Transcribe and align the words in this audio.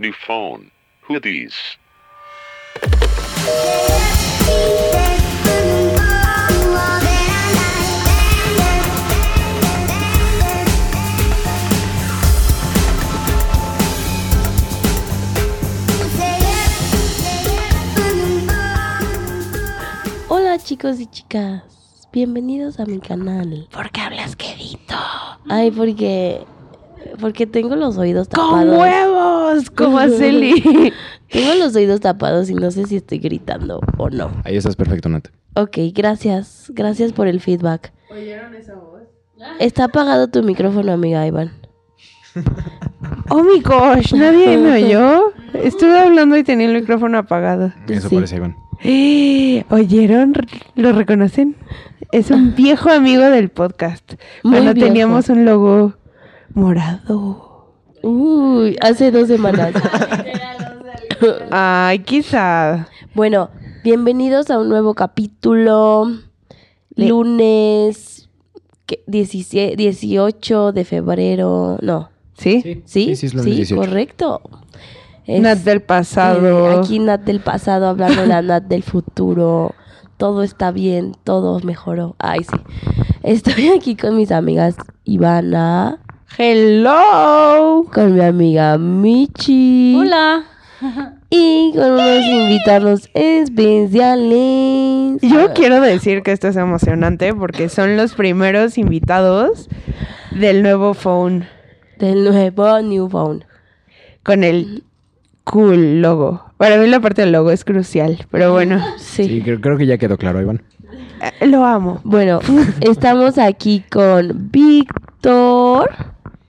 New 0.00 0.12
phone. 0.12 0.70
Who 1.08 1.18
these? 1.18 1.56
Hola 20.28 20.58
chicos 20.58 21.00
y 21.00 21.06
chicas, 21.06 21.64
bienvenidos 22.12 22.78
a 22.78 22.86
mi 22.86 23.00
canal. 23.00 23.66
¿Por 23.72 23.90
qué 23.90 24.02
hablas 24.02 24.36
quedito? 24.36 24.94
Ay, 25.48 25.72
porque 25.72 26.46
porque 27.20 27.46
tengo 27.46 27.74
los 27.76 27.96
oídos 27.96 28.28
¡Con 28.28 28.46
tapados. 28.46 28.76
Como 28.76 29.17
a 29.48 30.08
Celi. 30.08 30.92
Tengo 31.30 31.54
los 31.54 31.74
oídos 31.76 32.00
tapados 32.00 32.48
y 32.50 32.54
no 32.54 32.70
sé 32.70 32.86
si 32.86 32.96
estoy 32.96 33.18
gritando 33.18 33.80
o 33.98 34.08
no. 34.10 34.30
Ahí 34.44 34.56
estás 34.56 34.76
perfecto, 34.76 35.08
Nat. 35.08 35.28
Ok, 35.54 35.76
gracias. 35.94 36.66
Gracias 36.74 37.12
por 37.12 37.26
el 37.26 37.40
feedback. 37.40 37.92
¿Oyeron 38.10 38.54
esa 38.54 38.74
voz? 38.74 39.02
Está 39.60 39.84
apagado 39.84 40.28
tu 40.28 40.42
micrófono, 40.42 40.92
amiga 40.92 41.26
Iván. 41.26 41.52
Oh 43.30 43.42
my 43.42 43.60
gosh, 43.60 44.12
nadie 44.14 44.56
me 44.56 44.72
oyó. 44.84 45.32
Estuve 45.52 45.98
hablando 45.98 46.36
y 46.36 46.42
tenía 46.44 46.66
el 46.66 46.74
micrófono 46.80 47.18
apagado. 47.18 47.72
Eso 47.86 48.08
Sí. 48.08 48.14
parece, 48.14 48.36
Iván. 48.36 48.56
Eh, 48.82 49.64
¿Oyeron? 49.70 50.32
¿Lo 50.74 50.92
reconocen? 50.92 51.56
Es 52.10 52.30
un 52.30 52.54
viejo 52.54 52.88
amigo 52.90 53.24
del 53.24 53.50
podcast. 53.50 54.14
Muy 54.42 54.52
Cuando 54.54 54.74
viejo. 54.74 54.86
teníamos 54.88 55.28
un 55.28 55.44
logo 55.44 55.94
morado. 56.54 57.47
Uy, 58.02 58.76
hace 58.80 59.10
dos 59.10 59.28
semanas. 59.28 59.72
Ay, 61.50 62.00
quizá. 62.00 62.88
bueno, 63.14 63.50
bienvenidos 63.82 64.50
a 64.50 64.58
un 64.58 64.68
nuevo 64.68 64.94
capítulo. 64.94 66.06
Lunes 66.94 68.28
¿qué? 68.86 69.02
17 69.06 69.76
18 69.76 70.72
de 70.72 70.84
febrero. 70.84 71.78
No. 71.82 72.10
¿Sí? 72.36 72.82
¿Sí? 72.84 73.16
Sí, 73.16 73.28
sí, 73.28 73.36
18. 73.40 73.76
correcto. 73.76 74.40
Es- 75.26 75.40
Nat 75.42 75.58
del 75.58 75.78
Eh, 75.78 75.80
pasado. 75.80 76.80
aquí 76.80 76.98
Nat 76.98 77.22
del 77.22 77.40
pasado 77.40 77.88
hablando 77.88 78.22
de 78.22 78.28
la 78.28 78.42
Nat 78.42 78.64
del 78.64 78.82
futuro. 78.82 79.74
Todo 80.16 80.42
está 80.42 80.72
bien, 80.72 81.14
todo 81.24 81.60
mejoró. 81.60 82.16
Ay, 82.18 82.40
sí. 82.44 82.56
Estoy 83.22 83.68
aquí 83.68 83.94
con 83.96 84.16
mis 84.16 84.32
amigas 84.32 84.74
Ivana, 85.04 86.00
Hello. 86.36 87.86
con 87.92 88.14
mi 88.14 88.20
amiga 88.20 88.76
Michi. 88.78 89.96
Hola. 89.98 90.44
Y 91.30 91.72
con 91.74 91.92
unos 91.92 92.24
invitados 92.26 93.08
especiales. 93.14 95.20
Yo 95.22 95.52
quiero 95.54 95.80
decir 95.80 96.22
que 96.22 96.32
esto 96.32 96.48
es 96.48 96.56
emocionante 96.56 97.34
porque 97.34 97.68
son 97.68 97.96
los 97.96 98.14
primeros 98.14 98.78
invitados 98.78 99.68
del 100.30 100.62
nuevo 100.62 100.94
phone 100.94 101.46
Del 101.98 102.24
nuevo 102.24 102.80
New 102.82 103.08
Phone. 103.08 103.44
con 104.22 104.44
el 104.44 104.84
cool 105.44 106.00
logo. 106.02 106.44
Para 106.58 106.76
mí 106.76 106.86
la 106.86 107.00
parte 107.00 107.22
del 107.22 107.32
logo 107.32 107.50
es 107.50 107.64
crucial, 107.64 108.26
pero 108.30 108.52
bueno, 108.52 108.82
Sí. 108.98 109.24
Sí, 109.24 109.42
creo, 109.42 109.60
creo 109.60 109.78
que 109.78 109.86
ya 109.86 109.96
quedó 109.98 110.16
claro, 110.18 110.40
Iván. 110.40 110.62
eh, 111.40 111.46
lo 111.46 111.64
amo. 111.64 112.00
Bueno, 112.04 112.40
estamos 112.80 113.38
aquí 113.38 113.82
con 113.90 114.50
Víctor. 114.50 115.90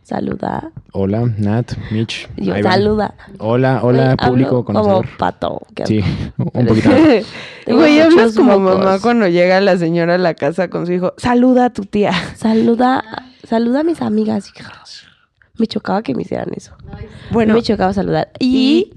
Saluda. 0.10 0.72
Hola, 0.92 1.32
Nat, 1.38 1.74
Mitch, 1.92 2.28
Yo 2.36 2.60
saluda. 2.64 3.14
Hola, 3.38 3.82
hola, 3.84 4.18
público 4.18 4.50
hablo 4.50 4.66
conocedor. 4.66 5.06
Como 5.06 5.18
pato. 5.20 5.62
qué 5.76 5.86
Sí, 5.86 6.04
un 6.38 6.66
poquito. 6.66 6.90
Güey, 7.68 8.00
hablas 8.00 8.34
como 8.34 8.58
mocos. 8.58 8.80
mamá 8.80 9.00
cuando 9.00 9.28
llega 9.28 9.62
la 9.62 9.78
señora 9.78 10.16
a 10.16 10.18
la 10.18 10.34
casa 10.34 10.68
con 10.68 10.88
su 10.88 10.94
hijo. 10.94 11.14
Saluda 11.18 11.66
a 11.66 11.70
tu 11.70 11.84
tía. 11.84 12.12
Saluda, 12.36 13.04
saluda 13.48 13.82
a 13.82 13.84
mis 13.84 14.02
amigas. 14.02 14.52
Me 15.60 15.68
chocaba 15.68 16.02
que 16.02 16.16
me 16.16 16.24
hicieran 16.24 16.50
eso. 16.56 16.76
Bueno, 17.30 17.54
me 17.54 17.62
chocaba 17.62 17.94
saludar. 17.94 18.32
Y, 18.40 18.94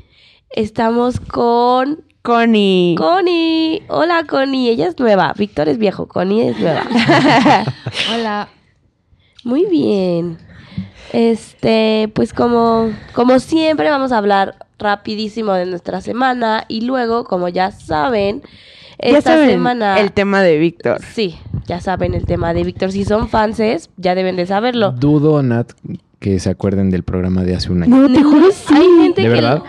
estamos 0.49 1.21
con 1.21 2.05
Connie. 2.23 2.95
Connie. 2.97 3.83
Hola, 3.89 4.25
Connie. 4.27 4.71
Ella 4.71 4.89
es 4.89 4.99
nueva. 4.99 5.35
Víctor 5.37 5.69
es 5.69 5.77
viejo. 5.77 6.09
Connie 6.09 6.49
es 6.49 6.59
nueva. 6.59 6.85
Hola. 8.15 8.49
Muy 9.45 9.67
bien. 9.67 10.39
Este, 11.13 12.11
pues 12.15 12.33
como, 12.33 12.91
como 13.15 13.39
siempre 13.39 13.91
vamos 13.91 14.13
a 14.13 14.19
hablar 14.19 14.57
rapidísimo 14.79 15.53
de 15.53 15.67
nuestra 15.67 16.01
semana 16.01 16.65
y 16.69 16.81
luego, 16.83 17.25
como 17.25 17.49
ya 17.49 17.71
saben, 17.71 18.43
ya 18.99 19.19
esta 19.19 19.33
saben 19.35 19.51
semana 19.51 20.01
el 20.01 20.13
tema 20.13 20.43
de 20.43 20.59
Víctor. 20.59 21.01
Sí, 21.15 21.37
ya 21.67 21.81
saben 21.81 22.15
el 22.15 22.25
tema 22.25 22.55
de 22.55 22.65
Víctor. 22.65 22.93
Si 22.93 23.05
son 23.05 23.29
fanses, 23.29 23.91
ya 23.97 24.15
deben 24.15 24.37
de 24.37 24.47
saberlo. 24.47 24.93
Dudo, 24.93 25.43
Nat, 25.43 25.73
que 26.19 26.39
se 26.41 26.51
acuerden 26.51 26.91
del 26.91 27.03
programa 27.03 27.43
de 27.45 27.57
hace 27.57 27.71
un 27.71 27.83
año. 27.83 27.95
No, 28.09 28.13
te 28.13 28.23
juro 28.23 28.51
sí. 28.51 28.75
Hay 28.75 29.03
gente 29.03 29.23
¿De 29.23 29.29
que 29.29 29.35
verdad? 29.35 29.63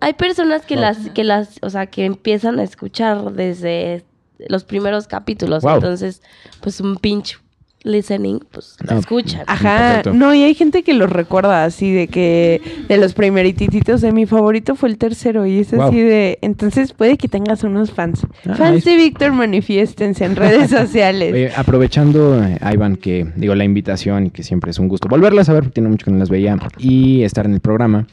hay 0.00 0.14
personas 0.14 0.64
que 0.64 0.76
las 0.76 1.10
que 1.10 1.22
las, 1.24 1.58
o 1.62 1.70
sea, 1.70 1.86
que 1.86 2.04
empiezan 2.06 2.58
a 2.58 2.62
escuchar 2.62 3.32
desde 3.32 4.04
los 4.48 4.64
primeros 4.64 5.06
capítulos, 5.06 5.62
Wow. 5.62 5.74
entonces 5.76 6.22
pues 6.60 6.80
un 6.80 6.96
pinch 6.96 7.38
listening, 7.84 8.40
pues 8.50 8.76
Ah, 8.88 8.96
escuchan. 8.98 9.42
Ajá, 9.46 9.78
Perfecto. 10.02 10.12
no, 10.14 10.34
y 10.34 10.42
hay 10.42 10.54
gente 10.54 10.82
que 10.82 10.94
los 10.94 11.10
recuerda 11.10 11.64
así 11.64 11.92
de 11.92 12.08
que 12.08 12.60
de 12.88 12.96
los 12.98 13.14
primerititos 13.14 14.00
de 14.00 14.12
mi 14.12 14.26
favorito 14.26 14.74
fue 14.76 14.88
el 14.88 14.98
tercero 14.98 15.46
y 15.46 15.58
es 15.60 15.72
Wow. 15.72 15.82
así 15.88 16.00
de, 16.00 16.38
entonces 16.42 16.92
puede 16.92 17.16
que 17.16 17.28
tengas 17.28 17.64
unos 17.64 17.90
fans. 17.90 18.26
Ah, 18.48 18.54
fans 18.54 18.84
de 18.84 18.96
Víctor 18.96 19.32
manifiéstense 19.32 20.24
en 20.24 20.36
redes 20.36 20.70
sociales. 20.70 21.32
Oye, 21.32 21.50
aprovechando, 21.56 22.42
eh, 22.42 22.58
Iván, 22.72 22.96
que 22.96 23.26
digo 23.36 23.54
la 23.54 23.64
invitación 23.64 24.26
y 24.26 24.30
que 24.30 24.42
siempre 24.42 24.70
es 24.70 24.78
un 24.78 24.88
gusto 24.88 25.08
volverlas 25.08 25.48
a 25.48 25.52
ver, 25.54 25.62
porque 25.64 25.74
tiene 25.74 25.88
mucho 25.88 26.04
que 26.04 26.10
no 26.12 26.18
las 26.18 26.30
veía, 26.30 26.56
y 26.78 27.22
estar 27.22 27.46
en 27.46 27.54
el 27.54 27.60
programa, 27.60 28.06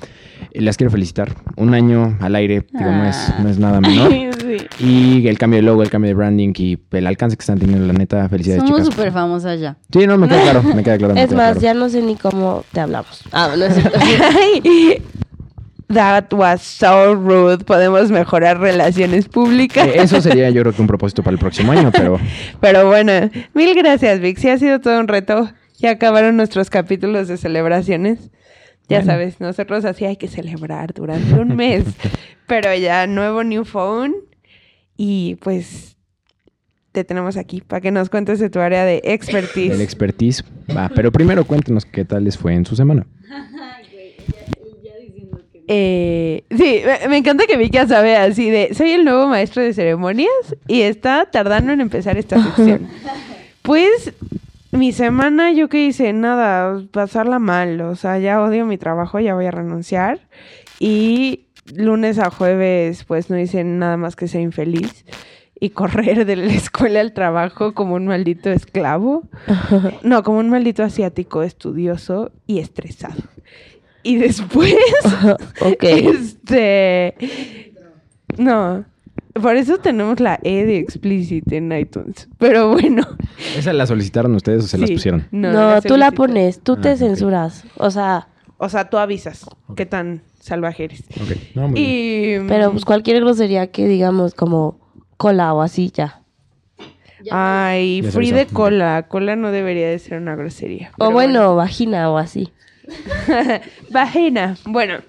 las 0.54 0.78
quiero 0.78 0.92
felicitar. 0.92 1.34
Un 1.56 1.74
año 1.74 2.18
al 2.20 2.36
aire, 2.36 2.66
digo, 2.72 2.92
no, 2.92 3.06
es, 3.06 3.34
no 3.42 3.50
es 3.50 3.60
nada 3.60 3.82
menor. 3.82 4.12
Sí. 4.50 4.58
Y 4.84 5.28
el 5.28 5.38
cambio 5.38 5.58
de 5.58 5.64
logo, 5.64 5.84
el 5.84 5.92
cambio 5.92 6.08
de 6.10 6.16
branding 6.16 6.54
y 6.58 6.80
el 6.92 7.06
alcance 7.06 7.38
que 7.38 7.42
están 7.42 7.60
teniendo, 7.60 7.86
la 7.86 7.94
neta, 7.94 8.28
felicidades, 8.30 8.64
Somos 8.64 8.88
súper 8.88 9.12
famosas 9.12 9.60
ya. 9.60 9.78
Sí, 9.94 10.08
no, 10.08 10.18
me 10.18 10.28
queda 10.28 10.42
claro, 10.42 10.64
me 10.64 10.84
queda 10.84 10.98
claro. 10.98 11.14
me 11.14 11.22
Es 11.24 11.28
queda 11.30 11.38
más, 11.38 11.52
claro. 11.52 11.62
ya 11.62 11.74
no 11.76 11.88
sé 11.90 12.02
ni 12.02 12.16
cómo 12.16 12.64
te 12.72 12.80
hablamos. 12.80 13.22
Ah, 13.32 13.54
no. 13.56 13.66
Ay, 13.66 15.04
That 15.94 16.32
was 16.34 16.62
so 16.62 17.16
rude. 17.16 17.64
Podemos 17.66 18.12
mejorar 18.12 18.60
relaciones 18.60 19.28
públicas. 19.28 19.88
Eh, 19.88 19.94
Eso 20.02 20.22
sería 20.22 20.50
yo 20.52 20.62
creo 20.62 20.74
que 20.74 20.82
un 20.82 20.88
propósito 20.88 21.24
para 21.24 21.34
el 21.34 21.40
próximo 21.40 21.72
año, 21.72 21.92
pero 21.92 22.20
Pero 22.60 22.88
bueno, 22.88 23.30
mil 23.56 23.74
gracias, 23.76 24.20
Vic. 24.20 24.38
Sí 24.38 24.50
ha 24.50 24.58
sido 24.60 24.80
todo 24.80 25.00
un 25.00 25.08
reto. 25.08 25.50
Ya 25.80 25.92
acabaron 25.92 26.38
nuestros 26.38 26.70
capítulos 26.70 27.28
de 27.28 27.38
celebraciones. 27.38 28.30
Ya 28.90 28.98
Bueno. 29.00 29.12
sabes, 29.12 29.40
nosotros 29.40 29.86
así 29.86 30.06
hay 30.06 30.18
que 30.18 30.28
celebrar 30.28 30.94
durante 30.94 31.34
un 31.36 31.56
mes. 31.56 31.84
Pero 32.48 32.74
ya 32.76 33.06
nuevo 33.08 33.44
New 33.44 33.64
Phone. 33.66 34.14
Y 34.98 35.36
pues 35.42 35.96
te 36.92 37.04
tenemos 37.04 37.38
aquí 37.38 37.62
para 37.62 37.80
que 37.82 37.92
nos 37.92 38.10
cuentes 38.10 38.40
de 38.40 38.50
tu 38.50 38.60
área 38.60 38.84
de 38.84 39.02
expertise. 39.06 39.72
el 39.74 39.82
expertise 39.82 40.44
va. 40.76 40.90
Pero 40.94 41.12
primero 41.12 41.46
cuéntenos 41.46 41.86
qué 41.86 42.04
tal 42.04 42.24
les 42.24 42.38
fue 42.38 42.54
en 42.56 42.66
su 42.66 42.76
semana. 42.76 43.06
Eh, 45.72 46.46
sí, 46.50 46.82
me, 46.84 47.10
me 47.10 47.18
encanta 47.18 47.46
que 47.46 47.56
Vicky 47.56 47.76
ya 47.76 47.88
sabe 47.88 48.16
así 48.16 48.50
de, 48.50 48.74
soy 48.74 48.90
el 48.92 49.06
nuevo 49.06 49.28
maestro 49.28 49.62
de 49.62 49.72
ceremonias 49.76 50.32
y 50.68 50.82
está 50.82 51.28
tardando 51.32 51.72
en 51.72 51.80
empezar 51.82 52.18
esta 52.18 52.44
sección. 52.44 52.88
Pues 53.62 54.14
mi 54.72 54.92
semana 54.92 55.52
yo 55.52 55.70
que 55.70 55.86
hice 55.86 56.14
nada, 56.14 56.82
pasarla 56.92 57.40
mal, 57.40 57.82
o 57.82 57.96
sea, 57.96 58.20
ya 58.20 58.42
odio 58.42 58.66
mi 58.66 58.78
trabajo, 58.78 59.20
ya 59.20 59.36
voy 59.36 59.46
a 59.46 59.52
renunciar 59.52 60.20
y 60.80 61.46
lunes 61.74 62.20
a 62.20 62.30
jueves 62.30 63.04
pues 63.04 63.30
no 63.30 63.38
hice 63.38 63.64
nada 63.64 63.98
más 63.98 64.16
que 64.16 64.28
ser 64.28 64.42
infeliz 64.42 65.06
y 65.60 65.70
correr 65.72 66.26
de 66.26 66.36
la 66.36 66.54
escuela 66.54 67.02
al 67.02 67.14
trabajo 67.14 67.74
como 67.74 67.96
un 67.96 68.08
maldito 68.08 68.50
esclavo. 68.50 69.24
No, 70.04 70.24
como 70.24 70.40
un 70.40 70.50
maldito 70.50 70.84
asiático 70.84 71.44
estudioso 71.44 72.32
y 72.48 72.60
estresado. 72.60 73.24
Y 74.04 74.16
después 74.16 74.76
este. 75.82 77.16
No. 78.38 78.86
Por 79.34 79.56
eso 79.56 79.78
tenemos 79.78 80.20
la 80.20 80.40
E 80.44 80.66
de 80.66 80.78
explicit 80.78 81.52
en 81.52 81.72
iTunes. 81.72 82.28
Pero 82.38 82.70
bueno. 82.72 83.08
¿Esa 83.58 83.74
la 83.74 83.86
solicitaron 83.86 84.36
ustedes 84.36 84.66
o 84.66 84.68
se 84.68 84.78
las 84.78 84.90
sí, 84.90 84.96
pusieron? 84.96 85.28
No, 85.32 85.52
la 85.52 85.82
tú 85.82 85.98
la 85.98 86.12
pones, 86.12 86.62
tú 86.62 86.76
te 86.78 86.90
Ah, 86.90 86.94
ok. 86.94 86.98
censuras. 86.98 87.64
O 87.78 87.92
sea, 87.92 88.28
O 88.58 88.68
sea, 88.70 88.90
tú 88.90 88.98
avisas 88.98 89.46
qué 89.76 89.86
tan 89.86 90.22
salvaje 90.40 90.86
eres. 90.86 91.04
Ok. 91.22 91.38
No, 91.56 91.68
muy 91.70 91.80
bien. 91.82 92.46
Y. 92.46 92.48
pero 92.50 92.72
pues 92.72 92.84
cualquier 92.86 93.22
grosería 93.22 93.68
que 93.68 93.88
digamos 93.88 94.34
como 94.34 94.80
cola 95.18 95.54
o 95.54 95.62
así 95.62 95.92
ya. 95.94 96.22
Ay, 97.32 98.02
free 98.02 98.32
de 98.32 98.46
cola. 98.48 99.08
Cola 99.08 99.36
no 99.36 99.52
debería 99.52 99.90
de 99.90 100.00
ser 100.00 100.20
una 100.22 100.36
grosería. 100.36 100.92
O 100.98 101.12
bueno, 101.12 101.56
vagina 101.56 102.10
o 102.10 102.18
así. 102.18 102.52
Vagina. 103.92 104.58
Bueno, 104.66 105.00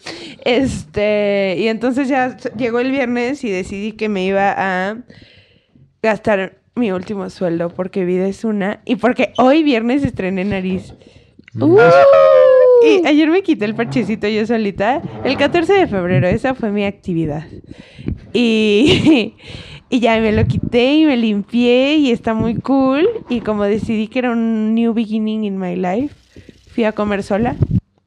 Este, 0.45 1.57
y 1.59 1.69
entonces 1.69 2.09
ya 2.09 2.37
llegó 2.57 2.81
el 2.81 2.91
viernes 2.91 3.45
y 3.45 3.51
decidí 3.51 3.93
que 3.93 4.09
me 4.09 4.25
iba 4.25 4.55
a 4.57 4.99
gastar 6.03 6.59
mi 6.75 6.93
último 6.93 7.29
sueldo 7.31 7.69
porque 7.71 8.05
vida 8.05 8.27
es 8.27 8.45
una 8.45 8.81
y 8.85 8.97
porque 8.97 9.33
hoy 9.37 9.63
viernes 9.63 10.03
estrené 10.03 10.45
nariz. 10.45 10.95
Uh, 11.59 11.79
Y 12.83 13.07
ayer 13.07 13.29
me 13.29 13.43
quité 13.43 13.65
el 13.65 13.75
parchecito 13.75 14.29
yo 14.29 14.47
solita. 14.47 15.03
El 15.25 15.37
14 15.37 15.73
de 15.73 15.87
febrero, 15.89 16.29
esa 16.29 16.55
fue 16.55 16.71
mi 16.71 16.85
actividad. 16.85 17.45
Y, 18.33 19.35
y 19.91 20.01
ya 20.01 20.19
me 20.21 20.33
lo 20.33 20.47
quité 20.47 20.95
y 20.95 21.05
me 21.07 21.17
limpié 21.17 21.97
y 21.97 22.13
está 22.13 22.35
muy 22.35 22.55
cool. 22.55 23.07
Y 23.29 23.41
como 23.41 23.65
decidí 23.65 24.09
que 24.09 24.21
era 24.21 24.31
un 24.31 24.75
new 24.75 24.95
beginning 24.95 25.45
in 25.45 25.59
my 25.59 25.75
life, 25.77 26.15
fui 26.81 26.87
a 26.87 26.93
comer 26.93 27.23
sola. 27.23 27.57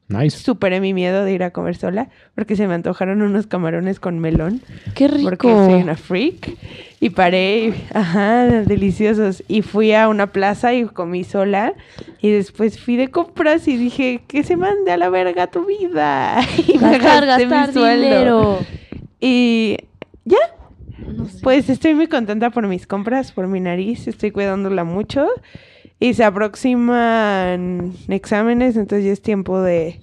Nice. 0.08 0.36
Superé 0.36 0.80
mi 0.80 0.92
miedo 0.94 1.24
de 1.24 1.32
ir 1.32 1.44
a 1.44 1.50
comer 1.52 1.76
sola 1.76 2.08
porque 2.34 2.56
se 2.56 2.66
me 2.66 2.74
antojaron 2.74 3.22
unos 3.22 3.46
camarones 3.46 4.00
con 4.00 4.18
melón. 4.18 4.62
qué 4.96 5.08
Porque 5.08 5.46
rico. 5.46 5.64
soy 5.66 5.74
una 5.82 5.94
freak. 5.96 6.50
Y 6.98 7.10
paré, 7.10 7.66
y- 7.68 7.74
ajá, 7.94 8.46
deliciosos. 8.66 9.44
Y 9.46 9.62
fui 9.62 9.92
a 9.92 10.08
una 10.08 10.26
plaza 10.26 10.74
y 10.74 10.86
comí 10.86 11.22
sola. 11.22 11.74
Y 12.20 12.32
después 12.32 12.80
fui 12.80 12.96
de 12.96 13.08
compras 13.12 13.68
y 13.68 13.76
dije, 13.76 14.22
que 14.26 14.42
se 14.42 14.56
mande 14.56 14.90
a 14.90 14.96
la 14.96 15.08
verga 15.08 15.46
tu 15.46 15.64
vida. 15.66 16.40
Y 16.66 16.76
me 16.78 16.98
gasté 16.98 17.46
mi 17.46 17.72
sueldo. 17.72 17.94
dinero. 17.94 18.58
Y 19.20 19.76
ya. 20.24 20.38
Pues 21.44 21.70
estoy 21.70 21.94
muy 21.94 22.08
contenta 22.08 22.50
por 22.50 22.66
mis 22.66 22.88
compras, 22.88 23.30
por 23.30 23.46
mi 23.46 23.60
nariz. 23.60 24.08
Estoy 24.08 24.32
cuidándola 24.32 24.82
mucho. 24.82 25.28
Y 26.00 26.14
se 26.14 26.24
aproximan 26.24 27.92
exámenes, 28.08 28.76
entonces 28.76 29.04
ya 29.06 29.12
es 29.12 29.22
tiempo 29.22 29.60
de 29.60 30.00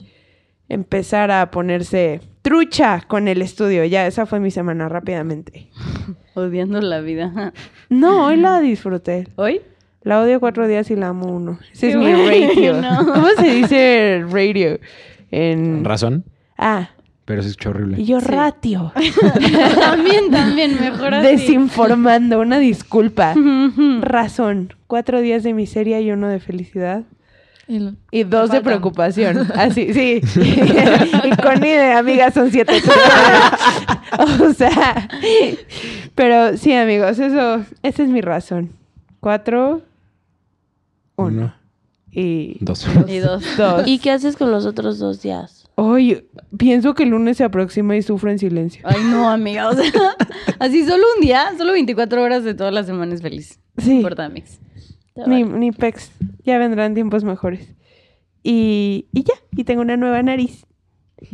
empezar 0.69 1.31
a 1.31 1.51
ponerse 1.51 2.21
trucha 2.41 3.01
con 3.07 3.27
el 3.27 3.41
estudio. 3.41 3.83
Ya, 3.85 4.07
esa 4.07 4.25
fue 4.25 4.39
mi 4.39 4.51
semana 4.51 4.89
rápidamente. 4.89 5.67
Odiando 6.33 6.81
la 6.81 7.01
vida. 7.01 7.53
No, 7.89 8.27
hoy 8.27 8.37
la 8.37 8.61
disfruté. 8.61 9.27
¿Hoy? 9.35 9.61
La 10.03 10.21
odio 10.21 10.39
cuatro 10.39 10.67
días 10.67 10.89
y 10.89 10.95
la 10.95 11.09
amo 11.09 11.27
uno. 11.27 11.59
Ese 11.71 11.89
es 11.91 11.95
mi 11.95 12.11
ratio. 12.11 12.73
bueno. 12.73 12.97
¿Cómo 13.13 13.27
se 13.37 13.53
dice 13.53 14.25
radio? 14.29 14.79
En... 15.29 15.85
Razón, 15.85 16.25
Ah, 16.57 16.89
pero 17.31 17.43
se 17.43 17.49
escucha 17.49 17.69
horrible. 17.69 18.01
y 18.01 18.05
yo 18.05 18.19
Sí. 18.19 18.25
ratio. 18.27 18.91
también, 19.79 20.29
también, 20.31 20.77
mejor 20.81 21.13
así. 21.13 21.27
Desinformando, 21.27 22.41
una 22.41 22.59
disculpa. 22.59 23.33
Razón. 24.01 24.73
Cuatro 24.87 25.21
días 25.21 25.43
de 25.43 25.53
miseria 25.53 26.01
y 26.01 26.11
uno 26.11 26.27
de 26.27 26.41
felicidad. 26.41 27.03
El- 27.69 27.95
Y 28.11 28.23
dos 28.25 28.51
de 28.51 28.59
preocupación. 28.59 29.47
Así, 29.55 29.93
sí. 29.93 30.19
y 31.23 31.35
con 31.41 31.61
de 31.61 31.93
amigas 31.93 32.33
son 32.33 32.51
siete. 32.51 32.73
o 34.19 34.53
sea. 34.53 35.07
Pero 36.13 36.57
sí, 36.57 36.73
amigos, 36.73 37.17
eso, 37.19 37.63
esa 37.81 38.03
es 38.03 38.09
mi 38.09 38.19
razón. 38.19 38.71
Cuatro, 39.21 39.83
uno. 41.15 41.29
Uno, 41.29 41.53
Y 42.11 42.57
dos. 42.59 42.85
Y 43.07 43.19
dos. 43.19 43.45
dos. 43.57 43.83
¿Y 43.87 43.99
qué 43.99 44.11
haces 44.11 44.35
con 44.35 44.51
los 44.51 44.65
otros 44.65 44.99
dos 44.99 45.21
días? 45.21 45.60
Hoy 45.75 46.27
pienso 46.57 46.93
que 46.93 47.03
el 47.03 47.09
lunes 47.09 47.37
se 47.37 47.43
aproxima 47.43 47.95
y 47.95 48.01
sufro 48.01 48.29
en 48.29 48.39
silencio. 48.39 48.81
Ay, 48.85 49.01
no, 49.09 49.29
amiga. 49.29 49.69
O 49.69 49.73
sea, 49.73 49.91
así 50.59 50.85
solo 50.85 51.03
un 51.15 51.21
día, 51.21 51.53
solo 51.57 51.71
24 51.73 52.21
horas 52.21 52.43
de 52.43 52.53
toda 52.53 52.71
la 52.71 52.83
semana 52.83 53.13
es 53.15 53.21
feliz. 53.21 53.59
No 53.75 53.83
Sí. 53.83 53.91
importa, 53.97 54.29
mix. 54.29 54.59
Ni, 55.27 55.43
ni 55.43 55.71
pex. 55.71 56.11
Ya 56.45 56.57
vendrán 56.57 56.93
tiempos 56.93 57.23
mejores. 57.23 57.73
Y, 58.43 59.07
y 59.13 59.23
ya. 59.23 59.33
Y 59.55 59.63
tengo 59.63 59.81
una 59.81 59.97
nueva 59.97 60.21
nariz. 60.23 60.65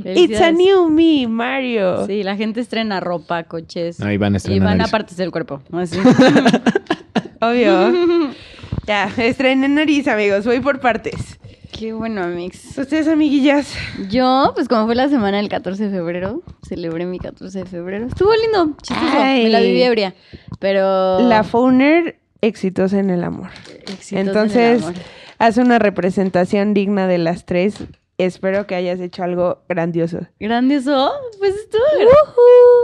It's 0.03 0.41
a 0.41 0.51
new 0.51 0.89
me, 0.89 1.27
Mario. 1.27 2.05
Sí, 2.07 2.21
la 2.23 2.35
gente 2.35 2.59
estrena 2.59 2.99
ropa, 2.99 3.43
coches. 3.43 4.01
Ahí 4.01 4.17
van 4.17 4.33
a 4.33 4.35
y 4.35 4.37
estrenar 4.37 4.67
van 4.67 4.81
a 4.81 4.87
partes 4.87 5.15
del 5.17 5.31
cuerpo. 5.31 5.61
Así. 5.71 5.97
Obvio. 7.41 8.29
ya, 8.87 9.05
estrené 9.17 9.67
nariz, 9.69 10.07
amigos. 10.07 10.45
Voy 10.45 10.59
por 10.59 10.79
partes. 10.79 11.39
Qué 11.77 11.93
bueno, 11.93 12.27
Mix. 12.29 12.75
Ustedes, 12.75 13.07
amiguillas. 13.07 13.71
Yo, 14.09 14.51
pues 14.55 14.67
como 14.67 14.87
fue 14.87 14.95
la 14.95 15.09
semana 15.09 15.37
del 15.37 15.47
14 15.47 15.89
de 15.89 15.95
febrero, 15.95 16.41
celebré 16.67 17.05
mi 17.05 17.19
14 17.19 17.59
de 17.59 17.65
febrero. 17.65 18.07
Estuvo 18.07 18.31
lindo, 18.35 18.75
chistoso. 18.81 19.11
Ay. 19.15 19.43
Me 19.43 19.49
la 19.49 19.59
viví 19.59 19.83
ebria. 19.83 20.15
Pero. 20.59 21.19
La 21.19 21.43
Fowner 21.43 22.19
exitosa 22.41 22.97
en 22.97 23.11
el 23.11 23.23
amor. 23.23 23.49
Exitosa 23.85 24.15
en 24.15 24.19
el 24.21 24.27
Entonces, 24.27 24.81
amor. 24.81 24.93
hace 25.37 25.61
una 25.61 25.77
representación 25.77 26.73
digna 26.73 27.05
de 27.07 27.19
las 27.19 27.45
tres. 27.45 27.75
Espero 28.17 28.65
que 28.65 28.73
hayas 28.73 28.99
hecho 28.99 29.23
algo 29.23 29.63
grandioso. 29.69 30.21
¿Grandioso? 30.39 31.11
Pues 31.37 31.53
estuvo. 31.55 31.83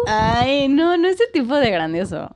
Ay, 0.08 0.68
no, 0.68 0.98
no 0.98 1.08
ese 1.08 1.24
tipo 1.34 1.56
de 1.56 1.72
grandioso. 1.72 2.36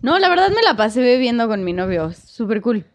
No, 0.00 0.18
la 0.18 0.30
verdad 0.30 0.48
me 0.48 0.62
la 0.62 0.74
pasé 0.78 1.02
bebiendo 1.02 1.46
con 1.46 1.62
mi 1.62 1.74
novio. 1.74 2.10
Súper 2.12 2.62
cool. 2.62 2.86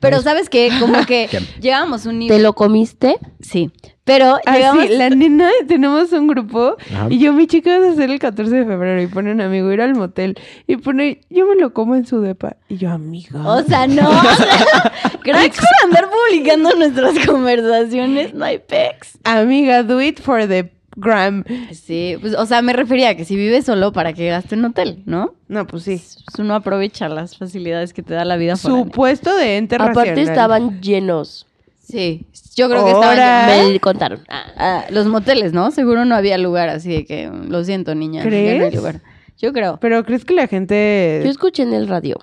Pero. 0.00 0.20
¿sabes 0.22 0.48
qué? 0.48 0.70
Como 0.80 1.04
que 1.06 1.28
llegamos 1.60 2.06
a 2.06 2.08
un 2.10 2.14
¿Te 2.16 2.18
nivel. 2.18 2.42
lo 2.42 2.52
comiste? 2.54 3.18
Sí. 3.40 3.70
Pero 4.04 4.38
Ah, 4.46 4.54
llegamos. 4.56 4.86
sí, 4.86 4.96
la 4.96 5.10
nena, 5.10 5.50
tenemos 5.66 6.10
un 6.12 6.28
grupo 6.28 6.76
Ajá. 6.94 7.08
y 7.10 7.18
yo, 7.18 7.34
mi 7.34 7.46
chica, 7.46 7.78
va 7.78 7.88
a 7.88 7.90
hacer 7.92 8.08
el 8.10 8.18
14 8.18 8.54
de 8.56 8.64
febrero 8.64 9.02
y 9.02 9.06
pone 9.06 9.32
un 9.32 9.42
amigo 9.42 9.70
ir 9.70 9.82
al 9.82 9.94
motel 9.94 10.38
y 10.66 10.76
pone, 10.78 11.20
yo 11.28 11.44
me 11.46 11.56
lo 11.56 11.74
como 11.74 11.94
en 11.94 12.06
su 12.06 12.22
depa. 12.22 12.56
Y 12.70 12.78
yo, 12.78 12.90
amiga. 12.90 13.46
O 13.46 13.62
sea, 13.64 13.86
no. 13.86 14.08
o 14.08 14.12
sea, 14.34 14.92
cracks 15.22 15.58
por 15.58 15.68
andar 15.84 16.08
publicando 16.08 16.74
nuestras 16.76 17.18
conversaciones. 17.26 18.32
No 18.32 18.46
hay 18.46 18.58
pecs. 18.58 19.18
amiga, 19.24 19.82
do 19.82 20.00
it 20.00 20.20
for 20.20 20.46
the 20.48 20.70
gram. 20.98 21.44
Sí, 21.72 22.16
pues, 22.20 22.34
o 22.34 22.46
sea, 22.46 22.62
me 22.62 22.72
refería 22.72 23.10
a 23.10 23.14
que 23.16 23.24
si 23.24 23.36
vives 23.36 23.64
solo, 23.66 23.92
¿para 23.92 24.12
que 24.12 24.28
gaste 24.28 24.54
en 24.54 24.64
hotel, 24.64 25.02
no? 25.06 25.34
No, 25.48 25.66
pues 25.66 25.84
sí. 25.84 26.02
Uno 26.38 26.54
aprovecha 26.54 27.08
las 27.08 27.36
facilidades 27.38 27.92
que 27.92 28.02
te 28.02 28.14
da 28.14 28.24
la 28.24 28.36
vida 28.36 28.56
foránea. 28.56 28.84
Supuesto 28.84 29.34
de 29.36 29.56
ente 29.56 29.76
Aparte 29.76 29.98
racional. 30.00 30.18
estaban 30.28 30.80
llenos. 30.80 31.46
Sí, 31.82 32.26
yo 32.54 32.68
creo 32.68 32.84
que 32.84 32.90
estaban 32.90 33.18
Ahora- 33.18 33.56
llenos. 33.56 33.72
Me 33.72 33.80
contaron. 33.80 34.20
Ah, 34.28 34.44
Ah, 34.56 34.84
los 34.90 35.06
moteles, 35.06 35.52
¿no? 35.52 35.70
Seguro 35.70 36.04
no 36.04 36.14
había 36.14 36.36
lugar, 36.36 36.68
así 36.68 36.90
de 36.90 37.04
que, 37.06 37.30
lo 37.48 37.64
siento, 37.64 37.94
niña. 37.94 38.24
ya 38.24 38.30
no 38.30 38.36
hay 38.36 38.58
¿Crees? 38.58 38.74
lugar. 38.74 39.00
Yo 39.38 39.52
creo. 39.52 39.78
Pero 39.80 40.04
¿crees 40.04 40.24
que 40.24 40.34
la 40.34 40.48
gente... 40.48 41.20
Yo 41.24 41.30
escuché 41.30 41.62
en 41.62 41.72
el 41.72 41.86
radio. 41.88 42.16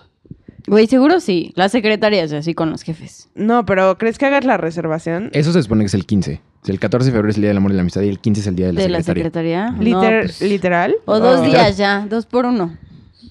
Güey, 0.67 0.87
seguro 0.87 1.19
sí. 1.19 1.53
Las 1.55 1.71
secretarias, 1.71 2.33
así 2.33 2.53
con 2.53 2.69
los 2.71 2.81
jefes. 2.81 3.29
No, 3.35 3.65
pero 3.65 3.97
¿crees 3.97 4.17
que 4.17 4.25
hagas 4.25 4.43
la 4.45 4.57
reservación? 4.57 5.29
Eso 5.33 5.53
se 5.53 5.63
supone 5.63 5.83
que 5.83 5.87
es 5.87 5.93
el 5.93 6.05
15. 6.05 6.41
El 6.67 6.79
14 6.79 7.05
de 7.05 7.11
febrero 7.11 7.29
es 7.29 7.35
el 7.35 7.41
Día 7.41 7.49
del 7.49 7.57
Amor 7.57 7.71
y 7.71 7.75
la 7.75 7.81
Amistad 7.81 8.01
y 8.01 8.09
el 8.09 8.19
15 8.19 8.41
es 8.41 8.47
el 8.47 8.55
Día 8.55 8.65
de 8.67 8.73
la 8.73 8.81
de 8.81 8.89
la 8.89 9.03
Secretaria. 9.03 9.67
secretaría. 9.67 9.93
No, 9.93 10.01
Liter- 10.01 10.21
pues, 10.23 10.41
¿Literal? 10.41 10.95
O 11.05 11.19
dos 11.19 11.39
Oh. 11.39 11.43
días 11.43 11.77
ya, 11.77 12.05
dos 12.09 12.25
por 12.25 12.45
uno. 12.45 12.75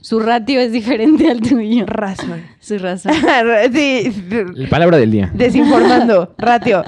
Su 0.02 0.20
ratio 0.20 0.60
es 0.60 0.70
diferente 0.70 1.30
al 1.30 1.40
tuyo. 1.40 1.84
Razón. 1.86 2.42
Su 2.60 2.78
razón. 2.78 3.12
sí, 3.72 4.12
La 4.54 4.68
palabra 4.68 4.98
del 4.98 5.10
día. 5.10 5.30
desinformando, 5.34 6.34
ratio. 6.38 6.84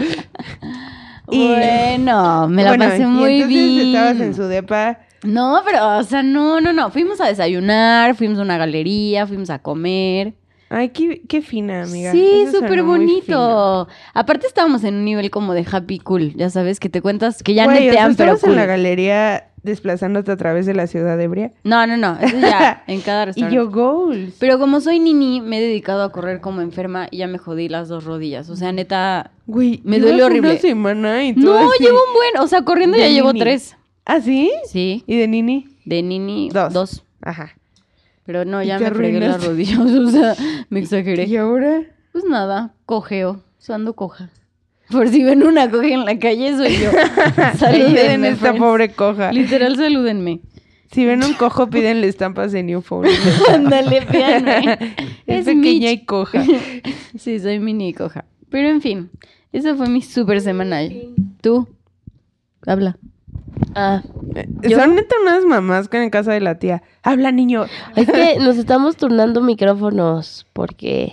Y- 1.30 1.48
Bueno, 1.48 2.46
me 2.48 2.62
la 2.62 2.70
Bueno, 2.70 2.84
pasé 2.84 3.02
y 3.02 3.06
muy 3.06 3.34
entonces 3.40 3.48
bien. 3.48 3.86
estabas 3.88 4.20
en 4.20 4.34
su 4.34 4.42
depa. 4.44 4.98
No, 5.24 5.60
pero, 5.64 5.96
o 5.98 6.02
sea, 6.04 6.22
no, 6.22 6.60
no, 6.60 6.72
no. 6.72 6.90
Fuimos 6.90 7.20
a 7.20 7.26
desayunar, 7.26 8.14
fuimos 8.14 8.38
a 8.38 8.42
una 8.42 8.58
galería, 8.58 9.26
fuimos 9.26 9.50
a 9.50 9.58
comer. 9.58 10.34
Ay, 10.68 10.88
qué, 10.88 11.22
qué 11.28 11.42
fina, 11.42 11.82
amiga. 11.84 12.10
Sí, 12.12 12.46
súper 12.52 12.82
bonito. 12.82 13.86
Aparte 14.14 14.46
estábamos 14.46 14.82
en 14.84 14.96
un 14.96 15.04
nivel 15.04 15.30
como 15.30 15.54
de 15.54 15.64
happy 15.70 15.98
cool, 16.00 16.34
ya 16.34 16.50
sabes, 16.50 16.80
que 16.80 16.88
te 16.88 17.00
cuentas 17.02 17.42
que 17.42 17.54
ya 17.54 17.64
Güey, 17.64 17.76
o 17.76 17.80
sea, 17.80 17.86
netean, 17.90 18.16
pero 18.16 18.32
estabas 18.32 18.42
en 18.44 18.48
cool. 18.50 18.56
la 18.56 18.66
galería 18.66 19.48
desplazándote 19.62 20.30
a 20.32 20.36
través 20.36 20.66
de 20.66 20.74
la 20.74 20.86
ciudad 20.86 21.20
ebria. 21.20 21.52
No, 21.64 21.86
no, 21.86 21.96
no, 21.96 22.16
eso 22.20 22.38
ya, 22.38 22.82
en 22.88 23.00
cada 23.00 23.22
Y 23.22 23.26
restaurante. 23.26 23.56
yo, 23.56 23.70
goals. 23.70 24.34
Pero 24.38 24.58
como 24.58 24.80
soy 24.80 24.98
nini, 25.00 25.40
me 25.40 25.58
he 25.58 25.60
dedicado 25.62 26.02
a 26.02 26.12
correr 26.12 26.40
como 26.40 26.60
enferma 26.60 27.08
y 27.10 27.18
ya 27.18 27.26
me 27.26 27.38
jodí 27.38 27.68
las 27.68 27.88
dos 27.88 28.04
rodillas. 28.04 28.48
O 28.48 28.56
sea, 28.56 28.72
neta... 28.72 29.30
Güey, 29.46 29.80
me 29.84 29.98
duele 30.00 30.22
horrible. 30.24 30.50
una 30.50 30.58
semana 30.60 31.24
y 31.24 31.32
tú 31.34 31.40
No, 31.42 31.56
así- 31.56 31.82
llevo 31.84 31.96
un 32.08 32.14
buen... 32.14 32.44
O 32.44 32.48
sea, 32.48 32.62
corriendo 32.62 32.96
ya 32.96 33.08
llevo 33.08 33.32
tres. 33.34 33.76
¿Ah, 34.04 34.20
sí? 34.20 34.52
Sí, 34.68 35.02
¿Y 35.06 35.16
de 35.16 35.26
Nini? 35.28 35.66
de 35.84 36.02
nini 36.02 36.48
Dos. 36.52 36.72
dos. 36.72 37.04
Ajá. 37.22 37.56
Pero 38.26 38.44
no, 38.44 38.62
¿Y 38.62 38.66
ya 38.66 38.78
me 38.78 38.90
fregué 38.90 39.20
las 39.20 39.44
rodillas, 39.44 39.78
o 39.78 40.10
sea, 40.10 40.34
me 40.68 40.80
exageré. 40.80 41.24
¿Y 41.24 41.36
ahora? 41.36 41.82
Pues 42.12 42.24
nada, 42.24 42.74
cojeo, 42.84 43.42
ando 43.68 43.94
coja. 43.94 44.30
Por 44.90 45.08
si 45.08 45.24
ven 45.24 45.42
una 45.42 45.68
coja 45.70 45.88
en 45.88 46.04
la 46.04 46.18
calle, 46.18 46.56
soy 46.56 46.76
yo. 46.76 46.90
Salúdenme, 47.58 48.28
esta 48.28 48.40
friends. 48.50 48.58
pobre 48.60 48.88
coja. 48.90 49.32
Literal, 49.32 49.76
salúdenme. 49.76 50.40
Si 50.92 51.04
ven 51.04 51.24
un 51.24 51.34
cojo, 51.34 51.68
pídenle 51.68 52.06
estampas 52.06 52.52
de 52.52 52.62
New 52.62 52.80
Phone. 52.80 53.08
Ándale, 53.52 54.02
pídanme. 54.02 54.78
es 55.26 55.40
Es 55.40 55.44
pequeña 55.46 55.90
Mitch. 55.90 56.02
y 56.02 56.04
coja. 56.04 56.44
Sí, 57.18 57.40
soy 57.40 57.58
mini 57.58 57.92
coja. 57.92 58.24
Pero 58.48 58.68
en 58.68 58.80
fin, 58.80 59.10
eso 59.52 59.74
fue 59.76 59.88
mi 59.88 60.00
super 60.02 60.40
semanal. 60.40 60.92
¿Tú? 61.40 61.68
Habla. 62.64 62.96
Ah, 63.78 64.02
Son 64.70 64.94
neta 64.94 65.16
unas 65.20 65.44
mamás 65.44 65.88
con 65.88 66.00
en 66.00 66.08
casa 66.08 66.32
de 66.32 66.40
la 66.40 66.58
tía. 66.58 66.82
Habla, 67.02 67.30
niño. 67.30 67.66
es 67.94 68.10
que 68.10 68.38
nos 68.40 68.56
estamos 68.56 68.96
turnando 68.96 69.42
micrófonos 69.42 70.46
porque 70.54 71.12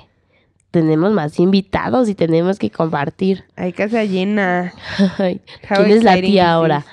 tenemos 0.72 1.12
más 1.12 1.41
invitados 1.41 2.08
y 2.08 2.15
tenemos 2.15 2.60
que 2.60 2.72
compartir. 2.72 3.43
Hay 3.58 3.74
casa 3.74 4.05
llena. 4.05 4.74
Ay, 5.17 5.41
¿Quién 5.67 5.91
es 5.91 6.03
la 6.05 6.15
tía 6.22 6.53
ahora? 6.53 6.86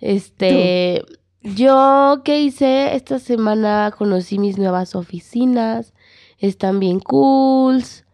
Este, 0.00 1.04
yo, 1.42 2.22
¿qué 2.24 2.40
hice? 2.40 2.94
Esta 2.94 3.18
semana 3.18 3.92
conocí 3.98 4.38
mis 4.38 4.56
nuevas 4.56 4.94
oficinas. 4.94 5.94
Están 6.38 6.78
bien 6.78 7.00
cools. 7.00 8.04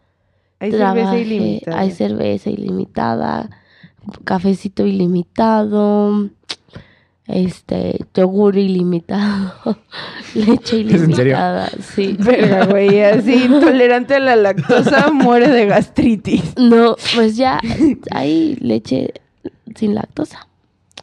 Hay 0.59 0.71
cerveza 0.71 1.17
ilimitada. 1.19 1.79
Hay 1.79 1.91
cerveza 1.91 2.49
ilimitada, 2.49 3.49
cafecito 4.23 4.87
ilimitado, 4.87 6.31
este, 7.27 8.05
yogur 8.13 8.57
ilimitado, 8.57 9.53
leche 10.33 10.81
¿Es 10.81 11.01
en 11.01 11.15
serio? 11.15 11.33
ilimitada, 11.33 11.69
sí. 11.81 12.15
Verga, 12.19 12.65
güey, 12.65 13.01
así 13.01 13.45
intolerante 13.45 14.15
a 14.15 14.19
la 14.19 14.35
lactosa 14.35 15.11
muere 15.11 15.49
de 15.49 15.65
gastritis. 15.65 16.55
No, 16.57 16.95
pues 17.15 17.35
ya 17.35 17.59
hay 18.11 18.55
leche 18.55 19.13
sin 19.75 19.93
lactosa. 19.95 20.47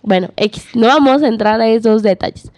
Bueno, 0.03 0.31
X, 0.37 0.69
no 0.75 0.87
vamos 0.87 1.23
a 1.23 1.29
entrar 1.29 1.61
a 1.61 1.69
esos 1.69 2.03
detalles. 2.03 2.51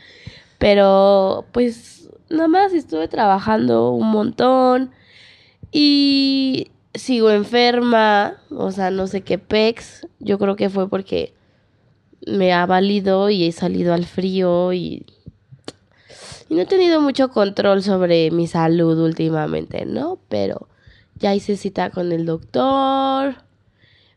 Pero 0.59 1.45
pues 1.53 2.09
nada 2.29 2.49
más 2.49 2.73
estuve 2.73 3.09
trabajando 3.09 3.91
un 3.91 4.11
montón 4.11 4.91
y 5.71 6.71
sigo 6.95 7.31
enferma, 7.31 8.35
o 8.51 8.73
sea, 8.73 8.91
no 8.91 9.07
sé 9.07 9.21
qué 9.21 9.39
pex. 9.39 10.07
Yo 10.19 10.39
creo 10.39 10.57
que 10.57 10.71
fue 10.71 10.89
porque 10.89 11.36
me 12.27 12.53
ha 12.53 12.67
valido 12.67 13.31
y 13.31 13.45
he 13.45 13.53
salido 13.53 13.95
al 13.95 14.05
frío 14.05 14.73
y, 14.73 15.07
no 16.49 16.61
he 16.61 16.67
tenido 16.67 17.01
mucho 17.01 17.31
control 17.31 17.83
sobre 17.83 18.31
mi 18.31 18.47
salud 18.47 18.99
últimamente, 18.99 19.85
¿no? 19.85 20.21
Pero 20.29 20.69
ya 21.17 21.35
hice 21.35 21.57
cita 21.57 21.91
con 21.91 22.13
el 22.13 22.25
doctor. 22.25 23.37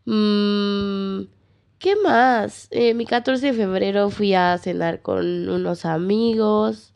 Mm, 0.05 1.21
¿Qué 1.79 1.95
más? 2.03 2.67
Eh, 2.71 2.93
mi 2.93 3.05
14 3.05 3.47
de 3.47 3.53
febrero 3.53 4.09
fui 4.09 4.33
a 4.33 4.57
cenar 4.57 5.01
con 5.01 5.49
unos 5.49 5.85
amigos 5.85 6.93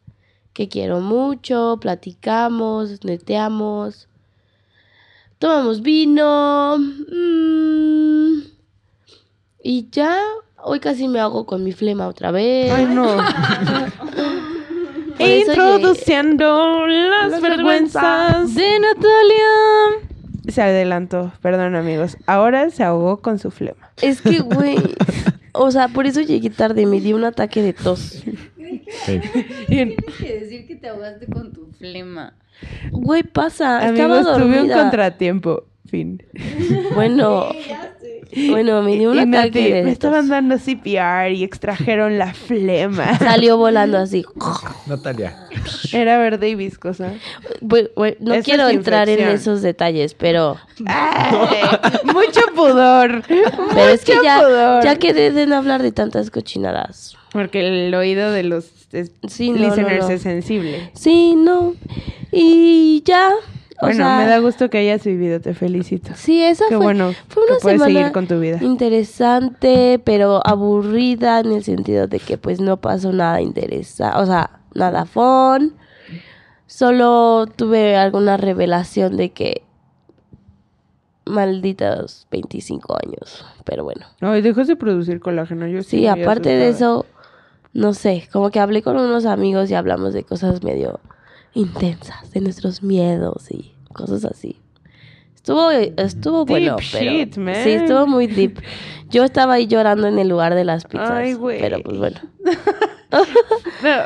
que 0.53 0.69
quiero 0.69 0.99
mucho, 1.01 1.79
platicamos, 1.81 3.03
neteamos, 3.03 4.07
tomamos 5.39 5.81
vino. 5.81 6.77
mm, 6.77 8.41
y 9.63 9.89
ya, 9.89 10.19
hoy 10.63 10.79
casi 10.79 11.07
me 11.07 11.19
hago 11.19 11.45
con 11.45 11.63
mi 11.63 11.71
flema 11.71 12.07
otra 12.07 12.31
vez. 12.31 12.71
Ay, 12.71 12.85
no. 12.85 13.05
Introduciendo 15.19 16.87
las, 16.87 17.31
Las 17.31 17.41
vergüenzas. 17.41 18.55
De 18.55 18.79
Natalia. 18.79 20.01
Se 20.49 20.61
adelantó, 20.61 21.31
perdón 21.41 21.75
amigos. 21.75 22.17
Ahora 22.25 22.69
se 22.69 22.83
ahogó 22.83 23.21
con 23.21 23.39
su 23.39 23.51
flema. 23.51 23.91
Es 24.01 24.21
que, 24.21 24.39
güey, 24.41 24.77
o 25.53 25.71
sea, 25.71 25.87
por 25.87 26.05
eso 26.05 26.21
llegué 26.21 26.49
tarde, 26.49 26.85
me 26.85 26.99
dio 26.99 27.15
un 27.15 27.23
ataque 27.23 27.61
de 27.61 27.73
tos. 27.73 28.23
Sí. 29.05 29.21
Tienes 29.67 29.95
que 30.19 30.39
decir 30.39 30.67
que 30.67 30.75
te 30.75 30.89
ahogaste 30.89 31.27
con 31.27 31.53
tu 31.53 31.67
flema. 31.77 32.33
Güey, 32.91 33.23
pasa, 33.23 33.85
estaba 33.89 34.17
Amigos, 34.19 34.33
tuve 34.35 34.45
un 34.45 34.51
dormida. 34.53 34.81
contratiempo. 34.81 35.63
Fin. 35.93 36.23
Bueno, 36.95 37.49
bueno, 38.49 38.81
me 38.81 38.95
dio 38.97 39.11
un 39.11 39.17
Y 39.17 39.35
ataque 39.35 39.71
de 39.75 39.83
me 39.83 39.91
estaban 39.91 40.27
dando 40.27 40.57
CPR 40.57 41.31
y 41.33 41.43
extrajeron 41.43 42.17
la 42.17 42.33
flema. 42.33 43.17
Salió 43.19 43.57
volando 43.57 43.99
así. 43.99 44.25
Natalia. 44.87 45.35
Era 45.91 46.17
verde 46.17 46.49
y 46.49 46.55
viscosa. 46.55 47.13
No 47.61 47.75
Eso 48.05 48.33
es 48.33 48.43
quiero 48.45 48.69
entrar 48.69 49.07
en 49.07 49.19
infección. 49.19 49.35
esos 49.53 49.61
detalles, 49.61 50.15
pero 50.15 50.57
Ay, 50.87 51.37
mucho 52.05 52.41
pudor. 52.55 53.21
pero 53.27 53.89
es 53.91 54.03
que 54.03 54.13
Mucho 54.15 54.23
ya 54.23 54.39
pudor. 54.39 54.83
ya 54.83 54.95
quedé 54.95 55.31
de 55.31 55.45
no 55.45 55.57
hablar 55.57 55.83
de 55.83 55.91
tantas 55.91 56.31
cochinadas. 56.31 57.15
Porque 57.31 57.87
el 57.87 57.93
oído 57.93 58.31
de 58.31 58.41
los 58.43 58.65
es- 58.93 59.11
Sí, 59.27 59.51
no, 59.51 59.59
no, 59.59 59.65
listeners 59.67 60.05
no. 60.07 60.09
es 60.11 60.21
sensible. 60.23 60.89
Sí, 60.95 61.35
no. 61.35 61.75
Y 62.31 63.03
ya, 63.05 63.29
o 63.83 63.87
bueno, 63.87 64.05
sea, 64.05 64.17
me 64.17 64.27
da 64.27 64.39
gusto 64.39 64.69
que 64.69 64.77
hayas 64.79 65.03
vivido, 65.03 65.39
te 65.39 65.53
felicito. 65.53 66.11
Sí, 66.15 66.43
esa 66.43 66.65
Qué 66.69 66.77
fue, 66.77 66.85
bueno 66.85 67.13
fue 67.27 67.43
una 67.43 67.59
semana 67.59 67.85
seguir 67.85 68.11
con 68.11 68.27
tu 68.27 68.39
vida. 68.39 68.57
interesante, 68.61 69.99
pero 70.03 70.41
aburrida 70.45 71.39
en 71.39 71.51
el 71.51 71.63
sentido 71.63 72.07
de 72.07 72.19
que 72.19 72.37
pues 72.37 72.59
no 72.59 72.77
pasó 72.77 73.11
nada 73.11 73.41
interesante, 73.41 74.17
o 74.19 74.25
sea, 74.25 74.59
nada 74.73 75.05
fun. 75.05 75.75
Solo 76.65 77.45
tuve 77.55 77.95
alguna 77.97 78.37
revelación 78.37 79.15
de 79.17 79.31
que 79.31 79.63
malditos 81.25 82.27
25 82.31 82.97
años, 83.05 83.45
pero 83.63 83.83
bueno. 83.83 84.05
Ay, 84.21 84.41
dejas 84.41 84.67
de 84.67 84.75
producir 84.75 85.19
colágeno. 85.19 85.67
Yo 85.67 85.83
Sí, 85.83 86.07
muy 86.07 86.07
aparte 86.07 86.49
de 86.49 86.69
eso, 86.69 87.05
no 87.73 87.93
sé, 87.93 88.27
como 88.31 88.49
que 88.49 88.59
hablé 88.59 88.81
con 88.81 88.97
unos 88.97 89.25
amigos 89.25 89.69
y 89.71 89.75
hablamos 89.75 90.13
de 90.13 90.23
cosas 90.23 90.63
medio 90.63 90.99
intensas, 91.53 92.31
de 92.31 92.41
nuestros 92.41 92.81
miedos 92.83 93.51
y 93.51 93.72
cosas 93.93 94.25
así. 94.25 94.57
Estuvo, 95.35 95.69
estuvo 95.71 96.39
Deep 96.45 96.47
bueno, 96.47 96.75
pero 96.91 97.11
shit, 97.11 97.37
man. 97.37 97.55
sí, 97.63 97.71
estuvo 97.71 98.07
muy 98.07 98.27
deep. 98.27 98.59
Yo 99.09 99.23
estaba 99.25 99.53
ahí 99.55 99.67
llorando 99.67 100.07
en 100.07 100.17
el 100.17 100.29
lugar 100.29 100.55
de 100.55 100.63
las 100.63 100.85
pizzas, 100.85 101.11
Ay, 101.11 101.33
güey. 101.33 101.59
pero 101.59 101.81
pues 101.83 101.97
bueno. 101.97 102.19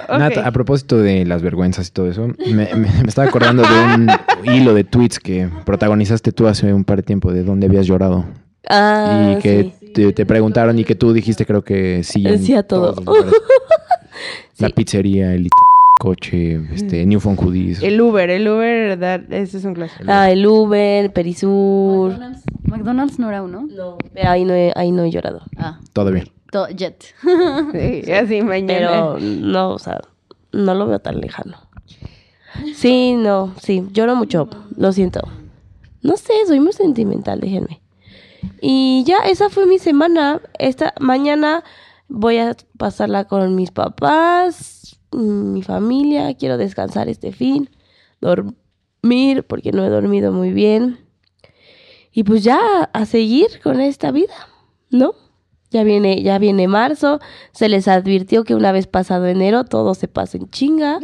No. 0.09 0.17
Nat, 0.19 0.37
a 0.37 0.51
propósito 0.51 0.97
de 0.97 1.25
las 1.25 1.41
vergüenzas 1.41 1.87
y 1.87 1.91
todo 1.91 2.09
eso, 2.09 2.27
me, 2.27 2.53
me- 2.53 2.75
me 2.75 3.07
estaba 3.07 3.27
acordando 3.29 3.63
de 3.63 3.69
un 3.95 4.07
hilo 4.53 4.73
de 4.73 4.83
tweets 4.83 5.19
que 5.19 5.49
protagonizaste 5.65 6.33
tú 6.33 6.45
hace 6.47 6.73
un 6.73 6.83
par 6.83 6.97
de 6.97 7.03
tiempo 7.03 7.31
de 7.31 7.43
dónde 7.43 7.67
habías 7.67 7.85
llorado. 7.87 8.25
Ah, 8.67 9.35
y 9.37 9.41
que 9.41 9.73
sí. 9.79 9.91
te, 9.93 10.11
te 10.11 10.25
preguntaron 10.25 10.77
y 10.77 10.83
que 10.83 10.95
tú 10.95 11.13
dijiste 11.13 11.45
creo 11.45 11.63
que 11.63 12.03
sí. 12.03 12.27
en 12.27 12.39
Sí 12.39 12.53
a 12.53 12.63
todo. 12.63 12.93
todos 12.95 13.05
los 13.05 13.05
lugares. 13.05 13.33
La 14.57 14.67
Sí. 14.67 14.73
pizzería, 14.73 15.33
el 15.35 15.47
coche, 15.99 16.59
este, 16.73 17.05
New 17.05 17.19
Phone 17.19 17.35
Hoodies. 17.37 17.81
El 17.83 17.99
Uber, 17.99 18.29
el 18.29 18.47
Uber, 18.47 18.99
that- 18.99 19.31
ese 19.31 19.57
es 19.57 19.65
un 19.65 19.73
clásico. 19.73 20.03
Ah, 20.07 20.29
el 20.31 20.45
Uber, 20.45 21.11
Perisur. 21.11 22.11
McDonald's. 22.11 22.43
McDonald's 22.63 23.19
no 23.19 23.29
era 23.29 23.41
uno. 23.43 23.67
No, 23.69 23.97
ahí 24.23 24.43
no 24.45 24.53
he, 24.53 24.71
ahí 24.75 24.91
no 24.91 25.03
he 25.03 25.11
llorado. 25.11 25.41
Ah, 25.57 25.79
Todavía. 25.93 26.25
to- 26.51 26.67
Jet. 26.69 27.03
Sí, 27.73 28.11
así 28.11 28.41
mañana. 28.41 29.15
Pero 29.15 29.19
no, 29.19 29.71
o 29.71 29.79
sea, 29.79 29.99
no 30.51 30.73
lo 30.75 30.87
veo 30.87 30.99
tan 30.99 31.19
lejano. 31.19 31.57
Sí, 32.75 33.13
no, 33.13 33.53
sí, 33.61 33.83
lloro 33.91 34.15
mucho, 34.15 34.49
lo 34.75 34.91
siento. 34.91 35.21
No 36.01 36.15
sé, 36.17 36.33
soy 36.47 36.59
muy 36.59 36.73
sentimental, 36.73 37.39
déjenme. 37.39 37.81
Y 38.61 39.03
ya, 39.05 39.17
esa 39.27 39.49
fue 39.49 39.65
mi 39.65 39.77
semana. 39.77 40.41
Esta 40.57 40.93
mañana 40.99 41.63
voy 42.07 42.37
a 42.37 42.55
pasarla 42.77 43.25
con 43.25 43.53
mis 43.55 43.71
papás, 43.71 44.96
mi 45.11 45.63
familia. 45.63 46.33
Quiero 46.35 46.57
descansar 46.57 47.09
este 47.09 47.31
fin, 47.31 47.69
dormir, 48.21 49.43
porque 49.47 49.71
no 49.71 49.83
he 49.85 49.89
dormido 49.89 50.31
muy 50.31 50.51
bien. 50.51 50.99
Y 52.11 52.23
pues 52.23 52.43
ya 52.43 52.59
a 52.93 53.05
seguir 53.05 53.47
con 53.63 53.79
esta 53.79 54.11
vida, 54.11 54.33
¿no? 54.89 55.13
Ya 55.69 55.83
viene, 55.83 56.23
ya 56.23 56.39
viene 56.39 56.67
marzo. 56.67 57.19
Se 57.51 57.69
les 57.69 57.87
advirtió 57.87 58.43
que 58.43 58.55
una 58.55 58.71
vez 58.71 58.87
pasado 58.87 59.27
enero 59.27 59.65
todo 59.65 59.93
se 59.93 60.07
pasa 60.07 60.37
en 60.37 60.49
chinga. 60.49 60.99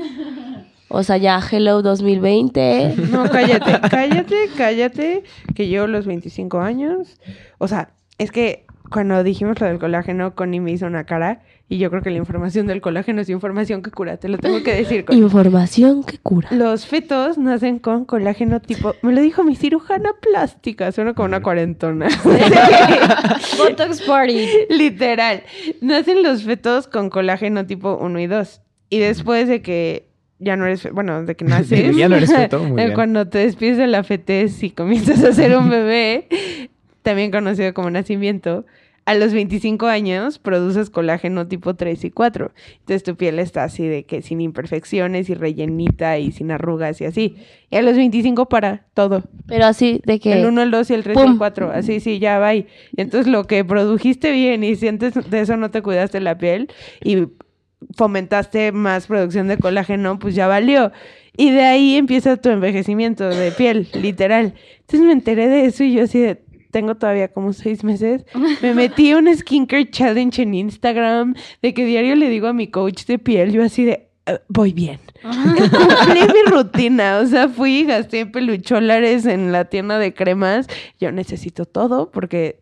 O 0.90 1.04
sea, 1.04 1.18
ya 1.18 1.42
Hello 1.52 1.82
2020. 1.82 2.96
No, 3.12 3.30
cállate, 3.30 3.90
cállate, 3.90 4.50
cállate, 4.56 5.24
que 5.56 5.68
yo 5.68 5.88
los 5.88 6.06
25 6.06 6.60
años, 6.60 7.20
o 7.58 7.68
sea, 7.68 7.94
es 8.20 8.32
que 8.32 8.66
cuando 8.92 9.24
dijimos 9.24 9.60
lo 9.60 9.66
del 9.68 9.80
colágeno, 9.80 10.36
Connie 10.36 10.60
me 10.60 10.72
hizo 10.72 10.86
una 10.86 11.06
cara 11.06 11.42
y 11.70 11.78
yo 11.78 11.90
creo 11.90 12.02
que 12.02 12.12
la 12.12 12.18
información 12.18 12.68
del 12.68 12.82
colágeno 12.82 13.22
es 13.22 13.30
información 13.30 13.82
que 13.82 13.90
cura, 13.90 14.18
te 14.18 14.28
lo 14.28 14.38
tengo 14.38 14.62
que 14.64 14.76
decir. 14.76 15.06
Información 15.10 16.04
que 16.04 16.18
cura. 16.18 16.50
Los 16.52 16.86
fetos 16.86 17.38
nacen 17.38 17.80
con 17.80 18.06
colágeno 18.06 18.62
tipo, 18.62 18.94
me 19.02 19.14
lo 19.14 19.22
dijo 19.22 19.44
mi 19.44 19.56
cirujana 19.56 20.12
plástica, 20.22 20.92
suena 20.92 21.14
como 21.14 21.28
una 21.28 21.42
cuarentona. 21.42 22.10
Botox 23.58 24.02
Party. 24.02 24.46
Literal. 24.70 25.44
Nacen 25.82 26.22
los 26.22 26.44
fetos 26.44 26.88
con 26.88 27.10
colágeno 27.10 27.66
tipo 27.66 27.98
1 28.00 28.20
y 28.20 28.28
2. 28.28 28.62
Y 28.90 29.00
después 29.00 29.48
de 29.48 29.62
que 29.62 30.10
ya 30.40 30.58
no 30.58 30.66
eres, 30.66 30.92
bueno, 30.92 31.24
de 31.24 31.36
que 31.36 31.46
naces. 31.46 31.96
Ya 31.96 32.10
no 32.10 32.18
eres 32.18 32.32
feto, 32.32 32.60
muy 32.60 32.76
bien. 32.76 32.94
Cuando 32.94 33.28
te 33.30 33.40
despides 33.40 33.78
de 33.78 33.88
la 33.88 34.04
fetez 34.04 34.62
y 34.62 34.72
comienzas 34.72 35.24
a 35.24 35.32
ser 35.32 35.58
un 35.58 35.70
bebé, 35.70 36.28
también 37.02 37.32
conocido 37.32 37.74
como 37.74 37.90
nacimiento, 37.90 38.66
a 39.06 39.16
los 39.16 39.34
25 39.34 39.88
años 39.88 40.40
produces 40.40 40.90
colágeno 40.90 41.48
tipo 41.48 41.76
3 41.76 42.06
y 42.06 42.12
4. 42.12 42.52
Entonces 42.80 43.04
tu 43.04 43.16
piel 43.16 43.40
está 43.40 43.64
así 43.66 43.86
de 43.86 44.06
que 44.06 44.22
sin 44.22 44.40
imperfecciones 44.40 45.30
y 45.30 45.34
rellenita 45.34 46.18
y 46.20 46.32
sin 46.32 46.52
arrugas 46.52 47.02
y 47.02 47.06
así. 47.06 47.36
Y 47.70 47.76
a 47.76 47.82
los 47.82 47.98
25 47.98 48.48
para 48.48 48.86
todo. 48.94 49.24
Pero 49.46 49.66
así 49.66 50.02
de 50.06 50.20
que... 50.20 50.34
El 50.34 50.46
1, 50.46 50.62
el 50.62 50.72
2 50.72 50.90
y 50.90 50.94
el 50.94 51.04
3 51.04 51.18
y 51.18 51.22
el 51.22 51.38
4. 51.38 51.72
Así, 51.72 52.00
sí, 52.00 52.20
ya 52.20 52.40
va. 52.40 52.56
Y 52.56 52.68
entonces 52.96 53.32
lo 53.32 53.46
que 53.46 53.66
produjiste 53.66 54.32
bien 54.32 54.64
y 54.64 54.76
si 54.76 54.88
antes 54.88 55.14
de 55.30 55.40
eso 55.40 55.58
no 55.58 55.70
te 55.70 55.82
cuidaste 55.82 56.22
la 56.22 56.38
piel 56.38 56.70
y 57.04 57.28
fomentaste 57.96 58.72
más 58.72 59.08
producción 59.08 59.50
de 59.50 59.58
colágeno, 59.58 60.18
pues 60.18 60.36
ya 60.36 60.48
valió. 60.48 60.92
Y 61.36 61.52
de 61.52 61.64
ahí 61.64 61.96
empieza 61.96 62.38
tu 62.38 62.50
envejecimiento 62.50 63.28
de 63.28 63.52
piel, 63.52 63.88
literal. 63.94 64.54
Entonces 64.82 65.02
me 65.02 65.14
enteré 65.14 65.50
de 65.50 65.66
eso 65.66 65.84
y 65.84 65.94
yo 65.94 66.04
así 66.04 66.20
de, 66.20 66.42
tengo 66.74 66.96
todavía 66.96 67.30
como 67.30 67.54
seis 67.54 67.84
meses, 67.86 68.26
me 68.62 68.74
metí 68.74 69.14
un 69.14 69.34
skincare 69.34 69.90
challenge 69.90 70.42
en 70.42 70.54
Instagram, 70.56 71.36
de 71.62 71.74
que 71.74 71.86
diario 71.86 72.16
le 72.18 72.28
digo 72.28 72.48
a 72.48 72.54
mi 72.54 72.68
coach 72.68 73.06
de 73.06 73.18
piel, 73.20 73.54
yo 73.54 73.64
así 73.64 73.86
de, 73.86 74.10
"Eh, 74.26 74.40
voy 74.50 74.74
bien. 74.74 75.00
Cumplí 75.24 76.22
mi 76.34 76.52
rutina, 76.52 77.20
o 77.20 77.26
sea, 77.26 77.48
fui 77.48 77.80
y 77.80 77.86
gasté 77.86 78.26
pelucholares 78.26 79.26
en 79.26 79.52
la 79.54 79.66
tienda 79.66 79.98
de 80.00 80.14
cremas. 80.14 80.68
Yo 81.00 81.12
necesito 81.14 81.66
todo 81.66 82.12
porque, 82.12 82.60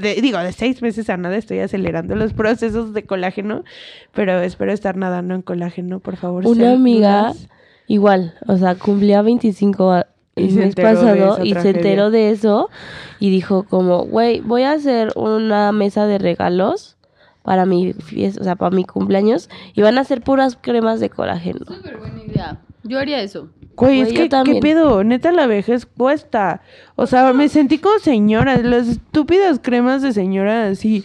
de- 0.00 0.20
digo, 0.20 0.38
de 0.38 0.52
seis 0.52 0.82
meses 0.82 1.08
a 1.10 1.16
nada 1.16 1.36
estoy 1.36 1.58
acelerando 1.60 2.14
los 2.14 2.32
procesos 2.34 2.92
de 2.94 3.04
colágeno, 3.04 3.64
pero 4.12 4.40
espero 4.40 4.72
estar 4.72 4.96
nadando 4.96 5.34
en 5.34 5.42
colágeno, 5.42 5.98
por 6.00 6.16
favor. 6.16 6.46
Una 6.46 6.72
amiga, 6.74 7.22
dudas. 7.32 7.48
igual, 7.88 8.34
o 8.46 8.56
sea, 8.56 8.74
cumplía 8.76 9.22
25 9.22 9.90
a- 9.92 10.06
Y 10.06 10.15
el 10.36 10.50
se 10.50 10.60
mes 10.60 10.74
pasado 10.74 11.42
y 11.42 11.54
se 11.54 11.70
enteró 11.70 12.10
de 12.10 12.30
eso 12.30 12.70
y 13.18 13.30
dijo 13.30 13.64
como, 13.64 14.04
güey, 14.04 14.40
voy 14.40 14.62
a 14.62 14.72
hacer 14.72 15.12
una 15.16 15.72
mesa 15.72 16.06
de 16.06 16.18
regalos 16.18 16.96
para 17.42 17.64
mi 17.64 17.94
fiesta, 17.94 18.40
o 18.40 18.44
sea, 18.44 18.56
para 18.56 18.74
mi 18.74 18.84
cumpleaños 18.84 19.48
y 19.74 19.80
van 19.82 19.98
a 19.98 20.04
ser 20.04 20.20
puras 20.20 20.58
cremas 20.60 21.00
de 21.00 21.10
colágeno. 21.10 21.64
Súper 21.66 21.96
buena 21.96 22.22
idea. 22.22 22.60
Yo 22.84 22.98
haría 22.98 23.20
eso. 23.20 23.48
Güey, 23.76 24.00
es 24.00 24.12
que, 24.12 24.28
¿qué 24.28 24.60
pedo? 24.60 25.04
Neta, 25.04 25.32
la 25.32 25.46
vejez 25.46 25.86
cuesta. 25.86 26.62
O 26.94 27.06
sea, 27.06 27.32
me 27.32 27.48
sentí 27.48 27.78
como 27.78 27.98
señora. 27.98 28.56
Las 28.58 28.88
estúpidas 28.88 29.58
cremas 29.60 30.02
de 30.02 30.12
señora 30.12 30.68
así. 30.68 31.04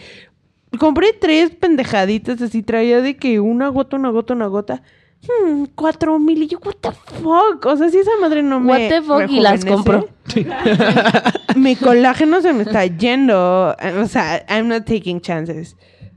Compré 0.80 1.08
tres 1.20 1.52
pendejaditas 1.52 2.42
así. 2.42 2.64
Traía 2.64 3.02
de 3.02 3.18
que 3.18 3.40
una 3.40 3.68
gota, 3.70 3.98
una 3.98 4.10
gota, 4.10 4.34
una 4.34 4.48
gota. 4.48 4.84
Hmm, 5.24 5.66
cuatro 5.76 6.18
mil. 6.20 6.42
Y 6.44 6.48
yo, 6.48 6.60
what 6.66 6.76
the 6.82 6.92
fuck? 6.92 7.66
O 7.66 7.78
sea, 7.78 7.90
si 7.90 7.98
esa 8.00 8.12
madre 8.20 8.42
no 8.44 8.60
me 8.60 8.68
What 8.70 8.90
the 8.90 9.02
fuck, 9.02 9.30
y 9.30 9.40
las 9.40 9.64
compró. 9.66 10.08
Mi 11.56 11.76
colágeno 11.76 12.42
se 12.42 12.54
me 12.54 12.64
está 12.64 12.86
yendo. 12.86 13.76
O 14.02 14.06
sea, 14.08 14.44
I'm 14.50 14.68
not 14.68 14.86
taking 14.86 15.22
chances. 15.22 15.76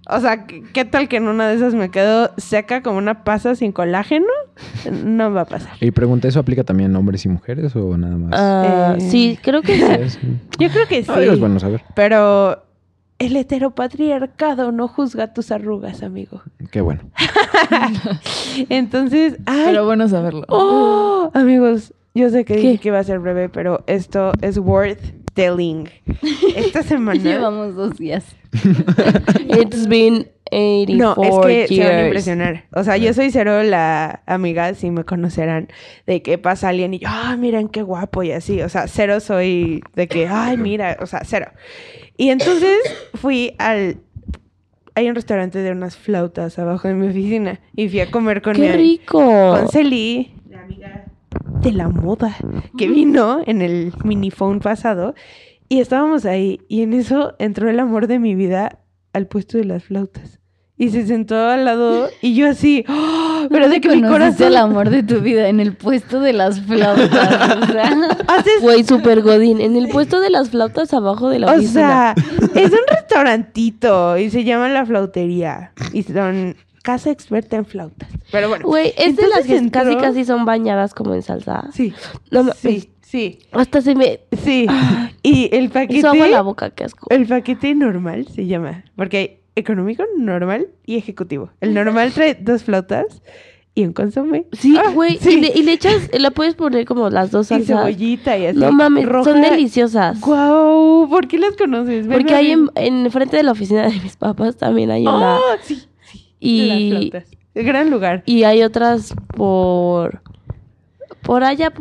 O 0.09 0.21
sea, 0.21 0.47
¿qué 0.47 0.85
tal 0.85 1.09
que 1.09 1.17
en 1.17 1.29
una 1.29 1.49
de 1.49 1.55
esas 1.57 1.75
me 1.75 1.91
quedo 1.91 2.31
seca 2.37 2.83
como 2.83 2.99
una 2.99 3.25
pasa 3.25 3.55
sin 3.55 3.73
colágeno? 3.73 4.27
No 5.03 5.33
va 5.33 5.43
a 5.43 5.45
pasar. 5.47 5.73
Y 5.81 5.91
pregunta, 5.93 6.29
¿eso 6.29 6.41
aplica 6.41 6.63
también 6.63 6.95
a 6.95 6.99
hombres 6.99 7.25
y 7.25 7.29
mujeres 7.31 7.75
o 7.75 7.97
nada 7.97 8.17
más? 8.17 8.31
Ah, 8.35 8.95
Eh, 8.99 9.01
Sí, 9.01 9.39
creo 9.43 9.63
que 9.63 9.77
sí. 10.11 10.19
Yo 10.59 10.69
creo 10.69 10.87
que 10.87 11.03
sí. 11.05 11.11
Ah, 11.13 11.23
es 11.23 11.41
bueno 11.41 11.59
saber. 11.59 11.83
Pero 11.95 12.63
el 13.19 13.37
heteropatriarcado 13.37 14.73
no 14.73 14.89
juzga 14.89 15.33
tus 15.33 15.51
arrugas, 15.51 16.03
amigo. 16.03 16.43
Qué 16.71 16.81
bueno. 16.81 17.03
Entonces, 18.69 19.37
ay, 19.47 19.63
Pero 19.67 19.85
bueno 19.85 20.09
saberlo. 20.09 20.45
oh, 20.49 21.31
amigos, 21.35 21.93
yo 22.15 22.31
sé 22.31 22.45
que 22.45 22.55
¿Qué? 22.55 22.61
dije 22.61 22.79
que 22.79 22.89
iba 22.89 22.99
a 22.99 23.05
ser 23.05 23.19
breve, 23.19 23.49
pero 23.49 23.83
esto 23.87 24.33
es 24.41 24.59
worth 24.59 25.01
telling. 25.35 25.89
Esta 26.57 26.83
semana 26.85 27.21
Llevamos 27.23 27.75
dos 27.75 27.97
días. 27.99 28.25
It's 29.49 29.89
been 29.89 30.29
84 30.55 30.97
No, 30.97 31.15
es 31.23 31.47
que 31.69 31.75
se 31.75 31.81
van 31.83 31.89
a 31.89 31.93
years. 31.93 32.07
impresionar. 32.07 32.65
O 32.73 32.85
sea, 32.85 32.97
yo 32.97 33.13
soy 33.13 33.31
cero 33.31 33.63
la 33.63 34.23
amiga, 34.27 34.75
si 34.75 34.91
me 34.91 35.05
conocerán, 35.05 35.69
de 36.07 36.23
que 36.23 36.39
pasa 36.39 36.69
alguien 36.69 36.95
y 36.95 37.01
yo, 37.01 37.09
ah, 37.11 37.37
miren 37.37 37.69
qué 37.69 37.83
guapo 37.83 38.23
y 38.23 38.33
así. 38.33 38.63
O 38.63 38.69
sea, 38.69 38.87
cero 38.89 39.21
soy 39.21 39.83
de 39.95 40.09
que, 40.09 40.29
ay, 40.29 40.57
mira, 40.57 40.97
o 41.01 41.07
sea, 41.07 41.23
cero. 41.25 41.49
Y 42.17 42.31
entonces 42.31 42.79
fui 43.15 43.55
al... 43.59 43.99
Hay 44.97 45.09
un 45.09 45.17
restaurante 45.17 45.59
de 45.59 45.73
unas 45.73 45.97
flautas 45.97 46.57
abajo 46.59 46.87
de 46.87 46.95
mi 46.95 47.09
oficina 47.09 47.61
y 47.75 47.89
fui 47.89 47.99
a 48.01 48.11
comer 48.13 48.43
con 48.43 48.55
¡Qué 48.55 48.73
rico! 48.73 49.19
con 49.19 49.69
Celi, 49.69 50.33
la 50.49 50.61
amiga 50.63 51.05
de 51.61 51.73
la 51.73 51.89
moda, 51.89 52.37
que 52.79 52.89
vino 52.89 53.41
en 53.45 53.61
el 53.61 53.93
miniphone 54.05 54.61
pasado. 54.61 55.15
Y 55.69 55.81
estábamos 55.81 56.27
ahí. 56.27 56.61
Y 56.69 56.83
en 56.83 56.93
eso 56.93 57.35
entró 57.41 57.69
el 57.69 57.81
amor 57.81 58.07
de 58.07 58.21
mi 58.21 58.37
vida 58.37 58.79
al 59.13 59.27
puesto 59.27 59.59
de 59.59 59.65
las 59.65 59.83
flautas. 59.85 60.41
Y 60.77 60.91
se 60.91 61.07
sentó 61.07 61.37
al 61.37 61.65
lado 61.65 62.09
y 62.21 62.35
yo 62.35 62.49
así, 62.49 62.85
¡oh! 62.89 63.47
pero 63.49 63.69
de 63.69 63.81
que 63.81 63.89
mi 63.95 64.03
corazón... 64.03 64.49
el 64.49 64.57
amor 64.57 64.91
de 64.91 65.05
tu 65.05 65.21
vida 65.21 65.49
en 65.49 65.61
el 65.61 65.77
puesto 65.77 66.19
de 66.19 66.33
las 66.33 66.61
flautas. 66.63 67.63
o 67.63 67.67
sea. 67.73 67.91
Haces- 68.27 68.61
Güey, 68.61 68.83
super 68.83 69.23
godín. 69.23 69.61
En 69.61 69.77
el 69.77 69.89
puesto 69.89 70.19
de 70.19 70.31
las 70.31 70.51
flautas 70.51 70.93
abajo 70.93 71.29
de 71.29 71.39
la 71.39 71.53
o 71.53 71.61
sea, 71.63 72.17
es 72.57 72.73
un 72.73 72.79
restaurantito 72.89 74.19
y 74.19 74.31
se 74.31 74.43
llama 74.45 74.69
La 74.69 74.85
Flautería. 74.85 75.73
Y 75.93 76.03
son 76.03 76.57
casa 76.83 77.11
experta 77.11 77.57
en 77.57 77.67
flautas. 77.67 78.09
Pero 78.33 78.49
bueno. 78.49 78.67
Güey, 78.67 78.93
es 78.99 79.17
de 79.17 79.29
las 79.29 79.47
que 79.47 79.71
casi 79.71 79.91
entró- 79.93 80.01
casi 80.01 80.25
son 80.25 80.45
bañadas 80.45 80.93
como 80.93 81.15
en 81.15 81.23
salsa. 81.23 81.69
Sí, 81.73 81.95
No 82.31 82.53
sí, 82.53 82.91
sí, 83.01 83.39
Hasta 83.53 83.81
se 83.81 83.95
me 83.95 84.21
sí. 84.43 84.67
Y 85.23 85.49
el 85.57 85.71
paquete... 85.71 86.07
agua 86.07 86.27
la 86.27 86.43
boca, 86.43 86.71
qué 86.71 86.85
asco. 86.85 87.07
El 87.11 87.27
paquete 87.27 87.75
normal 87.75 88.27
se 88.35 88.47
llama, 88.47 88.85
porque 88.97 89.17
hay 89.19 89.39
económico, 89.57 90.05
normal 90.17 90.69
y 90.87 90.97
ejecutivo. 90.97 91.51
El 91.61 91.75
normal 91.75 92.13
trae 92.13 92.35
dos 92.41 92.65
flautas 92.65 93.23
y 93.77 93.85
un 93.85 93.93
consomé. 93.93 94.47
Sí, 94.53 94.77
Ah, 94.79 94.91
güey. 94.93 95.17
sí. 95.19 95.31
Y, 95.35 95.41
le, 95.41 95.53
y 95.55 95.63
le 95.63 95.73
echas, 95.73 96.09
la 96.13 96.31
puedes 96.31 96.55
poner 96.55 96.85
como 96.85 97.11
las 97.11 97.31
dos 97.31 97.47
Y 97.51 97.55
salsas. 97.55 97.79
cebollita 97.81 98.39
y 98.39 98.47
así. 98.47 98.59
No 98.59 98.73
mames, 98.73 99.07
roja. 99.07 99.31
son 99.33 99.43
deliciosas. 99.43 100.21
Guau, 100.21 101.09
¿por 101.09 101.27
qué 101.29 101.39
las 101.39 101.57
conoces? 101.57 102.07
Ven 102.07 102.19
Porque 102.19 102.35
hay 102.35 102.53
en, 102.53 102.71
en 102.77 103.11
frente 103.11 103.37
de 103.37 103.43
la 103.43 103.53
oficina 103.53 103.83
de 103.89 104.01
mis 104.01 104.17
papás 104.17 104.57
también 104.57 104.91
hay 104.91 105.03
una. 105.03 105.37
¡Ah! 105.37 105.41
sí, 105.63 105.83
sí. 106.03 106.27
Y- 106.41 106.69
las 106.69 106.99
flautas. 107.11 107.31
Gran 107.57 107.91
lugar. 107.91 108.23
Y 108.27 108.43
hay 108.45 108.63
otras 108.65 109.15
por. 109.29 110.21
Por 111.23 111.45
allá, 111.45 111.73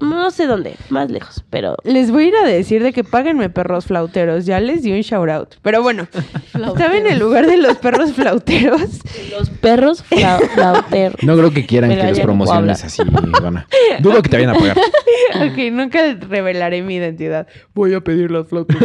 no 0.00 0.30
sé 0.30 0.46
dónde, 0.46 0.74
más 0.90 1.10
lejos, 1.10 1.44
pero. 1.50 1.76
Les 1.84 2.10
voy 2.10 2.24
a 2.24 2.28
ir 2.28 2.36
a 2.36 2.44
decir 2.46 2.82
de 2.82 2.92
que 2.92 3.04
páguenme 3.04 3.50
perros 3.50 3.86
flauteros. 3.86 4.46
Ya 4.46 4.60
les 4.60 4.82
di 4.82 4.92
un 4.92 5.00
shout 5.00 5.28
out. 5.30 5.54
Pero 5.62 5.82
bueno, 5.82 6.06
estaba 6.54 6.96
en 6.96 7.06
el 7.06 7.18
lugar 7.18 7.46
de 7.46 7.56
los 7.56 7.76
perros 7.78 8.12
flauteros. 8.12 8.82
Los 9.36 9.50
perros 9.50 10.04
fla- 10.04 10.38
flauteros. 10.54 11.22
No 11.22 11.36
creo 11.36 11.50
que 11.52 11.66
quieran 11.66 11.90
que 11.90 11.96
puedo 11.96 12.22
promociones 12.22 12.84
así, 12.84 13.02
Ivana. 13.38 13.66
Dudo 14.00 14.22
que 14.22 14.28
te 14.28 14.36
vayan 14.36 14.50
a 14.50 14.58
pagar. 14.58 14.76
ok, 15.36 15.58
nunca 15.72 16.14
revelaré 16.28 16.82
mi 16.82 16.96
identidad. 16.96 17.46
Voy 17.74 17.94
a 17.94 18.00
pedir 18.00 18.30
las 18.30 18.46
flautas. 18.48 18.76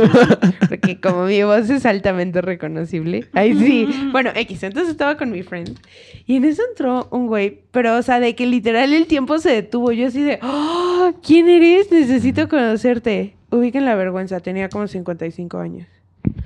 Porque 0.68 1.00
como 1.00 1.26
mi 1.26 1.44
voz 1.44 1.70
es 1.70 1.86
altamente 1.86 2.42
reconocible. 2.42 3.28
Ahí 3.34 3.54
sí. 3.58 3.88
Bueno, 4.12 4.32
X. 4.36 4.64
Entonces 4.64 4.92
estaba 4.92 5.18
con 5.18 5.32
mi 5.32 5.44
friend. 5.44 5.78
Y 6.26 6.38
en 6.38 6.46
eso 6.46 6.62
entró 6.70 7.08
un 7.12 7.28
güey. 7.28 7.62
Pero, 7.72 7.98
o 7.98 8.02
sea, 8.02 8.20
de 8.20 8.34
que 8.36 8.46
literal 8.48 8.94
el 8.94 9.06
tiempo 9.06 9.38
se 9.38 9.52
detuvo. 9.52 9.92
Yo 9.92 10.08
así 10.08 10.22
de, 10.24 10.40
"Ah, 10.42 11.12
¿quién 11.26 11.48
eres? 11.50 11.92
Necesito 11.92 12.50
conocerte. 12.50 13.36
Ubiquen 13.52 13.86
la 13.86 13.96
vergüenza. 13.96 14.40
Tenía 14.40 14.70
como 14.70 14.88
55 14.88 15.58
años. 15.60 15.88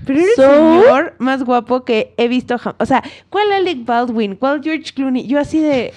Pero 0.06 0.20
era 0.20 0.28
el 0.28 0.36
señor 0.84 1.14
más 1.20 1.44
guapo 1.44 1.86
que 1.86 2.14
he 2.18 2.28
visto 2.28 2.58
jamás. 2.58 2.76
O 2.80 2.86
sea, 2.86 3.02
¿cuál 3.30 3.52
Alec 3.54 3.86
Baldwin? 3.86 4.36
¿Cuál 4.36 4.62
George 4.62 4.92
Clooney? 4.94 5.26
Yo 5.28 5.40
así 5.40 5.60
de, 5.60 5.94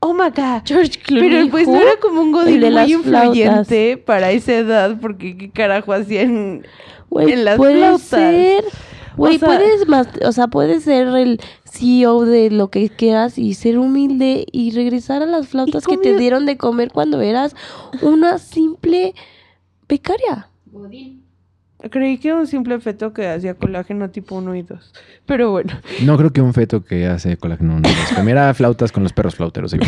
oh 0.00 0.12
my 0.12 0.28
God. 0.34 0.62
George 0.66 0.98
Clooney. 1.02 1.30
Pero 1.30 1.48
pues 1.50 1.66
no 1.66 1.80
era 1.80 1.96
como 2.00 2.20
un 2.20 2.32
godín 2.32 2.60
de 2.60 2.70
muy 2.70 2.92
influyente 2.92 3.96
para 3.96 4.30
esa 4.30 4.52
edad, 4.54 4.96
porque 5.00 5.36
qué 5.38 5.50
carajo 5.50 5.92
hacían 5.94 6.66
Güey, 7.08 7.32
en 7.32 7.44
las 7.46 7.56
puede 7.56 7.78
flautas. 7.78 8.00
ser. 8.02 8.64
Güey, 9.16 9.36
O 9.36 9.38
sea- 9.38 9.48
puedes 9.48 9.88
más, 9.88 10.08
o 10.24 10.32
sea, 10.32 10.46
puedes 10.46 10.84
ser 10.84 11.08
el 11.08 11.40
CEO 11.70 12.24
de 12.24 12.50
lo 12.50 12.68
que 12.70 12.88
quieras 12.88 13.38
y 13.38 13.54
ser 13.54 13.78
humilde 13.78 14.46
y 14.50 14.72
regresar 14.72 15.22
a 15.22 15.26
las 15.26 15.48
flautas 15.48 15.86
que 15.86 15.96
te 15.96 16.16
dieron 16.16 16.46
de 16.46 16.56
comer 16.56 16.90
cuando 16.92 17.20
eras 17.20 17.54
una 18.02 18.38
simple 18.38 19.14
becaria. 19.88 20.48
Creí 21.90 22.18
que 22.18 22.28
era 22.28 22.38
un 22.38 22.46
simple 22.46 22.78
feto 22.80 23.12
que 23.12 23.26
hacía 23.26 23.54
colágeno 23.54 24.10
tipo 24.10 24.36
1 24.36 24.54
y 24.54 24.62
2. 24.62 24.92
Pero 25.24 25.50
bueno. 25.50 25.72
No 26.02 26.16
creo 26.18 26.32
que 26.32 26.42
un 26.42 26.52
feto 26.52 26.84
que 26.84 27.06
hace 27.06 27.36
colágeno 27.36 27.80
no 27.80 27.88
los 27.88 28.12
comiera 28.14 28.52
flautas 28.52 28.92
con 28.92 29.02
los 29.02 29.12
perros 29.12 29.36
flauteros. 29.36 29.74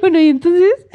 Bueno, 0.00 0.20
y 0.20 0.28
entonces, 0.28 0.86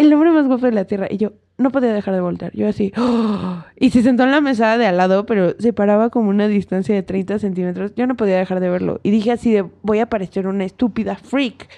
el 0.00 0.12
hombre 0.12 0.30
más 0.30 0.46
guapo 0.46 0.66
de 0.66 0.72
la 0.72 0.84
tierra. 0.84 1.06
Y 1.10 1.16
yo 1.16 1.32
no 1.58 1.70
podía 1.70 1.92
dejar 1.92 2.14
de 2.14 2.20
voltear. 2.20 2.52
Yo 2.54 2.68
así. 2.68 2.92
¡oh! 2.96 3.62
Y 3.78 3.90
se 3.90 4.02
sentó 4.02 4.24
en 4.24 4.30
la 4.30 4.40
mesa 4.40 4.78
de 4.78 4.86
al 4.86 4.96
lado, 4.96 5.26
pero 5.26 5.54
se 5.58 5.72
paraba 5.72 6.10
como 6.10 6.30
una 6.30 6.48
distancia 6.48 6.94
de 6.94 7.02
30 7.02 7.38
centímetros. 7.38 7.92
Yo 7.96 8.06
no 8.06 8.16
podía 8.16 8.38
dejar 8.38 8.60
de 8.60 8.70
verlo. 8.70 9.00
Y 9.02 9.10
dije 9.10 9.32
así 9.32 9.52
de, 9.52 9.64
voy 9.82 9.98
a 10.00 10.06
parecer 10.06 10.46
una 10.46 10.64
estúpida 10.64 11.16
freak. 11.16 11.68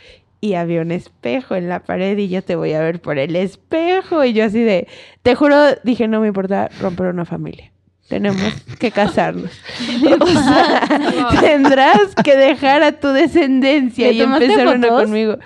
Y 0.40 0.54
había 0.54 0.82
un 0.82 0.90
espejo 0.90 1.54
en 1.54 1.68
la 1.68 1.80
pared 1.84 2.18
y 2.18 2.28
yo 2.28 2.42
te 2.42 2.56
voy 2.56 2.72
a 2.72 2.80
ver 2.80 3.00
por 3.00 3.18
el 3.18 3.36
espejo. 3.36 4.24
Y 4.24 4.32
yo 4.32 4.44
así 4.44 4.60
de, 4.62 4.88
te 5.22 5.34
juro, 5.36 5.56
dije, 5.84 6.08
no 6.08 6.20
me 6.20 6.28
importa 6.28 6.68
romper 6.80 7.06
una 7.06 7.24
familia. 7.24 7.70
Tenemos 8.08 8.42
que 8.78 8.90
casarnos. 8.90 9.50
O 10.20 10.26
sea, 10.26 11.28
tendrás 11.40 12.14
que 12.24 12.36
dejar 12.36 12.82
a 12.82 12.92
tu 12.92 13.08
descendencia 13.08 14.08
¿Le 14.08 14.14
y 14.14 14.20
empezar 14.20 14.66
una 14.66 14.88
fotos? 14.88 15.02
conmigo. 15.04 15.38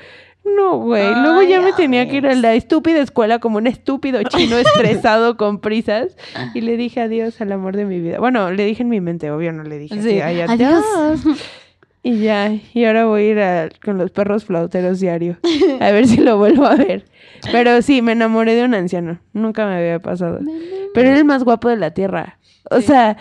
No, 0.56 0.78
güey. 0.78 1.12
Luego 1.14 1.42
ya 1.42 1.60
me 1.60 1.72
tenía 1.72 2.08
que 2.08 2.16
ir 2.16 2.26
a 2.26 2.34
la 2.34 2.54
estúpida 2.54 3.00
escuela 3.00 3.38
como 3.38 3.58
un 3.58 3.66
estúpido 3.66 4.22
chino 4.24 4.56
estresado 4.58 5.36
con 5.36 5.60
prisas. 5.60 6.16
Y 6.54 6.60
le 6.60 6.76
dije 6.76 7.00
adiós 7.00 7.40
al 7.40 7.52
amor 7.52 7.76
de 7.76 7.84
mi 7.84 8.00
vida. 8.00 8.18
Bueno, 8.20 8.50
le 8.52 8.64
dije 8.64 8.82
en 8.82 8.88
mi 8.88 9.00
mente, 9.00 9.30
obvio, 9.30 9.52
no 9.52 9.62
le 9.64 9.78
dije 9.78 9.98
así, 9.98 10.08
Sí, 10.10 10.20
"Ay, 10.20 10.40
adiós". 10.40 10.84
adiós. 10.94 11.20
Y 12.02 12.20
ya, 12.20 12.52
y 12.72 12.84
ahora 12.84 13.06
voy 13.06 13.22
a 13.22 13.30
ir 13.32 13.38
a- 13.40 13.68
con 13.84 13.98
los 13.98 14.12
perros 14.12 14.44
flauteros 14.44 15.00
diario. 15.00 15.38
A 15.80 15.90
ver 15.90 16.06
si 16.06 16.18
lo 16.18 16.38
vuelvo 16.38 16.64
a 16.64 16.76
ver. 16.76 17.04
Pero 17.50 17.82
sí, 17.82 18.00
me 18.00 18.12
enamoré 18.12 18.54
de 18.54 18.64
un 18.64 18.74
anciano. 18.74 19.18
Nunca 19.32 19.66
me 19.66 19.74
había 19.76 19.98
pasado. 19.98 20.38
Pero 20.94 21.08
era 21.08 21.18
el 21.18 21.24
más 21.24 21.42
guapo 21.42 21.68
de 21.68 21.76
la 21.76 21.90
tierra. 21.90 22.38
O 22.70 22.80
sea, 22.80 23.16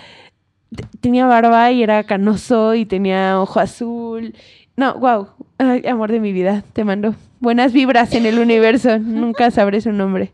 tenía 1.01 1.25
barba 1.25 1.71
y 1.71 1.81
era 1.81 2.03
canoso 2.03 2.75
y 2.75 2.85
tenía 2.85 3.39
ojo 3.41 3.59
azul. 3.59 4.35
No, 4.77 4.93
wow. 4.99 5.29
Ay, 5.57 5.85
amor 5.87 6.11
de 6.11 6.19
mi 6.19 6.33
vida, 6.33 6.63
te 6.73 6.83
mando 6.83 7.15
buenas 7.39 7.71
vibras 7.71 8.13
en 8.13 8.25
el 8.25 8.39
universo. 8.39 8.99
Nunca 8.99 9.51
sabré 9.51 9.79
su 9.81 9.91
nombre. 9.91 10.31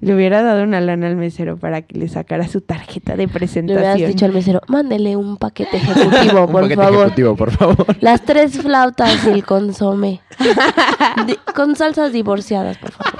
Le 0.00 0.14
hubiera 0.14 0.42
dado 0.42 0.62
una 0.62 0.80
lana 0.80 1.08
al 1.08 1.16
mesero 1.16 1.56
para 1.56 1.82
que 1.82 1.98
le 1.98 2.06
sacara 2.08 2.46
su 2.46 2.60
tarjeta 2.60 3.12
de 3.16 3.18
Le 3.18 3.24
hubieras 3.24 3.32
presentación. 3.34 4.10
dicho 4.10 4.24
al 4.26 4.32
mesero, 4.32 4.60
mándele 4.68 5.16
un 5.16 5.38
paquete 5.38 5.76
ejecutivo, 5.78 6.44
Un 6.44 6.52
por 6.52 6.62
paquete 6.62 6.76
favor. 6.82 7.00
ejecutivo, 7.06 7.34
por 7.36 7.50
favor. 7.50 7.96
Las 8.00 8.22
tres 8.22 8.58
flautas 8.60 9.26
y 9.26 9.30
el 9.30 9.44
consomé. 9.44 10.20
Di- 11.26 11.36
con 11.54 11.74
salsas 11.74 12.12
divorciadas, 12.12 12.78
por 12.78 12.92
favor. 12.92 13.12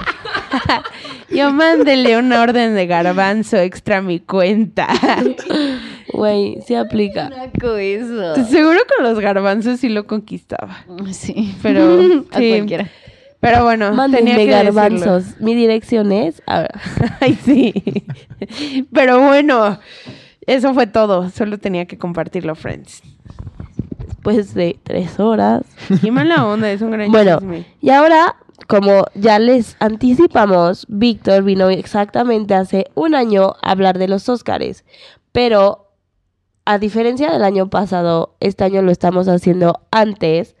Yo 1.29 1.51
mándele 1.51 2.17
una 2.17 2.41
orden 2.41 2.73
de 2.75 2.87
garbanzo 2.87 3.57
extra 3.57 3.97
a 3.97 4.01
mi 4.01 4.19
cuenta. 4.19 4.87
Güey, 6.13 6.57
sí 6.65 6.75
aplica. 6.75 7.29
Eso. 7.53 8.45
Seguro 8.45 8.79
con 8.95 9.05
los 9.05 9.19
garbanzos 9.19 9.79
sí 9.79 9.89
lo 9.89 10.05
conquistaba. 10.07 10.85
Sí. 11.11 11.55
Pero, 11.61 11.99
A 12.31 12.37
sí. 12.37 12.49
cualquiera. 12.49 12.89
Pero 13.39 13.63
bueno, 13.63 13.85
tenía 13.85 13.95
Mándenme 13.97 14.35
que 14.35 14.45
garbanzos. 14.47 15.39
Mi 15.39 15.55
dirección 15.55 16.11
es... 16.11 16.41
A 16.45 16.61
decirlo. 16.63 17.15
Ay, 17.21 17.35
sí. 17.45 18.85
Pero 18.93 19.21
bueno, 19.21 19.79
eso 20.45 20.73
fue 20.73 20.87
todo. 20.87 21.29
Solo 21.29 21.57
tenía 21.57 21.85
que 21.85 21.97
compartirlo, 21.97 22.55
friends. 22.55 23.01
Después 24.05 24.53
de 24.53 24.77
tres 24.83 25.19
horas. 25.19 25.63
Qué 26.01 26.11
mala 26.11 26.45
onda, 26.45 26.69
es 26.71 26.81
un 26.81 26.91
gran 26.91 27.11
Bueno, 27.11 27.37
chisme. 27.39 27.65
y 27.79 27.89
ahora, 27.91 28.35
como 28.67 29.05
ya 29.15 29.39
les 29.39 29.77
anticipamos, 29.79 30.85
Víctor 30.89 31.43
vino 31.43 31.69
exactamente 31.69 32.53
hace 32.55 32.87
un 32.95 33.15
año 33.15 33.53
a 33.61 33.71
hablar 33.71 33.97
de 33.97 34.09
los 34.09 34.27
Óscares. 34.27 34.83
Pero, 35.31 35.88
a 36.69 36.77
diferencia 36.77 37.31
del 37.31 37.43
año 37.43 37.71
pasado, 37.71 38.35
este 38.39 38.63
año 38.63 38.83
lo 38.83 38.91
estamos 38.91 39.27
haciendo 39.27 39.79
antes 39.89 40.55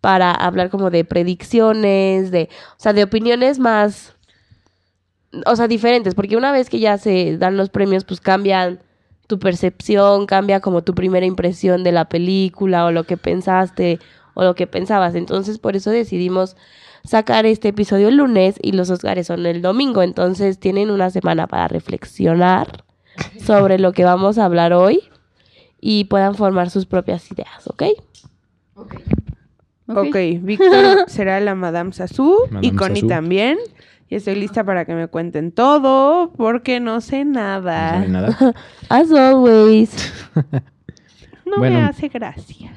para 0.00 0.32
hablar 0.32 0.68
como 0.68 0.90
de 0.90 1.04
predicciones, 1.04 2.32
de, 2.32 2.48
o 2.72 2.80
sea, 2.80 2.92
de 2.92 3.04
opiniones 3.04 3.60
más, 3.60 4.16
o 5.46 5.54
sea, 5.54 5.68
diferentes, 5.68 6.16
porque 6.16 6.36
una 6.36 6.50
vez 6.50 6.68
que 6.68 6.80
ya 6.80 6.98
se 6.98 7.38
dan 7.38 7.56
los 7.56 7.68
premios, 7.68 8.02
pues 8.02 8.20
cambian 8.20 8.80
tu 9.28 9.38
percepción, 9.38 10.26
cambia 10.26 10.58
como 10.58 10.82
tu 10.82 10.92
primera 10.92 11.24
impresión 11.24 11.84
de 11.84 11.92
la 11.92 12.08
película 12.08 12.84
o 12.84 12.90
lo 12.90 13.04
que 13.04 13.16
pensaste 13.16 14.00
o 14.34 14.42
lo 14.42 14.56
que 14.56 14.66
pensabas. 14.66 15.14
Entonces, 15.14 15.60
por 15.60 15.76
eso 15.76 15.92
decidimos 15.92 16.56
sacar 17.04 17.46
este 17.46 17.68
episodio 17.68 18.08
el 18.08 18.16
lunes 18.16 18.56
y 18.60 18.72
los 18.72 18.90
Oscars 18.90 19.28
son 19.28 19.46
el 19.46 19.62
domingo. 19.62 20.02
Entonces, 20.02 20.58
tienen 20.58 20.90
una 20.90 21.10
semana 21.10 21.46
para 21.46 21.68
reflexionar 21.68 22.82
sobre 23.40 23.78
lo 23.78 23.92
que 23.92 24.04
vamos 24.04 24.36
a 24.36 24.46
hablar 24.46 24.72
hoy 24.72 25.13
y 25.86 26.04
puedan 26.04 26.34
formar 26.34 26.70
sus 26.70 26.86
propias 26.86 27.30
ideas, 27.30 27.66
¿ok? 27.66 27.82
Ok, 29.86 30.16
Víctor 30.40 31.04
será 31.08 31.38
la 31.40 31.54
Madame 31.54 31.92
Sassou 31.92 32.46
y 32.48 32.52
Madame 32.54 32.74
Connie 32.76 32.94
Sassou. 33.02 33.08
también. 33.10 33.58
Y 34.08 34.14
estoy 34.16 34.34
lista 34.36 34.64
para 34.64 34.86
que 34.86 34.94
me 34.94 35.08
cuenten 35.08 35.52
todo 35.52 36.32
porque 36.32 36.80
no 36.80 37.02
sé 37.02 37.26
No 37.26 37.32
nada. 37.32 37.90
sabe 37.90 38.08
nada. 38.08 38.54
As 38.88 39.12
always. 39.12 39.90
No 41.46 41.58
Bueno. 41.58 41.80
me 41.80 41.84
hace 41.84 42.08
gracia. 42.08 42.72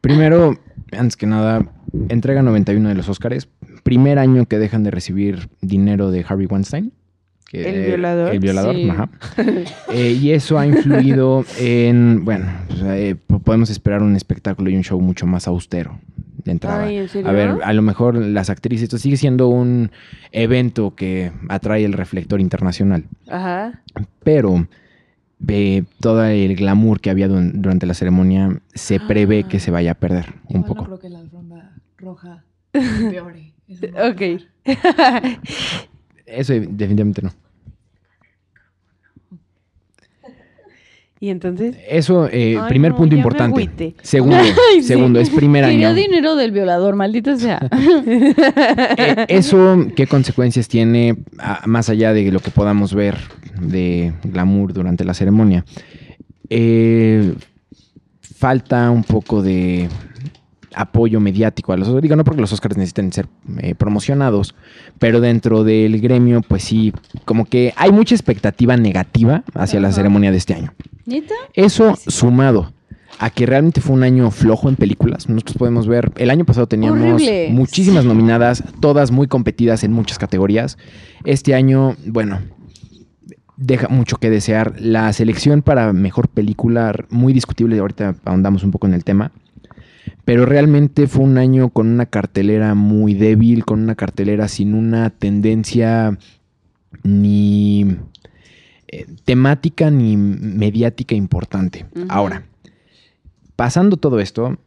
Primero, 0.00 0.56
antes 0.92 1.16
que 1.16 1.26
nada, 1.26 1.66
entrega 2.08 2.42
91 2.42 2.88
de 2.90 2.94
los 2.94 3.08
Óscares. 3.08 3.48
Primer 3.82 4.20
año 4.20 4.46
que 4.46 4.58
dejan 4.58 4.84
de 4.84 4.92
recibir 4.92 5.50
dinero 5.60 6.12
de 6.12 6.24
Harvey 6.26 6.46
Weinstein. 6.46 6.92
Que- 7.48 7.68
El 7.68 7.86
violador. 7.86 8.32
El 8.34 8.38
violador, 8.40 8.74
Sí. 8.76 8.88
ajá. 8.90 9.08
Eh, 9.92 10.12
y 10.20 10.30
eso 10.32 10.58
ha 10.58 10.66
influido 10.66 11.44
en, 11.58 12.24
bueno, 12.24 12.46
pues, 12.68 12.82
eh, 12.84 13.16
po- 13.26 13.40
podemos 13.40 13.70
esperar 13.70 14.02
un 14.02 14.14
espectáculo 14.14 14.70
y 14.70 14.76
un 14.76 14.84
show 14.84 15.00
mucho 15.00 15.26
más 15.26 15.48
austero 15.48 15.98
de 16.44 16.52
entrada. 16.52 16.84
Ay, 16.84 16.98
¿en 16.98 17.08
serio? 17.08 17.28
A 17.28 17.32
ver, 17.32 17.54
a 17.64 17.72
lo 17.72 17.82
mejor 17.82 18.14
las 18.14 18.50
actrices, 18.50 18.84
esto 18.84 18.98
sigue 18.98 19.16
siendo 19.16 19.48
un 19.48 19.90
evento 20.30 20.94
que 20.94 21.32
atrae 21.48 21.84
el 21.84 21.94
reflector 21.94 22.40
internacional, 22.40 23.04
Ajá. 23.28 23.82
pero 24.22 24.68
ve 25.40 25.84
todo 26.00 26.24
el 26.24 26.54
glamour 26.54 27.00
que 27.00 27.10
había 27.10 27.28
du- 27.28 27.50
durante 27.54 27.86
la 27.86 27.94
ceremonia 27.94 28.60
se 28.74 29.00
prevé 29.08 29.44
que 29.44 29.58
se 29.58 29.70
vaya 29.70 29.92
a 29.92 29.94
perder 29.94 30.34
un 30.48 30.64
poco. 30.64 30.82
No 30.82 30.86
creo 30.86 30.98
que 31.00 31.08
la 31.08 31.20
alfombra 31.20 31.72
roja 31.96 32.44
empeore. 32.72 33.54
Ok. 34.08 34.42
Eso 36.30 36.52
definitivamente 36.52 37.22
no. 37.22 37.32
y 41.20 41.30
entonces. 41.30 41.76
Eso, 41.88 42.28
eh, 42.30 42.56
Ay, 42.60 42.68
primer 42.68 42.92
no, 42.92 42.98
punto 42.98 43.16
importante. 43.16 43.94
Segundo, 44.02 44.36
Ay, 44.36 44.52
sí. 44.76 44.82
segundo, 44.84 45.18
es 45.18 45.30
primer 45.30 45.64
Quería 45.64 45.88
año. 45.88 45.96
dinero 45.96 46.36
del 46.36 46.52
violador, 46.52 46.94
maldito 46.94 47.36
sea. 47.36 47.58
Eh, 49.00 49.26
eso, 49.28 49.86
¿qué 49.96 50.06
consecuencias 50.06 50.68
tiene 50.68 51.16
a- 51.38 51.62
más 51.66 51.88
allá 51.88 52.12
de 52.12 52.30
lo 52.30 52.38
que 52.40 52.50
podamos 52.52 52.94
ver 52.94 53.16
de 53.60 54.12
glamour 54.24 54.72
durante 54.72 55.04
la 55.04 55.12
ceremonia? 55.14 55.64
Eh, 56.50 57.34
falta 58.36 58.90
un 58.90 59.02
poco 59.02 59.42
de 59.42 59.88
apoyo 60.78 61.18
mediático 61.18 61.72
a 61.72 61.76
los 61.76 61.88
Digo, 62.00 62.14
no 62.14 62.24
porque 62.24 62.40
los 62.40 62.52
Oscars 62.52 62.76
necesiten 62.76 63.12
ser 63.12 63.26
eh, 63.58 63.74
promocionados, 63.74 64.54
pero 64.98 65.20
dentro 65.20 65.64
del 65.64 66.00
gremio, 66.00 66.40
pues 66.40 66.62
sí, 66.62 66.92
como 67.24 67.46
que 67.46 67.74
hay 67.76 67.90
mucha 67.90 68.14
expectativa 68.14 68.76
negativa 68.76 69.42
hacia 69.54 69.80
la 69.80 69.90
ceremonia 69.90 70.30
de 70.30 70.36
este 70.36 70.54
año. 70.54 70.72
¿Neta? 71.04 71.34
Eso 71.54 71.96
sumado 72.06 72.72
a 73.18 73.30
que 73.30 73.46
realmente 73.46 73.80
fue 73.80 73.96
un 73.96 74.04
año 74.04 74.30
flojo 74.30 74.68
en 74.68 74.76
películas. 74.76 75.28
Nosotros 75.28 75.56
podemos 75.56 75.88
ver, 75.88 76.12
el 76.16 76.30
año 76.30 76.44
pasado 76.44 76.68
teníamos 76.68 77.00
Horrible. 77.00 77.48
muchísimas 77.50 78.04
nominadas, 78.04 78.62
todas 78.80 79.10
muy 79.10 79.26
competidas 79.26 79.82
en 79.82 79.92
muchas 79.92 80.18
categorías. 80.18 80.78
Este 81.24 81.56
año, 81.56 81.96
bueno, 82.06 82.38
deja 83.56 83.88
mucho 83.88 84.18
que 84.18 84.30
desear. 84.30 84.74
La 84.78 85.12
selección 85.12 85.62
para 85.62 85.92
mejor 85.92 86.28
película, 86.28 86.94
muy 87.10 87.32
discutible, 87.32 87.78
ahorita 87.80 88.14
ahondamos 88.24 88.62
un 88.62 88.70
poco 88.70 88.86
en 88.86 88.94
el 88.94 89.02
tema. 89.02 89.32
Pero 90.24 90.46
realmente 90.46 91.06
fue 91.06 91.24
un 91.24 91.38
año 91.38 91.70
con 91.70 91.88
una 91.88 92.06
cartelera 92.06 92.74
muy 92.74 93.14
débil, 93.14 93.64
con 93.64 93.80
una 93.80 93.94
cartelera 93.94 94.48
sin 94.48 94.74
una 94.74 95.10
tendencia 95.10 96.18
ni 97.02 97.96
eh, 98.88 99.06
temática 99.24 99.90
ni 99.90 100.16
mediática 100.16 101.14
importante. 101.14 101.86
Ahora, 102.08 102.44
pasando 103.56 103.96
todo 103.96 104.20
esto, 104.20 104.58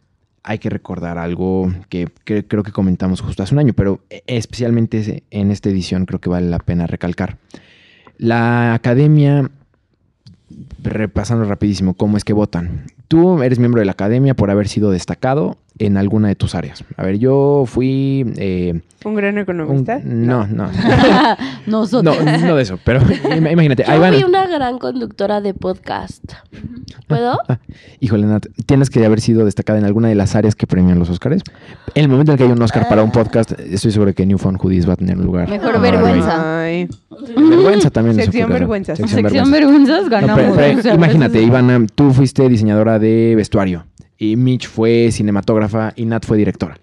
hay 0.44 0.60
que 0.60 0.70
recordar 0.70 1.18
algo 1.18 1.72
que, 1.90 2.10
que 2.24 2.46
creo 2.46 2.64
que 2.64 2.72
comentamos 2.72 3.22
justo 3.22 3.44
hace 3.44 3.54
un 3.54 3.60
año, 3.60 3.74
pero 3.74 4.02
eh, 4.10 4.24
especialmente 4.28 5.24
en 5.30 5.52
esta 5.52 5.70
edición 5.70 6.06
creo 6.06 6.20
que 6.20 6.30
vale 6.30 6.50
la 6.50 6.60
pena 6.60 6.88
recalcar. 6.88 7.38
La 8.18 8.74
academia, 8.74 9.50
repasando 10.84 11.46
rapidísimo, 11.46 11.96
¿cómo 11.96 12.18
es 12.18 12.24
que 12.24 12.34
votan? 12.34 12.86
Tú 13.12 13.44
eres 13.44 13.60
miembro 13.60 13.80
de 13.82 13.86
la 13.86 13.92
academia 13.92 14.36
por 14.36 14.50
haber 14.52 14.70
sido 14.70 14.90
destacado 14.90 15.58
en 15.80 15.98
alguna 15.98 16.30
de 16.30 16.36
tus 16.36 16.56
áreas. 16.56 16.84
A 16.96 17.04
ver, 17.04 17.18
yo 17.20 17.66
fui... 17.66 18.26
eh, 18.38 18.80
¿Un 19.04 19.16
gran 19.16 19.34
un- 19.36 19.40
economista? 19.42 20.00
no, 20.04 20.48
no. 20.48 20.70
Nosotros. 21.68 22.18
No, 22.24 22.38
no 22.48 22.56
de 22.56 22.62
eso, 22.64 22.80
pero 22.84 23.00
im- 23.34 23.52
imagínate, 23.52 23.84
ahí 23.86 23.96
Yo 23.96 24.02
van. 24.02 24.14
fui 24.14 24.24
una 24.24 24.48
gran 24.48 24.78
conductora 24.80 25.42
de 25.42 25.54
podcast. 25.54 26.24
¿Puedo? 27.08 27.38
Híjole, 28.00 28.28
Nat, 28.28 28.46
tienes 28.66 28.90
que 28.90 29.06
haber 29.06 29.20
sido 29.22 29.44
destacada 29.46 29.80
en 29.80 29.86
alguna 29.86 30.08
de 30.08 30.16
las 30.16 30.36
áreas 30.36 30.56
que 30.56 30.68
premian 30.68 30.98
los 31.00 31.10
Oscars. 31.10 31.42
En 31.96 32.04
el 32.04 32.10
momento 32.10 32.32
en 32.32 32.34
el 32.34 32.38
que 32.38 32.44
hay 32.46 32.52
un 32.52 32.62
Oscar 32.62 32.88
para 32.88 33.04
un 33.04 33.12
podcast, 33.12 33.52
estoy 33.60 33.92
seguro 33.92 34.14
que 34.14 34.26
New 34.26 34.38
Found 34.38 34.58
Hoodies 34.62 34.88
va 34.88 34.94
a 34.94 34.98
tener 34.98 35.18
un 35.18 35.26
lugar. 35.26 35.50
Mejor 35.50 35.82
vergüenza. 35.82 36.62
Ay. 36.64 36.88
Vergüenza 37.36 37.90
también. 37.90 38.16
Sección 38.16 38.50
vergüenzas. 38.50 38.98
Sección 38.98 39.52
vergüenzas 39.52 40.04
No, 40.04 40.10
ganamos. 40.10 40.40
pero- 40.46 40.56
pero 40.56 40.80
O 40.80 40.82
sea, 40.82 40.94
imagínate, 40.96 41.42
Ivana, 41.42 41.86
tú 41.94 42.12
fuiste 42.14 42.48
diseñadora 42.48 43.00
de 43.02 43.34
vestuario 43.36 43.86
y 44.18 44.36
Mitch 44.38 44.68
fue 44.68 45.10
cinematógrafa 45.12 45.94
y 45.96 46.06
Nat 46.06 46.26
fue 46.26 46.38
directora. 46.38 46.78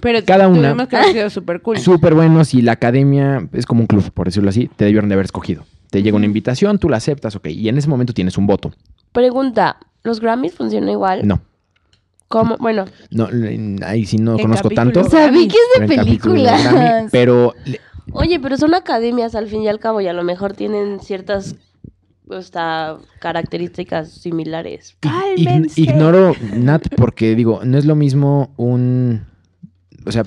Pero 0.00 0.18
Cada 0.26 0.48
una- 0.48 0.88
que 0.88 1.02
sido 1.12 1.30
súper 1.30 1.62
cool. 1.62 1.78
Súper 1.78 2.14
buenos 2.14 2.52
y 2.54 2.62
la 2.62 2.72
academia 2.72 3.46
es 3.52 3.64
como 3.66 3.82
un 3.82 3.86
club, 3.86 4.10
por 4.12 4.26
decirlo 4.26 4.48
así, 4.50 4.68
te 4.74 4.84
debieron 4.84 5.08
de 5.08 5.14
haber 5.14 5.26
escogido. 5.26 5.64
Te 5.90 6.02
llega 6.02 6.16
una 6.16 6.26
invitación, 6.26 6.78
tú 6.78 6.88
la 6.88 6.96
aceptas, 6.96 7.36
ok, 7.36 7.46
y 7.48 7.68
en 7.68 7.78
ese 7.78 7.88
momento 7.88 8.12
tienes 8.12 8.36
un 8.36 8.46
voto. 8.48 8.72
Pregunta, 9.12 9.76
¿los 10.02 10.18
Grammys 10.20 10.54
funcionan 10.54 10.88
igual? 10.90 11.26
No, 11.26 11.40
¿Cómo? 12.26 12.56
Bueno, 12.58 12.86
no, 13.10 13.28
ahí 13.86 14.06
sí 14.06 14.16
no 14.16 14.36
conozco 14.36 14.68
capítulo. 14.70 15.04
tanto. 15.08 15.32
Vi 15.32 15.46
que 15.46 15.54
es 15.56 15.80
de 15.80 15.86
Grammy, 15.94 16.04
películas. 16.04 17.08
pero 17.12 17.54
oye, 18.12 18.40
pero 18.40 18.56
son 18.56 18.74
academias 18.74 19.36
al 19.36 19.46
fin 19.46 19.62
y 19.62 19.68
al 19.68 19.78
cabo 19.78 20.00
y 20.00 20.08
a 20.08 20.12
lo 20.12 20.24
mejor 20.24 20.54
tienen 20.54 20.98
ciertas 20.98 21.54
hasta 22.30 22.98
características 23.20 24.10
similares. 24.10 24.96
¡Cálmense! 25.00 25.80
ignoro, 25.80 26.34
Nat, 26.56 26.88
porque 26.96 27.34
digo, 27.34 27.60
no 27.64 27.78
es 27.78 27.84
lo 27.84 27.94
mismo 27.94 28.52
un... 28.56 29.26
O 30.06 30.12
sea, 30.12 30.24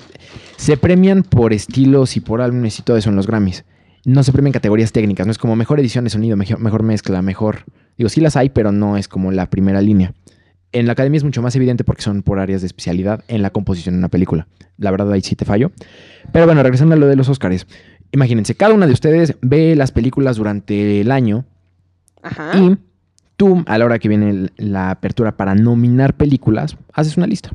se 0.56 0.76
premian 0.76 1.22
por 1.22 1.52
estilos 1.52 2.16
y 2.16 2.20
por 2.20 2.40
álbumes 2.40 2.78
y 2.78 2.82
todo 2.82 2.96
eso 2.96 3.10
en 3.10 3.16
los 3.16 3.26
Grammys. 3.26 3.64
No 4.04 4.22
se 4.22 4.32
premian 4.32 4.52
categorías 4.52 4.92
técnicas, 4.92 5.26
no 5.26 5.30
es 5.30 5.38
como 5.38 5.54
mejor 5.54 5.78
edición 5.78 6.04
de 6.04 6.10
sonido, 6.10 6.36
mejor, 6.36 6.58
mejor 6.58 6.82
mezcla, 6.82 7.22
mejor... 7.22 7.64
Digo, 7.96 8.08
sí 8.08 8.20
las 8.20 8.36
hay, 8.36 8.48
pero 8.48 8.72
no 8.72 8.96
es 8.96 9.08
como 9.08 9.32
la 9.32 9.50
primera 9.50 9.80
línea. 9.80 10.14
En 10.70 10.86
la 10.86 10.92
academia 10.92 11.18
es 11.18 11.24
mucho 11.24 11.42
más 11.42 11.56
evidente 11.56 11.82
porque 11.82 12.02
son 12.02 12.22
por 12.22 12.38
áreas 12.38 12.60
de 12.60 12.66
especialidad 12.66 13.24
en 13.28 13.42
la 13.42 13.50
composición 13.50 13.94
de 13.94 13.98
una 13.98 14.08
película. 14.08 14.46
La 14.76 14.90
verdad, 14.90 15.10
ahí 15.12 15.22
sí 15.22 15.34
te 15.34 15.44
fallo. 15.44 15.72
Pero 16.32 16.46
bueno, 16.46 16.62
regresando 16.62 16.94
a 16.94 16.98
lo 16.98 17.06
de 17.06 17.16
los 17.16 17.28
Oscars. 17.28 17.66
Imagínense, 18.12 18.54
cada 18.54 18.74
una 18.74 18.86
de 18.86 18.92
ustedes 18.92 19.36
ve 19.40 19.74
las 19.76 19.92
películas 19.92 20.36
durante 20.36 21.00
el 21.00 21.10
año 21.10 21.44
Ajá. 22.22 22.58
y 22.58 22.76
tú, 23.36 23.62
a 23.66 23.78
la 23.78 23.84
hora 23.84 23.98
que 23.98 24.08
viene 24.08 24.30
el- 24.30 24.52
la 24.56 24.90
apertura 24.90 25.36
para 25.36 25.54
nominar 25.54 26.14
películas, 26.14 26.76
haces 26.92 27.16
una 27.16 27.26
lista. 27.26 27.50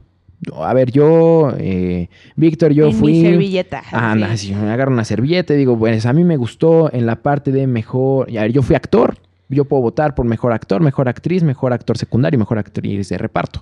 A 0.61 0.73
ver, 0.73 0.91
yo, 0.91 1.53
eh, 1.57 2.09
Víctor, 2.35 2.73
yo 2.73 2.87
En 2.87 2.93
fui... 2.93 3.13
mi 3.13 3.21
servilleta. 3.21 3.81
Ah, 3.91 4.11
anda, 4.11 4.27
así. 4.31 4.51
así, 4.51 4.61
me 4.61 4.71
agarro 4.71 4.91
una 4.91 5.05
servilleta 5.05 5.53
y 5.53 5.57
digo, 5.57 5.77
pues 5.79 6.05
a 6.05 6.11
mí 6.11 6.23
me 6.25 6.35
gustó 6.35 6.91
en 6.93 7.05
la 7.05 7.15
parte 7.21 7.51
de 7.53 7.65
mejor... 7.65 8.27
A 8.37 8.41
ver, 8.41 8.51
yo 8.51 8.61
fui 8.61 8.75
actor, 8.75 9.15
yo 9.47 9.63
puedo 9.65 9.81
votar 9.81 10.15
por 10.15 10.25
mejor 10.25 10.51
actor, 10.51 10.81
mejor 10.81 11.07
actriz, 11.07 11.43
mejor 11.43 11.71
actor 11.71 11.97
secundario, 11.97 12.37
mejor 12.37 12.57
actriz 12.57 13.07
de 13.07 13.17
reparto. 13.17 13.61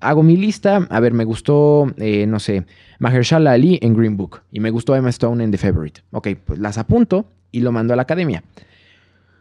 Hago 0.00 0.22
mi 0.22 0.36
lista, 0.36 0.86
a 0.90 1.00
ver, 1.00 1.14
me 1.14 1.24
gustó, 1.24 1.86
eh, 1.96 2.26
no 2.26 2.38
sé, 2.38 2.66
Mahershala 2.98 3.52
Ali 3.52 3.78
en 3.80 3.94
Green 3.94 4.16
Book 4.18 4.40
y 4.52 4.60
me 4.60 4.68
gustó 4.70 4.94
Emma 4.96 5.08
Stone 5.10 5.42
en 5.42 5.50
The 5.52 5.56
Favorite. 5.58 6.00
Ok, 6.10 6.28
pues 6.44 6.58
las 6.58 6.76
apunto 6.76 7.24
y 7.50 7.60
lo 7.60 7.72
mando 7.72 7.92
a 7.94 7.96
la 7.96 8.02
academia. 8.02 8.42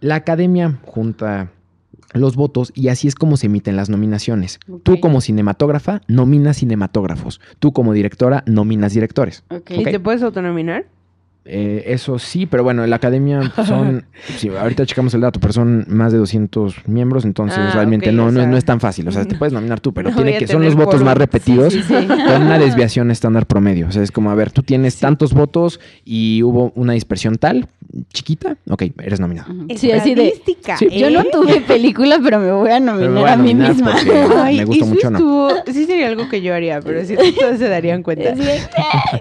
La 0.04 0.16
academia 0.16 0.80
junta 0.86 1.50
los 2.14 2.36
votos 2.36 2.74
y 2.76 2.90
así 2.90 3.08
es 3.08 3.16
como 3.16 3.38
se 3.38 3.46
emiten 3.46 3.78
las 3.78 3.90
nominaciones. 3.90 4.60
Tú 4.84 5.00
como 5.00 5.22
cinematógrafa 5.22 6.02
nominas 6.10 6.58
cinematógrafos. 6.58 7.40
Tú 7.60 7.72
como 7.72 7.94
directora 7.94 8.44
nominas 8.46 8.94
directores. 8.94 9.46
¿Y 9.70 9.84
te 9.86 10.02
puedes 10.02 10.22
autonominar? 10.22 10.86
Eh, 11.46 11.84
eso 11.88 12.20
sí, 12.20 12.46
pero 12.46 12.64
bueno, 12.64 12.84
en 12.84 12.90
la 12.90 12.96
academia 12.98 13.52
son, 13.66 14.06
sí, 14.38 14.50
ahorita 14.50 14.86
checamos 14.86 15.14
el 15.14 15.22
dato, 15.22 15.40
pero 15.42 15.52
son 15.52 15.86
más 15.90 16.14
de 16.14 16.18
200 16.18 16.88
miembros, 16.88 17.26
entonces 17.26 17.60
Ah, 17.60 17.72
realmente 17.74 18.14
no, 18.14 18.32
no, 18.32 18.58
es 18.58 18.64
tan 18.66 18.80
fácil. 18.80 19.08
O 19.08 19.12
sea, 19.12 19.26
te 19.26 19.36
puedes 19.40 19.54
nominar 19.54 19.80
tú, 19.82 19.94
pero 19.94 20.10
no 20.10 20.16
tiene 20.16 20.38
que, 20.38 20.48
son 20.48 20.64
los 20.64 20.76
votos 20.76 21.02
más 21.04 21.18
repetidos 21.18 21.74
Sí, 21.74 21.82
sí. 21.84 21.94
con 21.94 22.44
una 22.44 22.60
desviación 22.60 23.10
estándar 23.12 23.46
promedio. 23.46 23.88
O 23.88 23.92
sea, 23.92 24.04
es 24.04 24.12
como, 24.12 24.32
a 24.32 24.36
ver, 24.36 24.52
tú 24.52 24.64
tienes 24.64 25.00
tantos 25.00 25.34
votos 25.34 25.80
y 26.06 26.44
hubo 26.44 26.72
una 26.76 26.94
dispersión 26.94 27.38
tal, 27.38 27.68
chiquita, 28.12 28.58
ok, 28.70 28.84
eres 29.02 29.20
nominado. 29.20 29.52
Ujú. 29.54 29.68
Sí, 29.78 29.92
así 29.92 30.16
de. 30.16 30.34
Yo 30.92 31.10
no 31.10 31.22
¿eh? 31.22 31.30
tuve 31.32 31.62
película, 31.62 32.20
pero 32.24 32.40
me 32.40 32.52
voy 32.52 32.70
a 32.72 32.80
nominar 32.80 33.12
voy 33.14 33.30
a 33.30 33.34
a, 33.34 33.38
mí 33.38 33.54
misma. 33.54 33.96
Ay, 34.44 34.58
Me 34.58 34.66
gustó 34.66 34.86
eso 34.86 34.94
mucho, 34.94 35.12
¿no? 35.12 35.18
estuvo- 35.18 35.74
Sí 35.74 35.86
sería 35.86 36.08
algo 36.08 36.30
que 36.30 36.42
yo 36.42 36.54
haría, 36.54 36.82
pero 36.82 37.04
sí 37.06 37.16
todos 37.40 37.58
se 37.58 37.70
darían 37.70 38.04
cuenta. 38.04 38.34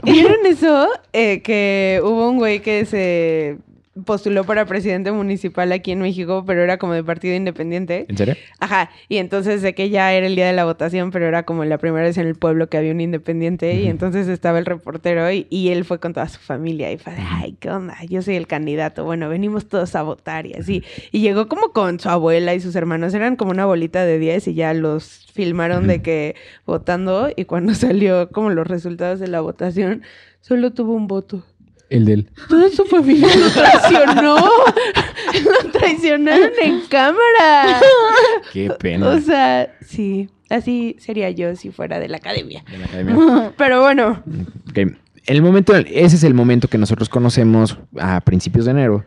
¿Vieron 0.03 0.47
eso? 0.47 0.89
Eh, 1.13 1.43
que 1.43 2.01
hubo 2.03 2.31
un 2.31 2.39
güey 2.39 2.61
que 2.61 2.85
se 2.87 3.59
postuló 4.05 4.45
para 4.45 4.65
presidente 4.65 5.13
municipal 5.13 5.71
aquí 5.73 5.93
en 5.93 6.01
México, 6.01 6.45
pero 6.47 6.63
era 6.63 6.79
como 6.79 6.95
de 6.95 7.05
partido 7.05 7.35
independiente. 7.35 8.07
¿En 8.09 8.17
serio? 8.17 8.37
Ajá, 8.59 8.91
y 9.09 9.19
entonces 9.19 9.61
de 9.61 9.75
que 9.75 9.91
ya 9.91 10.13
era 10.15 10.27
el 10.27 10.35
día 10.35 10.47
de 10.47 10.55
la 10.55 10.65
votación, 10.65 11.11
pero 11.11 11.27
era 11.27 11.43
como 11.45 11.65
la 11.65 11.79
primera 11.79 12.05
vez 12.05 12.17
en 12.17 12.27
el 12.27 12.35
pueblo 12.35 12.69
que 12.69 12.79
había 12.79 12.93
un 12.93 13.01
independiente, 13.01 13.75
y 13.75 13.89
entonces 13.89 14.29
estaba 14.29 14.59
el 14.59 14.67
reportero 14.67 15.31
y, 15.31 15.47
y 15.51 15.69
él 15.69 15.85
fue 15.85 16.01
con 16.01 16.15
toda 16.15 16.29
su 16.29 16.41
familia 16.41 16.91
y 16.91 16.99
fue 16.99 17.13
de, 17.13 17.23
ay, 17.23 17.57
¿qué 17.61 17.71
onda? 17.71 17.97
Yo 18.09 18.23
soy 18.23 18.37
el 18.37 18.47
candidato, 18.47 19.05
bueno, 19.05 19.29
venimos 19.29 19.69
todos 19.69 19.95
a 19.95 20.03
votar 20.03 20.47
y 20.47 20.55
así. 20.55 20.83
Y 21.11 21.21
llegó 21.21 21.49
como 21.49 21.73
con 21.73 22.01
su 22.01 22.09
abuela 22.09 22.55
y 22.55 22.61
sus 22.61 22.75
hermanos, 22.77 23.13
eran 23.15 23.37
como 23.37 23.51
una 23.51 23.67
bolita 23.67 24.05
de 24.05 24.19
10 24.19 24.49
y 24.49 24.55
ya 24.55 24.73
los 24.73 25.27
filmaron 25.33 25.87
de 25.87 26.03
que 26.03 26.35
votando 26.67 27.31
y 27.35 27.45
cuando 27.45 27.75
salió 27.75 28.31
como 28.31 28.51
los 28.51 28.67
resultados 28.67 29.21
de 29.21 29.29
la 29.29 29.41
votación, 29.41 30.03
solo 30.41 30.73
tuvo 30.73 30.95
un 30.95 31.07
voto. 31.07 31.45
El 31.93 32.05
del... 32.05 32.29
Toda 32.49 32.69
su 32.71 32.85
familia 32.85 33.29
lo 33.37 33.51
traicionó. 33.51 34.37
lo 35.65 35.71
traicionaron 35.73 36.51
en 36.63 36.81
cámara. 36.89 37.81
Qué 38.53 38.71
pena. 38.71 39.09
O 39.09 39.21
sea, 39.21 39.75
sí, 39.87 40.29
así 40.51 40.97
sería 40.99 41.31
yo 41.31 41.55
si 41.57 41.71
fuera 41.71 41.99
de 42.01 42.09
la 42.09 42.17
academia. 42.17 42.65
de 42.71 42.79
la 42.79 42.85
academia. 42.87 43.53
Pero 43.57 43.83
bueno, 43.83 44.23
Ok, 44.71 44.79
El 45.27 45.43
momento, 45.43 45.75
ese 45.77 46.17
es 46.17 46.25
el 46.25 46.35
momento 46.35 46.69
que 46.69 46.79
nosotros 46.79 47.09
conocemos 47.09 47.79
a 47.99 48.21
principios 48.23 48.65
de 48.65 48.71
enero, 48.73 49.05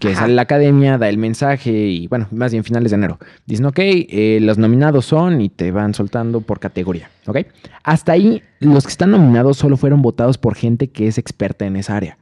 que 0.00 0.10
Ajá. 0.12 0.20
sale 0.20 0.34
la 0.34 0.42
academia, 0.42 0.96
da 0.96 1.08
el 1.08 1.18
mensaje 1.18 1.72
y 1.72 2.06
bueno, 2.06 2.28
más 2.30 2.52
bien 2.52 2.62
finales 2.62 2.92
de 2.92 2.96
enero. 2.98 3.18
Dicen, 3.46 3.66
ok, 3.66 3.78
eh, 3.80 4.38
los 4.40 4.56
nominados 4.56 5.06
son 5.06 5.40
y 5.40 5.48
te 5.48 5.72
van 5.72 5.92
soltando 5.92 6.40
por 6.40 6.60
categoría, 6.60 7.10
¿ok? 7.26 7.38
Hasta 7.82 8.12
ahí, 8.12 8.42
los 8.60 8.84
que 8.84 8.92
están 8.92 9.10
nominados 9.10 9.56
solo 9.56 9.76
fueron 9.76 10.00
votados 10.00 10.38
por 10.38 10.54
gente 10.54 10.88
que 10.88 11.08
es 11.08 11.18
experta 11.18 11.66
en 11.66 11.74
esa 11.74 11.96
área, 11.96 12.16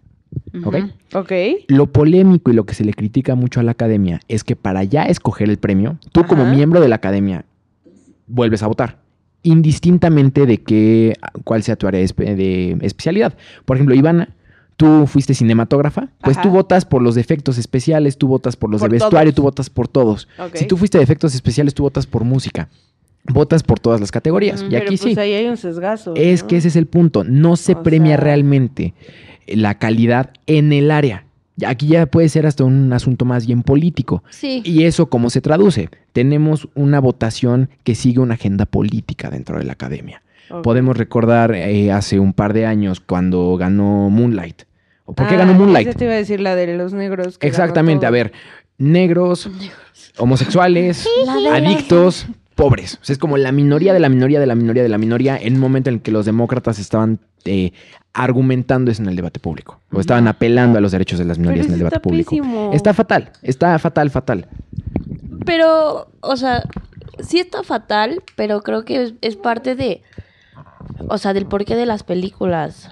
¿ok? 0.64 0.74
Ujú. 0.76 1.18
ok. 1.20 1.32
Lo 1.68 1.86
polémico 1.86 2.50
y 2.50 2.54
lo 2.54 2.64
que 2.64 2.74
se 2.74 2.84
le 2.84 2.92
critica 2.94 3.34
mucho 3.34 3.60
a 3.60 3.62
la 3.62 3.72
academia 3.72 4.20
es 4.28 4.44
que 4.44 4.56
para 4.56 4.84
ya 4.84 5.04
escoger 5.04 5.48
el 5.50 5.58
premio, 5.58 5.98
tú 6.12 6.24
como 6.26 6.44
miembro 6.46 6.80
de 6.80 6.88
la 6.88 6.96
academia 6.96 7.44
vuelves 8.26 8.62
a 8.62 8.66
votar. 8.66 8.98
Indistintamente 9.42 10.44
de 10.44 10.58
que, 10.58 11.14
cuál 11.44 11.62
sea 11.62 11.76
tu 11.76 11.86
área 11.86 12.00
de, 12.00 12.06
espe- 12.06 12.34
de 12.34 12.76
especialidad. 12.82 13.34
Por 13.64 13.76
ejemplo, 13.76 13.94
Ivana, 13.94 14.30
tú 14.76 15.06
fuiste 15.06 15.34
cinematógrafa, 15.34 16.08
pues 16.20 16.36
Ajá. 16.36 16.42
tú 16.42 16.50
votas 16.50 16.84
por 16.84 17.00
los 17.00 17.16
efectos 17.16 17.56
especiales, 17.56 18.18
tú 18.18 18.26
votas 18.28 18.56
por 18.56 18.70
los 18.70 18.80
Por 18.80 18.90
de 18.90 18.94
vestuario, 18.98 19.30
todos. 19.32 19.36
tú 19.36 19.42
votas 19.42 19.70
por 19.70 19.88
todos. 19.88 20.28
Si 20.54 20.66
tú 20.66 20.76
fuiste 20.76 20.98
de 20.98 21.04
efectos 21.04 21.34
especiales, 21.34 21.74
tú 21.74 21.84
votas 21.84 22.06
por 22.06 22.24
música. 22.24 22.68
Votas 23.28 23.62
por 23.62 23.78
todas 23.80 24.00
las 24.00 24.10
categorías. 24.12 24.62
Y 24.62 24.66
Pero 24.70 24.78
aquí 24.84 24.96
pues 24.98 25.14
sí. 25.14 25.18
ahí 25.20 25.32
hay 25.32 25.46
un 25.46 25.56
sesgazo. 25.56 26.14
Es 26.16 26.42
¿no? 26.42 26.48
que 26.48 26.56
ese 26.58 26.68
es 26.68 26.76
el 26.76 26.86
punto. 26.86 27.24
No 27.24 27.56
se 27.56 27.72
O 27.72 27.82
premia 27.82 28.16
sea- 28.16 28.24
realmente 28.24 28.94
la 29.46 29.78
calidad 29.78 30.30
en 30.46 30.72
el 30.72 30.90
área. 30.90 31.24
Aquí 31.66 31.86
ya 31.86 32.04
puede 32.06 32.28
ser 32.28 32.46
hasta 32.46 32.64
un 32.64 32.92
asunto 32.92 33.24
más 33.24 33.46
bien 33.46 33.62
político. 33.62 34.22
Sí. 34.30 34.60
¿Y 34.64 34.84
eso 34.84 35.08
cómo 35.08 35.30
se 35.30 35.40
traduce? 35.40 35.88
Tenemos 36.12 36.68
una 36.74 37.00
votación 37.00 37.70
que 37.82 37.94
sigue 37.94 38.20
una 38.20 38.34
agenda 38.34 38.66
política 38.66 39.30
dentro 39.30 39.58
de 39.58 39.64
la 39.64 39.72
academia. 39.72 40.22
Podemos 40.62 40.96
recordar 40.96 41.54
eh, 41.54 41.90
hace 41.90 42.20
un 42.20 42.32
par 42.32 42.52
de 42.52 42.66
años 42.66 43.00
cuando 43.00 43.56
ganó 43.56 44.10
Moonlight. 44.10 44.62
¿O 45.06 45.12
¿Por 45.14 45.26
qué 45.28 45.34
Ah, 45.34 45.38
ganó 45.38 45.54
Moonlight? 45.54 45.88
esa 45.88 45.98
te 45.98 46.04
iba 46.04 46.14
a 46.14 46.16
decir 46.16 46.40
la 46.40 46.54
de 46.54 46.76
los 46.76 46.92
negros. 46.92 47.38
que 47.38 47.46
Exactamente, 47.46 48.06
a 48.06 48.10
ver, 48.10 48.32
negros, 48.78 49.48
homosexuales, 50.18 51.08
adictos, 51.50 52.26
pobres. 52.56 52.98
O 53.00 53.04
sea, 53.04 53.12
es 53.12 53.18
como 53.18 53.36
la 53.36 53.52
minoría 53.52 53.92
de 53.92 54.00
la 54.00 54.08
minoría 54.08 54.40
de 54.40 54.46
la 54.46 54.56
minoría 54.56 54.82
de 54.82 54.88
la 54.88 54.98
minoría 54.98 55.38
en 55.38 55.54
un 55.54 55.60
momento 55.60 55.90
en 55.90 55.96
el 55.96 56.02
que 56.02 56.10
los 56.10 56.26
demócratas 56.26 56.80
estaban 56.80 57.20
eh, 57.44 57.72
argumentando 58.12 58.90
eso 58.90 59.02
en 59.02 59.08
el 59.08 59.14
debate 59.14 59.38
público. 59.38 59.80
O 59.92 60.00
estaban 60.00 60.26
apelando 60.26 60.78
a 60.78 60.80
los 60.80 60.90
derechos 60.90 61.18
de 61.18 61.26
las 61.26 61.36
Pero 61.36 61.50
minorías 61.50 61.66
en 61.66 61.74
el 61.74 61.78
debate 61.78 61.96
está 61.96 62.02
público. 62.02 62.30
pésimo. 62.30 62.70
Está 62.72 62.92
fatal, 62.94 63.30
está 63.42 63.78
fatal, 63.78 64.10
fatal. 64.10 64.48
Pero, 65.44 66.10
o 66.20 66.36
sea, 66.36 66.64
sí 67.20 67.38
está 67.38 67.62
fatal, 67.62 68.22
pero 68.34 68.62
creo 68.62 68.84
que 68.84 69.02
es, 69.02 69.14
es 69.20 69.36
parte 69.36 69.76
de, 69.76 70.02
o 71.08 71.18
sea, 71.18 71.34
del 71.34 71.46
porqué 71.46 71.76
de 71.76 71.86
las 71.86 72.02
películas. 72.02 72.90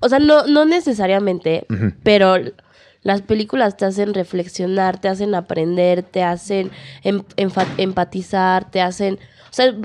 O 0.00 0.08
sea, 0.08 0.18
no, 0.18 0.46
no 0.46 0.66
necesariamente, 0.66 1.66
pero 2.02 2.36
las 3.06 3.22
películas 3.22 3.76
te 3.76 3.84
hacen 3.84 4.14
reflexionar, 4.14 5.00
te 5.00 5.08
hacen 5.08 5.36
aprender, 5.36 6.02
te 6.02 6.24
hacen 6.24 6.72
em- 7.04 7.22
empatizar, 7.36 8.68
te 8.68 8.80
hacen, 8.80 9.20
o 9.48 9.52
sea, 9.52 9.76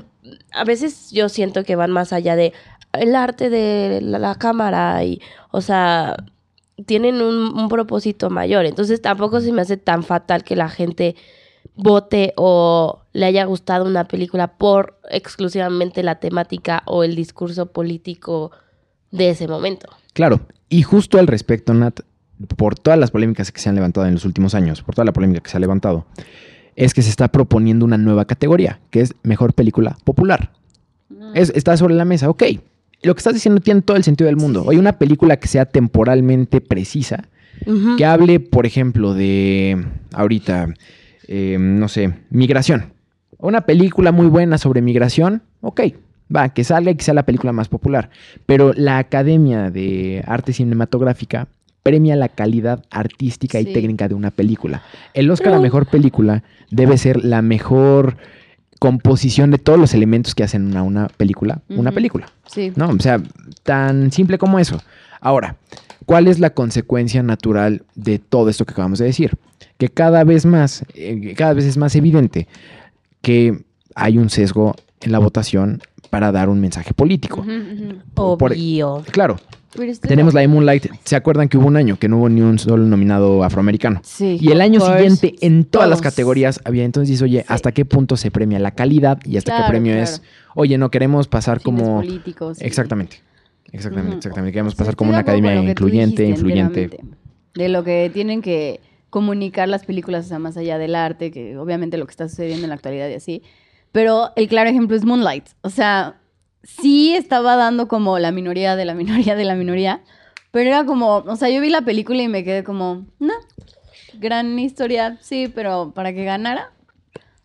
a 0.50 0.64
veces 0.64 1.12
yo 1.12 1.28
siento 1.28 1.62
que 1.62 1.76
van 1.76 1.92
más 1.92 2.12
allá 2.12 2.34
de 2.34 2.52
el 2.92 3.14
arte 3.14 3.48
de 3.48 4.00
la, 4.02 4.18
la 4.18 4.34
cámara 4.34 5.04
y, 5.04 5.20
o 5.52 5.60
sea, 5.60 6.16
tienen 6.84 7.22
un, 7.22 7.56
un 7.56 7.68
propósito 7.68 8.28
mayor. 8.28 8.66
Entonces 8.66 9.00
tampoco 9.00 9.40
se 9.40 9.52
me 9.52 9.62
hace 9.62 9.76
tan 9.76 10.02
fatal 10.02 10.42
que 10.42 10.56
la 10.56 10.68
gente 10.68 11.14
vote 11.76 12.32
o 12.36 13.02
le 13.12 13.26
haya 13.26 13.44
gustado 13.44 13.84
una 13.84 14.08
película 14.08 14.48
por 14.58 14.98
exclusivamente 15.08 16.02
la 16.02 16.16
temática 16.16 16.82
o 16.86 17.04
el 17.04 17.14
discurso 17.14 17.66
político 17.66 18.50
de 19.12 19.30
ese 19.30 19.46
momento. 19.46 19.88
Claro, 20.12 20.40
y 20.68 20.82
justo 20.82 21.20
al 21.20 21.28
respecto, 21.28 21.72
Nat, 21.72 22.00
por 22.56 22.78
todas 22.78 22.98
las 22.98 23.10
polémicas 23.10 23.50
que 23.52 23.60
se 23.60 23.68
han 23.68 23.74
levantado 23.74 24.06
en 24.06 24.14
los 24.14 24.24
últimos 24.24 24.54
años, 24.54 24.82
por 24.82 24.94
toda 24.94 25.04
la 25.04 25.12
polémica 25.12 25.40
que 25.40 25.50
se 25.50 25.56
ha 25.56 25.60
levantado, 25.60 26.06
es 26.76 26.94
que 26.94 27.02
se 27.02 27.10
está 27.10 27.28
proponiendo 27.28 27.84
una 27.84 27.98
nueva 27.98 28.24
categoría, 28.24 28.80
que 28.90 29.00
es 29.00 29.14
mejor 29.22 29.52
película 29.54 29.96
popular. 30.04 30.50
Es- 31.34 31.52
está 31.54 31.76
sobre 31.76 31.94
la 31.94 32.04
mesa, 32.04 32.28
ok. 32.30 32.42
Lo 33.02 33.14
que 33.14 33.18
estás 33.18 33.34
diciendo 33.34 33.60
tiene 33.60 33.82
todo 33.82 33.96
el 33.96 34.04
sentido 34.04 34.26
del 34.26 34.36
mundo. 34.36 34.64
Oye, 34.64 34.78
una 34.78 34.92
película 34.98 35.36
que 35.38 35.48
sea 35.48 35.66
temporalmente 35.66 36.60
precisa, 36.60 37.28
que 37.96 38.04
hable, 38.04 38.40
por 38.40 38.64
ejemplo, 38.66 39.14
de 39.14 39.84
ahorita, 40.12 40.68
eh, 41.28 41.56
no 41.60 41.88
sé, 41.88 42.12
migración. 42.30 42.92
Una 43.38 43.62
película 43.62 44.10
muy 44.12 44.26
buena 44.28 44.56
sobre 44.58 44.82
migración, 44.82 45.42
ok, 45.60 45.80
va, 46.34 46.48
que 46.54 46.64
salga 46.64 46.90
y 46.90 46.94
que 46.96 47.04
sea 47.04 47.14
la 47.14 47.24
película 47.26 47.52
más 47.52 47.68
popular. 47.68 48.10
Pero 48.46 48.72
la 48.74 48.98
Academia 48.98 49.70
de 49.70 50.24
Arte 50.26 50.52
Cinematográfica 50.52 51.48
premia 51.82 52.16
la 52.16 52.28
calidad 52.28 52.84
artística 52.90 53.58
y 53.60 53.72
técnica 53.72 54.08
de 54.08 54.14
una 54.14 54.30
película. 54.30 54.82
El 55.14 55.30
Oscar 55.30 55.48
a 55.48 55.50
Pero- 55.52 55.62
mejor 55.62 55.86
película 55.86 56.44
debe 56.70 56.96
ser 56.98 57.24
la 57.24 57.42
mejor 57.42 58.16
composición 58.78 59.50
de 59.50 59.58
todos 59.58 59.78
los 59.78 59.94
elementos 59.94 60.34
que 60.34 60.42
hacen 60.42 60.66
una, 60.66 60.82
una 60.82 61.08
película, 61.08 61.60
una 61.68 61.92
película. 61.92 62.26
Sí. 62.46 62.72
¿no? 62.76 62.88
O 62.88 62.98
sea, 63.00 63.20
tan 63.62 64.10
simple 64.10 64.38
como 64.38 64.58
eso. 64.58 64.80
Ahora, 65.20 65.56
¿cuál 66.06 66.26
es 66.26 66.40
la 66.40 66.50
consecuencia 66.50 67.22
natural 67.22 67.84
de 67.94 68.18
todo 68.18 68.48
esto 68.48 68.64
que 68.64 68.72
acabamos 68.72 68.98
de 68.98 69.04
decir? 69.06 69.36
Que 69.78 69.88
cada 69.88 70.24
vez 70.24 70.44
más, 70.46 70.84
eh, 70.94 71.34
cada 71.36 71.52
vez 71.54 71.64
es 71.64 71.76
más 71.76 71.94
evidente 71.94 72.48
que 73.20 73.62
hay 73.94 74.18
un 74.18 74.30
sesgo 74.30 74.74
en 75.00 75.12
la 75.12 75.18
votación 75.20 75.80
para 76.10 76.32
dar 76.32 76.48
un 76.48 76.60
mensaje 76.60 76.92
político. 76.92 77.44
Por- 78.14 78.52
Obvio. 78.52 79.02
Claro, 79.12 79.36
tenemos 80.00 80.34
la 80.34 80.40
de 80.40 80.48
Moonlight. 80.48 80.86
¿Se 81.04 81.16
acuerdan 81.16 81.48
que 81.48 81.58
hubo 81.58 81.66
un 81.66 81.76
año 81.76 81.98
que 81.98 82.08
no 82.08 82.18
hubo 82.18 82.28
ni 82.28 82.40
un 82.40 82.58
solo 82.58 82.84
nominado 82.84 83.44
afroamericano? 83.44 84.00
Sí. 84.04 84.38
Y 84.40 84.50
el 84.52 84.60
año 84.60 84.80
siguiente, 84.80 85.34
en 85.40 85.64
todas 85.64 85.88
las 85.88 86.00
categorías 86.00 86.60
había. 86.64 86.84
Entonces 86.84 87.20
oye, 87.22 87.40
Sí. 87.40 87.46
¿hasta 87.48 87.72
qué 87.72 87.84
punto 87.84 88.16
se 88.16 88.30
premia 88.30 88.58
la 88.58 88.72
calidad? 88.72 89.18
Y 89.24 89.36
hasta 89.36 89.56
qué 89.56 89.62
premio 89.68 89.92
claro. 89.92 90.04
es, 90.04 90.22
oye, 90.54 90.78
no 90.78 90.90
queremos 90.90 91.28
pasar 91.28 91.60
Fines 91.60 91.64
como... 91.64 91.96
políticos, 91.96 92.58
sí. 92.58 92.64
Exactamente. 92.64 93.20
Exactamente, 93.72 94.16
exactamente. 94.18 94.52
Queremos 94.52 94.74
pasar 94.74 94.96
como 94.96 95.10
una 95.10 95.20
academia 95.20 95.54
incluyente, 95.54 96.26
influyente. 96.26 96.90
De 97.54 97.68
lo 97.68 97.84
que 97.84 98.10
tienen 98.12 98.42
que 98.42 98.80
comunicar 99.08 99.68
las 99.68 99.84
películas, 99.84 100.26
o 100.26 100.28
sea, 100.28 100.38
más 100.38 100.56
allá 100.56 100.78
del 100.78 100.94
arte, 100.94 101.30
que 101.30 101.56
obviamente 101.58 101.96
lo 101.96 102.06
que 102.06 102.10
está 102.10 102.28
sucediendo 102.28 102.64
en 102.64 102.70
la 102.70 102.76
actualidad 102.76 103.08
y 103.08 103.14
así. 103.14 103.42
Pero 103.92 104.30
el 104.36 104.48
claro 104.48 104.70
ejemplo 104.70 104.96
es 104.96 105.04
Moonlight. 105.04 105.44
O 105.62 105.70
sea, 105.70 106.16
sí 106.62 107.14
estaba 107.14 107.56
dando 107.56 107.88
como 107.88 108.18
la 108.18 108.32
minoría 108.32 108.76
de 108.76 108.84
la 108.84 108.94
minoría 108.94 109.34
de 109.34 109.44
la 109.44 109.54
minoría, 109.54 110.02
pero 110.50 110.68
era 110.68 110.84
como, 110.84 111.16
o 111.16 111.36
sea, 111.36 111.48
yo 111.48 111.60
vi 111.60 111.70
la 111.70 111.82
película 111.82 112.22
y 112.22 112.28
me 112.28 112.44
quedé 112.44 112.62
como, 112.62 113.06
no, 113.18 113.34
gran 114.18 114.58
historia, 114.58 115.18
sí, 115.20 115.50
pero 115.52 115.92
para 115.94 116.12
que 116.12 116.24
ganara, 116.24 116.72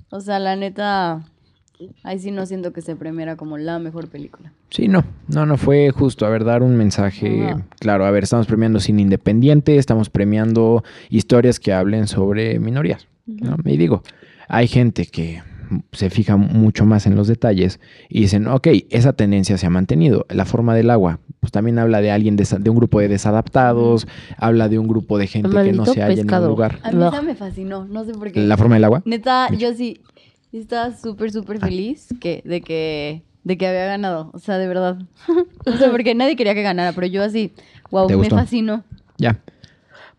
o 0.09 0.19
sea, 0.19 0.39
la 0.39 0.55
neta, 0.55 1.23
ahí 2.03 2.19
sí 2.19 2.31
no 2.31 2.45
siento 2.45 2.73
que 2.73 2.81
se 2.81 2.95
premiara 2.95 3.35
como 3.35 3.57
la 3.57 3.79
mejor 3.79 4.09
película. 4.09 4.51
Sí, 4.69 4.87
no, 4.87 5.03
no, 5.27 5.45
no 5.45 5.57
fue 5.57 5.91
justo. 5.91 6.25
A 6.25 6.29
ver, 6.29 6.43
dar 6.43 6.63
un 6.63 6.75
mensaje. 6.75 7.55
Claro, 7.79 8.05
a 8.05 8.11
ver, 8.11 8.23
estamos 8.23 8.47
premiando 8.47 8.79
cine 8.79 9.01
independiente, 9.01 9.77
estamos 9.77 10.09
premiando 10.09 10.83
historias 11.09 11.59
que 11.59 11.73
hablen 11.73 12.07
sobre 12.07 12.59
minorías. 12.59 13.07
¿no? 13.25 13.57
Y 13.65 13.77
digo, 13.77 14.03
hay 14.47 14.67
gente 14.67 15.05
que 15.05 15.41
se 15.91 16.09
fija 16.09 16.37
mucho 16.37 16.85
más 16.85 17.05
en 17.05 17.15
los 17.15 17.27
detalles 17.27 17.79
y 18.09 18.21
dicen, 18.21 18.47
ok, 18.47 18.67
esa 18.89 19.13
tendencia 19.13 19.57
se 19.57 19.65
ha 19.65 19.69
mantenido. 19.69 20.25
La 20.29 20.45
forma 20.45 20.75
del 20.75 20.89
agua, 20.89 21.19
pues 21.39 21.51
también 21.51 21.79
habla 21.79 22.01
de 22.01 22.11
alguien, 22.11 22.35
de 22.35 22.69
un 22.69 22.75
grupo 22.77 22.99
de 22.99 23.07
desadaptados, 23.07 24.07
habla 24.37 24.69
de 24.69 24.79
un 24.79 24.87
grupo 24.87 25.17
de 25.17 25.27
gente 25.27 25.49
que 25.63 25.73
no 25.73 25.85
se 25.85 26.01
halla 26.01 26.21
en 26.21 26.33
un 26.33 26.45
lugar. 26.47 26.79
A 26.83 26.91
mí 26.91 26.97
No. 26.97 27.09
esa 27.09 27.21
me 27.21 27.35
fascinó, 27.35 27.85
no 27.85 28.03
sé 28.05 28.13
por 28.13 28.31
qué. 28.31 28.39
La 28.41 28.57
forma 28.57 28.75
del 28.75 28.83
agua. 28.85 29.01
Neta, 29.05 29.49
yo 29.57 29.73
sí 29.73 30.01
estaba 30.51 30.95
súper, 30.95 31.31
súper 31.31 31.59
feliz 31.59 32.07
que, 32.19 32.41
de, 32.45 32.61
que, 32.61 33.23
de 33.43 33.57
que 33.57 33.67
había 33.67 33.85
ganado. 33.85 34.31
O 34.33 34.39
sea, 34.39 34.57
de 34.57 34.67
verdad. 34.67 34.97
no 35.65 35.77
sé, 35.77 35.89
porque 35.89 36.15
nadie 36.15 36.35
quería 36.35 36.53
que 36.55 36.63
ganara, 36.63 36.93
pero 36.93 37.07
yo 37.07 37.23
así, 37.23 37.51
wow, 37.91 38.07
¿Te 38.07 38.13
me 38.13 38.19
gustó? 38.19 38.35
fascinó. 38.37 38.83
Ya. 39.17 39.39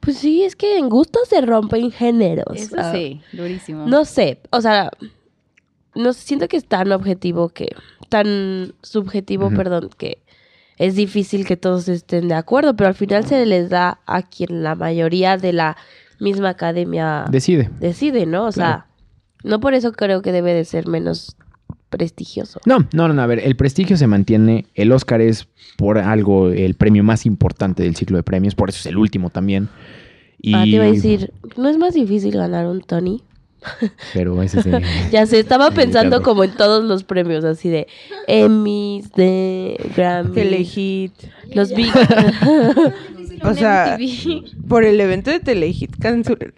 Pues 0.01 0.17
sí, 0.19 0.45
es 0.45 0.55
que 0.55 0.79
en 0.79 0.89
gustos 0.89 1.29
se 1.29 1.41
rompen 1.41 1.91
géneros. 1.91 2.57
Eso 2.57 2.77
Ah, 2.79 2.93
sí, 2.93 3.21
durísimo. 3.33 3.85
No 3.87 4.05
sé, 4.05 4.39
o 4.51 4.61
sea, 4.61 4.91
no 5.99 6.13
siento 6.13 6.49
que 6.49 6.57
es 6.57 6.65
tan 6.65 6.93
objetivo 6.93 7.49
que, 7.49 7.75
tan 8.09 8.73
subjetivo, 8.83 9.51
perdón, 9.51 9.91
que 9.99 10.19
es 10.79 10.95
difícil 10.95 11.45
que 11.45 11.57
todos 11.57 11.89
estén 11.89 12.29
de 12.29 12.35
acuerdo, 12.35 12.77
pero 12.77 12.89
al 12.89 12.95
final 12.95 13.27
se 13.27 13.45
les 13.45 13.69
da 13.69 13.99
a 14.07 14.23
quien 14.23 14.63
la 14.63 14.77
mayoría 14.77 15.37
de 15.37 15.53
la 15.53 15.77
misma 16.21 16.51
academia 16.51 17.25
Decide. 17.31 17.69
decide, 17.81 18.27
¿no? 18.27 18.47
O 18.47 18.53
sea, 18.53 18.87
no 19.43 19.59
por 19.59 19.75
eso 19.75 19.93
creo 19.93 20.23
que 20.23 20.31
debe 20.31 20.55
de 20.55 20.65
ser 20.65 20.87
menos 20.87 21.37
prestigioso. 21.91 22.61
No, 22.65 22.87
no, 22.93 23.09
no, 23.09 23.21
a 23.21 23.27
ver, 23.27 23.41
el 23.41 23.57
prestigio 23.57 23.97
se 23.97 24.07
mantiene, 24.07 24.67
el 24.75 24.93
Oscar 24.93 25.21
es 25.21 25.49
por 25.77 25.99
algo 25.99 26.51
el 26.51 26.75
premio 26.75 27.03
más 27.03 27.27
importante 27.27 27.83
del 27.83 27.97
ciclo 27.97 28.19
de 28.19 28.23
premios, 28.23 28.55
por 28.55 28.69
eso 28.69 28.79
es 28.79 28.87
el 28.87 28.99
último 28.99 29.31
también. 29.31 29.69
Y... 30.41 30.55
Ah, 30.55 30.63
te 30.63 30.69
iba 30.69 30.85
a 30.85 30.93
decir, 30.93 31.33
¿no 31.57 31.69
es 31.69 31.77
más 31.77 31.95
difícil 31.95 32.37
ganar 32.37 32.67
un 32.67 32.83
Tony? 32.83 33.25
Pero 34.15 34.41
ese 34.43 34.61
es 34.61 34.67
el- 34.67 34.83
Ya 35.11 35.27
sé, 35.27 35.39
estaba 35.41 35.69
Sí, 35.71 35.75
pensando 35.77 36.17
claro. 36.19 36.23
como 36.23 36.45
en 36.45 36.53
todos 36.53 36.85
los 36.85 37.05
premios, 37.05 37.45
así 37.45 37.69
de 37.69 37.87
Emmys, 38.27 39.13
de 39.13 39.77
Grammy, 39.97 40.35
Telehit. 40.35 41.13
los 41.53 41.75
Big... 41.75 41.91
O 43.45 43.55
sea, 43.55 43.97
por 44.69 44.83
el 44.85 45.01
evento 45.01 45.31
de 45.31 45.39
Telehit 45.39 45.93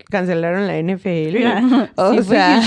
cancelaron 0.09 0.67
la 0.67 0.81
NFL. 0.81 1.37
O 1.97 2.15
Sí, 2.15 2.23
sea. 2.23 2.63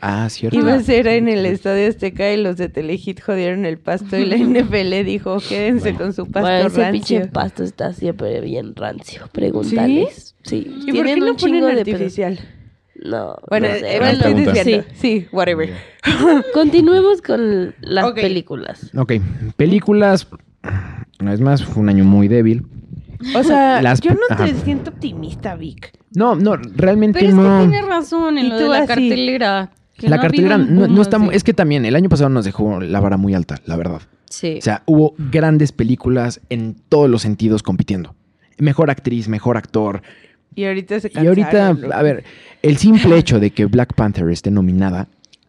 Ah, 0.00 0.26
cierto. 0.30 0.58
iba 0.58 0.72
a 0.72 0.80
ser 0.80 1.06
en 1.06 1.28
el 1.28 1.44
Estadio 1.44 1.86
Azteca 1.86 2.32
y 2.32 2.38
los 2.38 2.56
de 2.56 2.70
Telehit 2.70 3.20
jodieron 3.20 3.66
el 3.66 3.76
pasto 3.76 4.16
y 4.16 4.24
la 4.24 4.36
NFL 4.38 5.04
dijo, 5.04 5.36
quédense 5.46 5.92
con 5.94 6.14
su 6.14 6.24
pasto 6.24 6.48
Bueno, 6.48 6.66
ese 6.68 6.90
pinche 6.92 7.16
rancio. 7.18 7.32
pasto 7.32 7.62
está 7.62 7.92
siempre 7.92 8.40
bien 8.40 8.74
rancio. 8.74 9.28
Pregúntales. 9.32 10.34
Sí. 10.44 10.66
¿Y 10.86 10.92
por 10.94 11.04
qué 11.04 11.16
no 11.16 11.26
un 11.32 11.36
chingo 11.36 11.60
ponen 11.60 11.76
de 11.76 11.84
pedos. 11.84 12.14
No. 13.04 13.36
Bueno, 13.48 13.68
no 13.68 13.74
sé, 13.74 13.96
eh, 13.96 14.10
estoy 14.10 14.34
diciendo. 14.34 14.86
sí. 14.94 14.94
Sí, 15.20 15.26
whatever. 15.32 15.70
Continuemos 16.54 17.22
con 17.22 17.74
las 17.80 18.12
películas. 18.12 18.90
Ok, 18.96 19.14
películas, 19.56 20.26
una 21.20 21.30
vez 21.32 21.40
más, 21.40 21.64
fue 21.64 21.82
un 21.82 21.88
año 21.88 22.04
muy 22.04 22.28
débil. 22.28 22.66
O 23.34 23.42
sea, 23.42 23.82
Las- 23.82 24.00
yo 24.00 24.12
no 24.12 24.20
ajá. 24.30 24.44
te 24.46 24.54
siento 24.54 24.90
optimista, 24.90 25.56
Vic. 25.56 25.92
No, 26.14 26.34
no, 26.36 26.56
realmente 26.56 27.18
Pero 27.18 27.30
es 27.30 27.34
no. 27.36 27.60
que 27.62 27.68
tiene 27.68 27.86
razón 27.86 28.38
en 28.38 28.48
lo 28.48 28.56
de 28.56 28.68
la 28.68 28.78
así. 28.78 28.86
cartelera. 28.86 29.70
que 29.96 30.08
La 30.08 30.16
no 30.16 30.22
cartelera 30.22 30.58
no, 30.58 30.86
no 30.86 31.02
está... 31.02 31.16
así. 31.16 31.28
Es 31.32 31.42
que 31.44 31.52
también 31.52 31.84
el 31.84 31.96
año 31.96 32.08
pasado 32.08 32.30
nos 32.30 32.44
dejó 32.44 32.80
la 32.80 33.00
vara 33.00 33.16
muy 33.16 33.34
alta, 33.34 33.60
la 33.66 33.76
verdad. 33.76 34.02
Sí. 34.30 34.56
O 34.58 34.62
sea, 34.62 34.82
hubo 34.86 35.14
grandes 35.18 35.72
películas 35.72 36.40
en 36.50 36.76
todos 36.88 37.10
los 37.10 37.22
sentidos 37.22 37.62
compitiendo. 37.62 38.14
Mejor 38.58 38.90
actriz, 38.90 39.28
mejor 39.28 39.56
actor. 39.56 40.02
Y 40.58 40.64
ahorita 40.66 40.98
se 40.98 41.10
Y 41.14 41.26
ahorita, 41.26 41.50
cansaron, 41.50 41.92
a 41.92 42.02
ver, 42.02 42.24
el 42.62 42.76
simple 42.78 43.16
hecho 43.16 43.38
de 43.38 43.50
que 43.50 43.66
Black 43.66 43.94
Panther 43.94 44.28
esté 44.30 44.50
nominada 44.50 45.06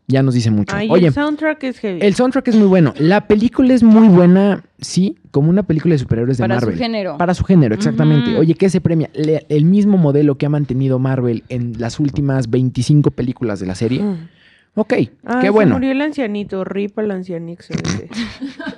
ya 0.07 0.23
nos 0.23 0.33
dice 0.33 0.49
mucho. 0.49 0.75
Ay, 0.75 0.87
Oye, 0.89 1.07
el 1.07 1.13
soundtrack 1.13 1.63
es 1.65 1.77
heavy. 1.79 1.99
el 2.01 2.15
soundtrack 2.15 2.47
es 2.47 2.55
muy 2.55 2.65
bueno. 2.67 2.93
La 2.97 3.27
película 3.27 3.73
es 3.75 3.83
muy 3.83 4.07
buena, 4.07 4.63
sí, 4.79 5.17
como 5.31 5.49
una 5.51 5.61
película 5.63 5.93
de 5.93 5.99
superhéroes 5.99 6.37
de 6.37 6.43
Para 6.43 6.59
su 6.59 6.65
Marvel. 6.67 6.79
género. 6.79 7.17
Para 7.17 7.33
su 7.35 7.43
género, 7.43 7.75
exactamente. 7.75 8.35
Oye, 8.37 8.55
¿qué 8.55 8.69
se 8.71 8.81
premia? 8.81 9.09
Le- 9.13 9.45
el 9.49 9.65
mismo 9.65 9.97
modelo 9.97 10.35
que 10.35 10.45
ha 10.47 10.49
mantenido 10.49 10.97
Marvel 10.99 11.43
en 11.49 11.73
las 11.79 11.99
últimas 11.99 12.49
25 12.49 13.11
películas 13.11 13.59
de 13.59 13.65
la 13.67 13.75
serie. 13.75 14.01
Mm. 14.01 14.29
Ok, 14.75 14.93
Ah, 15.25 15.39
qué 15.41 15.47
se 15.47 15.49
bueno. 15.51 15.73
murió 15.75 15.91
el 15.91 16.01
ancianito, 16.01 16.63
rip 16.63 16.97
al 16.99 17.11
ancianito. 17.11 17.65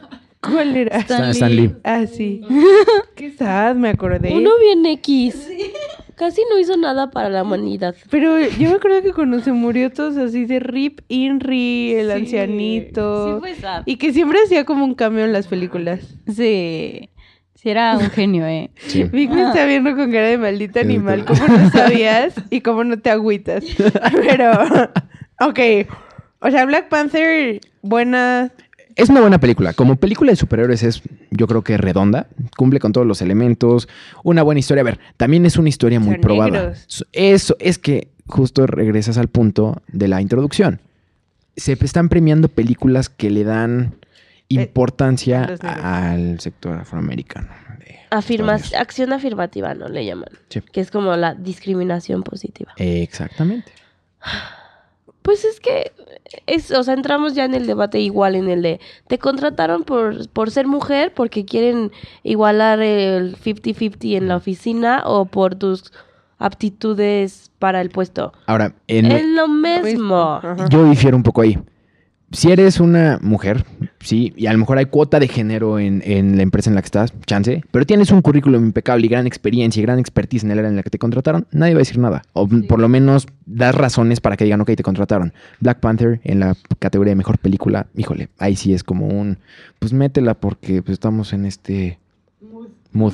¿Cuál 0.51 0.75
era? 0.75 0.97
Stan, 0.99 1.29
Stan 1.31 1.55
Lee. 1.55 1.75
Ah, 1.83 2.05
sí. 2.05 2.41
Qué 3.15 3.31
sad, 3.31 3.75
me 3.75 3.89
acordé. 3.89 4.33
Uno 4.33 4.51
bien 4.59 4.85
X. 4.85 5.49
Casi 6.15 6.41
no 6.51 6.59
hizo 6.59 6.77
nada 6.77 7.09
para 7.09 7.29
la 7.29 7.43
humanidad. 7.43 7.95
Pero 8.09 8.39
yo 8.39 8.69
me 8.69 8.75
acuerdo 8.75 9.01
que 9.01 9.11
cuando 9.13 9.39
se 9.39 9.51
murió 9.53 9.89
todos 9.91 10.17
así 10.17 10.45
de 10.45 10.59
Rip 10.59 10.99
Inri, 11.07 11.93
el 11.93 12.11
ancianito. 12.11 13.33
Sí, 13.35 13.39
fue 13.39 13.55
sad. 13.55 13.83
Y 13.85 13.95
que 13.95 14.13
siempre 14.13 14.39
hacía 14.43 14.63
como 14.65 14.85
un 14.85 14.93
cambio 14.93 15.25
en 15.25 15.33
las 15.33 15.47
películas. 15.47 16.01
Sí. 16.27 17.09
Sí, 17.55 17.69
era 17.69 17.95
un 17.97 18.09
genio, 18.09 18.45
¿eh? 18.47 18.71
Sí. 18.87 19.03
Vic 19.03 19.29
me 19.29 19.43
está 19.43 19.65
viendo 19.65 19.95
con 19.95 20.11
cara 20.11 20.27
de 20.27 20.37
maldito 20.39 20.79
Sí, 20.79 20.85
animal. 20.85 21.25
¿Cómo 21.25 21.47
no 21.47 21.69
sabías? 21.69 22.33
Y 22.49 22.61
cómo 22.61 22.83
no 22.83 22.99
te 22.99 23.11
agüitas. 23.11 23.63
Pero, 24.11 24.51
ok. 25.39 25.59
O 26.39 26.49
sea, 26.49 26.65
Black 26.65 26.89
Panther, 26.89 27.61
buena. 27.83 28.51
Es 28.95 29.09
una 29.09 29.21
buena 29.21 29.39
película. 29.39 29.73
Como 29.73 29.95
película 29.95 30.31
de 30.31 30.35
superhéroes 30.35 30.83
es, 30.83 31.01
yo 31.29 31.47
creo 31.47 31.63
que 31.63 31.77
redonda. 31.77 32.27
Cumple 32.57 32.79
con 32.79 32.91
todos 32.91 33.07
los 33.07 33.21
elementos. 33.21 33.87
Una 34.23 34.43
buena 34.43 34.59
historia. 34.59 34.81
A 34.81 34.85
ver, 34.85 34.99
también 35.17 35.45
es 35.45 35.57
una 35.57 35.69
historia 35.69 35.99
muy 35.99 36.15
Son 36.15 36.21
probada. 36.21 36.51
negros. 36.51 37.05
Eso 37.11 37.55
es 37.59 37.77
que 37.77 38.09
justo 38.27 38.67
regresas 38.67 39.17
al 39.17 39.27
punto 39.27 39.81
de 39.87 40.07
la 40.07 40.21
introducción. 40.21 40.81
Se 41.57 41.73
están 41.73 42.09
premiando 42.09 42.47
películas 42.47 43.09
que 43.09 43.29
le 43.29 43.43
dan 43.43 43.95
Eh, 44.49 44.63
importancia 44.63 45.55
al 45.61 46.39
sector 46.39 46.77
afroamericano. 46.79 47.47
de 47.79 47.99
Afirma 48.09 48.55
Estados 48.55 48.71
Unidos. 48.71 48.81
acción 48.81 49.13
afirmativa, 49.13 49.73
¿no? 49.73 49.87
Le 49.87 50.05
llaman. 50.05 50.29
Sí. 50.49 50.59
Que 50.61 50.81
es 50.81 50.91
como 50.91 51.15
la 51.15 51.33
discriminación 51.35 52.23
positiva. 52.23 52.73
Exactamente. 52.77 53.71
Pues 55.21 55.45
es 55.45 55.59
que, 55.59 55.91
es, 56.47 56.71
o 56.71 56.83
sea, 56.83 56.93
entramos 56.93 57.35
ya 57.35 57.45
en 57.45 57.53
el 57.53 57.67
debate 57.67 57.99
igual 57.99 58.35
en 58.35 58.49
el 58.49 58.61
de, 58.61 58.79
te 59.07 59.19
contrataron 59.19 59.83
por, 59.83 60.27
por 60.29 60.49
ser 60.49 60.67
mujer 60.67 61.13
porque 61.13 61.45
quieren 61.45 61.91
igualar 62.23 62.81
el 62.81 63.37
50-50 63.37 64.17
en 64.17 64.27
la 64.27 64.37
oficina 64.37 65.03
o 65.05 65.25
por 65.25 65.55
tus 65.55 65.91
aptitudes 66.39 67.51
para 67.59 67.81
el 67.81 67.91
puesto. 67.91 68.33
Ahora, 68.47 68.73
en, 68.87 69.11
Es 69.11 69.25
lo 69.25 69.47
mismo. 69.47 70.41
Yo 70.69 70.85
difiero 70.85 71.15
un 71.15 71.23
poco 71.23 71.41
ahí. 71.41 71.57
Si 72.31 72.51
eres 72.51 72.79
una 72.79 73.19
mujer 73.21 73.65
sí, 73.99 74.33
y 74.35 74.47
a 74.47 74.53
lo 74.53 74.59
mejor 74.59 74.77
hay 74.77 74.85
cuota 74.85 75.19
de 75.19 75.27
género 75.27 75.79
en, 75.79 76.01
en 76.05 76.37
la 76.37 76.43
empresa 76.43 76.69
en 76.69 76.75
la 76.75 76.81
que 76.81 76.85
estás, 76.85 77.13
chance, 77.25 77.63
pero 77.71 77.85
tienes 77.85 78.11
un 78.11 78.21
currículum 78.21 78.63
impecable 78.63 79.05
y 79.05 79.09
gran 79.09 79.27
experiencia 79.27 79.79
y 79.79 79.83
gran 79.83 79.99
expertise 79.99 80.43
en 80.43 80.51
el 80.51 80.59
área 80.59 80.69
en 80.69 80.75
la 80.75 80.83
que 80.83 80.89
te 80.89 80.97
contrataron, 80.97 81.47
nadie 81.51 81.73
va 81.73 81.79
a 81.79 81.85
decir 81.85 81.97
nada. 81.97 82.23
O 82.33 82.47
por 82.47 82.79
lo 82.79 82.87
menos 82.87 83.27
das 83.45 83.75
razones 83.75 84.21
para 84.21 84.37
que 84.37 84.45
digan, 84.45 84.61
ok, 84.61 84.71
te 84.75 84.83
contrataron. 84.83 85.33
Black 85.59 85.79
Panther 85.79 86.21
en 86.23 86.39
la 86.39 86.55
categoría 86.79 87.11
de 87.11 87.15
mejor 87.17 87.37
película, 87.37 87.87
híjole, 87.95 88.29
ahí 88.39 88.55
sí 88.55 88.73
es 88.73 88.83
como 88.83 89.07
un, 89.07 89.37
pues 89.79 89.93
métela 89.93 90.35
porque 90.35 90.81
pues, 90.81 90.93
estamos 90.93 91.33
en 91.33 91.45
este 91.45 91.99
mood. 92.91 93.13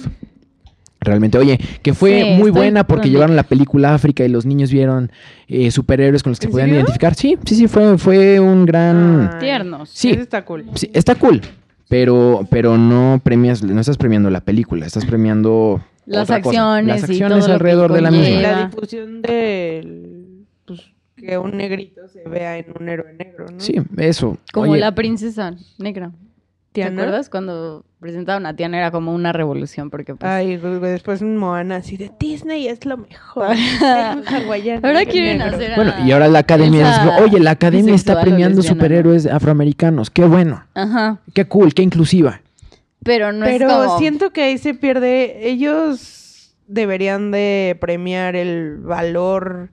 Realmente, 0.99 1.37
oye, 1.37 1.59
que 1.83 1.93
fue 1.93 2.21
Sí, 2.23 2.29
muy 2.41 2.49
buena 2.49 2.85
porque 2.85 3.09
llevaron 3.09 3.35
la 3.35 3.43
película 3.43 3.91
a 3.91 3.95
África 3.95 4.25
y 4.25 4.29
los 4.29 4.45
niños 4.45 4.71
vieron 4.71 5.11
eh, 5.47 5.69
superhéroes 5.69 6.23
con 6.23 6.31
los 6.31 6.39
que 6.39 6.45
se 6.45 6.47
¿En 6.47 6.51
podían 6.51 6.67
serio? 6.69 6.79
identificar. 6.79 7.13
Sí, 7.15 7.37
sí, 7.45 7.55
sí, 7.55 7.67
fue, 7.67 7.97
fue 7.99 8.39
un 8.39 8.65
gran... 8.65 9.29
Ay, 9.33 9.39
Tiernos. 9.39 9.89
Sí. 9.89 10.09
Eso 10.11 10.21
está 10.21 10.43
cool. 10.43 10.65
Sí, 10.73 10.89
está 10.93 11.13
cool, 11.15 11.41
pero, 11.87 12.47
pero 12.49 12.77
no 12.77 13.21
premias, 13.23 13.61
no 13.63 13.79
estás 13.79 13.97
premiando 13.97 14.29
la 14.31 14.41
película, 14.41 14.85
estás 14.87 15.05
premiando 15.05 15.81
Las 16.07 16.23
otra 16.23 16.41
cosa. 16.41 16.77
acciones 16.77 17.01
las 17.01 17.09
y 17.09 17.13
acciones 17.13 17.29
todo 17.29 17.39
lo 17.39 17.45
que 17.45 17.51
alrededor 17.53 17.93
de 17.93 18.01
la 18.01 18.11
misma. 18.11 18.41
La 18.41 18.65
difusión 18.65 19.21
del... 19.21 20.45
Pues, 20.65 20.81
que 21.15 21.37
un 21.37 21.57
negrito 21.57 22.07
se 22.07 22.27
vea 22.27 22.57
en 22.57 22.65
un 22.79 22.89
héroe 22.89 23.13
negro, 23.13 23.45
¿no? 23.51 23.59
Sí, 23.59 23.75
eso. 23.97 24.37
Como 24.51 24.71
Oye, 24.71 24.81
la 24.81 24.93
princesa 24.95 25.55
negra. 25.77 26.11
¿Te 26.84 26.84
acuerdas 27.01 27.30
cuando 27.30 27.86
presentaron 27.99 28.45
a 28.45 28.55
Tiana? 28.55 28.78
Era 28.78 28.91
como 28.91 29.13
una 29.13 29.34
revolución 29.34 29.89
porque 29.89 30.15
pues... 30.15 30.30
Ay, 30.32 30.57
güey, 30.57 30.80
después 30.80 31.21
un 31.21 31.38
Moana 31.38 31.78
así 31.78 31.97
de 31.97 32.11
Disney 32.19 32.67
es 32.67 32.86
lo 32.86 32.97
mejor. 32.97 33.51
Es 33.55 33.82
un 33.82 34.28
hawaiano 34.28 34.82
Ahora 34.88 34.99
negro. 34.99 35.11
quieren 35.11 35.41
hacer 35.41 35.73
a- 35.73 35.75
Bueno, 35.75 35.93
y 36.05 36.11
ahora 36.11 36.28
la 36.28 36.39
academia 36.39 36.82
esa 36.89 37.15
es, 37.17 37.21
oye, 37.23 37.39
la 37.39 37.51
academia 37.51 37.95
está 37.95 38.21
premiando 38.21 38.61
superhéroes 38.61 39.25
afroamericanos, 39.25 40.09
qué 40.09 40.25
bueno, 40.25 40.65
Ajá. 40.73 41.19
qué 41.34 41.45
cool, 41.45 41.73
qué 41.73 41.82
inclusiva. 41.84 42.41
Pero 43.03 43.32
no 43.32 43.45
Pero 43.45 43.67
es 43.69 43.73
como... 43.88 43.99
siento 43.99 44.32
que 44.32 44.43
ahí 44.43 44.57
se 44.57 44.73
pierde. 44.73 45.47
Ellos 45.49 46.53
deberían 46.67 47.32
de 47.32 47.78
premiar 47.80 48.36
el 48.36 48.78
valor 48.80 49.69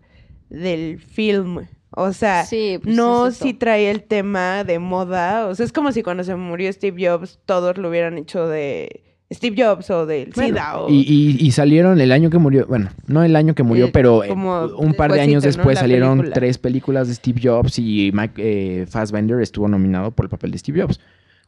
del 0.50 1.00
film. 1.00 1.66
O 1.96 2.12
sea, 2.12 2.44
Sí, 2.44 2.78
pues 2.82 2.94
no 2.94 3.28
es 3.28 3.36
si 3.36 3.54
trae 3.54 3.90
el 3.90 4.02
tema 4.02 4.64
de 4.64 4.78
moda. 4.78 5.46
O 5.46 5.54
sea, 5.54 5.64
es 5.64 5.72
como 5.72 5.92
si 5.92 6.02
cuando 6.02 6.24
se 6.24 6.34
murió 6.36 6.72
Steve 6.72 7.08
Jobs, 7.08 7.38
todos 7.46 7.78
lo 7.78 7.88
hubieran 7.88 8.18
hecho 8.18 8.46
de 8.48 9.02
Steve 9.32 9.56
Jobs 9.64 9.90
o 9.90 10.04
del 10.06 10.30
Bueno, 10.34 10.48
SIDA. 10.56 10.78
O... 10.80 10.90
y, 10.90 11.00
y- 11.00 11.36
y 11.46 11.50
salieron 11.52 12.00
el 12.00 12.12
año 12.12 12.30
que 12.30 12.38
murió, 12.38 12.66
bueno, 12.66 12.90
no 13.06 13.22
el 13.22 13.34
año 13.36 13.54
que 13.54 13.62
murió, 13.62 13.90
pero 13.92 14.22
eh, 14.24 14.32
un 14.32 14.94
par 14.96 15.12
de 15.12 15.20
años 15.20 15.42
¿no? 15.42 15.48
después 15.48 15.78
salieron 15.78 16.18
película. 16.18 16.34
tres 16.34 16.58
películas 16.58 17.08
de 17.08 17.14
Steve 17.14 17.40
Jobs 17.42 17.78
y 17.78 18.10
Mike 18.12 18.34
eh, 18.82 18.86
Fassbender 18.86 19.40
estuvo 19.40 19.66
nominado 19.68 20.10
por 20.10 20.26
el 20.26 20.30
papel 20.30 20.50
de 20.50 20.58
Steve 20.58 20.82
Jobs, 20.82 21.00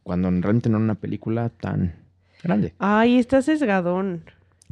cuando 0.02 0.30
realmente 0.30 0.68
no 0.68 0.76
era 0.78 0.84
una 0.84 0.94
película 0.94 1.48
tan 1.48 1.94
grande. 2.42 2.72
Ay, 2.78 3.18
está 3.18 3.42
sesgadón. 3.42 4.22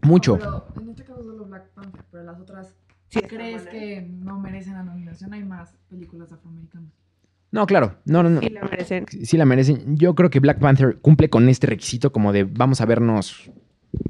Mucho. 0.03 0.37
Pero 0.39 0.65
en 0.83 0.89
este 0.91 1.03
caso 1.05 1.23
solo 1.23 1.45
Black 1.45 1.65
Panther, 1.75 2.01
pero 2.11 2.25
las 2.25 2.41
otras, 2.41 2.75
Sí, 3.15 3.21
está 3.25 3.29
¿crees 3.37 3.65
buena. 3.65 3.71
que 3.71 4.09
no 4.21 4.39
merecen 4.39 4.75
la 4.75 4.83
nominación? 4.83 5.33
Hay 5.33 5.43
más 5.45 5.75
películas 5.89 6.31
afroamericanas. 6.33 6.91
No, 7.51 7.67
claro, 7.67 7.97
no, 8.05 8.23
no, 8.23 8.31
no. 8.31 8.41
Sí 8.41 8.49
la 8.51 8.63
merecen. 8.63 9.07
Sí 9.23 9.37
la 9.37 9.45
merecen. 9.45 9.97
Yo 9.97 10.15
creo 10.15 10.29
que 10.31 10.41
Black 10.41 10.59
Panther 10.59 10.99
cumple 11.01 11.31
con 11.31 11.49
este 11.49 11.69
requisito 11.69 12.11
como 12.13 12.33
de 12.33 12.45
vamos 12.45 12.81
a 12.81 12.87
vernos. 12.87 13.51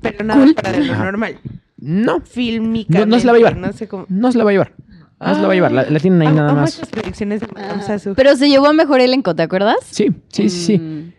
Pero 0.00 0.24
nada 0.24 0.46
para 0.56 0.72
de 0.72 0.84
lo 0.84 0.96
normal. 0.96 1.38
No, 1.76 2.20
Fílmicamente. 2.22 3.06
No- 3.06 3.16
no 3.16 3.20
se 3.20 3.26
la 3.26 3.32
va 3.32 3.36
a 3.36 3.38
llevar. 3.40 3.56
No 3.58 3.72
sé 3.72 3.86
cómo. 3.88 4.06
no 4.08 4.32
se 4.32 4.38
la 4.38 4.44
va 4.44 4.50
a 4.50 4.52
llevar. 4.54 4.72
No 5.20 5.34
se 5.34 5.40
la 5.40 5.46
va 5.46 5.52
a 5.52 5.54
llevar. 5.54 5.72
La, 5.72 5.82
la 5.90 6.00
tienen 6.00 6.22
ahí 6.22 6.34
nada 6.34 6.52
más. 6.54 6.80
predicciones 6.90 7.40
de 7.40 7.46
Ah. 7.56 7.96
Pero 8.16 8.36
se 8.36 8.48
llevó 8.48 8.66
a 8.66 8.72
mejor 8.72 9.00
elenco, 9.00 9.34
¿te 9.34 9.42
acuerdas? 9.42 9.76
Sí, 9.82 10.08
sí, 10.28 10.48
sí, 10.48 10.64
sí. 10.64 10.78
Mm. 10.78 11.12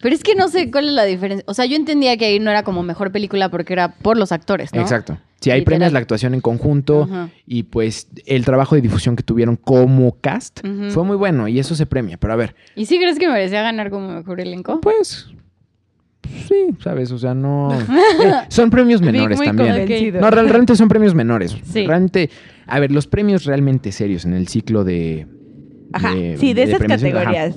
Pero 0.00 0.14
es 0.16 0.22
que 0.24 0.34
no 0.34 0.48
sé 0.48 0.70
cuál 0.70 0.88
es 0.88 0.92
la 0.94 1.04
diferencia. 1.04 1.44
O 1.46 1.54
sea, 1.54 1.64
yo 1.66 1.76
entendía 1.76 2.16
que 2.16 2.24
ahí 2.26 2.40
no 2.40 2.50
era 2.50 2.64
como 2.64 2.82
mejor 2.82 3.12
película 3.12 3.48
porque 3.50 3.72
era 3.72 3.94
por 3.94 4.16
los 4.18 4.32
actores, 4.32 4.74
¿no? 4.74 4.80
Exacto. 4.80 5.16
Si 5.42 5.50
hay 5.50 5.58
Literal. 5.60 5.64
premios 5.78 5.92
la 5.92 5.98
actuación 5.98 6.34
en 6.34 6.40
conjunto 6.40 7.02
Ajá. 7.02 7.28
y 7.46 7.64
pues 7.64 8.08
el 8.26 8.44
trabajo 8.44 8.74
de 8.76 8.80
difusión 8.80 9.16
que 9.16 9.22
tuvieron 9.22 9.56
como 9.56 10.12
cast 10.20 10.60
fue 10.90 11.04
muy 11.04 11.16
bueno 11.16 11.48
y 11.48 11.58
eso 11.58 11.74
se 11.74 11.84
premia. 11.84 12.16
Pero 12.16 12.32
a 12.32 12.36
ver, 12.36 12.54
¿Y 12.76 12.86
sí 12.86 12.96
crees 12.98 13.18
que 13.18 13.28
merecía 13.28 13.60
ganar 13.62 13.90
como 13.90 14.08
mejor 14.08 14.40
elenco? 14.40 14.80
pues 14.80 15.26
sí, 16.48 16.68
sabes, 16.80 17.10
o 17.12 17.18
sea, 17.18 17.34
no 17.34 17.72
Eh, 18.22 18.32
son 18.48 18.70
premios 18.70 19.02
menores 19.02 19.36
muy 19.36 19.46
también. 19.46 19.70
convencido. 19.76 20.20
No, 20.20 20.30
real- 20.30 20.48
realmente 20.48 20.76
son 20.76 20.88
premios 20.88 21.14
menores. 21.14 21.56
Sí. 21.64 21.86
Realmente, 21.86 22.30
a 22.66 22.78
ver, 22.80 22.92
los 22.92 23.06
premios 23.06 23.44
realmente 23.44 23.90
serios 23.92 24.24
en 24.24 24.34
el 24.34 24.48
ciclo 24.48 24.84
de 24.84 25.26
Ajá. 25.92 26.14
de- 26.14 26.36
sí, 26.38 26.54
de, 26.54 26.66
de 26.66 26.72
esas 26.72 26.80
ajá. 26.82 26.86
categorías. 26.88 27.56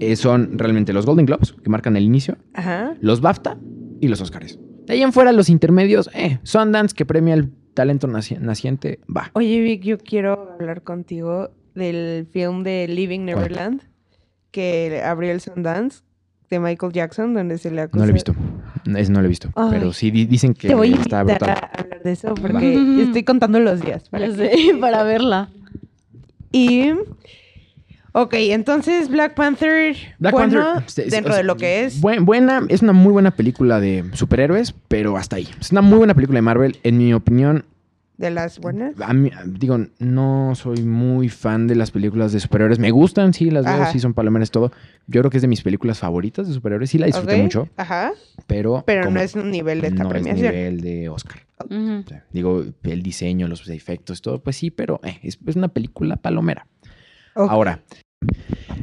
eh, 0.00 0.16
son 0.16 0.58
realmente 0.58 0.92
los 0.92 1.04
Golden 1.06 1.26
Globes, 1.26 1.52
que 1.52 1.68
marcan 1.70 1.96
el 1.96 2.04
inicio, 2.04 2.36
Ajá. 2.54 2.94
los 3.00 3.20
BAFTA 3.20 3.58
y 4.00 4.08
los 4.08 4.20
Oscars. 4.20 4.58
De 4.90 4.96
ahí 4.96 5.02
en 5.02 5.12
fuera, 5.12 5.30
los 5.32 5.48
intermedios, 5.48 6.10
eh, 6.14 6.38
Sundance, 6.42 6.94
que 6.94 7.06
premia 7.06 7.34
el 7.34 7.50
talento 7.74 8.08
naci- 8.08 8.38
naciente, 8.40 8.98
va. 9.08 9.30
Oye, 9.34 9.60
Vic, 9.60 9.82
yo 9.84 9.98
quiero 9.98 10.50
hablar 10.58 10.82
contigo 10.82 11.50
del 11.74 12.26
film 12.30 12.62
de 12.64 12.88
Living 12.88 13.20
¿Cuál? 13.20 13.36
Neverland 13.36 13.82
que 14.50 15.00
abrió 15.04 15.30
el 15.30 15.40
Sundance 15.40 16.00
de 16.50 16.58
Michael 16.58 16.92
Jackson, 16.92 17.32
donde 17.34 17.56
se 17.58 17.70
le 17.70 17.82
acusa. 17.82 17.98
No 18.00 18.06
lo 18.06 18.10
he 18.10 18.12
visto. 18.14 18.34
Ese 18.96 19.12
no 19.12 19.20
lo 19.20 19.26
he 19.26 19.28
visto. 19.28 19.48
Ay. 19.54 19.68
pero 19.70 19.92
sí 19.92 20.10
di- 20.10 20.26
dicen 20.26 20.52
que 20.54 20.66
Te 20.66 20.74
voy 20.74 20.92
a 20.92 20.96
está 20.96 21.20
invitar 21.20 21.24
brutal. 21.46 21.50
a 21.50 21.80
hablar 21.80 22.02
de 22.02 22.10
eso 22.12 22.34
porque 22.34 22.74
estoy 23.04 23.22
contando 23.22 23.60
los 23.60 23.80
días. 23.80 24.08
para 24.08 24.28
verla. 25.04 25.50
Y. 26.50 26.90
Ok, 28.12 28.34
entonces 28.34 29.08
Black 29.08 29.34
Panther. 29.34 29.94
Black 30.18 30.32
bueno, 30.32 30.60
Panther, 30.74 30.90
se- 30.90 31.02
dentro 31.10 31.30
o 31.30 31.34
sea, 31.34 31.36
de 31.38 31.44
lo 31.44 31.56
que 31.56 31.84
es. 31.84 32.00
buen- 32.00 32.24
buena, 32.24 32.62
es 32.68 32.82
una 32.82 32.92
muy 32.92 33.12
buena 33.12 33.30
película 33.30 33.78
de 33.80 34.04
superhéroes, 34.14 34.74
pero 34.88 35.16
hasta 35.16 35.36
ahí. 35.36 35.48
Es 35.60 35.70
una 35.72 35.80
muy 35.82 35.98
buena 35.98 36.14
película 36.14 36.38
de 36.38 36.42
Marvel. 36.42 36.78
En 36.82 36.98
mi 36.98 37.14
opinión, 37.14 37.64
De 38.18 38.30
las 38.30 38.58
buenas. 38.58 38.94
a 39.00 39.12
mí- 39.14 39.30
digo, 39.46 39.78
no 39.98 40.52
soy 40.54 40.82
muy 40.82 41.28
fan 41.28 41.66
de 41.68 41.74
las 41.76 41.90
películas 41.90 42.32
de 42.32 42.40
superhéroes. 42.40 42.78
Me 42.78 42.90
gustan, 42.90 43.32
sí, 43.32 43.48
las 43.50 43.64
veo, 43.64 43.86
sí 43.92 43.98
son 44.00 44.12
palomeras, 44.12 44.50
todo. 44.50 44.72
Yo 45.06 45.20
creo 45.22 45.30
que 45.30 45.38
es 45.38 45.42
de 45.42 45.48
mis 45.48 45.62
películas 45.62 46.00
favoritas 46.00 46.46
de 46.48 46.52
superhéroes. 46.54 46.90
Sí 46.90 46.98
la 46.98 47.06
disfruté 47.06 47.40
mucho, 47.40 47.68
Ajá. 47.76 48.12
pero. 48.46 48.82
Pero 48.86 49.04
como- 49.04 49.14
no 49.14 49.20
es 49.22 49.34
un 49.36 49.50
nivel 49.50 49.80
de 49.80 49.88
esta 49.88 50.02
no 50.02 50.08
es 50.10 50.12
premiación. 50.14 50.52
nivel 50.52 50.80
de 50.80 51.08
Oscar. 51.08 51.38
Ujú. 51.64 52.02
O 52.04 52.08
sea, 52.08 52.24
digo, 52.32 52.64
el 52.84 53.02
diseño, 53.02 53.46
los 53.46 53.68
efectos, 53.68 54.20
todo, 54.22 54.40
pues 54.42 54.56
sí, 54.56 54.70
pero 54.70 54.98
eh, 55.04 55.18
es, 55.22 55.38
es 55.46 55.56
una 55.56 55.68
película 55.68 56.16
palomera. 56.16 56.66
Ahora, 57.34 57.82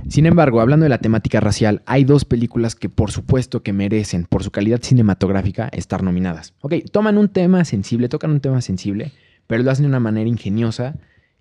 sin 0.08 0.26
embargo, 0.26 0.62
hablando 0.62 0.86
de 0.86 0.90
la 0.90 1.00
temática 1.00 1.40
racial, 1.40 1.82
hay 1.86 2.04
dos 2.04 2.26
películas 2.26 2.76
que 2.76 2.90
por 2.90 3.12
supuesto 3.12 3.62
que 3.62 3.74
merecen, 3.74 4.26
por 4.26 4.44
su 4.44 4.52
calidad 4.52 4.82
cinematográfica, 4.82 5.68
estar 5.68 6.02
nominadas. 6.02 6.54
Ok, 6.62 6.76
toman 6.92 7.18
un 7.18 7.30
tema 7.30 7.66
sensible, 7.66 8.10
tocan 8.10 8.32
un 8.32 8.40
tema 8.40 8.62
sensible, 8.62 9.12
pero 9.48 9.64
lo 9.64 9.72
hacen 9.72 9.84
de 9.84 9.90
una 9.90 10.00
manera 10.00 10.30
ingeniosa 10.30 10.96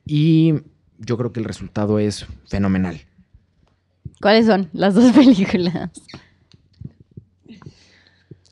y 0.05 0.55
yo 0.99 1.17
creo 1.17 1.33
que 1.33 1.41
el 1.41 1.47
resultado 1.47 1.99
es 1.99 2.27
fenomenal. 2.47 3.01
¿Cuáles 4.21 4.47
son 4.47 4.69
las 4.73 4.95
dos 4.95 5.13
películas? 5.15 5.91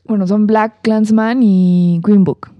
Bueno, 0.05 0.27
son 0.27 0.47
Black 0.47 0.81
Clansman 0.81 1.41
y 1.43 1.99
Green 2.01 2.23
Book. 2.23 2.54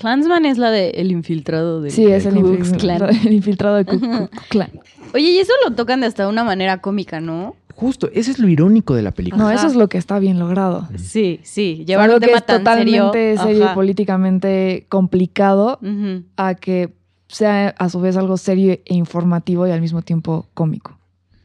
Clansman 0.00 0.46
es 0.46 0.58
la 0.58 0.70
de 0.70 0.90
El 0.90 1.10
Infiltrado 1.12 1.80
de 1.80 1.90
Sí, 1.90 2.06
es 2.06 2.26
el, 2.26 2.34
Ku 2.34 2.42
Klux 2.54 2.72
Klan. 2.72 3.02
el 3.26 3.32
infiltrado 3.32 3.76
de 3.76 3.84
Ku 3.84 3.98
Klux 4.00 4.28
Klan. 4.48 4.70
Oye, 5.14 5.30
y 5.30 5.38
eso 5.38 5.52
lo 5.64 5.74
tocan 5.74 6.00
de 6.00 6.06
hasta 6.06 6.26
una 6.28 6.42
manera 6.44 6.78
cómica, 6.78 7.20
¿no? 7.20 7.56
Justo, 7.74 8.10
eso 8.12 8.30
es 8.30 8.38
lo 8.38 8.48
irónico 8.48 8.94
de 8.94 9.02
la 9.02 9.10
película. 9.12 9.42
No, 9.42 9.48
Ajá. 9.48 9.56
eso 9.56 9.66
es 9.66 9.74
lo 9.74 9.88
que 9.88 9.98
está 9.98 10.18
bien 10.18 10.38
logrado. 10.38 10.88
Sí, 10.98 11.40
sí. 11.42 11.78
Es 11.80 11.86
Llevar 11.86 12.04
algo 12.04 12.16
un 12.16 12.20
que 12.20 12.26
tema 12.26 12.38
es 12.38 12.46
tan 12.46 12.58
totalmente 12.58 13.36
serio. 13.36 13.42
serio 13.42 13.58
y 13.58 13.62
Ajá. 13.62 13.74
políticamente 13.74 14.86
complicado 14.88 15.78
a 16.36 16.54
que 16.54 16.94
sea 17.28 17.68
a 17.78 17.88
su 17.88 18.00
vez 18.00 18.16
algo 18.16 18.36
serio 18.36 18.72
e 18.72 18.94
informativo 18.94 19.66
y 19.66 19.70
al 19.70 19.80
mismo 19.80 20.02
tiempo 20.02 20.46
cómico. 20.54 20.98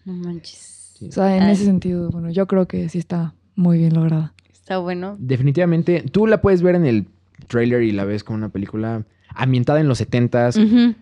No 0.04 0.14
manches. 0.14 0.94
O 1.08 1.12
sea, 1.12 1.36
en 1.38 1.44
Ay. 1.44 1.54
ese 1.54 1.66
sentido, 1.66 2.10
bueno, 2.10 2.30
yo 2.32 2.48
creo 2.48 2.68
que 2.68 2.90
sí 2.90 2.98
está 3.00 3.34
muy 3.56 3.78
bien 3.78 3.94
lograda. 3.94 4.34
Está 4.52 4.78
bueno. 4.80 5.16
Definitivamente, 5.20 6.04
tú 6.12 6.26
la 6.28 6.42
puedes 6.42 6.62
ver 6.62 6.76
en 6.76 6.86
el 6.86 7.06
trailer 7.48 7.84
y 7.84 7.92
la 7.92 8.06
ves 8.06 8.24
como 8.24 8.38
una 8.38 8.50
película 8.50 9.04
ambientada 9.30 9.80
en 9.82 9.88
los 9.88 10.00
70s, 10.02 10.58
Ujú. 10.64 10.96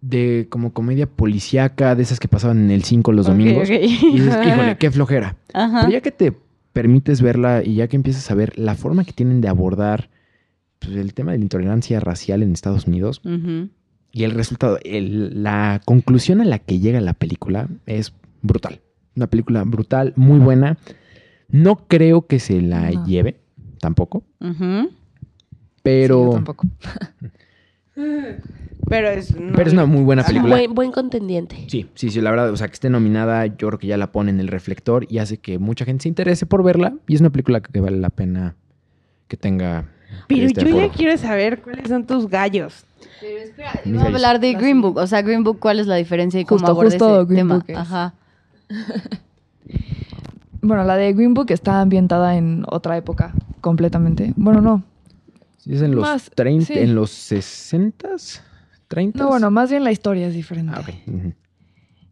de 0.00 0.46
como 0.50 0.72
comedia 0.72 1.06
policíaca, 1.06 1.94
de 1.94 2.02
esas 2.02 2.18
que 2.20 2.28
pasaban 2.28 2.58
en 2.58 2.70
el 2.70 2.84
5 2.84 3.12
los 3.12 3.26
domingos. 3.26 3.68
Y 3.70 3.78
dices, 3.78 4.36
híjole, 4.46 4.76
qué 4.78 4.90
flojera. 4.90 5.36
Pero 5.52 5.90
ya 5.90 6.00
que 6.00 6.10
te 6.10 6.32
permites 6.72 7.22
verla 7.22 7.62
y 7.64 7.74
ya 7.76 7.88
que 7.88 7.96
empiezas 7.96 8.30
a 8.30 8.34
ver 8.34 8.58
la 8.58 8.74
forma 8.74 9.04
que 9.04 9.12
tienen 9.12 9.40
de 9.40 9.48
abordar 9.48 10.10
pues, 10.80 10.96
el 10.96 11.14
tema 11.14 11.32
de 11.32 11.38
la 11.38 11.44
intolerancia 11.44 12.00
racial 12.00 12.42
en 12.42 12.52
Estados 12.52 12.86
Unidos 12.86 13.20
y 14.12 14.24
el 14.24 14.30
resultado, 14.32 14.78
el- 14.84 15.42
la 15.42 15.80
conclusión 15.84 16.40
a 16.40 16.44
la 16.44 16.58
que 16.58 16.78
llega 16.80 17.00
la 17.00 17.14
película 17.14 17.68
es 17.86 18.12
brutal. 18.42 18.80
Una 19.16 19.26
película 19.28 19.62
brutal, 19.64 20.12
muy 20.16 20.38
buena. 20.40 20.76
No 21.48 21.86
creo 21.86 22.26
que 22.26 22.38
se 22.40 22.60
la 22.60 22.90
lleve, 23.04 23.36
tampoco. 23.80 24.24
Sí, 24.40 24.88
pero... 25.84 26.24
yo 26.24 26.30
tampoco. 26.32 26.66
Pero 28.88 29.08
es... 29.08 29.34
no- 29.34 29.52
Pero 29.54 29.68
es 29.68 29.72
una 29.72 29.86
muy 29.86 30.02
buena 30.02 30.24
película. 30.24 30.56
Buen, 30.56 30.74
buen 30.74 30.92
contendiente. 30.92 31.64
Sí, 31.68 31.86
sí, 31.94 32.10
sí, 32.10 32.20
la 32.20 32.30
verdad, 32.30 32.50
o 32.50 32.56
sea, 32.56 32.66
que 32.68 32.74
esté 32.74 32.90
nominada, 32.90 33.46
yo 33.46 33.68
creo 33.68 33.78
que 33.78 33.86
ya 33.86 33.96
la 33.96 34.12
pone 34.12 34.30
en 34.30 34.40
el 34.40 34.48
reflector 34.48 35.06
y 35.08 35.18
hace 35.18 35.38
que 35.38 35.58
mucha 35.58 35.84
gente 35.84 36.02
se 36.02 36.08
interese 36.08 36.44
por 36.44 36.62
verla. 36.62 36.92
Y 37.06 37.14
es 37.14 37.20
una 37.20 37.30
película 37.30 37.60
que 37.60 37.80
vale 37.80 37.96
la 37.98 38.10
pena 38.10 38.56
que 39.28 39.36
tenga. 39.36 39.84
Pero 40.28 40.46
este 40.46 40.64
yo 40.64 40.76
ya 40.76 40.88
quiero 40.90 41.16
saber 41.16 41.62
cuáles 41.62 41.88
son 41.88 42.04
tus 42.06 42.28
gallos. 42.28 42.84
Pero 43.20 43.38
espera, 43.38 43.80
iba 43.84 44.02
a 44.02 44.06
hablar 44.06 44.40
de 44.40 44.52
Green 44.54 44.82
Book. 44.82 44.96
O 44.98 45.06
sea, 45.06 45.22
Green 45.22 45.44
Book, 45.44 45.58
¿cuál 45.60 45.78
es 45.80 45.86
la 45.86 45.94
diferencia 45.96 46.40
y 46.40 46.44
cómo 46.44 46.58
Justo, 46.58 46.72
aborda 46.72 46.90
justo 46.90 47.20
ese 47.20 47.24
Green 47.26 47.36
tema? 47.48 47.54
Book 47.56 47.64
es. 47.68 47.76
Ajá. 47.76 48.14
Bueno, 50.60 50.84
la 50.84 50.96
de 50.96 51.12
Green 51.12 51.34
Book 51.34 51.50
está 51.50 51.80
ambientada 51.80 52.36
en 52.36 52.64
otra 52.68 52.96
época 52.96 53.32
completamente. 53.60 54.32
Bueno, 54.36 54.60
no. 54.60 54.82
Es 55.66 55.80
en 55.82 55.92
los 55.94 56.02
Más, 56.02 56.30
30, 56.34 56.66
sí. 56.66 56.72
en 56.78 56.94
los 56.94 57.10
60s, 57.32 58.40
30 58.88 59.18
No, 59.18 59.28
bueno, 59.28 59.50
más 59.50 59.70
bien 59.70 59.82
la 59.84 59.92
historia 59.92 60.26
es 60.28 60.34
diferente. 60.34 60.72
Ah, 60.74 60.80
ok. 60.80 60.88
ujú. 61.06 61.32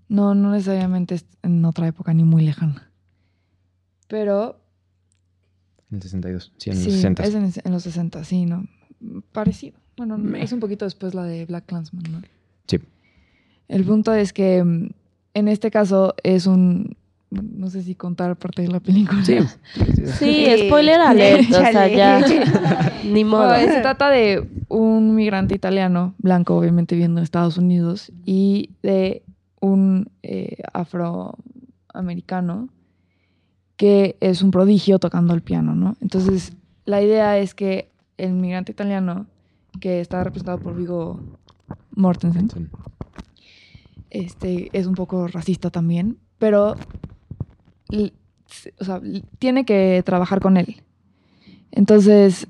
No, 0.09 0.35
no 0.35 0.51
necesariamente 0.53 1.15
es 1.17 1.27
en 1.43 1.65
otra 1.65 1.87
época 1.89 2.13
ni 2.15 2.25
muy 2.25 2.43
lejana. 2.45 2.91
Pero 4.09 4.61
En 5.91 5.97
el 5.97 6.03
62, 6.03 6.53
sí, 6.59 6.71
en 6.71 6.77
los 6.77 6.85
sí, 6.85 6.91
60 6.93 7.23
es 7.25 7.35
en, 7.35 7.53
en 7.65 7.73
los 7.73 7.83
60, 7.83 8.25
sí, 8.25 8.45
¿no? 8.47 8.67
Parecido. 9.33 9.79
Bueno, 9.97 10.17
no, 10.19 10.37
es 10.37 10.53
un 10.53 10.61
poquito 10.61 10.85
después 10.85 11.15
la 11.15 11.25
de 11.25 11.45
Black 11.47 11.67
Clansman, 11.67 12.05
¿no? 12.11 12.23
Sí. 12.67 12.79
El 13.69 13.85
punto 13.85 14.13
es 14.15 14.33
que 14.33 14.63
mm, 14.63 14.91
en 15.35 15.49
este 15.49 15.71
caso 15.71 16.15
es 16.23 16.47
un... 16.47 16.97
No 17.33 17.71
sé 17.71 17.83
si 17.83 17.95
contar 17.95 18.37
parte 18.37 18.63
de 18.63 18.69
la 18.69 18.81
película. 18.81 19.25
Sí. 19.25 19.39
Sí, 20.19 20.47
spoiler 20.67 21.01
alert. 21.01 21.49
O 21.51 21.55
sea, 21.55 21.87
Échale. 21.87 21.97
ya. 21.97 22.93
Ni 23.05 23.25
modo. 23.25 23.47
Bueno, 23.49 23.73
se 23.73 23.81
trata 23.81 24.11
de 24.11 24.49
un 24.69 25.15
migrante 25.15 25.55
italiano, 25.55 26.15
blanco, 26.19 26.57
obviamente 26.57 26.95
viviendo 26.95 27.21
en 27.21 27.25
Estados 27.25 27.57
Unidos, 27.57 28.13
y 28.25 28.71
de 28.83 29.23
un 29.61 30.11
eh, 30.23 30.57
afroamericano 30.73 32.69
que 33.77 34.17
es 34.21 34.43
un 34.43 34.51
prodigio 34.51 34.99
tocando 34.99 35.35
el 35.35 35.41
piano, 35.41 35.75
¿no? 35.75 35.97
Entonces, 36.01 36.53
la 36.85 37.01
idea 37.01 37.39
es 37.39 37.55
que 37.55 37.91
el 38.19 38.33
migrante 38.35 38.73
italiano, 38.73 39.27
que 39.81 40.01
está 40.01 40.23
representado 40.23 40.59
por 40.59 40.77
Vigo 40.77 41.21
Mortensen, 41.95 42.71
este, 44.11 44.69
es 44.73 44.87
un 44.87 44.95
poco 44.95 45.27
racista 45.27 45.71
también, 45.71 46.19
pero 46.39 46.77
o 48.81 48.85
sea, 48.85 49.01
tiene 49.39 49.65
que 49.65 50.03
trabajar 50.05 50.41
con 50.41 50.57
él. 50.57 50.83
Entonces, 51.71 52.47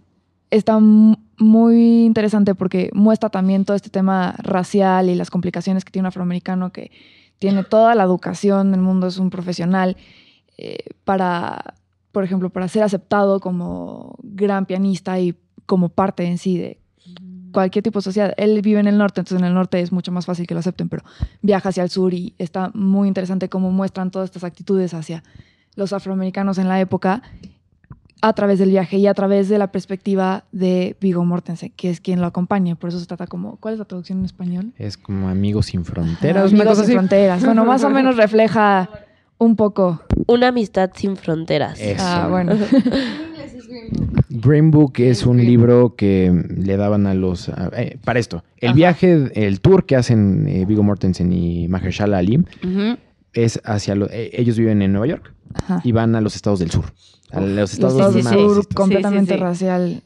está 0.51 0.79
mu- 0.79 1.17
muy 1.39 2.05
interesante 2.05 2.55
porque 2.55 2.91
muestra 2.93 3.31
también 3.31 3.65
todo 3.65 3.77
este 3.77 3.91
tema 3.91 4.35
racial 4.39 5.09
y 5.09 5.15
las 5.15 5.31
complicaciones 5.31 5.85
que 5.85 5.91
tiene 5.93 6.05
un 6.05 6.09
afroamericano 6.09 6.73
que 6.73 6.91
tiene 7.39 7.65
toda 7.65 7.95
la 7.95 8.05
educación 8.05 8.71
del 8.71 8.81
mundo, 8.81 9.07
es 9.09 9.19
un 9.19 9.31
profesional 9.31 9.97
eh, 10.59 10.79
para, 11.05 11.75
por 12.13 12.23
ejemplo, 12.25 12.51
para 12.51 12.69
ser 12.69 12.83
aceptado 12.85 13.41
como 13.41 14.17
gran 14.23 14.67
pianista 14.67 15.19
y 15.19 15.35
como 15.67 15.89
parte 15.89 16.25
en 16.25 16.39
sí 16.39 16.59
de 16.59 16.79
cualquier 17.53 17.83
tipo 17.83 17.99
de 18.01 18.03
sociedad. 18.03 18.35
Él 18.37 18.61
vive 18.63 18.81
en 18.81 18.87
el 18.87 18.99
norte, 18.99 19.21
entonces 19.21 19.39
en 19.41 19.47
el 19.47 19.55
norte 19.55 19.81
es 19.81 19.93
mucho 19.93 20.11
más 20.11 20.27
fácil 20.27 20.47
que 20.47 20.55
lo 20.55 20.61
acepten, 20.61 20.89
pero 20.89 21.05
viaja 21.43 21.69
hacia 21.69 21.83
el 21.83 21.91
sur 21.91 22.13
y 22.15 22.35
está 22.39 22.71
muy 22.75 23.09
interesante 23.09 23.49
cómo 23.49 23.71
muestran 23.71 24.11
todas 24.11 24.31
estas 24.31 24.45
actitudes 24.45 24.95
hacia 24.95 25.23
los 25.77 25.93
afroamericanos 25.93 26.59
en 26.59 26.69
la 26.69 26.81
época 26.81 27.23
a 28.25 28.33
través 28.35 28.59
del 28.61 28.71
viaje 28.71 28.99
y 28.99 29.07
a 29.09 29.15
través 29.15 29.49
de 29.49 29.59
la 29.59 29.73
perspectiva 29.73 30.45
de 30.53 30.97
Vigo 31.01 31.25
Mortensen, 31.25 31.73
que 31.75 31.91
es 31.91 32.01
quien 32.01 32.21
lo 32.21 32.27
acompaña. 32.27 32.77
Por 32.77 32.89
eso 32.91 33.01
se 33.01 33.07
trata 33.07 33.27
como, 33.27 33.57
¿cuál 33.57 33.75
es 33.75 33.79
la 33.79 33.85
traducción 33.85 34.21
en 34.21 34.25
español? 34.25 34.73
Es 34.79 34.97
como 34.97 35.29
Amigos 35.29 35.67
sin 35.67 35.85
Fronteras, 35.85 36.45
Amigos 36.45 36.53
una 36.53 36.65
cosa 36.65 36.83
sin 36.83 36.85
así. 36.85 36.93
fronteras. 36.93 37.45
Bueno, 37.45 37.65
más 37.65 37.83
o 37.83 37.91
menos 37.99 38.17
refleja 38.17 38.89
un 39.39 39.57
poco. 39.57 40.03
Una 40.29 40.49
amistad 40.49 40.91
sin 40.95 41.17
fronteras. 41.17 41.81
Eso. 41.81 42.01
Ah, 42.07 42.29
bueno. 42.31 42.53
Green 44.43 44.71
Book 44.71 44.95
es 44.99 45.25
un 45.27 45.39
libro 45.39 45.95
que 45.97 46.33
le 46.57 46.77
daban 46.77 47.07
a 47.07 47.15
los... 47.15 47.49
a- 47.49 47.71
eh, 47.77 47.99
para 48.05 48.19
esto, 48.19 48.45
el 48.59 48.71
Ajá. 48.71 48.77
viaje, 48.77 49.31
el 49.47 49.61
tour 49.61 49.85
que 49.87 49.97
hacen 49.97 50.47
eh, 50.49 50.65
Viggo 50.67 50.83
Mortensen 50.83 51.33
y 51.33 51.69
Mahershala 51.69 52.19
Ali 52.19 52.39
Ujú. 52.39 52.97
es 53.33 53.61
hacia... 53.65 53.95
lo- 53.95 54.11
eh, 54.11 54.31
ellos 54.35 54.59
viven 54.59 54.83
en 54.83 54.93
Nueva 54.93 55.07
York 55.07 55.33
Ajá. 55.55 55.81
y 55.85 55.93
van 55.93 56.15
a 56.17 56.21
los 56.21 56.35
estados 56.37 56.59
del 56.59 56.71
sur. 56.71 56.85
A 57.31 57.41
los 57.41 57.49
Los 57.51 57.73
estados, 57.73 57.95
estados 57.95 58.15
del 58.15 58.25
sur, 58.25 58.69
completamente 58.75 59.33
Sí, 59.33 59.35
sí, 59.35 59.39
sí. 59.39 59.43
racial. 59.43 60.03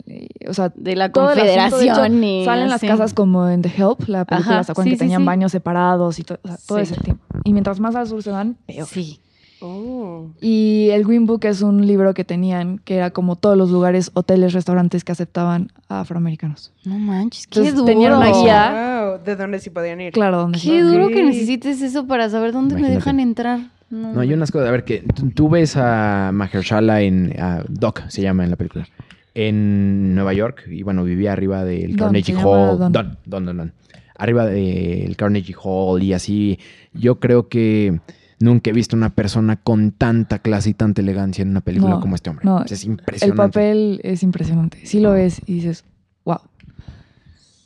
O 0.49 0.55
sea, 0.55 0.73
De 0.77 0.95
la 0.95 1.09
de 1.09 1.11
hecho, 1.11 1.21
confederación 1.27 2.23
y 2.23 2.45
Salen 2.45 2.69
las 2.69 2.81
casas 2.83 3.15
como 3.15 3.49
en 3.49 3.63
The 3.63 3.73
Help, 3.77 4.07
la 4.09 4.25
película, 4.25 4.55
Ajá, 4.59 4.65
¿se 4.65 4.71
acuerdan 4.71 4.85
sí, 4.85 4.91
que 4.91 4.97
sí, 4.97 5.01
tenían 5.01 5.23
sí. 5.23 5.27
baños 5.27 5.51
separados 5.51 6.21
y 6.21 6.23
to- 6.23 6.39
o 6.41 6.47
sea, 6.47 6.57
todo 6.69 6.79
Sí. 6.79 6.85
ese 6.85 7.01
tiempo. 7.01 7.25
Y 7.43 7.53
mientras 7.53 7.81
más 7.81 7.97
al 7.97 8.07
sur 8.07 8.23
se 8.23 8.31
van, 8.31 8.57
peor. 8.67 8.87
Sí. 8.87 9.19
Oh. 9.61 10.29
Y 10.41 10.89
el 10.93 11.05
Green 11.05 11.25
Book 11.27 11.45
es 11.47 11.63
un 11.63 11.87
libro 11.87 12.13
que 12.15 12.25
tenían, 12.25 12.79
que 12.85 12.97
era 12.97 13.11
como 13.11 13.37
todos 13.37 13.57
los 13.57 13.71
lugares, 13.71 14.11
hoteles, 14.15 14.53
restaurantes 14.53 15.03
que 15.03 15.13
aceptaban 15.13 15.71
a 15.89 16.01
afroamericanos. 16.01 16.73
No 16.85 16.99
manches, 16.99 17.47
qué 17.47 17.61
Entonces, 17.61 17.75
duro. 17.75 17.87
tenían 17.87 18.13
una 18.15 18.33
guía. 18.33 19.13
Wow, 19.17 19.25
¿De 19.25 19.37
dónde 19.37 19.59
sí 19.59 19.71
podían 19.71 20.01
ir? 20.01 20.13
Claro, 20.13 20.39
donde 20.39 20.59
Qué 20.59 20.83
duro 20.83 21.09
que 21.09 21.23
necesites 21.23 21.81
eso 21.81 22.07
para 22.07 22.29
saber 22.29 22.53
dónde 22.53 22.75
me 22.75 22.81
Imagínate. 22.81 22.99
dejan 22.99 23.21
entrar. 23.21 23.61
No, 23.89 24.21
hay 24.21 24.33
unas 24.35 24.51
cosas. 24.51 24.69
A 24.69 24.73
ver, 24.73 24.85
que 24.85 25.05
tú- 25.35 25.49
ves 25.49 25.77
a 25.77 26.31
Mahershala 26.35 27.03
en... 27.03 27.35
a 27.41 27.63
Doc 27.69 28.03
se 28.09 28.21
llama 28.21 28.45
en 28.45 28.51
la 28.51 28.57
película. 28.57 28.87
En 29.35 30.15
Nueva 30.15 30.33
York. 30.33 30.65
Y 30.69 30.83
bueno, 30.83 31.05
vivía 31.05 31.33
arriba 31.33 31.65
del 31.65 31.91
Don, 31.97 32.07
Carnegie 32.09 32.35
Hall. 32.35 32.79
Don. 32.79 32.93
Don, 32.93 33.19
Don, 33.25 33.45
Don, 33.47 33.57
Don. 33.57 33.73
Arriba 34.19 34.47
del 34.47 35.15
Carnegie 35.17 35.55
Hall 35.63 36.03
y 36.03 36.13
así. 36.15 36.59
Yo 36.95 37.21
creo 37.21 37.49
que 37.49 38.01
nunca 38.39 38.71
he 38.71 38.73
visto 38.73 38.97
una 38.97 39.11
persona 39.15 39.57
con 39.57 39.93
tanta 39.93 40.39
clase 40.41 40.71
y 40.71 40.75
tanta 40.75 41.01
elegancia 41.01 41.43
en 41.43 41.51
una 41.51 41.61
película 41.63 41.95
No, 41.95 42.01
como 42.01 42.15
este 42.15 42.31
hombre. 42.31 42.45
no, 42.45 42.63
es 42.65 42.83
El 42.85 42.91
impresionante. 42.91 43.37
papel 43.37 44.01
es 44.03 44.23
impresionante. 44.23 44.85
Sí 44.87 45.01
lo 45.01 45.15
es 45.15 45.41
y 45.47 45.55
dices, 45.55 45.85
wow. 46.25 46.39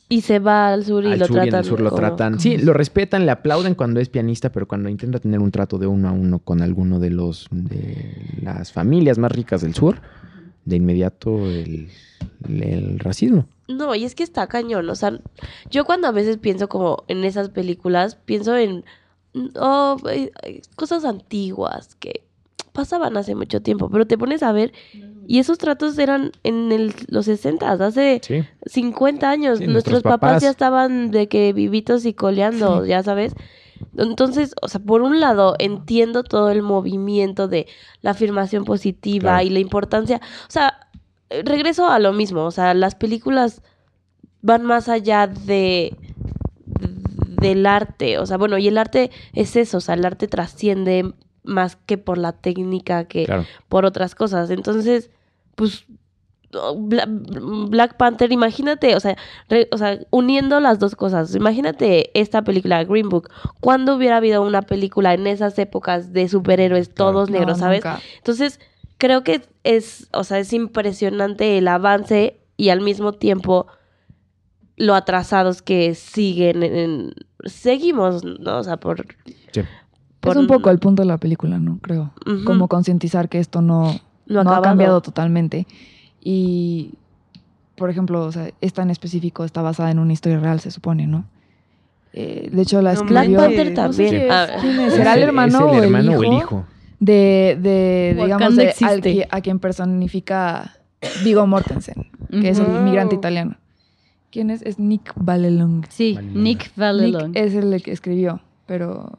Y 0.09 0.21
se 0.21 0.39
va 0.39 0.73
al 0.73 0.83
sur 0.83 1.05
y 1.05 1.13
Al 1.13 1.19
lo 1.19 1.25
sur 1.27 1.37
y 1.37 1.39
en 1.39 1.43
tratan. 1.45 1.59
el 1.59 1.65
sur 1.65 1.79
lo 1.81 1.91
tratan. 1.91 2.39
Sí, 2.39 2.57
lo 2.57 2.73
respetan, 2.73 3.25
le 3.25 3.31
aplauden 3.31 3.75
cuando 3.75 4.01
es 4.01 4.09
pianista, 4.09 4.51
pero 4.51 4.67
cuando 4.67 4.89
intenta 4.89 5.19
tener 5.19 5.39
un 5.39 5.51
trato 5.51 5.77
de 5.77 5.87
uno 5.87 6.09
a 6.09 6.11
uno 6.11 6.39
con 6.39 6.61
alguno 6.61 6.99
de 6.99 7.11
los 7.11 7.47
de 7.51 8.37
las 8.41 8.73
familias 8.73 9.17
más 9.17 9.31
ricas 9.31 9.61
del 9.61 9.73
sur, 9.73 10.01
de 10.65 10.75
inmediato 10.75 11.49
el, 11.49 11.87
el 12.49 12.99
racismo. 12.99 13.45
No, 13.69 13.95
y 13.95 14.03
es 14.03 14.13
que 14.15 14.23
está 14.23 14.47
cañón. 14.47 14.89
O 14.89 14.95
sea, 14.95 15.17
yo 15.69 15.85
cuando 15.85 16.09
a 16.09 16.11
veces 16.11 16.37
pienso 16.37 16.67
como 16.67 17.05
en 17.07 17.23
esas 17.23 17.47
películas, 17.47 18.15
pienso 18.15 18.57
en 18.57 18.83
oh, 19.59 19.97
cosas 20.75 21.05
antiguas 21.05 21.95
que 21.95 22.23
pasaban 22.73 23.17
hace 23.17 23.35
mucho 23.35 23.61
tiempo, 23.61 23.89
pero 23.89 24.07
te 24.07 24.17
pones 24.17 24.43
a 24.43 24.51
ver 24.53 24.71
y 25.27 25.39
esos 25.39 25.57
tratos 25.57 25.97
eran 25.97 26.31
en 26.43 26.71
el- 26.71 26.93
los 27.07 27.25
60, 27.25 27.71
hace 27.71 28.21
Sí. 28.23 28.43
50 28.65 29.29
años. 29.29 29.59
Sí, 29.59 29.65
Nuestros 29.65 29.93
nuestros 29.93 30.03
papás. 30.03 30.29
papás. 30.31 30.43
ya 30.43 30.49
estaban 30.49 31.11
de 31.11 31.27
que 31.27 31.51
vivitos 31.53 32.05
y 32.05 32.13
coleando, 32.13 32.85
ya 32.85 33.03
sabes. 33.03 33.33
Entonces, 33.97 34.53
o 34.61 34.67
sea, 34.67 34.79
por 34.79 35.01
un 35.01 35.19
lado 35.19 35.55
entiendo 35.59 36.23
todo 36.23 36.49
el 36.49 36.61
movimiento 36.61 37.47
de 37.47 37.67
la 38.01 38.11
afirmación 38.11 38.63
positiva 38.63 39.31
Claro. 39.37 39.47
y 39.47 39.49
la 39.49 39.59
importancia, 39.59 40.21
o 40.47 40.51
sea, 40.51 40.87
eh, 41.29 41.41
regreso 41.43 41.87
a 41.89 41.99
lo 41.99 42.13
mismo, 42.13 42.45
o 42.45 42.51
sea, 42.51 42.73
las 42.73 42.95
películas 42.95 43.61
van 44.41 44.63
más 44.63 44.87
allá 44.87 45.27
de 45.27 45.95
del 47.41 47.65
arte, 47.65 48.17
o 48.19 48.25
sea, 48.25 48.37
bueno, 48.37 48.57
y 48.57 48.67
el 48.67 48.77
arte 48.77 49.11
es 49.33 49.55
eso, 49.55 49.77
o 49.77 49.81
sea, 49.81 49.95
el 49.95 50.05
arte 50.05 50.27
trasciende 50.27 51.13
más 51.43 51.75
que 51.75 51.97
por 51.97 52.17
la 52.17 52.31
técnica 52.33 53.05
que 53.05 53.25
Claro. 53.25 53.45
por 53.67 53.83
otras 53.85 54.13
cosas. 54.15 54.49
Entonces, 54.51 55.09
pues 55.55 55.85
oh, 56.53 56.75
Bla- 56.77 57.07
Black 57.07 57.97
Panther, 57.97 58.31
imagínate, 58.31 58.95
o 58.95 58.99
sea, 58.99 59.17
re- 59.49 59.67
o 59.71 59.77
sea, 59.77 59.99
uniendo 60.11 60.59
las 60.59 60.77
dos 60.79 60.95
cosas, 60.95 61.33
imagínate 61.35 62.11
esta 62.19 62.43
película 62.43 62.83
Green 62.83 63.09
Book, 63.09 63.29
¿cuándo 63.59 63.95
hubiera 63.95 64.17
habido 64.17 64.41
una 64.43 64.61
película 64.61 65.13
en 65.13 65.27
esas 65.27 65.57
épocas 65.59 66.13
de 66.13 66.27
superhéroes 66.29 66.89
Claro. 66.89 67.11
todos 67.13 67.29
negros, 67.29 67.57
No, 67.57 67.63
¿sabes? 67.65 67.79
nunca. 67.83 68.01
Entonces, 68.17 68.59
creo 68.97 69.23
que 69.23 69.41
es, 69.63 70.09
o 70.13 70.23
sea, 70.23 70.37
es 70.39 70.53
impresionante 70.53 71.57
el 71.57 71.67
avance 71.67 72.39
y 72.57 72.69
al 72.69 72.81
mismo 72.81 73.13
tiempo 73.13 73.65
lo 74.81 74.95
atrasados 74.95 75.61
que 75.61 75.93
siguen 75.95 76.63
en, 76.63 76.75
en- 76.75 77.13
seguimos, 77.45 78.23
¿no? 78.23 78.57
O 78.57 78.63
sea, 78.63 78.77
por, 78.77 79.05
Sí. 79.51 79.61
por- 80.19 80.31
Es 80.33 80.37
un 80.37 80.47
poco 80.47 80.69
el 80.69 80.79
punto 80.79 81.03
de 81.03 81.07
la 81.07 81.17
película, 81.17 81.59
¿no? 81.59 81.77
Creo. 81.81 82.13
Ujú. 82.25 82.43
Como 82.45 82.67
concientizar 82.67 83.29
que 83.29 83.39
esto 83.39 83.61
no, 83.61 83.93
No 84.25 84.39
ha 84.39 84.43
no 84.43 84.49
ha 84.49 84.53
acabado. 84.53 84.61
cambiado 84.63 85.01
totalmente. 85.01 85.67
Y, 86.23 86.93
por 87.75 87.89
ejemplo, 87.89 88.23
o 88.25 88.31
sea, 88.31 88.49
esta 88.61 88.81
en 88.81 88.89
específico 88.89 89.43
está 89.43 89.61
basada 89.61 89.91
en 89.91 89.99
una 89.99 90.13
historia 90.13 90.39
real, 90.39 90.59
se 90.59 90.71
supone, 90.71 91.05
¿no? 91.07 91.25
Eh, 92.13 92.49
de 92.51 92.61
hecho, 92.61 92.81
la 92.81 92.93
No 92.93 93.03
Black 93.03 93.23
escribió... 93.29 93.39
Panther 93.39 93.69
no 93.69 93.73
también. 93.75 94.15
es, 94.15 94.31
Ah, 94.31 94.47
es, 94.57 94.63
Es 94.63 94.93
¿Será 94.93 95.13
el 95.13 95.23
hermano, 95.23 95.57
es 95.59 95.63
o, 95.63 95.73
el 95.77 95.83
hermano 95.85 96.11
hijo 96.11 96.19
o 96.19 96.23
el 96.23 96.33
hijo. 96.37 96.65
de, 96.99 97.57
de 97.61 98.13
digamos, 98.23 98.55
de- 98.55 98.73
al 98.81 99.27
a 99.31 99.41
quien 99.41 99.59
personifica 99.59 100.73
Vigo 101.23 101.47
Mortensen, 101.47 102.09
que 102.29 102.49
es 102.49 102.59
el 102.59 102.65
Ujú. 102.67 102.77
inmigrante 102.77 103.15
italiano. 103.15 103.55
¿Quién 104.31 104.49
es? 104.49 104.61
Es 104.61 104.79
Nick 104.79 105.13
Vallelong. 105.15 105.85
Sí, 105.89 106.17
Nick 106.21 106.33
Nick 106.35 106.71
Vallelong. 106.75 107.31
es 107.35 107.53
el 107.53 107.81
que 107.83 107.91
escribió, 107.91 108.41
pero 108.65 109.11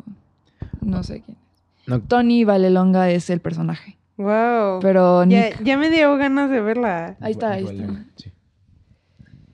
no 0.80 1.02
sé 1.02 1.22
quién. 1.22 1.36
No, 1.86 2.00
Tony 2.00 2.44
Vallelonga 2.44 3.10
es 3.10 3.28
el 3.30 3.40
personaje. 3.40 3.98
Wow. 4.16 4.80
Pero 4.80 5.24
ya, 5.24 5.50
Nick, 5.50 5.62
ya 5.64 5.76
me 5.76 5.90
dio 5.90 6.16
ganas 6.16 6.50
de 6.50 6.60
verla. 6.60 7.16
ahí 7.20 7.32
está, 7.32 7.52
ahí 7.52 7.64
está. 7.64 8.04
sí. 8.16 8.30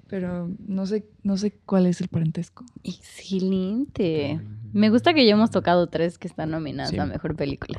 Pero 0.09 0.50
no 0.66 0.86
sé, 0.86 1.04
no 1.22 1.36
sé 1.36 1.52
cuál 1.66 1.84
es 1.86 2.00
el 2.00 2.09
parentesco. 2.09 2.64
Excelente. 2.82 4.40
Me 4.72 4.88
gusta 4.90 5.12
que 5.12 5.26
ya 5.26 5.32
hemos 5.32 5.50
tocado 5.50 5.86
tres 5.88 6.16
que 6.18 6.26
están 6.28 6.50
nominadas 6.50 6.90
Sí. 6.90 6.98
a 6.98 7.04
mejor 7.04 7.36
película. 7.36 7.78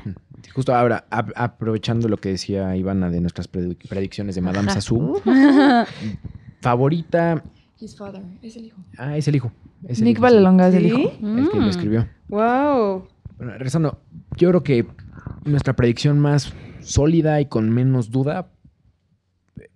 Justo 0.54 0.74
ahora, 0.74 1.06
ap- 1.10 1.32
aprovechando 1.34 2.08
lo 2.08 2.18
que 2.18 2.28
decía 2.30 2.76
Ivana 2.76 3.10
de 3.10 3.20
nuestras 3.20 3.48
predicciones 3.48 4.36
de 4.36 4.40
Madame. 4.42 4.70
Sassou, 4.72 5.20
favorita. 6.60 7.42
His 7.80 7.96
father, 7.96 8.22
es 8.42 8.56
el 8.56 8.66
hijo. 8.66 8.78
Ah, 8.98 9.16
es 9.16 9.26
el 9.28 9.36
hijo. 9.36 9.52
es 9.88 9.98
el 10.00 10.04
Nick 10.04 10.16
hijo. 10.16 10.22
Vallelonga 10.24 10.68
es 10.68 10.74
el 10.74 10.82
¿Sí? 10.82 10.88
hijo. 10.88 10.98
El 11.22 11.50
que 11.50 11.56
lo 11.58 11.66
Mm. 11.66 11.68
escribió. 11.70 12.08
Wow. 12.28 13.08
Bueno, 13.38 13.52
regresando, 13.52 13.98
yo 14.36 14.48
creo 14.50 14.62
que 14.62 14.86
nuestra 15.44 15.74
predicción 15.74 16.18
más 16.18 16.52
sólida 16.80 17.40
y 17.40 17.46
con 17.46 17.70
menos 17.70 18.10
duda 18.10 18.50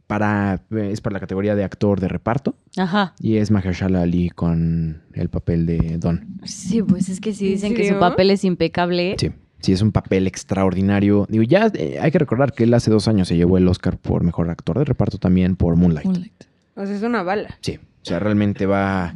para, 0.07 0.63
es 0.71 1.01
para 1.01 1.15
la 1.15 1.21
categoría 1.21 1.55
de 1.55 1.65
actor 1.65 1.99
de 2.01 2.09
reparto 2.09 2.57
Ajá. 2.77 3.15
y 3.19 3.37
es 3.39 3.51
Mahershala 3.51 4.03
Ali 4.03 4.29
con 4.29 5.03
el 5.15 5.29
papel 5.31 5.65
de 5.65 5.97
Don. 5.99 6.27
Sí, 6.45 6.83
pues 6.83 7.09
es 7.09 7.21
que 7.21 7.33
sí 7.33 7.47
¿En 7.47 7.53
dicen 7.55 7.75
que 7.75 7.89
su 7.89 7.99
papel 7.99 8.31
es 8.31 8.45
impecable. 8.45 9.17
Sí, 9.19 9.31
sí, 9.61 9.73
es 9.73 9.81
un 9.81 9.93
papel 9.93 10.27
extraordinario. 10.27 11.27
Digo, 11.31 11.43
ya 11.43 11.71
eh, 11.75 11.99
hay 12.01 12.11
que 12.11 12.19
recordar 12.19 12.53
que 12.53 12.65
él 12.65 12.75
hace 12.75 12.91
dos 12.91 13.09
años 13.09 13.29
se 13.29 13.37
llevó 13.37 13.57
el 13.57 13.67
Oscar 13.67 13.97
por 13.97 14.23
mejor 14.25 14.51
actor 14.51 14.79
de 14.79 14.85
reparto 14.85 15.17
también 15.19 15.57
por 15.57 15.77
Moonlight. 15.77 16.05
Moonlight. 16.07 16.45
O 16.77 16.85
sea, 16.85 16.95
es 16.95 17.03
una 17.03 17.23
bala. 17.23 17.57
Sí, 17.63 17.79
o 18.05 18.07
sea, 18.07 18.19
realmente 18.19 18.67
va. 18.67 19.15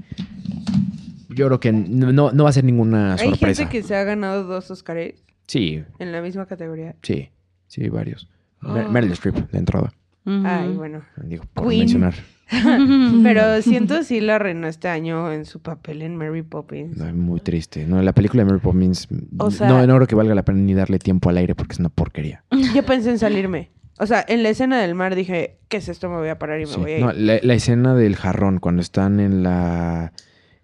Yo 1.28 1.46
creo 1.46 1.60
que 1.60 1.72
no, 1.72 2.10
no- 2.32 2.42
va 2.44 2.48
a 2.48 2.52
ser 2.52 2.64
ninguna 2.64 3.12
Hay 3.14 3.30
sorpresa. 3.30 3.62
gente 3.64 3.70
que 3.78 3.82
se 3.86 3.94
ha 3.94 4.02
ganado 4.04 4.44
dos 4.44 4.70
Oscars 4.70 5.12
Sí, 5.46 5.82
en 5.98 6.12
la 6.12 6.22
misma 6.22 6.46
categoría. 6.46 6.96
sí, 7.02 7.28
sí, 7.66 7.88
varios. 7.90 8.28
Ah. 8.62 8.86
Meryl 8.90 9.12
Streep 9.12 9.36
de 9.50 9.58
entrada. 9.58 9.92
Ay, 10.24 10.68
bueno. 10.74 11.02
Digo, 11.22 11.44
por 11.54 11.68
Queen. 11.68 11.80
mencionar. 11.80 12.14
Pero 13.22 13.60
siento 13.62 14.02
sí 14.02 14.20
la 14.20 14.36
arruinó 14.36 14.66
este 14.68 14.88
año 14.88 15.30
en 15.32 15.44
su 15.44 15.60
papel 15.60 16.02
en 16.02 16.16
Mary 16.16 16.42
Poppins. 16.42 16.96
No, 16.96 17.12
Muy 17.14 17.40
triste. 17.40 17.86
No, 17.86 18.02
la 18.02 18.12
película 18.12 18.42
de 18.42 18.50
Mary 18.50 18.60
Poppins. 18.62 19.06
O 19.38 19.50
sea- 19.50 19.68
no, 19.68 19.86
no 19.86 19.94
creo 19.96 20.06
que 20.06 20.14
valga 20.14 20.34
la 20.34 20.44
pena 20.44 20.58
ni 20.58 20.74
darle 20.74 20.98
tiempo 20.98 21.28
al 21.30 21.36
aire 21.38 21.54
porque 21.54 21.74
es 21.74 21.78
una 21.78 21.88
porquería. 21.90 22.42
Yo 22.74 22.84
pensé 22.84 23.10
en 23.10 23.18
salirme. 23.18 23.70
O 23.98 24.06
sea, 24.06 24.24
en 24.28 24.42
la 24.42 24.48
escena 24.50 24.80
del 24.80 24.94
mar 24.94 25.14
dije, 25.14 25.58
¿qué 25.68 25.78
es 25.78 25.88
esto? 25.88 26.08
Me 26.08 26.16
voy 26.16 26.28
a 26.28 26.38
parar 26.38 26.60
y 26.60 26.66
me 26.66 26.72
Sí. 26.72 26.80
voy 26.80 26.92
a 26.92 26.98
ir. 26.98 27.04
No, 27.04 27.12
la, 27.12 27.38
la 27.42 27.54
escena 27.54 27.94
del 27.94 28.16
jarrón, 28.16 28.58
cuando 28.60 28.82
están 28.82 29.20
en 29.20 29.42
la. 29.42 30.12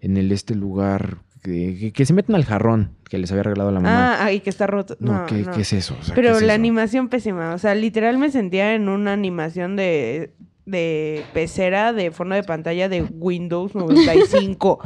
en 0.01 0.17
el 0.17 0.31
este 0.31 0.55
lugar. 0.55 1.17
Que, 1.43 1.77
que- 1.79 1.93
que 1.93 2.05
se 2.07 2.13
meten 2.13 2.33
al 2.33 2.43
jarrón 2.43 2.95
que 3.07 3.19
les 3.19 3.31
había 3.31 3.43
regalado 3.43 3.69
la 3.71 3.79
mamá. 3.79 4.13
ah, 4.15 4.25
ay, 4.25 4.39
que 4.39 4.49
está 4.49 4.65
roto. 4.65 4.97
no, 4.99 5.13
No, 5.13 5.25
¿qué, 5.27 5.35
no. 5.43 5.51
qué 5.51 5.61
es 5.61 5.73
eso? 5.73 5.95
O 5.99 6.03
sea, 6.03 6.15
Pero 6.15 6.29
¿qué 6.31 6.37
es 6.37 6.41
la 6.41 6.53
eso? 6.53 6.59
animación 6.59 7.07
pésima. 7.07 7.53
O 7.53 7.59
sea, 7.59 7.75
literal 7.75 8.17
me 8.17 8.31
sentía 8.31 8.73
en 8.73 8.89
una 8.89 9.13
animación 9.13 9.75
de, 9.75 10.31
de 10.65 11.23
pecera 11.35 11.93
de 11.93 12.09
fondo 12.09 12.33
de 12.33 12.41
pantalla 12.41 12.89
de 12.89 13.03
Windows 13.03 13.75
95. 13.75 14.79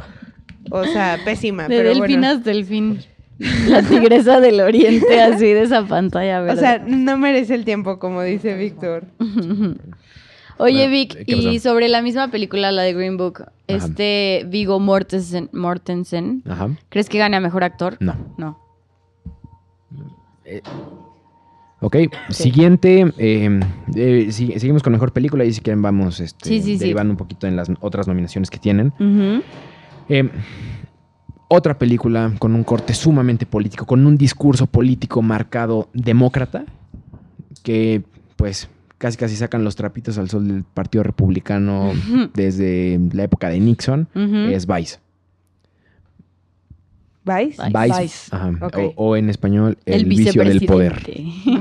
o 0.70 0.84
sea, 0.84 1.18
pésima. 1.24 1.66
De 1.66 1.76
pero 1.78 1.88
delfín 1.90 2.20
bueno. 2.20 2.26
hasta 2.36 2.50
delfín. 2.50 3.00
La 3.68 3.82
tigresa 3.88 4.38
del 4.40 4.60
oriente, 4.60 5.20
así 5.22 5.46
de 5.46 5.62
esa 5.62 5.84
pantalla, 5.86 6.40
O 6.42 6.44
¿verdad? 6.44 6.60
sea, 6.60 6.78
no 6.86 7.16
merece 7.16 7.54
el 7.54 7.64
tiempo, 7.64 7.98
como 7.98 8.22
dice 8.22 8.54
Víctor. 8.54 9.04
Oye, 10.58 10.88
Vic, 10.88 11.24
¿qué 11.24 11.36
y 11.36 11.58
sobre 11.58 11.88
la 11.88 12.02
misma 12.02 12.28
película, 12.28 12.70
la 12.70 12.82
de 12.82 12.92
Green 12.92 13.16
Book, 13.16 13.44
este 13.66 14.44
Vigo 14.46 14.78
Mortensen, 14.78 15.48
Mortensen, 15.54 16.42
Ajá. 16.46 16.68
¿crees 16.90 17.08
que 17.08 17.16
gane 17.18 17.38
a 17.38 17.40
mejor 17.40 17.64
actor? 17.64 17.96
No. 18.00 18.14
No. 18.36 18.58
Ok, 21.80 21.96
siguiente. 22.28 23.10
eh, 23.16 23.60
eh, 23.96 24.26
si- 24.32 24.52
seguimos 24.58 24.82
con 24.82 24.92
mejor 24.92 25.12
película 25.12 25.44
y 25.46 25.52
si 25.54 25.62
quieren 25.62 25.80
vamos 25.80 26.20
este, 26.20 26.46
Sí, 26.46 26.60
sí, 26.60 26.72
sí. 26.74 26.78
derivando 26.78 27.12
un 27.12 27.16
poquito 27.16 27.46
en 27.46 27.56
las 27.56 27.70
otras 27.80 28.06
nominaciones 28.06 28.50
que 28.50 28.58
tienen. 28.58 28.92
Eh, 30.10 30.28
otra 31.52 31.76
película 31.78 32.32
con 32.38 32.54
un 32.54 32.62
corte 32.62 32.94
sumamente 32.94 33.44
político, 33.44 33.84
con 33.84 34.06
un 34.06 34.16
discurso 34.16 34.66
político 34.66 35.20
marcado 35.20 35.88
demócrata, 35.92 36.64
que 37.64 38.04
pues 38.36 38.68
casi 38.98 39.16
casi 39.16 39.34
sacan 39.34 39.64
los 39.64 39.74
trapitos 39.74 40.16
al 40.16 40.30
sol 40.30 40.46
del 40.46 40.62
Partido 40.62 41.02
Republicano 41.02 41.92
desde 42.34 43.00
la 43.12 43.24
época 43.24 43.48
de 43.48 43.58
Nixon, 43.58 44.06
es 44.14 44.66
Vice. 44.66 44.98
¿Vais? 47.30 47.56
Vice. 47.56 47.70
Vice. 47.78 48.02
Vice. 48.02 48.36
ajá, 48.36 48.52
Ok. 48.60 48.76
o, 48.78 48.92
o 49.10 49.16
en 49.16 49.30
español, 49.30 49.78
el, 49.86 49.94
El, 49.94 50.04
vicio 50.06 50.42
del 50.42 50.60
poder. 50.66 51.00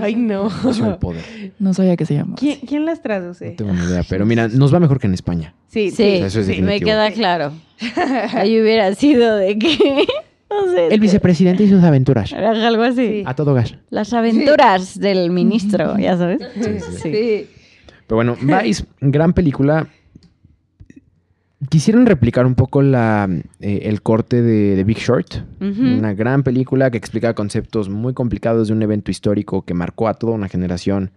Ay, 0.01 0.15
no. 0.15 0.47
El 0.47 0.67
vicio 0.67 0.85
del 0.85 0.95
poder. 0.97 1.23
No 1.59 1.73
sabía 1.73 1.95
que 1.95 2.05
se 2.05 2.15
llama. 2.15 2.35
¿Quién, 2.37 2.59
quién 2.67 2.85
las 2.85 3.01
traduce? 3.01 3.51
No 3.51 3.55
tengo 3.55 3.73
ni 3.73 3.83
idea, 3.83 4.03
pero 4.09 4.25
mira, 4.25 4.47
nos 4.47 4.73
va 4.73 4.79
mejor 4.79 4.99
que 4.99 5.07
en 5.07 5.13
España. 5.13 5.53
Sí, 5.67 5.91
Sí, 5.91 6.03
Eso 6.23 6.39
es 6.39 6.61
me 6.61 6.79
queda 6.79 7.11
claro. 7.11 7.51
Ahí 8.33 8.59
hubiera 8.59 8.93
sido 8.95 9.35
de 9.35 9.59
que, 9.59 9.77
no 10.49 10.71
sé, 10.73 10.87
El 10.87 10.99
vicepresidente 10.99 11.63
y 11.63 11.69
sus 11.69 11.83
aventuras. 11.83 12.33
algo 12.33 12.83
así. 12.83 13.07
Sí. 13.07 13.23
A 13.25 13.35
todo 13.35 13.53
gas. 13.53 13.75
Las 13.91 14.11
aventuras 14.13 14.99
del 14.99 15.29
ministro, 15.29 15.97
ya 15.99 16.17
sabes. 16.17 16.41
Sí. 17.01 17.47
Pero 18.07 18.15
bueno, 18.15 18.35
Vice, 18.41 18.85
gran 19.01 19.33
película. 19.33 19.87
Quisieron 21.67 22.05
replicar 22.05 22.45
un 22.45 22.55
poco 22.55 22.81
la, 22.81 23.27
eh, 23.59 23.79
el 23.83 24.01
corte 24.01 24.41
de, 24.41 24.77
de 24.77 24.83
Big 24.85 24.97
Short. 24.99 25.43
Una 25.59 26.13
gran 26.13 26.43
película 26.43 26.89
que 26.89 26.97
explica 26.97 27.33
conceptos 27.33 27.89
muy 27.89 28.13
complicados 28.13 28.69
de 28.69 28.73
un 28.73 28.81
evento 28.81 29.11
histórico 29.11 29.63
que 29.65 29.73
marcó 29.73 30.07
a 30.07 30.13
toda 30.13 30.33
una 30.33 30.47
generación 30.47 31.11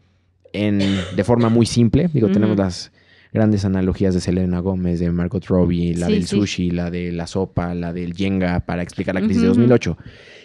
en, 0.53 0.81
de 1.15 1.25
forma 1.25 1.49
muy 1.49 1.65
simple. 1.65 2.11
Digo, 2.13 2.29
tenemos 2.29 2.57
las 2.57 2.91
grandes 3.33 3.65
analogías 3.65 4.15
de 4.15 4.21
Selena 4.21 4.59
Gómez, 4.59 4.99
de 4.99 5.13
Margot 5.13 5.45
Robbie, 5.47 5.95
la 5.95 6.09
Sí, 6.09 6.13
del 6.15 6.27
sí. 6.27 6.37
sushi, 6.37 6.71
la 6.73 6.91
de 6.91 7.13
la 7.13 7.29
sopa, 7.29 7.73
la 7.75 7.93
del 7.93 8.13
Jenga, 8.15 8.61
para 8.61 8.83
explicar 8.83 9.15
la 9.15 9.21
crisis 9.21 9.43
de 9.43 9.49
Ujú. 9.51 9.61
2008. 9.61 9.97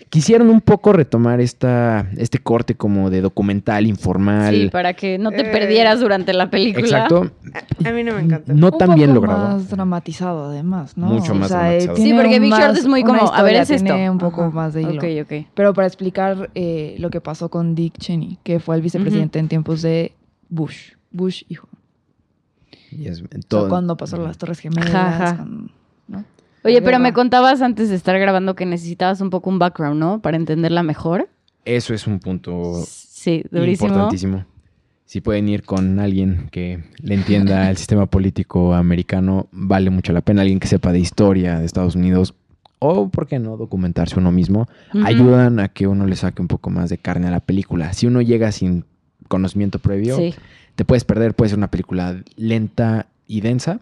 Quisieron 0.10 0.50
un 0.50 0.62
poco 0.62 0.94
retomar 0.94 1.42
esta, 1.42 2.10
este 2.16 2.40
corte 2.40 2.76
como 2.76 3.10
de 3.10 3.20
documental, 3.22 3.86
informal. 3.88 4.54
Sí, 4.54 4.70
para 4.70 4.94
que 4.94 5.18
no 5.18 5.32
te 5.32 5.42
Eh, 5.42 5.52
perdieras 5.52 6.00
durante 6.00 6.34
la 6.34 6.50
película. 6.50 6.86
Exacto. 6.86 7.30
A 7.86 7.92
mí 7.92 8.04
no 8.04 8.14
me 8.16 8.22
encanta. 8.22 8.54
No 8.54 8.68
Un 8.72 8.78
tan 8.78 8.96
bien 8.96 9.10
poco 9.14 9.26
logrado. 9.28 9.48
más 9.50 9.70
dramatizado, 9.70 10.46
además, 10.50 10.96
¿no? 10.98 11.08
Mucho 11.08 11.36
más 11.36 11.52
eh, 11.52 11.56
dramatizado. 11.56 11.94
tiene 11.96 12.10
Sí, 12.12 12.16
porque 12.16 12.40
Big 12.40 12.54
Short 12.54 12.78
es 12.78 12.88
muy 12.88 13.04
como, 13.04 13.34
a 13.34 13.42
ver, 13.44 13.56
es 13.56 13.68
tiene 13.68 14.04
esto. 14.04 14.12
un 14.14 14.18
poco 14.18 14.44
Ajá. 14.44 14.52
más 14.52 14.74
de 14.74 14.84
hilo. 14.84 14.94
Ok, 14.94 15.04
ok. 15.30 15.48
Pero 15.54 15.74
para 15.74 15.88
explicar 15.88 16.50
eh, 16.56 16.96
lo 17.00 17.10
que 17.10 17.20
pasó 17.20 17.50
con 17.50 17.76
Dick 17.76 17.98
Cheney, 17.98 18.40
que 18.44 18.60
fue 18.62 18.78
el 18.78 18.82
vicepresidente 18.82 19.40
en 19.40 19.50
tiempos 19.50 19.82
de 19.82 20.14
Bush. 20.50 20.92
Bush, 21.12 21.44
hijo. 21.50 21.68
Y 22.92 23.08
es- 23.08 23.22
O 23.22 23.26
sea, 23.28 23.40
todo- 23.48 23.68
cuando 23.70 23.98
pasó 23.98 24.16
las 24.18 24.38
Torres 24.38 24.60
Gemelas. 24.60 24.90
Ajá, 24.96 25.24
ajá. 25.26 25.38
con- 25.38 25.72
¿no? 26.08 26.24
Oye, 26.68 26.82
La 26.82 26.86
pero 26.86 27.00
me 27.00 27.14
contabas 27.14 27.62
antes 27.62 27.90
de 27.90 27.96
estar 27.96 28.18
grabando 28.20 28.56
que 28.56 28.66
necesitabas 28.66 29.22
un 29.22 29.30
poco 29.30 29.50
un 29.50 29.58
background, 29.60 30.00
¿no? 30.00 30.22
Para 30.22 30.38
entenderla 30.38 30.84
mejor. 30.84 31.30
Eso 31.66 31.94
es 31.94 32.08
un 32.08 32.20
punto 32.20 32.74
Sí, 32.86 33.44
durísimo. 33.52 33.88
importantísimo. 33.90 34.46
Si 35.06 35.22
pueden 35.22 35.48
ir 35.48 35.64
con 35.64 36.00
alguien 36.00 36.50
que 36.52 36.84
le 37.02 37.16
entienda 37.16 37.70
el 37.70 37.78
sistema 37.78 38.06
político 38.08 38.74
americano, 38.74 39.48
vale 39.52 39.90
mucho 39.90 40.12
la 40.14 40.22
pena. 40.22 40.42
Alguien 40.42 40.60
que 40.60 40.68
sepa 40.68 40.92
de 40.92 41.00
historia 41.00 41.60
de 41.60 41.66
Estados 41.66 41.96
Unidos 41.96 42.36
o, 42.80 43.10
¿por 43.10 43.26
qué 43.28 43.40
no?, 43.40 43.58
documentarse 43.58 44.20
uno 44.20 44.32
mismo. 44.32 44.68
Ayudan 45.04 45.60
a 45.60 45.70
que 45.70 45.88
uno 45.88 46.06
le 46.06 46.16
saque 46.16 46.42
un 46.42 46.48
poco 46.48 46.70
más 46.70 46.90
de 46.90 46.98
carne 46.98 47.28
a 47.28 47.32
la 47.32 47.40
película. 47.40 47.94
Si 47.94 48.06
uno 48.06 48.22
llega 48.22 48.52
sin 48.52 48.84
conocimiento 49.30 49.80
previo, 49.80 50.16
Sí. 50.18 50.36
te 50.76 50.86
puedes 50.86 51.04
perder. 51.06 51.34
Puede 51.34 51.50
ser 51.50 51.58
una 51.58 51.72
película 51.72 52.22
lenta 52.36 53.08
y 53.30 53.42
densa, 53.42 53.80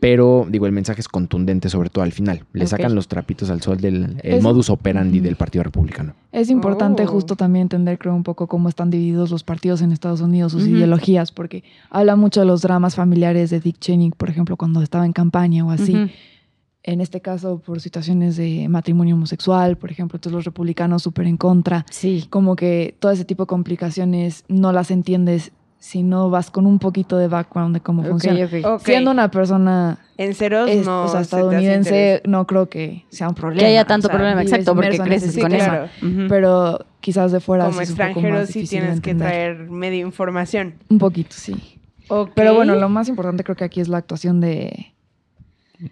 pero 0.00 0.46
digo, 0.50 0.66
el 0.66 0.72
mensaje 0.72 1.00
es 1.00 1.08
contundente, 1.08 1.68
sobre 1.70 1.88
todo 1.88 2.04
al 2.04 2.12
final. 2.12 2.44
Le 2.52 2.66
sacan 2.66 2.94
los 2.94 3.08
trapitos 3.08 3.48
al 3.50 3.62
sol 3.62 3.78
del 3.80 4.18
el 4.22 4.34
Es- 4.34 4.42
modus 4.42 4.68
operandi 4.70 5.20
del 5.20 5.36
Partido 5.36 5.62
Republicano. 5.64 6.14
Es 6.32 6.50
importante 6.50 7.04
Oh. 7.04 7.06
justo 7.06 7.34
también 7.36 7.62
entender, 7.62 7.98
creo, 7.98 8.14
un 8.14 8.24
poco 8.24 8.46
cómo 8.46 8.68
están 8.68 8.90
divididos 8.90 9.30
los 9.30 9.42
partidos 9.44 9.80
en 9.82 9.92
Estados 9.92 10.20
Unidos, 10.20 10.52
sus 10.52 10.66
ideologías, 10.66 11.32
porque 11.32 11.64
habla 11.90 12.16
mucho 12.16 12.40
de 12.40 12.46
los 12.46 12.60
dramas 12.62 12.94
familiares 12.94 13.50
de 13.50 13.60
Dick 13.60 13.78
Cheney, 13.78 14.10
por 14.10 14.28
ejemplo, 14.28 14.56
cuando 14.56 14.82
estaba 14.82 15.06
en 15.06 15.12
campaña 15.12 15.64
o 15.64 15.70
así. 15.70 15.96
En 16.86 17.00
este 17.00 17.22
caso, 17.22 17.60
por 17.64 17.80
situaciones 17.80 18.36
de 18.36 18.68
matrimonio 18.68 19.14
homosexual, 19.14 19.78
por 19.78 19.90
ejemplo, 19.90 20.16
entonces 20.18 20.34
los 20.36 20.44
republicanos 20.44 21.02
súper 21.02 21.26
en 21.26 21.38
contra. 21.38 21.86
Sí. 21.90 22.26
Como 22.28 22.56
que 22.56 22.94
todo 22.98 23.10
ese 23.12 23.24
tipo 23.24 23.44
de 23.44 23.46
complicaciones 23.46 24.44
no 24.48 24.70
las 24.72 24.90
entiendes 24.90 25.52
si 25.86 26.02
no 26.02 26.30
vas 26.30 26.50
con 26.50 26.64
un 26.64 26.78
poquito 26.78 27.18
de 27.18 27.28
background 27.28 27.74
de 27.74 27.80
cómo 27.82 28.02
funciona. 28.04 28.42
ok. 28.46 28.52
Ok. 28.64 28.80
Siendo 28.86 29.10
una 29.10 29.30
persona 29.30 29.98
En 30.16 30.32
ceros 30.34 30.70
es- 30.70 30.86
no. 30.86 31.04
o 31.04 31.08
sea, 31.08 31.20
estadounidense, 31.20 32.22
no 32.24 32.46
creo 32.46 32.70
que 32.70 33.04
sea 33.10 33.28
un 33.28 33.34
problema. 33.34 33.60
Que 33.60 33.66
haya 33.66 33.84
tanto 33.84 34.06
o 34.06 34.10
sea, 34.10 34.16
problema, 34.16 34.40
exacto, 34.40 34.74
porque 34.74 34.98
creces 34.98 35.36
con 35.38 35.50
Sí, 35.50 35.58
eso. 35.58 35.66
claro. 35.66 35.88
Pero 36.30 36.86
quizás 37.00 37.32
de 37.32 37.40
fuera 37.40 37.66
Como 37.66 37.76
sí 37.76 37.82
es 37.82 37.90
un 37.90 37.96
poco 37.96 38.06
extranjero 38.08 38.38
más 38.38 38.48
sí 38.48 38.60
difícil 38.60 38.78
de 38.80 38.84
tienes 38.86 39.00
que 39.02 39.14
traer 39.14 39.68
media 39.70 40.00
información. 40.00 40.74
Un 40.88 40.98
poquito, 40.98 41.36
sí. 41.38 41.78
Pero 42.34 42.54
bueno, 42.54 42.76
lo 42.76 42.88
más 42.88 43.08
importante 43.10 43.44
creo 43.44 43.56
que 43.56 43.64
aquí 43.64 43.80
es 43.82 43.88
la 43.88 43.98
actuación 43.98 44.40
de, 44.40 44.94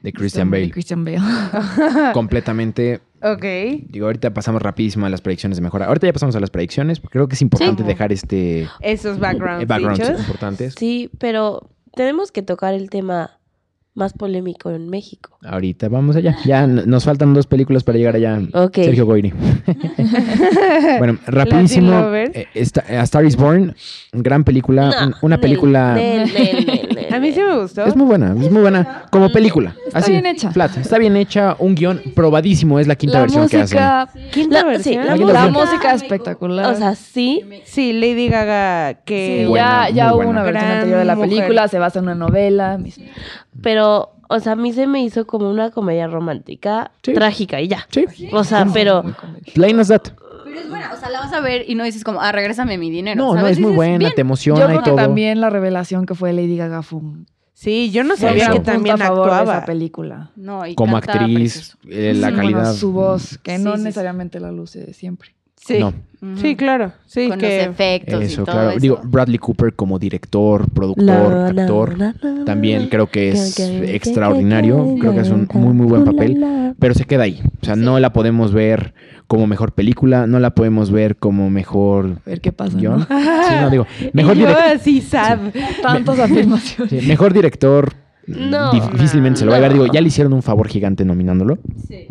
de 0.01 0.13
Christian 0.15 0.51
De 0.51 0.59
Bale. 0.61 0.71
Christian 0.71 1.05
Bale. 1.05 1.21
Completamente. 2.15 3.01
Ok. 3.23 3.45
Digo, 3.89 4.07
ahorita 4.07 4.35
pasamos 4.35 4.61
rapidísimo 4.63 5.07
a 5.07 5.09
las 5.09 5.21
predicciones 5.21 5.57
de 5.57 5.63
mejora. 5.63 5.87
Ahorita 5.87 6.07
ya 6.07 6.13
pasamos 6.13 6.35
a 6.37 6.41
las 6.41 6.51
predicciones. 6.51 6.99
porque 7.01 7.13
Creo 7.15 7.29
que 7.29 7.35
es 7.35 7.43
importante 7.43 7.83
Sí. 7.83 7.89
dejar 7.89 8.13
este 8.13 8.69
Esos 8.81 9.19
background 9.19 9.63
eh, 9.63 9.67
backgrounds 9.67 9.99
features. 10.01 10.21
importantes. 10.21 10.75
Sí, 10.79 11.11
pero 11.19 11.71
tenemos 11.95 12.33
que 12.33 12.43
tocar 12.43 12.75
el 12.75 12.91
tema 12.91 13.39
más 13.95 14.15
polémico 14.15 14.71
en 14.71 14.89
México. 14.89 15.37
Ahorita 15.45 15.89
vamos 15.91 16.17
allá. 16.17 16.37
Ya 16.47 16.67
nos 16.67 17.05
faltan 17.05 17.35
dos 17.35 17.47
películas 17.47 17.85
para 17.85 17.99
llegar 17.99 18.17
allá. 18.17 18.41
Ok. 18.55 18.77
Sergio 18.77 19.05
Goyri. 19.05 19.33
bueno, 20.99 21.19
rapidísimo. 21.27 22.15
Eh, 22.15 22.47
esta- 22.55 22.85
A 22.89 23.03
Star 23.03 23.25
is 23.25 23.37
Born, 23.37 23.75
gran 24.13 24.45
película. 24.45 25.09
No, 25.11 25.17
una 25.23 25.39
película. 25.41 25.95
nel, 25.95 26.33
nel, 26.33 26.35
nel, 26.35 26.67
nel, 26.67 26.89
A 27.13 27.19
mí 27.21 27.33
sí 27.33 27.41
me 27.41 27.59
gustó. 27.61 27.85
Es 27.85 27.95
muy 27.97 28.07
buena, 28.07 28.29
es 28.33 28.51
muy 28.51 28.63
buena. 28.63 29.05
Como 29.11 29.31
película. 29.31 29.75
Está 29.87 29.99
Así, 30.01 30.13
bien 30.13 30.27
hecha. 30.27 30.51
flat. 30.51 30.77
Está 30.77 30.99
bien 30.99 31.17
hecha. 31.17 31.57
Un 31.59 31.75
guion 31.75 32.01
probadísimo. 32.15 32.79
Es 32.79 32.87
la 32.87 32.97
quinta 32.97 33.19
La 33.19 33.21
versión 33.23 33.49
que 33.49 33.61
hacen. 33.61 33.79
Quinta 34.33 34.55
La- 34.57 34.61
sí, 34.63 34.67
versión. 34.95 35.07
la 35.07 35.15
quinta 35.17 35.33
la 35.33 35.43
versión. 35.45 35.53
música 35.67 35.95
espectacular. 35.95 36.73
O 36.73 36.77
sea, 36.77 36.95
sí, 36.95 37.45
Sí, 37.65 37.93
Lady 37.93 38.29
Gaga, 38.29 38.95
que... 39.05 39.41
Sí, 39.43 39.47
buena, 39.49 39.89
ya, 39.91 39.95
ya 39.95 40.15
hubo 40.15 40.29
una 40.29 40.43
versión 40.43 40.65
Gran 40.65 40.77
anterior 40.79 40.99
de 40.99 41.05
la 41.05 41.15
mujer. 41.17 41.31
película, 41.31 41.69
se 41.69 41.79
basa 41.79 41.99
en 41.99 42.05
una 42.07 42.15
novela. 42.15 42.79
pero, 43.63 44.13
o 44.29 44.41
sea, 44.41 44.53
a 44.53 44.57
mí 44.57 44.73
se 44.73 44.87
me 44.87 45.03
hizo 45.03 45.27
como 45.27 45.51
una 45.51 45.71
comedia 45.71 46.07
romántica 46.07 46.91
Sí. 47.03 47.13
trágica 47.13 47.61
y 47.61 47.69
ya. 47.69 47.87
Sí. 47.91 48.07
O 48.33 48.45
sea, 48.45 48.67
pero. 48.73 49.05
Plain 49.55 49.79
as 49.81 49.89
that. 49.89 50.09
Pero 50.53 50.61
es 50.65 50.71
buena, 50.71 50.93
o 50.93 50.97
sea, 50.99 51.09
la 51.11 51.21
vas 51.21 51.33
a 51.33 51.41
ver 51.41 51.65
y 51.69 51.75
no 51.75 51.85
dices 51.85 52.05
como, 52.05 52.21
ah, 52.21 52.31
regrésame 52.33 52.79
mi 52.79 52.91
dinero. 52.91 53.17
No, 53.23 53.35
no, 53.35 53.47
es 53.47 53.59
muy 53.59 53.73
buena, 53.73 53.99
bien. 53.99 54.13
te 54.15 54.21
emociona 54.21 54.61
Yo 54.61 54.67
y 54.67 54.69
creo 54.69 54.83
que 54.83 54.91
todo. 54.91 54.97
también 54.97 55.41
la 55.41 55.51
revelación 55.51 56.07
que 56.07 56.15
fue 56.15 56.33
Lady 56.33 56.57
Gaga 56.57 56.83
fue 56.83 56.99
un 57.01 57.27
Sí, 57.55 57.91
yo 57.93 58.03
no 58.03 58.17
sabía 58.17 58.51
que 58.51 58.61
también 58.61 59.01
a 59.01 59.07
favor 59.07 59.27
de 59.31 59.35
actuaba. 59.37 59.57
esa 59.59 59.67
película. 59.67 60.31
No, 60.37 60.67
y 60.67 60.75
Como 60.75 60.97
actriz, 60.97 61.77
eh, 61.89 62.13
la 62.15 62.31
Sí, 62.31 62.35
calidad. 62.35 62.59
bueno, 62.61 62.73
su 62.75 62.93
voz, 62.93 63.39
que 63.39 63.57
Sí, 63.59 63.63
no 63.63 63.73
sí, 63.73 63.79
sí. 63.79 63.85
necesariamente 63.85 64.41
la 64.41 64.51
luce 64.51 64.93
siempre. 64.95 65.35
Sí. 65.65 65.79
No. 65.79 65.93
Sí, 66.37 66.55
claro. 66.55 66.93
Sí, 67.05 67.29
Con 67.29 67.39
que... 67.41 67.59
los 67.59 67.67
efectos 67.67 68.23
y 68.23 68.27
Eso, 68.27 68.45
todo 68.45 68.55
claro. 68.55 68.71
eso. 68.71 68.79
Digo, 68.79 69.01
Bradley 69.03 69.39
Cooper 69.39 69.75
como 69.75 69.99
director, 69.99 70.71
productor, 70.71 71.05
La, 71.05 71.53
la, 71.53 71.63
actor. 71.63 71.99
la, 71.99 72.15
la, 72.23 72.45
También 72.45 72.87
creo 72.89 73.09
que 73.09 73.31
es 73.31 73.57
Que- 73.57 73.81
que- 73.81 73.97
extraordinario. 73.97 74.95
que- 74.95 75.01
Creo 75.01 75.15
que 75.15 75.21
es 75.21 75.31
un 75.31 75.49
muy, 75.55 75.75
muy 75.75 75.87
buen 75.87 76.05
papel. 76.05 76.41
la, 76.41 76.47
la. 76.47 76.75
Pero 76.79 76.95
se 76.95 77.07
queda 77.07 77.25
ahí. 77.25 77.41
O 77.61 77.65
sea, 77.65 77.75
no 77.75 77.99
la 77.99 78.13
podemos 78.13 78.53
ver 78.53 78.95
como 79.27 79.49
mejor 79.49 79.73
película. 79.73 80.29
No 80.29 80.39
la 80.39 80.51
podemos 80.55 80.93
ver 80.93 81.17
como 81.17 81.51
mejor 81.51 82.19
A 82.25 82.31
ver 82.31 82.41
qué 82.41 82.53
pasa. 82.53 82.79
¿no? 82.81 83.01
Sí, 83.01 83.55
no, 83.61 83.71
digo. 83.71 83.87
Mejor, 84.13 84.37
y 84.37 84.41
yo 84.43 84.47
direc- 84.47 84.75
así, 84.77 85.01
sad. 85.01 85.39
Tantas 85.83 86.21
afirmaciones. 86.21 87.03
sí, 87.03 87.09
mejor 87.09 87.33
director. 87.35 87.93
No. 88.27 88.71
difícilmente 88.73 89.41
se 89.41 89.45
lo 89.45 89.51
va 89.51 89.57
a 89.57 89.61
llevar. 89.61 89.73
Digo, 89.73 89.87
ya 89.93 90.01
le 90.01 90.09
hicieron 90.09 90.33
un 90.33 90.43
favor 90.43 90.69
gigante 90.69 91.05
nominándolo. 91.05 91.59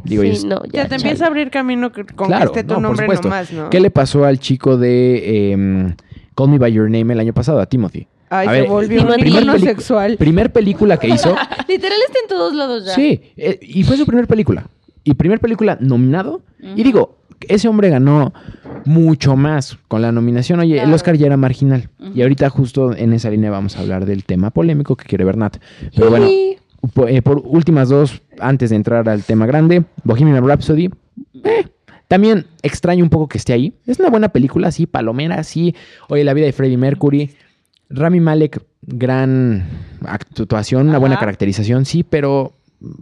Digo, 0.03 0.23
Sí, 0.23 0.29
es- 0.29 0.43
no, 0.45 0.61
Ya 0.65 0.83
ya, 0.83 0.89
te 0.89 0.95
empieza 0.95 1.25
a 1.25 1.27
abrir 1.27 1.49
camino 1.49 1.91
con 1.91 2.27
Claro, 2.27 2.51
que 2.51 2.59
esté 2.59 2.73
tu 2.73 2.79
no, 2.79 2.87
nombre 2.89 3.07
nomás, 3.07 3.51
¿no? 3.53 3.69
¿Qué 3.69 3.79
le 3.79 3.91
pasó 3.91 4.25
al 4.25 4.39
chico 4.39 4.77
de 4.77 5.51
em, 5.53 5.95
Call 6.35 6.49
Me 6.49 6.57
By 6.57 6.71
Your 6.73 6.89
Name 6.89 7.13
el 7.13 7.19
año 7.19 7.33
pasado, 7.33 7.59
a 7.61 7.65
Timothy? 7.65 8.07
Ay, 8.29 8.47
A 8.47 8.51
se 8.53 8.61
ver, 8.61 8.69
volvió 8.69 9.01
un 9.01 9.07
primer 9.13 9.27
icono 9.27 9.59
sexual. 9.59 10.15
Primer 10.17 10.51
película 10.51 10.97
que 10.97 11.07
hizo. 11.09 11.29
Literal 11.67 11.97
está 12.07 12.19
en 12.21 12.27
todos 12.29 12.53
lados 12.55 12.85
ya. 12.85 12.93
sí, 12.95 13.21
eh, 13.37 13.59
y 13.61 13.83
fue 13.83 13.97
su 13.97 14.05
primer 14.05 14.27
película. 14.27 14.65
Y 15.03 15.13
primer 15.15 15.39
película 15.39 15.77
nominado. 15.81 16.41
Y 16.75 16.83
digo, 16.83 17.17
ese 17.47 17.67
hombre 17.67 17.89
ganó 17.89 18.33
mucho 18.85 19.35
más 19.35 19.77
con 19.87 20.01
la 20.01 20.11
nominación. 20.11 20.59
Oye, 20.59 20.81
el. 20.81 20.93
Oscar 20.93 21.15
ya 21.15 21.27
era 21.27 21.37
marginal. 21.37 21.89
Y 22.13 22.21
ahorita 22.21 22.49
justo 22.49 22.95
en 22.95 23.13
esa 23.13 23.29
línea 23.29 23.51
vamos 23.51 23.77
a 23.77 23.81
hablar 23.81 24.05
del 24.05 24.23
tema 24.23 24.51
polémico 24.51 24.95
que 24.95 25.05
quiere 25.05 25.23
ver 25.23 25.37
Nat. 25.37 25.57
Pero 25.95 26.09
bueno, 26.09 26.27
eh, 26.27 27.21
por 27.21 27.41
últimas 27.45 27.89
dos, 27.89 28.21
antes 28.39 28.69
de 28.69 28.75
entrar 28.75 29.07
al 29.07 29.23
tema 29.23 29.45
grande, 29.45 29.83
Bohemian 30.03 30.45
Rhapsody. 30.45 30.89
eh, 31.43 31.67
también 32.07 32.45
extraño 32.61 33.05
un 33.05 33.09
poco 33.09 33.29
que 33.29 33.37
esté 33.37 33.53
ahí. 33.53 33.73
Es 33.87 33.99
una 33.99 34.09
buena 34.09 34.29
película, 34.29 34.71
sí, 34.71 34.85
palomera, 34.85 35.43
sí. 35.43 35.75
Oye, 36.09 36.25
la 36.25 36.33
vida 36.33 36.45
de 36.45 36.51
Freddie 36.51 36.77
Mercury. 36.77 37.31
Rami 37.89 38.19
Malek, 38.19 38.61
gran 38.81 39.65
actuación, 40.05 40.89
una 40.89 40.97
buena 40.97 41.19
caracterización, 41.19 41.85
sí, 41.85 42.03
pero 42.03 42.53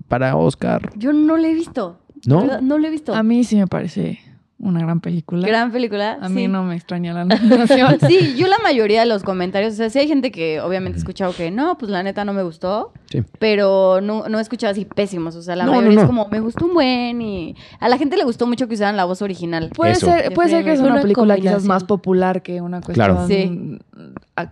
para 0.07 0.35
Oscar, 0.35 0.91
Yo 0.95 1.13
no 1.13 1.37
la 1.37 1.47
he 1.47 1.53
visto. 1.53 1.99
¿No? 2.25 2.41
¿Verdad? 2.41 2.61
No 2.61 2.77
la 2.77 2.87
he 2.87 2.91
visto. 2.91 3.15
A 3.15 3.23
mí 3.23 3.43
sí 3.43 3.55
me 3.55 3.67
parece 3.67 4.19
una 4.59 4.81
gran 4.81 4.99
película. 4.99 5.47
Gran 5.47 5.71
película. 5.71 6.17
A 6.21 6.27
sí. 6.27 6.33
mí 6.33 6.47
no 6.49 6.63
me 6.63 6.75
extraña 6.75 7.13
la 7.13 7.23
nominación. 7.25 7.97
Sí, 8.07 8.35
yo 8.37 8.47
la 8.47 8.57
mayoría 8.61 8.99
de 8.99 9.05
los 9.05 9.23
comentarios, 9.23 9.73
o 9.73 9.75
sea, 9.77 9.89
sí 9.89 9.99
hay 9.99 10.07
gente 10.07 10.31
que 10.31 10.59
obviamente 10.61 10.97
he 10.97 10.99
escuchado 10.99 11.33
que 11.33 11.49
no, 11.49 11.77
pues 11.77 11.89
la 11.91 12.03
neta 12.03 12.25
no 12.25 12.33
me 12.33 12.43
gustó, 12.43 12.91
sí. 13.09 13.23
pero 13.39 14.01
no, 14.01 14.27
no 14.27 14.37
he 14.37 14.41
escuchado 14.41 14.71
así 14.71 14.83
pésimos, 14.85 15.35
o 15.37 15.41
sea, 15.41 15.55
la 15.55 15.65
No, 15.65 15.71
mayoría 15.75 15.95
no, 15.95 16.01
es 16.01 16.07
como, 16.07 16.27
me 16.29 16.39
gustó 16.41 16.65
un 16.65 16.73
buen 16.73 17.21
y 17.21 17.55
a 17.79 17.87
la 17.89 17.97
gente 17.97 18.17
le 18.17 18.23
gustó 18.25 18.47
mucho 18.47 18.67
que 18.67 18.73
usaran 18.75 18.97
la 18.97 19.05
voz 19.05 19.21
original. 19.21 19.69
Puede 19.73 19.93
Eso. 19.93 20.07
ser, 20.07 20.33
puede 20.33 20.49
ser 20.49 20.63
que 20.65 20.73
es 20.73 20.79
una, 20.81 20.91
una 20.93 21.01
película 21.01 21.35
quizás 21.37 21.63
más 21.63 21.83
popular 21.85 22.41
que 22.41 22.59
una 22.61 22.81
Claro. 22.81 23.15
cuestión 23.15 23.79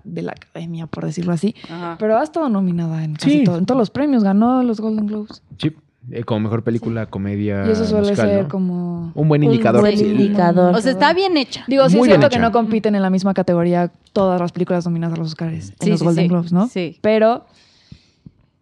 de 0.04 0.22
la 0.22 0.32
academia, 0.32 0.88
por 0.88 1.06
decirlo 1.06 1.34
así. 1.34 1.56
Ajá. 1.70 1.96
Pero 2.00 2.18
ha 2.18 2.24
estado 2.24 2.50
nominada 2.50 3.04
en 3.04 3.16
casi 3.16 3.40
Sí. 3.40 3.44
todo- 3.44 3.58
en 3.58 3.66
todos 3.66 3.78
los 3.80 3.90
premios, 3.90 4.24
ganó 4.24 4.64
los 4.64 4.80
Golden 4.80 5.08
Globes. 5.08 5.42
Sí, 5.58 5.72
eh, 6.12 6.24
como 6.24 6.40
mejor 6.42 6.64
película, 6.64 7.06
comedia. 7.08 7.66
y 7.68 7.72
eso 7.72 7.86
suele 7.86 8.10
musical, 8.10 8.30
ser 8.30 8.44
¿no? 8.44 8.50
como... 8.50 9.12
Un 9.16 9.28
buen 9.28 9.42
Un 9.44 9.52
indicador. 9.52 9.82
buen 9.82 9.98
sí. 9.98 10.06
indicador. 10.06 10.76
O 10.76 10.82
sea, 10.82 10.92
está 10.92 11.14
bien 11.14 11.38
hecha. 11.38 11.64
Digo, 11.68 11.88
sí 11.90 11.98
Muy 11.98 12.08
es 12.08 12.14
cierto 12.16 12.30
que 12.30 12.40
no 12.40 12.52
compiten 12.52 12.96
en 12.96 13.02
la 13.02 13.10
misma 13.10 13.34
categoría 13.34 13.92
todas 14.14 14.40
las 14.40 14.52
películas 14.52 14.86
nominadas 14.86 15.16
a 15.18 15.20
los 15.20 15.28
Oscars, 15.30 15.54
en 15.54 15.62
Sí, 15.82 15.90
los 15.90 16.00
sí, 16.00 16.06
Golden 16.06 16.24
sí. 16.26 16.30
Globes, 16.30 16.52
¿no? 16.54 16.68
Sí. 16.68 16.98
Pero 17.02 17.46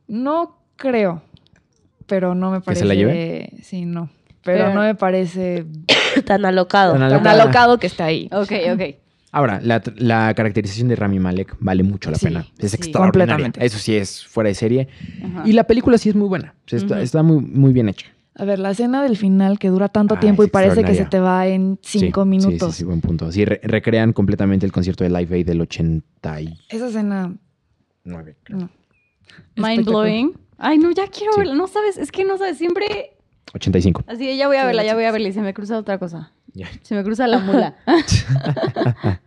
no 0.07 0.57
creo, 0.75 1.21
pero 2.07 2.35
no 2.35 2.51
me 2.51 2.59
¿Que 2.59 2.65
parece... 2.65 2.81
se 2.81 2.85
la 2.87 2.95
lleve? 2.95 3.49
Sí, 3.61 3.85
no. 3.85 4.09
Pero, 4.43 4.65
Pero- 4.65 4.73
no 4.75 4.81
me 4.81 4.95
parece 4.95 5.65
Tan 6.25 6.45
alocado. 6.45 6.93
Tan 6.93 7.01
tan 7.01 7.11
Alocada. 7.11 7.41
alocado 7.43 7.77
que 7.79 7.87
esté 7.87 8.03
ahí. 8.03 8.29
Ok, 8.31 8.51
ok. 8.73 8.81
Ahora, 9.35 9.59
la, 9.61 9.81
la 9.97 10.33
caracterización 10.33 10.87
de 10.87 10.95
Rami 10.95 11.19
Malek 11.19 11.57
vale 11.59 11.83
mucho 11.83 12.09
la 12.09 12.17
Sí, 12.17 12.27
pena. 12.27 12.47
Es 12.57 12.71
sí. 12.71 12.77
extraordinaria. 12.77 13.33
Completamente. 13.35 13.65
Eso 13.65 13.77
sí 13.79 13.93
es 13.95 14.25
fuera 14.25 14.47
de 14.47 14.53
serie. 14.55 14.87
Ajá. 15.21 15.43
Y 15.45 15.51
la 15.51 15.65
película 15.65 15.97
sí 15.97 16.07
es 16.07 16.15
muy 16.15 16.29
buena. 16.29 16.55
O 16.65 16.69
sea, 16.69 17.01
está, 17.01 17.21
muy, 17.21 17.41
muy 17.41 17.73
bien 17.73 17.89
hecha. 17.89 18.07
A 18.37 18.45
ver, 18.45 18.59
la 18.59 18.71
escena 18.71 19.03
del 19.03 19.17
final 19.17 19.59
que 19.59 19.67
dura 19.69 19.89
tanto 19.89 20.15
Ah, 20.15 20.19
tiempo 20.21 20.43
y 20.43 20.47
parece 20.47 20.83
que 20.85 20.95
se 20.95 21.03
te 21.05 21.19
va 21.19 21.47
en 21.47 21.77
cinco 21.81 22.23
Sí, 22.23 22.29
minutos. 22.29 22.53
Sí, 22.59 22.71
sí, 22.71 22.77
sí, 22.79 22.83
buen 22.85 23.01
punto. 23.01 23.29
Sí, 23.31 23.43
re- 23.43 23.59
recrean 23.63 24.13
completamente 24.13 24.65
el 24.65 24.71
concierto 24.71 25.03
de 25.03 25.09
Live 25.09 25.35
Aid 25.35 25.45
del 25.45 25.59
89. 25.61 26.57
Esa 26.69 26.87
escena, 26.87 27.33
creo. 28.03 28.57
no. 28.57 28.69
Mind 29.57 29.85
blowing. 29.85 30.31
Ay, 30.57 30.77
no, 30.77 30.91
ya 30.91 31.07
quiero 31.07 31.33
Sí. 31.33 31.39
verla. 31.39 31.55
No 31.55 31.67
sabes, 31.67 31.97
es 31.97 32.09
que 32.11 32.23
no 32.23 32.37
sabes, 32.37 32.57
siempre 32.57 33.17
85. 33.53 34.03
así 34.07 34.37
ya 34.37 34.47
voy 34.47 34.57
a 34.57 34.65
verla, 34.65 34.83
la 34.83 34.87
ya 34.87 34.95
voy 34.95 35.03
a 35.05 35.11
verla 35.11 35.27
y 35.27 35.33
se 35.33 35.41
me 35.41 35.53
cruza 35.53 35.77
otra 35.77 35.97
cosa. 35.97 36.31
Ya. 36.53 36.67
Se 36.83 36.95
me 36.95 37.03
cruza 37.03 37.27
la 37.27 37.39
mula. 37.39 37.75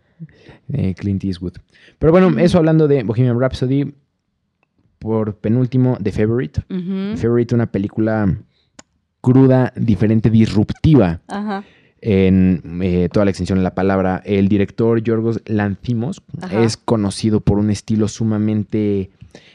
Eh, 0.71 0.93
Clint 0.95 1.23
Eastwood. 1.23 1.53
Pero 1.97 2.11
bueno, 2.11 2.37
eso 2.39 2.57
hablando 2.57 2.87
de 2.87 3.03
Bohemian 3.03 3.39
Rhapsody. 3.39 3.93
Por 4.99 5.35
penúltimo, 5.37 5.97
The 6.03 6.11
Favorite. 6.11 6.61
The 6.67 7.15
Favorite, 7.17 7.55
una 7.55 7.67
película 7.71 8.37
cruda, 9.21 9.71
diferente, 9.75 10.29
disruptiva 10.29 11.21
Ajá. 11.27 11.63
en 12.01 12.79
eh, 12.83 13.09
toda 13.11 13.25
la 13.25 13.31
extensión 13.31 13.59
de 13.59 13.63
la 13.63 13.75
palabra. 13.75 14.21
El 14.25 14.49
director 14.49 15.01
Yorgos 15.01 15.41
Lanthimos 15.45 16.21
Ajá. 16.41 16.63
es 16.63 16.75
conocido 16.77 17.39
por 17.41 17.59
un 17.59 17.69
estilo 17.69 18.07
sumamente... 18.07 19.09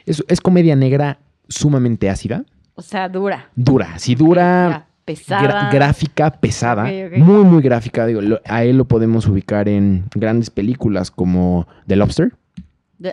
Es, 0.07 0.25
es 0.29 0.41
comedia 0.41 0.77
negra 0.77 1.19
sumamente 1.49 2.09
ácida, 2.09 2.45
O 2.75 2.83
sea, 2.83 3.09
dura. 3.11 3.51
dura, 3.55 3.99
sí 3.99 4.15
dura, 4.15 4.87
pesada. 5.05 5.43
gra- 5.71 5.73
gráfica, 5.73 6.31
pesada, 6.31 6.85
muy, 7.17 7.45
muy 7.45 7.63
gráfica. 7.63 8.07
Digo, 8.07 8.21
lo- 8.21 8.41
a 8.47 8.65
él 8.65 8.77
lo 8.79 8.85
podemos 8.87 9.27
ubicar 9.27 9.69
en 9.69 10.05
grandes 10.15 10.51
películas 10.51 11.11
como 11.11 11.67
The 11.87 11.97
Lobster. 11.97 12.33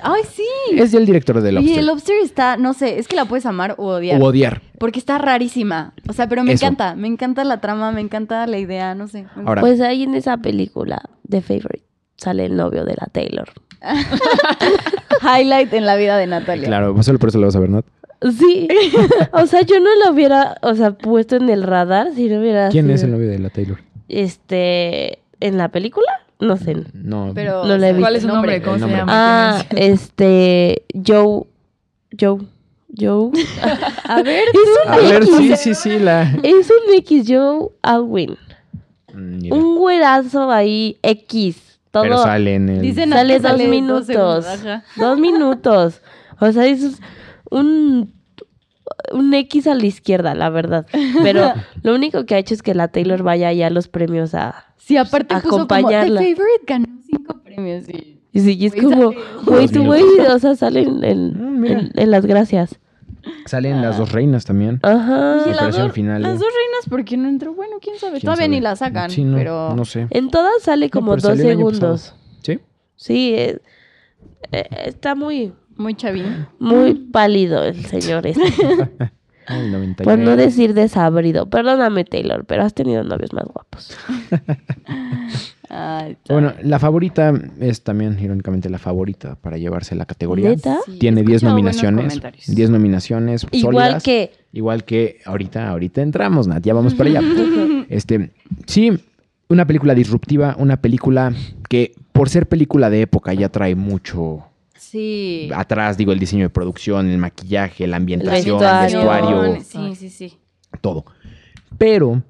Ay, 0.03 0.21
sí. 0.31 0.45
Es 0.77 0.93
el 0.93 1.05
director 1.05 1.41
de 1.41 1.41
The 1.41 1.49
Y 1.49 1.55
Lobster. 1.55 1.79
el 1.79 1.85
Lobster 1.87 2.15
está, 2.23 2.55
no 2.55 2.73
sé, 2.73 2.97
es 2.99 3.07
que 3.09 3.15
la 3.17 3.25
puedes 3.25 3.45
amar 3.45 3.75
o 3.77 3.87
odiar. 3.87 4.21
O 4.21 4.25
odiar. 4.25 4.61
Porque 4.79 4.99
está 4.99 5.17
rarísima. 5.17 5.93
O 6.07 6.13
sea, 6.13 6.29
pero 6.29 6.43
me 6.43 6.53
Eso. 6.53 6.65
encanta. 6.65 6.95
Me 6.95 7.07
encanta 7.07 7.43
la 7.43 7.59
trama, 7.59 7.91
me 7.91 7.99
encanta 7.99 8.47
la 8.47 8.57
idea, 8.57 8.95
no 8.95 9.07
sé. 9.09 9.25
Ahora, 9.45 9.59
Pues 9.61 9.81
ahí 9.81 10.03
en 10.03 10.15
esa 10.15 10.37
película, 10.37 11.01
The 11.27 11.41
Favorite, 11.41 11.83
sale 12.15 12.45
el 12.45 12.55
novio 12.55 12.85
de 12.85 12.93
la 12.93 13.07
Taylor. 13.11 13.49
Highlight 15.23 15.73
en 15.73 15.85
la 15.85 15.95
vida 15.95 16.17
de 16.17 16.27
Natalia. 16.27 16.67
claro, 16.67 16.93
pues 16.93 17.05
solo 17.05 17.19
por 17.19 17.29
eso 17.29 17.39
lo 17.39 17.47
vas 17.47 17.55
a 17.55 17.59
ver, 17.59 17.69
¿no? 17.69 17.83
Sí, 18.37 18.67
o 19.33 19.45
sea, 19.47 19.61
yo 19.61 19.79
no 19.79 19.89
lo 20.05 20.11
hubiera, 20.13 20.57
o 20.61 20.75
sea, 20.75 20.91
puesto 20.91 21.35
en 21.37 21.49
el 21.49 21.63
radar 21.63 22.13
si 22.13 22.27
no 22.29 22.39
hubiera 22.39 22.69
¿Quién 22.69 22.85
sido- 22.85 22.95
es 22.95 23.03
el 23.03 23.11
novio 23.11 23.27
de 23.29 23.39
la 23.39 23.49
Taylor? 23.49 23.79
Este, 24.09 25.19
¿en 25.39 25.57
la 25.57 25.69
película? 25.69 26.07
No 26.39 26.57
sé. 26.57 26.75
No. 26.93 27.31
Pero, 27.33 27.65
No 27.65 27.77
la 27.77 27.89
he 27.89 27.95
¿Cuál 27.95 28.13
visto. 28.13 28.17
es 28.17 28.21
su 28.23 28.27
nombre? 28.27 28.61
¿Cómo 28.61 28.77
se 28.79 28.87
llama? 28.87 29.05
Ah, 29.59 29.65
este, 29.71 30.83
Joe, 31.05 31.43
Joe, 32.19 32.39
Joe. 32.99 33.31
A 34.03 34.21
ver, 34.21 34.43
Es 34.53 34.85
un 34.85 34.91
A 34.91 34.97
ver, 34.97 35.23
X, 35.23 35.37
sí, 35.37 35.55
sí, 35.55 35.75
sí, 35.75 35.99
la... 35.99 36.23
Es 36.43 36.69
un 36.69 36.93
X, 36.95 37.25
Joe 37.27 37.69
Alwyn. 37.81 38.37
Mm. 39.13 39.51
Un 39.51 39.77
güerazo 39.77 40.51
ahí, 40.51 40.97
X. 41.03 41.79
Todo. 41.91 42.03
Pero 42.03 42.17
sale 42.23 42.55
en 42.55 42.69
el... 42.69 42.81
Dicen 42.81 43.09
sale 43.11 43.39
sale 43.39 43.63
dos 43.63 43.69
minutos. 43.71 44.05
segundos. 44.07 44.59
Dos 44.97 45.19
minutos. 45.19 46.01
O 46.39 46.51
sea, 46.51 46.65
es 46.65 46.99
un. 47.51 48.13
un 49.13 49.33
X 49.33 49.67
a 49.67 49.75
la 49.75 49.85
izquierda, 49.85 50.33
la 50.35 50.49
verdad. 50.49 50.85
Pero 51.23 51.53
lo 51.83 51.93
único 51.95 52.25
que 52.25 52.35
ha 52.35 52.37
hecho 52.39 52.53
es 52.53 52.63
que 52.63 52.73
la 52.73 52.87
Taylor 52.87 53.21
vaya 53.23 53.51
ya 53.53 53.67
a 53.67 53.69
los 53.69 53.87
premios 53.87 54.33
a... 54.33 54.65
Sí, 54.77 54.97
aparte 54.97 55.35
puso 55.35 55.49
como 55.49 55.67
The 55.67 55.75
Acompañarla. 55.75 56.19
Favorite 56.21 56.63
ganó 56.65 56.87
cinco 57.05 57.41
premios 57.43 57.87
y... 57.89 58.17
Y 58.33 58.39
sí, 58.39 58.57
y 58.57 58.65
es 58.67 58.75
como, 58.75 59.11
güey, 59.45 59.67
tú, 59.67 59.83
güey, 59.83 60.01
o 60.29 60.39
sea, 60.39 60.55
salen 60.55 61.03
en, 61.03 61.33
Mm, 61.33 61.59
mira. 61.59 61.79
en, 61.81 61.91
en 61.95 62.11
las 62.11 62.25
gracias. 62.25 62.79
Salen 63.45 63.81
las 63.81 63.97
dos 63.97 64.11
reinas 64.13 64.45
también. 64.45 64.79
Ajá. 64.83 65.43
Oye, 65.45 65.53
las, 65.53 65.77
el 65.77 65.91
final, 65.91 66.21
las 66.21 66.35
eh. 66.35 66.37
dos 66.39 66.47
reinas, 66.47 66.89
¿por 66.89 67.03
qué 67.03 67.17
no 67.17 67.27
entró? 67.27 67.53
Bueno, 67.53 67.75
quién 67.81 67.97
sabe. 67.99 68.13
¿Quién 68.13 68.21
Todavía 68.21 68.45
sabe? 68.45 68.55
ni 68.55 68.61
la 68.61 68.75
sacan, 68.77 69.09
Sí, 69.11 69.23
no, 69.25 69.37
pero... 69.37 69.75
no 69.75 69.83
sé. 69.85 70.07
En 70.11 70.29
todas 70.31 70.63
sale 70.63 70.89
como 70.89 71.17
dos 71.17 71.37
segundos. 71.37 72.15
¿Sí? 72.41 72.59
Sí, 72.95 73.33
eh, 73.35 73.59
eh, 74.53 74.65
está 74.85 75.13
muy, 75.13 75.53
Muy 75.77 75.95
chavín. 75.95 76.47
muy 76.59 76.93
pálido 76.93 77.63
el 77.63 77.85
señor 77.85 78.27
este. 78.27 78.41
El 79.47 79.71
91. 79.71 80.03
Por 80.03 80.17
no 80.19 80.37
decir 80.37 80.73
desabrido. 80.75 81.49
Perdóname, 81.49 82.05
Taylor, 82.05 82.45
pero 82.45 82.63
has 82.63 82.73
tenido 82.75 83.03
novios 83.03 83.33
más 83.33 83.45
guapos. 83.45 83.97
Ay, 85.69 86.17
Bueno, 86.29 86.53
la 86.63 86.79
favorita 86.79 87.33
es 87.59 87.83
también, 87.83 88.17
irónicamente, 88.21 88.69
la 88.69 88.77
favorita 88.77 89.35
para 89.35 89.57
llevarse 89.57 89.95
la 89.95 90.05
categoría. 90.05 90.49
¿Neta? 90.49 90.77
Sí, 90.85 90.99
Tiene 90.99 91.21
he 91.21 91.23
10 91.23 91.35
escuchado 91.37 91.55
buenos 91.55 91.75
nominaciones. 91.81 92.13
comentarios. 92.19 92.55
10 92.55 92.69
nominaciones. 92.69 93.47
Igual 93.51 93.75
sólidas. 93.75 94.03
que... 94.03 94.31
Igual 94.53 94.83
que 94.83 95.19
ahorita, 95.25 95.69
ahorita 95.69 96.01
entramos, 96.01 96.47
Nat, 96.47 96.63
ya 96.63 96.73
vamos 96.73 96.93
para 96.93 97.09
allá. 97.09 97.21
este, 97.89 98.31
sí, 98.67 98.91
una 99.49 99.65
película 99.65 99.95
disruptiva, 99.95 100.55
una 100.59 100.77
película 100.81 101.33
que 101.69 101.93
por 102.11 102.29
ser 102.29 102.47
película 102.47 102.89
de 102.89 103.01
época 103.01 103.33
ya 103.33 103.49
trae 103.49 103.75
mucho 103.75 104.43
Sí. 104.81 105.49
atrás, 105.55 105.95
digo, 105.95 106.11
el 106.11 106.17
diseño 106.19 106.43
de 106.45 106.49
producción, 106.49 107.07
el 107.09 107.19
maquillaje, 107.19 107.85
la 107.85 107.97
ambientación, 107.97 108.61
el 108.63 108.81
vestuario. 108.81 109.41
vestuario, 109.41 109.61
Sí, 109.63 109.95
sí, 109.95 110.09
sí. 110.09 110.37
todo. 110.81 111.05
Pero 111.77 112.23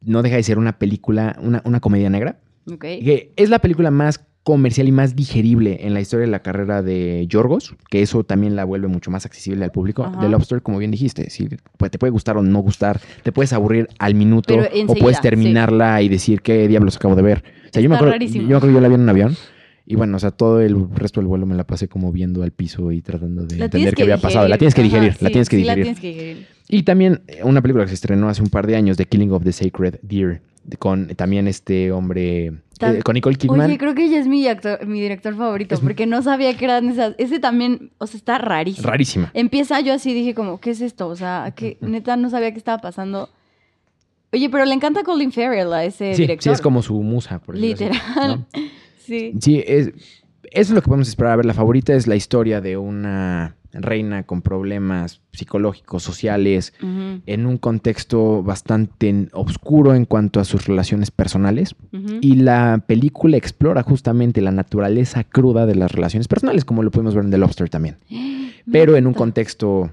no 0.00 0.22
deja 0.22 0.36
de 0.36 0.42
ser 0.44 0.58
una 0.58 0.78
película, 0.78 1.36
una, 1.42 1.60
una 1.64 1.80
comedia 1.80 2.08
negra, 2.08 2.38
Ok. 2.70 2.80
que 2.80 3.32
es 3.36 3.50
la 3.50 3.58
película 3.58 3.90
más 3.90 4.24
comercial 4.44 4.86
y 4.86 4.92
más 4.92 5.16
digerible 5.16 5.78
en 5.86 5.92
la 5.94 6.00
historia 6.02 6.26
de 6.26 6.30
la 6.30 6.40
carrera 6.42 6.82
de 6.82 7.26
Yorgos, 7.28 7.74
que 7.90 8.02
eso 8.02 8.24
también 8.24 8.54
la 8.56 8.64
vuelve 8.64 8.88
mucho 8.88 9.10
más 9.10 9.26
accesible 9.26 9.64
al 9.64 9.72
público. 9.72 10.04
Ajá. 10.04 10.20
The 10.20 10.28
Lobster, 10.28 10.62
como 10.62 10.78
bien 10.78 10.90
dijiste, 10.92 11.30
sí, 11.30 11.48
pues, 11.78 11.90
te 11.90 11.98
puede 11.98 12.10
gustar 12.10 12.36
o 12.36 12.42
no 12.42 12.60
gustar, 12.60 13.00
te 13.22 13.32
puedes 13.32 13.52
aburrir 13.54 13.88
al 13.98 14.14
minuto 14.14 14.54
o 14.86 14.94
puedes 14.94 15.16
sí. 15.16 15.22
terminarla 15.22 16.00
y 16.02 16.08
decir 16.08 16.42
qué 16.42 16.68
diablos 16.68 16.96
acabo 16.96 17.16
de 17.16 17.22
ver. 17.22 17.42
O 17.66 17.72
sea, 17.72 17.82
yo 17.82 17.88
me 17.88 17.96
acuerdo, 17.96 18.16
yo 18.18 18.40
me 18.42 18.54
acuerdo 18.54 18.68
que 18.68 18.74
yo 18.74 18.80
la 18.80 18.88
vi 18.88 18.94
en 18.94 19.00
un 19.00 19.08
avión 19.08 19.36
y 19.86 19.96
bueno, 19.96 20.16
o 20.16 20.20
sea, 20.20 20.30
todo 20.30 20.60
el 20.60 20.88
resto 20.94 21.20
del 21.20 21.26
vuelo 21.28 21.44
me 21.46 21.54
la 21.54 21.64
pasé 21.64 21.88
como 21.88 22.10
viendo 22.12 22.42
al 22.42 22.52
piso 22.52 22.90
y 22.92 23.02
tratando 23.02 23.44
de 23.44 23.56
La 23.58 23.64
entender 23.66 23.94
qué 23.94 24.02
había 24.04 24.16
pasado. 24.18 24.48
La 24.48 24.56
tienes 24.58 24.74
que 24.74 24.80
Ajá, 24.80 24.88
digerir, 24.90 25.16
la 25.22 25.30
tienes 25.30 25.48
que 25.48 25.56
sí, 25.56 25.62
digerir. 25.62 25.78
la 25.78 25.82
tienes 25.84 26.00
que 26.00 26.08
digerir. 26.08 26.46
Y 26.68 26.82
también 26.84 27.22
eh, 27.26 27.40
una 27.44 27.60
película 27.60 27.84
que 27.84 27.88
se 27.88 27.94
estrenó 27.94 28.28
hace 28.28 28.42
un 28.42 28.48
par 28.48 28.66
de 28.66 28.76
años, 28.76 28.96
The 28.96 29.04
Killing 29.06 29.30
of 29.32 29.44
the 29.44 29.52
Sacred 29.52 29.96
Deer, 30.02 30.40
de- 30.64 30.76
con 30.78 31.08
también 31.08 31.46
este 31.46 31.92
hombre, 31.92 32.46
eh, 32.80 33.00
con 33.04 33.12
Nicole 33.12 33.36
Kidman. 33.36 33.60
Oye, 33.68 33.76
creo 33.76 33.94
que 33.94 34.06
ella 34.06 34.18
es 34.18 34.26
mi, 34.26 34.46
actor, 34.48 34.86
mi 34.86 35.00
director 35.02 35.36
favorito, 35.36 35.74
Es- 35.74 35.80
porque 35.82 36.06
no 36.06 36.22
sabía 36.22 36.56
que 36.56 36.64
eran 36.64 36.88
esas. 36.88 37.14
Ese 37.18 37.38
también, 37.38 37.90
o 37.98 38.06
sea, 38.06 38.16
está 38.16 38.38
rarísimo. 38.38 38.86
Rarísima. 38.88 39.30
Empieza 39.34 39.80
yo 39.80 39.92
así, 39.92 40.14
dije 40.14 40.32
como, 40.34 40.58
¿qué 40.60 40.70
es 40.70 40.80
esto? 40.80 41.08
O 41.08 41.16
sea, 41.16 41.52
que 41.54 41.76
neta 41.82 42.16
no 42.16 42.30
sabía 42.30 42.50
qué 42.52 42.58
estaba 42.58 42.78
pasando. 42.78 43.28
Oye, 44.32 44.48
pero 44.50 44.64
le 44.64 44.72
encanta 44.74 45.02
Colin 45.04 45.30
Farrell 45.30 45.72
a 45.74 45.84
ese 45.84 46.14
Sí, 46.14 46.22
director. 46.22 46.42
sí, 46.42 46.50
es 46.50 46.60
como 46.62 46.80
su 46.82 47.00
musa, 47.02 47.38
por 47.40 47.54
decirlo 47.56 47.74
así, 47.74 47.84
Literal. 48.00 48.28
¿no? 48.52 48.60
Sí. 49.04 49.34
Sí, 49.40 49.62
es, 49.66 49.88
eso 49.88 49.94
es 50.52 50.70
lo 50.70 50.82
que 50.82 50.88
podemos 50.88 51.08
esperar. 51.08 51.32
A 51.32 51.36
ver, 51.36 51.46
la 51.46 51.54
favorita 51.54 51.94
es 51.94 52.06
la 52.06 52.16
historia 52.16 52.60
de 52.60 52.76
una 52.76 53.56
reina 53.76 54.22
con 54.22 54.40
problemas 54.40 55.20
psicológicos, 55.32 56.02
sociales, 56.04 56.72
en 56.80 57.46
un 57.46 57.58
contexto 57.58 58.40
bastante 58.44 59.26
oscuro 59.32 59.94
en 59.96 60.04
cuanto 60.04 60.38
a 60.38 60.44
sus 60.44 60.66
relaciones 60.66 61.10
personales. 61.10 61.74
Y 62.20 62.36
la 62.36 62.84
película 62.86 63.36
explora 63.36 63.82
justamente 63.82 64.40
la 64.42 64.52
naturaleza 64.52 65.24
cruda 65.24 65.66
de 65.66 65.74
las 65.74 65.90
relaciones 65.90 66.28
personales, 66.28 66.64
como 66.64 66.84
lo 66.84 66.92
podemos 66.92 67.16
ver 67.16 67.24
en 67.24 67.30
The 67.32 67.38
Lobster 67.38 67.68
también. 67.68 67.96
Pero 68.70 68.96
en 68.96 69.08
un 69.08 69.12
contexto, 69.14 69.90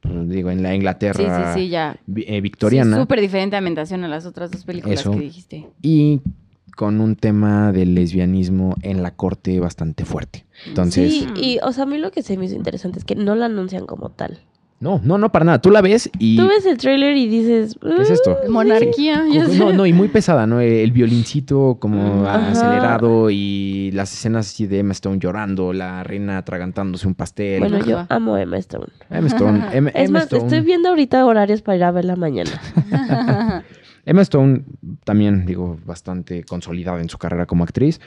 pues, 0.00 0.28
digo, 0.28 0.50
en 0.50 0.62
la 0.64 0.70
Sí, 0.70 0.74
Inglaterra 0.76 1.54
sí, 1.54 1.60
sí, 1.62 1.68
ya. 1.68 1.96
vi- 2.06 2.22
eh, 2.22 2.34
Sí, 2.34 2.40
victoriana. 2.40 2.96
Súper 2.98 3.20
diferente 3.20 3.54
ambientación 3.56 4.02
a 4.02 4.08
las 4.08 4.26
otras 4.26 4.50
dos 4.50 4.64
películas 4.64 5.00
Eso. 5.00 5.12
que 5.12 5.20
dijiste. 5.20 5.66
y 5.82 6.20
con 6.80 7.02
un 7.02 7.14
tema 7.14 7.72
del 7.72 7.94
lesbianismo 7.94 8.74
en 8.80 9.02
la 9.02 9.10
corte 9.10 9.60
bastante 9.60 10.06
fuerte. 10.06 10.46
Entonces, 10.66 11.12
Sí, 11.12 11.28
y, 11.36 11.58
o 11.62 11.72
sea, 11.72 11.82
a 11.84 11.86
mí 11.86 11.98
lo 11.98 12.10
que 12.10 12.22
se 12.22 12.38
me 12.38 12.46
hizo 12.46 12.54
interesante 12.54 12.98
es 12.98 13.04
que 13.04 13.14
no 13.16 13.34
la 13.34 13.44
anuncian 13.46 13.84
como 13.84 14.08
tal. 14.08 14.38
no, 14.80 14.98
no, 15.04 15.18
no, 15.18 15.30
para 15.30 15.44
nada. 15.44 15.60
Tú 15.60 15.70
la 15.70 15.82
ves 15.82 16.08
y... 16.18 16.38
Tú 16.38 16.48
ves 16.48 16.64
el 16.64 16.78
tráiler 16.78 17.14
y 17.18 17.26
dices... 17.28 17.76
¿Qué 17.82 18.00
es 18.00 18.08
esto? 18.08 18.38
Monarquía, 18.48 19.26
ya 19.30 19.44
Sí. 19.44 19.52
sé. 19.52 19.58
No, 19.58 19.74
no, 19.74 19.84
y 19.84 19.92
muy 19.92 20.08
pesada, 20.08 20.46
¿no? 20.46 20.58
El 20.62 20.90
violincito 20.92 21.76
como 21.78 22.26
Ajá. 22.26 22.48
acelerado 22.52 23.28
y 23.28 23.90
las 23.92 24.10
escenas 24.14 24.46
así 24.46 24.66
de 24.66 24.78
Emma 24.78 24.92
Stone 24.92 25.18
llorando, 25.18 25.74
la 25.74 26.02
reina 26.02 26.38
atragantándose 26.38 27.06
un 27.06 27.14
pastel. 27.14 27.60
Bueno, 27.60 27.84
yo 27.84 28.06
amo 28.08 28.38
Emma 28.38 28.56
Stone. 28.56 28.86
Emma 29.10 29.26
Stone, 29.26 29.64
Emma, 29.74 29.90
Es 29.90 30.08
Emma 30.08 30.20
más, 30.20 30.22
Stone, 30.32 30.44
estoy 30.44 30.60
viendo 30.62 30.88
ahorita 30.88 31.26
horarios 31.26 31.60
para 31.60 31.76
ir 31.76 31.84
a 31.84 31.90
verla 31.90 32.16
mañana. 32.16 32.52
Emma 34.10 34.22
Stone 34.22 34.64
también, 35.04 35.46
digo, 35.46 35.78
bastante 35.86 36.42
consolidada 36.42 37.00
en 37.00 37.08
su 37.08 37.16
carrera 37.16 37.46
como 37.46 37.62
actriz. 37.62 38.00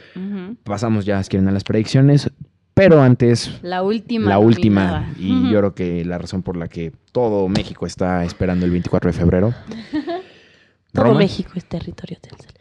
Pasamos 0.65 1.05
ya, 1.05 1.23
si 1.23 1.29
quieren, 1.29 1.47
a 1.47 1.51
las 1.53 1.63
predicciones. 1.63 2.29
Pero 2.73 3.01
antes, 3.01 3.59
La 3.61 3.83
última. 3.83 4.29
la 4.29 4.37
última, 4.39 4.83
nominada. 4.85 5.13
y 5.17 5.49
yo 5.49 5.59
creo 5.59 5.75
que 5.75 6.03
la 6.03 6.17
razón 6.17 6.41
por 6.41 6.57
la 6.57 6.67
que 6.67 6.91
todo 7.13 7.47
México 7.47 7.85
está 7.85 8.25
esperando 8.25 8.65
el 8.65 8.71
24 8.71 9.11
de 9.11 9.17
febrero. 9.17 9.53
Todo 10.91 11.05
Roma, 11.05 11.19
México 11.19 11.51
es 11.55 11.65
territorio 11.65 12.17
Telcel. 12.21 12.51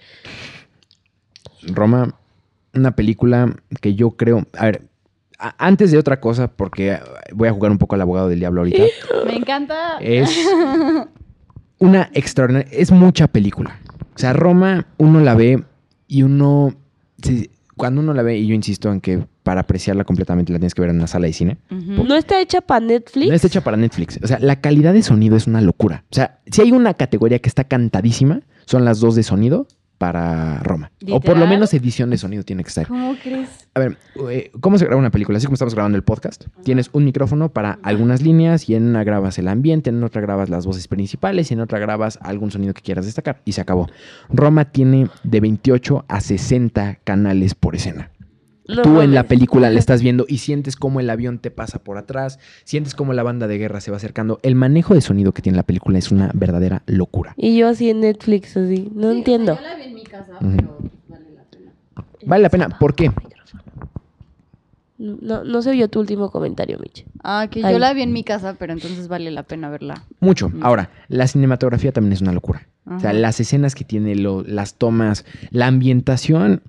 Roma, 1.74 2.14
una 2.74 2.94
película 2.94 3.54
que 3.80 3.94
yo 3.94 4.12
creo, 4.12 4.46
a 4.56 4.66
ver, 4.66 4.82
antes 5.58 5.90
de 5.90 5.98
otra 5.98 6.20
cosa, 6.20 6.46
porque 6.48 6.98
voy 7.34 7.48
a 7.48 7.52
jugar 7.52 7.72
un 7.72 7.78
poco 7.78 7.94
al 7.96 8.00
abogado 8.02 8.28
del 8.28 8.38
diablo 8.38 8.60
ahorita, 8.62 8.84
Me 9.26 9.36
encanta. 9.36 9.98
es 10.00 10.30
una 11.82 12.10
extraordinaria, 12.14 12.70
es 12.72 12.92
mucha 12.92 13.26
película. 13.26 13.80
O 14.14 14.18
sea, 14.18 14.32
Roma, 14.32 14.86
uno 14.98 15.20
la 15.20 15.34
ve 15.34 15.64
y 16.06 16.22
uno, 16.22 16.74
sí, 17.20 17.50
cuando 17.76 18.00
uno 18.00 18.14
la 18.14 18.22
ve, 18.22 18.38
y 18.38 18.46
yo 18.46 18.54
insisto 18.54 18.92
en 18.92 19.00
que 19.00 19.24
para 19.42 19.62
apreciarla 19.62 20.04
completamente 20.04 20.52
la 20.52 20.60
tienes 20.60 20.74
que 20.74 20.82
ver 20.82 20.90
en 20.90 20.96
una 20.96 21.08
sala 21.08 21.26
de 21.26 21.32
cine. 21.32 21.58
¿No 21.70 22.14
está 22.14 22.40
hecha 22.40 22.60
para 22.60 22.84
Netflix? 22.86 23.28
No 23.28 23.34
está 23.34 23.48
hecha 23.48 23.62
para 23.62 23.76
Netflix. 23.76 24.20
O 24.22 24.26
sea, 24.28 24.38
la 24.38 24.60
calidad 24.60 24.92
de 24.92 25.02
sonido 25.02 25.36
es 25.36 25.48
una 25.48 25.60
locura. 25.60 26.04
O 26.12 26.14
sea, 26.14 26.38
si 26.46 26.62
hay 26.62 26.70
una 26.70 26.94
categoría 26.94 27.40
que 27.40 27.48
está 27.48 27.64
cantadísima, 27.64 28.42
son 28.66 28.84
las 28.84 29.00
dos 29.00 29.16
de 29.16 29.24
sonido 29.24 29.66
para 30.02 30.58
Roma. 30.64 30.90
O 31.12 31.20
por 31.20 31.38
lo 31.38 31.46
menos 31.46 31.72
edición 31.74 32.10
de 32.10 32.18
sonido 32.18 32.42
tiene 32.42 32.64
que 32.64 32.70
estar. 32.70 32.88
¿Cómo 32.88 33.14
crees? 33.22 33.68
A 33.72 33.78
ver, 33.78 33.96
eh, 34.28 34.50
¿cómo 34.60 34.76
se 34.76 34.84
graba 34.84 34.98
una 34.98 35.12
película? 35.12 35.38
Así 35.38 35.46
como 35.46 35.54
estamos 35.54 35.76
grabando 35.76 35.96
el 35.96 36.02
podcast. 36.02 36.46
Tienes 36.64 36.90
un 36.92 37.04
micrófono 37.04 37.50
para 37.50 37.78
algunas 37.84 38.20
líneas 38.20 38.68
y 38.68 38.74
en 38.74 38.82
una 38.82 39.04
grabas 39.04 39.38
el 39.38 39.46
ambiente, 39.46 39.90
en 39.90 40.02
otra 40.02 40.20
grabas 40.20 40.48
las 40.48 40.66
voces 40.66 40.88
principales 40.88 41.52
y 41.52 41.54
en 41.54 41.60
otra 41.60 41.78
grabas 41.78 42.18
algún 42.20 42.50
sonido 42.50 42.74
que 42.74 42.82
quieras 42.82 43.06
destacar. 43.06 43.42
Y 43.44 43.52
se 43.52 43.60
acabó. 43.60 43.88
Roma 44.28 44.64
tiene 44.64 45.08
de 45.22 45.38
28 45.38 46.04
a 46.08 46.20
60 46.20 46.98
canales 47.04 47.54
por 47.54 47.76
escena. 47.76 48.10
No 48.68 48.82
Tú 48.82 49.00
en 49.00 49.12
la 49.12 49.24
película 49.24 49.70
la 49.70 49.78
estás 49.80 50.02
viendo 50.02 50.24
y 50.28 50.38
sientes 50.38 50.76
cómo 50.76 51.00
el 51.00 51.10
avión 51.10 51.38
te 51.40 51.50
pasa 51.50 51.82
por 51.82 51.98
atrás, 51.98 52.38
sientes 52.64 52.94
cómo 52.94 53.12
la 53.12 53.22
banda 53.22 53.46
de 53.48 53.58
guerra 53.58 53.80
se 53.80 53.90
va 53.90 53.96
acercando. 53.96 54.38
El 54.42 54.54
manejo 54.54 54.94
de 54.94 55.00
sonido 55.00 55.32
que 55.32 55.42
tiene 55.42 55.56
la 55.56 55.64
película 55.64 55.98
es 55.98 56.12
una 56.12 56.30
verdadera 56.34 56.82
locura. 56.86 57.34
Y 57.36 57.56
yo 57.56 57.68
así 57.68 57.90
en 57.90 58.00
Netflix, 58.00 58.56
así. 58.56 58.90
No 58.94 59.10
entiendo. 59.10 59.56
Yo 59.56 59.60
la 59.62 59.74
vi 59.74 59.82
en 59.82 59.94
mi 59.94 60.04
casa, 60.04 60.32
pero 60.38 60.78
vale 61.08 61.30
la 61.34 61.42
pena. 61.44 61.72
Vale 62.24 62.42
la 62.42 62.48
pena. 62.50 62.68
¿Por 62.78 62.94
qué? 62.94 63.10
No, 64.98 65.42
no 65.42 65.62
se 65.62 65.72
vio 65.72 65.88
tu 65.88 65.98
último 65.98 66.30
comentario, 66.30 66.78
Mitch. 66.78 67.04
Ah, 67.24 67.48
que 67.50 67.60
yo 67.60 67.78
la 67.80 67.92
vi 67.92 68.02
en 68.02 68.12
mi 68.12 68.22
casa, 68.22 68.54
pero 68.56 68.72
entonces 68.72 69.08
vale 69.08 69.32
la 69.32 69.42
pena 69.42 69.68
verla. 69.68 70.04
Mucho. 70.20 70.48
Mm. 70.48 70.62
Ahora, 70.64 70.90
la 71.08 71.26
cinematografía 71.26 71.90
también 71.90 72.12
es 72.12 72.20
una 72.20 72.32
locura. 72.32 72.68
O 72.86 73.00
sea, 73.00 73.12
las 73.12 73.40
escenas 73.40 73.74
que 73.74 73.84
tiene, 73.84 74.14
lo- 74.14 74.42
las 74.44 74.74
tomas, 74.74 75.24
la 75.50 75.66
ambientación. 75.66 76.62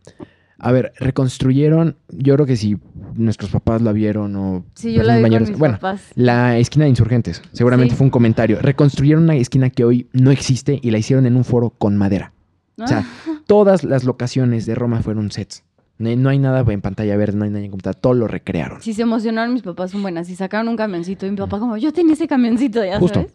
A 0.65 0.71
ver, 0.71 0.93
reconstruyeron, 0.97 1.97
yo 2.09 2.35
creo 2.35 2.45
que 2.45 2.55
si 2.55 2.77
nuestros 3.15 3.51
papás 3.51 3.81
la 3.81 3.91
vieron 3.91 4.35
o... 4.35 4.65
Sí, 4.75 4.93
yo 4.93 5.03
la 5.03 5.13
personas 5.13 5.17
vi 5.17 5.21
con 5.21 5.21
mayores- 5.31 5.49
mis 5.49 5.59
bueno, 5.59 5.75
papás. 5.75 6.01
la 6.15 6.57
esquina 6.57 6.85
de 6.85 6.89
insurgentes, 6.89 7.41
seguramente 7.51 7.91
Sí. 7.93 7.97
fue 7.97 8.05
un 8.05 8.11
comentario. 8.11 8.59
Reconstruyeron 8.61 9.23
una 9.23 9.35
esquina 9.35 9.69
que 9.69 9.83
hoy 9.83 10.07
no 10.13 10.31
existe 10.31 10.79
y 10.81 10.91
la 10.91 10.97
hicieron 10.97 11.25
en 11.25 11.35
un 11.35 11.43
foro 11.43 11.69
con 11.71 11.97
madera. 11.97 12.31
O 12.77 12.87
sea, 12.87 12.99
Ah. 13.05 13.05
todas 13.47 13.83
las 13.83 14.03
locaciones 14.03 14.65
de 14.65 14.75
Roma 14.75 15.01
fueron 15.01 15.31
sets. 15.31 15.63
No, 15.99 16.15
no 16.15 16.29
hay 16.29 16.39
nada 16.39 16.63
en 16.71 16.81
pantalla 16.81 17.15
verde, 17.17 17.37
no 17.37 17.43
hay 17.43 17.51
nada 17.51 17.63
en 17.65 17.69
computadora, 17.71 17.99
todo 17.99 18.13
lo 18.13 18.27
recrearon. 18.27 18.81
Sí, 18.81 18.93
se 18.93 19.03
emocionaron 19.03 19.53
mis 19.53 19.61
papás 19.63 19.93
un 19.93 20.01
buen 20.01 20.17
así. 20.17 20.35
Sacaron 20.35 20.67
un 20.69 20.75
camioncito 20.77 21.25
y 21.27 21.31
mi 21.31 21.37
papá 21.37 21.59
como, 21.59 21.77
yo 21.77 21.93
tenía 21.93 22.13
ese 22.13 22.27
camioncito, 22.27 22.83
ya 22.83 22.99
Justo. 22.99 23.19
sabes. 23.19 23.33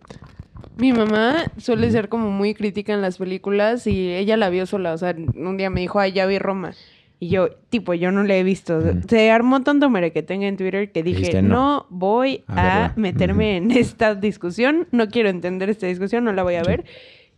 Mi 0.76 0.92
mamá 0.92 1.44
suele 1.56 1.90
ser 1.90 2.08
como 2.08 2.30
muy 2.30 2.54
crítica 2.54 2.92
en 2.94 3.00
las 3.02 3.18
películas 3.18 3.86
y 3.86 4.10
ella 4.14 4.36
la 4.36 4.48
vio 4.48 4.64
sola. 4.66 4.92
O 4.92 4.98
sea, 4.98 5.14
un 5.36 5.56
día 5.56 5.70
me 5.70 5.80
dijo, 5.80 5.98
ay, 6.00 6.12
ya 6.12 6.26
vi 6.26 6.38
Roma. 6.38 6.72
Y 7.20 7.30
yo, 7.30 7.50
tipo, 7.68 7.94
yo 7.94 8.12
no 8.12 8.22
la 8.22 8.36
he 8.36 8.44
visto. 8.44 8.80
Se 9.08 9.30
armó 9.32 9.62
tanto 9.62 9.90
merequetenga 9.90 10.46
en 10.46 10.56
Twitter 10.56 10.92
que 10.92 11.02
dije, 11.02 11.42
no. 11.42 11.48
no. 11.48 11.86
voy 11.90 12.44
A 12.46 12.52
a, 12.52 12.64
verla". 12.64 12.92
meterme 12.96 13.56
en 13.56 13.70
esta 13.72 14.14
discusión, 14.14 14.86
no 14.92 15.08
quiero 15.08 15.28
entender 15.28 15.68
esta 15.68 15.86
discusión, 15.88 16.22
no 16.24 16.32
la 16.32 16.42
voy 16.44 16.54
a 16.54 16.62
Sí. 16.64 16.70
ver. 16.70 16.84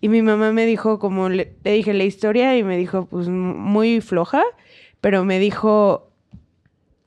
Y 0.02 0.08
mi 0.08 0.20
mamá 0.22 0.52
me 0.52 0.66
dijo, 0.66 0.98
como 0.98 1.28
le, 1.28 1.54
le 1.64 1.72
dije 1.72 1.94
la 1.94 2.04
historia, 2.04 2.56
y 2.56 2.62
me 2.64 2.76
dijo, 2.76 3.06
pues 3.06 3.28
muy 3.28 4.00
floja, 4.00 4.42
pero 5.00 5.24
me 5.24 5.38
dijo, 5.38 6.10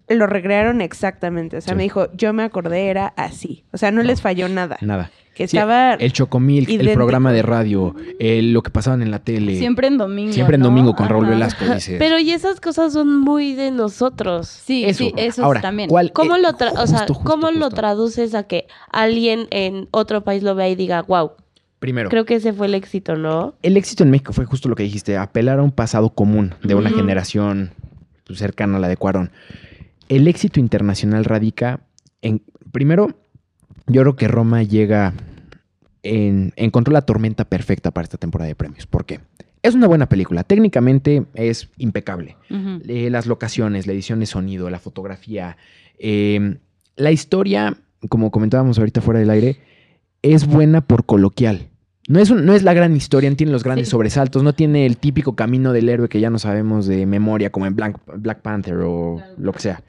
lo 0.07 0.27
recrearon 0.27 0.81
exactamente. 0.81 1.57
O 1.57 1.61
sea, 1.61 1.73
Sí. 1.73 1.77
me 1.77 1.83
dijo, 1.83 2.11
yo 2.13 2.33
me 2.33 2.43
acordé, 2.43 2.87
era 2.87 3.07
así. 3.17 3.63
O 3.71 3.77
sea, 3.77 3.91
no 3.91 4.03
les 4.03 4.21
falló 4.21 4.47
nada. 4.49 4.77
Nada. 4.81 5.11
Que 5.33 5.47
Sí, 5.47 5.57
estaba... 5.57 5.95
el 5.95 6.13
Chocomilk, 6.13 6.69
el 6.69 6.91
programa 6.93 7.31
de 7.33 7.41
radio, 7.41 7.95
el- 8.19 8.53
lo 8.53 8.61
que 8.61 8.69
pasaban 8.69 9.01
en 9.01 9.09
la 9.09 9.17
tele. 9.19 9.57
Siempre 9.57 9.87
en 9.87 9.97
domingo. 9.97 10.31
Siempre 10.31 10.55
en 10.55 10.61
¿no? 10.61 10.67
domingo 10.67 10.93
con 10.95 11.09
Raúl. 11.09 11.25
Velasco, 11.25 11.65
dice. 11.73 11.97
Pero 11.97 12.19
y 12.19 12.31
esas 12.31 12.61
cosas 12.61 12.93
son 12.93 13.19
muy 13.19 13.55
de 13.55 13.71
nosotros. 13.71 14.47
Sí, 14.47 14.83
Eso. 14.85 15.05
sí, 15.05 15.13
eso 15.17 15.43
Ahora, 15.43 15.61
también. 15.61 15.89
¿cuál- 15.89 16.11
¿Cómo 16.13 16.35
eh, 16.35 16.41
lo 16.41 16.49
tra- 16.49 16.73
o 16.77 16.85
sea, 16.85 16.99
justo, 16.99 17.13
justo, 17.15 17.29
cómo 17.31 17.49
lo 17.51 17.69
traduces 17.69 18.35
a 18.35 18.43
que 18.43 18.67
alguien 18.91 19.47
en 19.49 19.87
otro 19.91 20.23
país 20.23 20.43
lo 20.43 20.53
vea 20.53 20.69
y 20.69 20.75
diga, 20.75 21.01
wow, 21.01 21.31
Primero, 21.79 22.09
creo 22.09 22.25
que 22.25 22.35
ese 22.35 22.53
fue 22.53 22.67
el 22.67 22.75
éxito, 22.75 23.15
¿no? 23.17 23.55
el 23.61 23.75
éxito 23.75 24.03
en 24.03 24.11
México 24.11 24.31
fue 24.33 24.45
justo 24.45 24.69
lo 24.69 24.75
que 24.75 24.83
dijiste, 24.83 25.17
apelar 25.17 25.59
a 25.59 25.63
un 25.63 25.71
pasado 25.71 26.11
común 26.11 26.53
de 26.63 26.75
una 26.75 26.89
generación 26.91 27.71
cercana 28.33 28.77
a 28.77 28.79
la 28.79 28.87
de 28.87 28.95
Cuarón. 28.97 29.31
El 30.09 30.27
éxito 30.27 30.59
internacional 30.59 31.25
radica 31.25 31.81
en, 32.21 32.41
primero, 32.71 33.09
yo 33.87 34.01
creo 34.01 34.15
que 34.15 34.27
Roma 34.27 34.63
llega 34.63 35.13
en, 36.03 36.53
encontró 36.55 36.93
la 36.93 37.01
tormenta 37.03 37.45
perfecta 37.45 37.91
para 37.91 38.03
esta 38.03 38.17
temporada 38.17 38.47
de 38.47 38.55
premios. 38.55 38.85
¿Por 38.87 39.05
qué? 39.05 39.19
Es 39.61 39.75
una 39.75 39.87
buena 39.87 40.09
película, 40.09 40.43
técnicamente 40.43 41.25
es 41.35 41.69
impecable. 41.77 42.35
Eh, 42.87 43.09
las 43.09 43.27
locaciones, 43.27 43.87
la 43.87 43.93
edición 43.93 44.19
de 44.19 44.25
sonido, 44.25 44.69
la 44.69 44.79
fotografía, 44.79 45.55
eh, 45.97 46.57
la 46.97 47.11
historia, 47.11 47.77
como 48.09 48.29
comentábamos 48.29 48.77
ahorita 48.77 48.99
fuera 49.01 49.21
del 49.21 49.29
aire, 49.29 49.59
es 50.21 50.45
buena 50.45 50.81
por 50.81 51.05
coloquial. 51.05 51.69
No 52.09 52.19
es, 52.19 52.29
un- 52.29 52.45
no 52.45 52.53
es 52.53 52.63
la 52.63 52.73
gran 52.73 52.93
historia, 52.97 53.29
no 53.29 53.37
tiene 53.37 53.53
los 53.53 53.63
grandes 53.63 53.87
Sí. 53.87 53.91
sobresaltos, 53.91 54.43
no 54.43 54.51
tiene 54.53 54.85
el 54.85 54.97
típico 54.97 55.37
camino 55.37 55.71
del 55.71 55.87
héroe 55.87 56.09
que 56.09 56.19
ya 56.19 56.29
no 56.29 56.39
sabemos 56.39 56.85
de 56.85 57.05
memoria, 57.05 57.49
como 57.49 57.65
en 57.65 57.75
Black, 57.77 57.97
Black 58.17 58.41
Panther 58.41 58.75
o 58.81 59.21
lo 59.37 59.53
que 59.53 59.59
sea. 59.59 59.81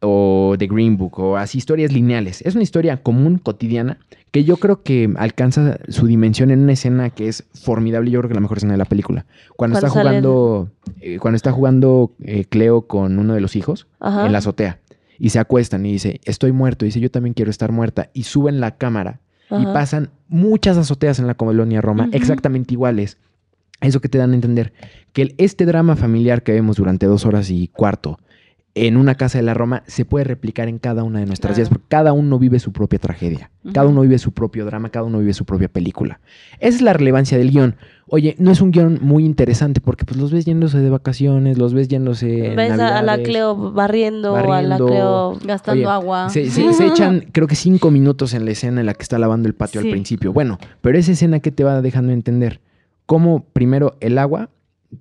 O 0.00 0.54
The 0.58 0.66
Green 0.66 0.96
Book, 0.96 1.18
o 1.18 1.36
así 1.36 1.58
historias 1.58 1.92
lineales. 1.92 2.42
Es 2.42 2.54
una 2.54 2.62
historia 2.62 3.02
común, 3.02 3.38
cotidiana, 3.38 3.98
que 4.30 4.44
yo 4.44 4.56
creo 4.56 4.82
que 4.82 5.12
alcanza 5.16 5.78
su 5.88 6.06
dimensión 6.06 6.50
en 6.50 6.60
una 6.60 6.72
escena 6.72 7.10
que 7.10 7.28
es 7.28 7.44
formidable. 7.54 8.10
Yo 8.10 8.20
creo 8.20 8.28
que 8.28 8.34
la 8.34 8.40
mejor 8.40 8.58
escena 8.58 8.72
de 8.72 8.78
la 8.78 8.86
película. 8.86 9.26
Cuando, 9.56 9.78
está 9.78 9.90
jugando, 9.90 10.70
eh, 11.00 11.18
cuando 11.18 11.36
está 11.36 11.52
jugando 11.52 12.12
eh, 12.22 12.44
Cleo 12.46 12.86
con 12.86 13.18
uno 13.18 13.34
de 13.34 13.40
los 13.40 13.56
hijos 13.56 13.86
Ajá. 13.98 14.26
en 14.26 14.32
la 14.32 14.38
azotea 14.38 14.78
y 15.18 15.28
se 15.28 15.38
acuestan 15.38 15.84
y 15.84 15.92
dice, 15.92 16.20
estoy 16.24 16.50
muerto. 16.52 16.84
Y 16.84 16.88
dice, 16.88 17.00
yo 17.00 17.10
también 17.10 17.34
quiero 17.34 17.50
estar 17.50 17.70
muerta. 17.70 18.08
Y 18.14 18.22
suben 18.22 18.58
la 18.58 18.76
cámara 18.76 19.20
y 19.50 19.64
pasan 19.66 20.10
muchas 20.28 20.76
azoteas 20.76 21.18
en 21.18 21.26
la 21.26 21.34
colonia 21.34 21.80
Roma, 21.80 22.08
exactamente 22.12 22.72
iguales. 22.72 23.18
Eso 23.80 24.00
que 24.00 24.08
te 24.08 24.18
dan 24.18 24.32
a 24.32 24.34
entender 24.34 24.72
que 25.12 25.34
este 25.38 25.66
drama 25.66 25.96
familiar 25.96 26.42
que 26.42 26.52
vemos 26.52 26.76
durante 26.76 27.06
dos 27.06 27.26
horas 27.26 27.50
y 27.50 27.68
cuarto 27.68 28.18
en 28.76 28.96
una 28.96 29.16
casa 29.16 29.38
de 29.38 29.42
la 29.42 29.52
Roma 29.52 29.82
se 29.88 30.04
puede 30.04 30.24
replicar 30.24 30.68
en 30.68 30.78
cada 30.78 31.02
una 31.02 31.18
de 31.18 31.26
nuestras 31.26 31.50
Claro. 31.50 31.56
vidas, 31.56 31.68
porque 31.70 31.86
cada 31.88 32.12
uno 32.12 32.38
vive 32.38 32.60
su 32.60 32.72
propia 32.72 33.00
tragedia, 33.00 33.50
cada 33.74 33.88
uno 33.88 34.02
vive 34.02 34.18
su 34.18 34.30
propio 34.32 34.64
drama, 34.64 34.90
cada 34.90 35.04
uno 35.04 35.18
vive 35.18 35.32
su 35.34 35.44
propia 35.44 35.66
película. 35.68 36.20
Esa 36.60 36.76
es 36.76 36.82
la 36.82 36.92
relevancia 36.92 37.36
del 37.36 37.50
guion. 37.50 37.74
Oye, 38.06 38.36
no 38.38 38.50
es 38.52 38.60
un 38.60 38.70
guion 38.70 38.98
muy 39.02 39.24
interesante 39.24 39.80
porque 39.80 40.04
pues 40.04 40.20
los 40.20 40.30
ves 40.32 40.44
yéndose 40.44 40.78
de 40.78 40.88
vacaciones, 40.90 41.58
los 41.58 41.74
ves 41.74 41.88
yéndose 41.88 42.46
en 42.46 42.56
Ves 42.56 42.78
a, 42.78 42.98
a 42.98 43.02
la. 43.02 43.18
Cleo 43.22 43.72
barriendo, 43.72 44.36
a 44.36 44.62
la. 44.62 44.76
Cleo... 44.76 45.36
Gastando 45.44 45.82
Oye, 45.88 45.92
agua. 45.92 46.28
Se, 46.30 46.48
se- 46.48 46.72
se 46.72 46.86
echan, 46.86 47.26
creo 47.32 47.46
que 47.48 47.56
cinco 47.56 47.90
minutos 47.90 48.34
en 48.34 48.44
la 48.44 48.52
escena 48.52 48.80
en 48.80 48.86
la 48.86 48.94
que 48.94 49.02
está 49.02 49.18
lavando 49.18 49.48
el 49.48 49.54
patio 49.54 49.80
Sí. 49.80 49.88
al 49.88 49.92
principio. 49.92 50.32
Bueno, 50.32 50.58
pero 50.80 50.96
esa 50.96 51.12
escena 51.12 51.40
que 51.40 51.50
te 51.50 51.64
va 51.64 51.82
dejando 51.82 52.12
entender 52.12 52.60
cómo 53.06 53.44
primero 53.52 53.96
el 54.00 54.16
agua, 54.18 54.50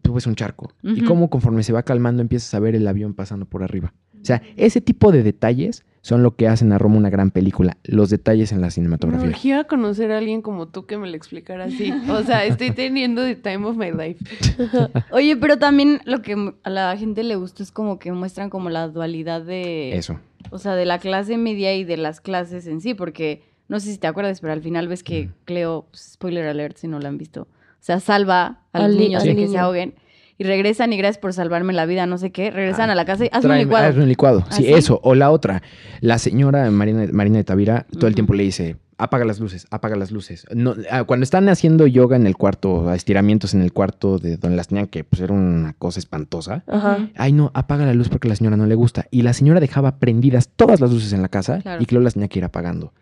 tú 0.02 0.14
ves 0.14 0.28
un 0.28 0.36
charco, 0.36 0.74
y 0.84 1.04
cómo 1.04 1.30
conforme 1.30 1.64
se 1.64 1.74
va 1.74 1.84
calmando 1.84 2.22
empiezas 2.22 2.54
a 2.54 2.60
ver 2.60 2.76
el 2.76 2.88
avión 2.88 3.14
pasando 3.14 3.46
por 3.46 3.64
arriba. 3.64 3.94
O 4.22 4.26
sea, 4.26 4.42
ese 4.58 4.82
tipo 4.82 5.12
de 5.12 5.24
detalles 5.24 5.86
son 6.02 6.24
lo 6.24 6.36
que 6.36 6.48
hacen 6.48 6.72
a 6.72 6.78
Roma 6.78 6.98
una 6.98 7.10
gran 7.10 7.32
película, 7.32 7.78
los 7.84 8.10
detalles 8.10 8.52
en 8.52 8.62
la 8.62 8.68
Me 8.68 8.72
cinematografía. 8.72 9.28
urgía 9.30 9.64
conocer 9.66 10.12
a 10.12 10.18
alguien 10.18 10.42
como 10.42 10.68
tú 10.68 10.86
que 10.86 10.98
me 10.98 11.10
lo 11.10 11.16
explicara 11.16 11.66
así. 11.66 11.94
O 12.10 12.24
sea, 12.24 12.46
estoy 12.46 12.72
teniendo 12.72 13.24
the 13.24 13.36
time 13.36 13.66
of 13.66 13.78
my 13.78 13.92
life. 13.92 14.24
Oye, 15.12 15.36
pero 15.38 15.58
también 15.58 16.02
lo 16.06 16.22
que 16.22 16.54
a 16.64 16.70
la 16.70 16.96
gente 16.98 17.24
le 17.24 17.36
gustó 17.36 17.64
es 17.64 17.72
como 17.72 18.00
que 18.00 18.12
muestran 18.12 18.50
como 18.50 18.70
la 18.70 18.88
dualidad 18.88 19.42
de... 19.42 19.96
Eso. 19.98 20.20
O 20.52 20.58
sea, 20.58 20.76
de 20.76 20.86
la 20.86 21.00
clase 21.00 21.38
media 21.38 21.76
y 21.76 21.84
de 21.84 21.98
las 21.98 22.22
clases 22.22 22.68
en 22.68 22.82
sí, 22.82 22.94
porque 22.94 23.44
no 23.68 23.80
sé 23.80 23.92
si 23.92 23.98
te 23.98 24.08
acuerdas, 24.08 24.42
pero 24.42 24.54
al 24.54 24.62
final 24.62 24.88
ves 24.88 25.04
que 25.04 25.30
Cleo, 25.46 25.86
pues, 25.92 26.12
spoiler 26.14 26.48
alert 26.48 26.78
si 26.78 26.88
no 26.88 27.00
la 27.00 27.10
han 27.10 27.18
visto, 27.18 27.48
o 27.80 27.84
sea, 27.84 28.00
salva 28.00 28.60
a 28.74 28.80
los 28.80 28.88
Al 28.88 28.98
niños 28.98 29.22
al 29.24 29.28
de 29.30 29.36
que 29.36 29.42
niño. 29.42 29.52
se 29.54 29.58
ahoguen 29.58 29.96
y 30.38 30.44
regresan 30.44 30.94
y 30.94 30.98
gracias 30.98 31.18
por 31.18 31.34
salvarme 31.34 31.74
la 31.74 31.86
vida, 31.86 32.06
no 32.06 32.18
sé 32.18 32.32
qué, 32.32 32.50
regresan 32.52 32.90
Ah, 32.90 32.94
a 32.94 32.96
la 32.96 33.06
casa 33.06 33.26
y 33.26 33.30
haz 33.32 33.44
un 33.46 33.58
licuado. 33.58 33.88
haz 33.88 33.96
un 33.98 34.08
licuado. 34.08 34.46
Sí, 34.52 34.72
eso. 34.72 35.00
O 35.04 35.16
la 35.16 35.32
otra. 35.32 35.62
La 36.02 36.18
señora 36.18 36.70
Marina, 36.72 37.06
Marina 37.12 37.38
de 37.38 37.44
Tavira 37.44 37.86
todo 37.92 38.08
el 38.08 38.16
tiempo 38.16 38.34
le 38.34 38.44
dice, 38.44 38.78
apaga 38.98 39.26
las 39.26 39.40
luces, 39.42 39.68
apaga 39.70 39.98
las 39.98 40.12
luces. 40.12 40.46
No, 40.54 40.76
ah, 40.92 41.04
cuando 41.04 41.26
están 41.26 41.50
haciendo 41.50 41.88
yoga 41.88 42.16
en 42.16 42.26
el 42.26 42.38
cuarto, 42.38 42.94
estiramientos 42.94 43.54
en 43.54 43.62
el 43.62 43.74
cuarto 43.74 44.18
de 44.18 44.38
donde 44.38 44.56
las 44.56 44.70
tenían, 44.70 44.88
que 44.88 45.04
pues 45.04 45.22
era 45.22 45.34
una 45.34 45.74
cosa 45.74 46.00
espantosa. 46.00 46.64
Ajá. 46.68 47.10
Ay, 47.16 47.34
no, 47.34 47.52
apaga 47.54 47.86
la 47.86 47.94
luz 47.94 48.08
porque 48.08 48.28
a 48.28 48.30
la 48.30 48.36
señora 48.38 48.56
no 48.56 48.66
le 48.66 48.76
gusta. 48.76 49.08
Y 49.12 49.24
la 49.24 49.34
señora 49.34 49.60
dejaba 49.60 49.98
prendidas 50.00 50.48
todas 50.56 50.80
las 50.80 50.92
luces 50.92 51.12
en 51.12 51.22
la 51.22 51.28
casa 51.30 51.60
Claro. 51.60 51.82
y 51.84 51.86
Cleo 51.86 52.00
las 52.02 52.14
tenía 52.14 52.30
que 52.30 52.40
ir 52.40 52.46
apagando. 52.46 52.94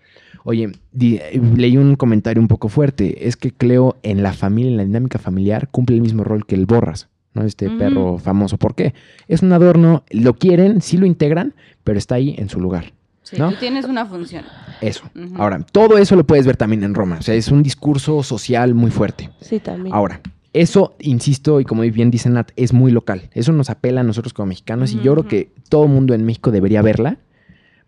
Oye, 0.44 0.72
di- 0.92 1.18
eh, 1.18 1.42
leí 1.56 1.78
un 1.78 1.96
comentario 1.96 2.42
un 2.42 2.48
poco 2.48 2.70
fuerte. 2.70 3.28
Es 3.28 3.36
que 3.38 3.52
Cleo 3.52 3.98
en 4.04 4.24
la 4.24 4.34
familia, 4.34 4.72
en 4.72 4.78
la 4.78 4.86
dinámica 4.86 5.20
familiar, 5.20 5.68
cumple 5.70 5.96
el 5.96 6.02
mismo 6.02 6.24
rol 6.24 6.46
que 6.46 6.56
el 6.56 6.66
Borras, 6.66 7.10
¿no? 7.34 7.44
Este 7.44 7.70
perro 7.70 8.18
famoso. 8.18 8.58
¿Por 8.58 8.76
qué? 8.76 8.94
Es 9.28 9.42
un 9.42 9.52
adorno, 9.54 10.04
lo 10.12 10.36
quieren, 10.36 10.82
sí 10.82 10.98
lo 10.98 11.06
integran, 11.06 11.54
pero 11.84 11.98
está 11.98 12.16
ahí 12.16 12.36
en 12.38 12.50
su 12.50 12.60
lugar. 12.60 12.94
Sí, 13.24 13.36
¿no? 13.38 13.50
tú 13.52 13.58
tienes 13.60 13.84
una 13.86 14.06
función. 14.06 14.46
Eso. 14.80 15.04
Ahora, 15.36 15.60
todo 15.72 15.98
eso 15.98 16.16
lo 16.16 16.26
puedes 16.26 16.46
ver 16.46 16.56
también 16.56 16.84
en 16.84 16.94
Roma. 16.96 17.18
O 17.20 17.22
sea, 17.22 17.36
es 17.36 17.50
un 17.50 17.62
discurso 17.62 18.24
social 18.24 18.74
muy 18.74 18.90
fuerte. 18.90 19.30
Sí, 19.42 19.60
también. 19.60 19.94
Ahora, 19.94 20.22
eso, 20.54 20.96
insisto, 21.00 21.60
y 21.60 21.66
como 21.66 21.82
bien 21.82 22.10
dice 22.10 22.30
Nat, 22.30 22.52
es 22.56 22.72
muy 22.72 22.90
local. 22.92 23.30
Eso 23.34 23.52
nos 23.52 23.70
apela 23.70 24.00
a 24.00 24.04
nosotros 24.06 24.34
como 24.34 24.46
mexicanos 24.48 24.94
y 24.94 25.02
yo 25.02 25.12
creo 25.14 25.28
que 25.28 25.52
todo 25.68 25.88
mundo 25.90 26.14
en 26.14 26.26
México 26.26 26.52
debería 26.52 26.82
verla 26.82 27.18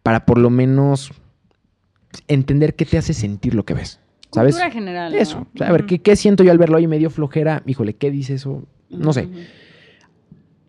para 0.03 0.25
por 0.25 0.37
lo 0.39 0.49
menos 0.49 1.11
entender 2.27 2.75
qué 2.75 2.85
te 2.85 2.97
hace 2.97 3.13
sentir 3.13 3.55
lo 3.55 3.65
que 3.65 3.73
ves. 3.73 3.99
¿Sabes? 4.31 4.55
Cultura 4.55 4.71
general. 4.71 5.11
¿no? 5.11 5.17
Eso. 5.17 5.47
O 5.53 5.57
sea, 5.57 5.69
a 5.69 5.71
ver, 5.71 5.85
¿qué, 5.85 5.99
¿qué 5.99 6.15
siento 6.15 6.43
yo 6.43 6.51
al 6.51 6.57
verlo? 6.57 6.77
Oye, 6.77 6.87
me 6.87 6.99
dio 6.99 7.09
flojera. 7.09 7.63
Híjole, 7.65 7.95
¿qué 7.95 8.11
dice 8.11 8.35
eso? 8.35 8.67
No 8.89 9.13
sé. 9.13 9.27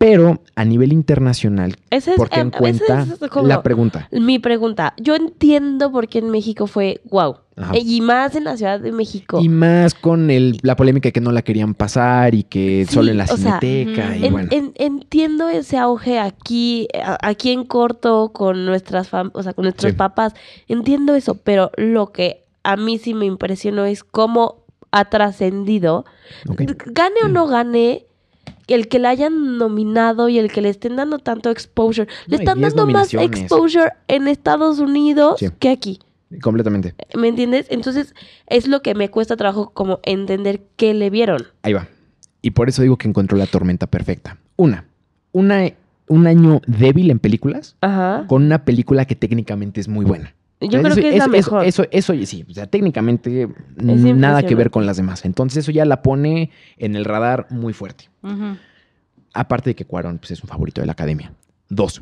Pero 0.01 0.41
a 0.55 0.65
nivel 0.65 0.91
internacional, 0.93 1.75
Ese 1.91 2.11
es, 2.11 2.17
¿por 2.17 2.27
qué 2.29 2.39
eh, 2.39 2.41
en 2.41 2.47
ese 2.49 2.57
cuenta 2.57 3.03
es 3.21 3.29
como 3.29 3.47
la 3.47 3.61
pregunta? 3.61 4.07
mi 4.11 4.39
pregunta. 4.39 4.95
Yo 4.97 5.15
entiendo 5.15 5.91
por 5.91 6.07
qué 6.07 6.17
en 6.19 6.31
México 6.31 6.65
fue 6.65 7.01
wow. 7.11 7.35
Ajá. 7.55 7.73
Y 7.77 8.01
más 8.01 8.35
en 8.35 8.45
la 8.45 8.57
Ciudad 8.57 8.79
de 8.79 8.91
México. 8.91 9.39
Y 9.39 9.47
más 9.47 9.93
con 9.93 10.31
el, 10.31 10.57
la 10.63 10.75
polémica 10.75 11.09
de 11.09 11.13
que 11.13 11.21
no 11.21 11.31
la 11.31 11.43
querían 11.43 11.75
pasar 11.75 12.33
y 12.33 12.41
que 12.43 12.85
Sí, 12.87 12.95
solo 12.95 13.11
en 13.11 13.17
la 13.17 13.27
sea, 13.27 13.37
cineteca. 13.59 14.17
y 14.17 14.25
En- 14.25 14.31
bueno. 14.33 14.49
en- 14.51 14.71
entiendo 14.77 15.47
ese 15.49 15.77
auge 15.77 16.17
aquí, 16.17 16.87
aquí 17.21 17.51
en 17.51 17.63
corto 17.65 18.31
con 18.33 18.65
nuestras 18.65 19.11
fam- 19.11 19.29
o 19.33 19.43
sea, 19.43 19.53
con 19.53 19.63
nuestros 19.63 19.91
Sí. 19.91 19.97
papás. 19.97 20.33
Entiendo 20.67 21.13
eso, 21.13 21.35
pero 21.35 21.69
lo 21.77 22.11
que 22.11 22.43
a 22.63 22.75
mí 22.75 22.97
sí 22.97 23.13
me 23.13 23.25
impresionó 23.27 23.85
es 23.85 24.03
cómo 24.03 24.63
ha 24.91 25.05
trascendido. 25.09 26.05
Gane 26.45 27.15
o 27.23 27.27
no 27.27 27.45
gane, 27.47 28.05
el 28.73 28.87
que 28.87 28.99
le 28.99 29.07
hayan 29.07 29.57
nominado 29.57 30.29
y 30.29 30.37
el 30.39 30.51
que 30.51 30.61
le 30.61 30.69
estén 30.69 30.95
dando 30.95 31.19
tanto 31.19 31.49
exposure. 31.49 32.07
No, 32.07 32.11
le 32.27 32.35
están 32.37 32.59
10 32.59 32.75
dando 32.75 32.91
más 32.91 33.13
exposure 33.13 33.91
en 34.07 34.27
Estados 34.27 34.79
Unidos 34.79 35.39
Sí. 35.39 35.47
que 35.59 35.69
aquí. 35.69 35.99
Completamente. 36.41 36.95
¿Me 37.15 37.27
entiendes? 37.27 37.67
Entonces, 37.69 38.15
es 38.47 38.67
lo 38.67 38.81
que 38.81 38.95
me 38.95 39.09
cuesta 39.09 39.35
trabajo 39.35 39.71
como 39.73 39.99
entender 40.03 40.61
qué 40.77 40.93
le 40.93 41.09
vieron. 41.09 41.47
Ahí 41.63 41.73
va. 41.73 41.87
Y 42.41 42.51
por 42.51 42.69
eso 42.69 42.81
digo 42.81 42.97
que 42.97 43.07
encontró 43.07 43.37
la 43.37 43.47
tormenta 43.47 43.87
perfecta. 43.87 44.37
Una, 44.55 44.85
una 45.33 45.65
un 46.07 46.27
año 46.27 46.61
débil 46.67 47.09
en 47.09 47.19
películas 47.19 47.77
Ajá. 47.79 48.25
con 48.27 48.43
una 48.43 48.65
película 48.65 49.05
que 49.05 49.15
técnicamente 49.15 49.79
es 49.79 49.87
muy 49.87 50.03
buena. 50.03 50.35
Yo 50.61 50.67
O 50.67 50.71
sea, 50.71 50.79
creo 50.81 50.91
eso- 50.93 51.01
que 51.01 51.09
es 51.09 51.15
eso, 51.15 51.27
la 51.31 51.37
eso- 51.37 51.51
mejor. 51.51 51.65
Eso, 51.65 51.85
eso, 51.91 52.25
sí, 52.25 52.45
o 52.49 52.53
sea, 52.53 52.67
técnicamente 52.67 53.47
nada 53.77 54.43
que 54.43 54.55
ver 54.55 54.69
con 54.69 54.85
las 54.85 54.97
demás. 54.97 55.25
Entonces 55.25 55.63
eso 55.63 55.71
ya 55.71 55.85
la 55.85 56.01
pone 56.03 56.51
en 56.77 56.95
el 56.95 57.03
radar 57.05 57.47
muy 57.49 57.73
fuerte. 57.73 58.09
Aparte 59.33 59.71
de 59.71 59.75
que 59.75 59.85
Cuarón 59.85 60.17
pues, 60.19 60.31
es 60.31 60.43
un 60.43 60.49
favorito 60.49 60.81
de 60.81 60.87
la 60.87 60.93
academia. 60.93 61.33
Dos, 61.69 62.01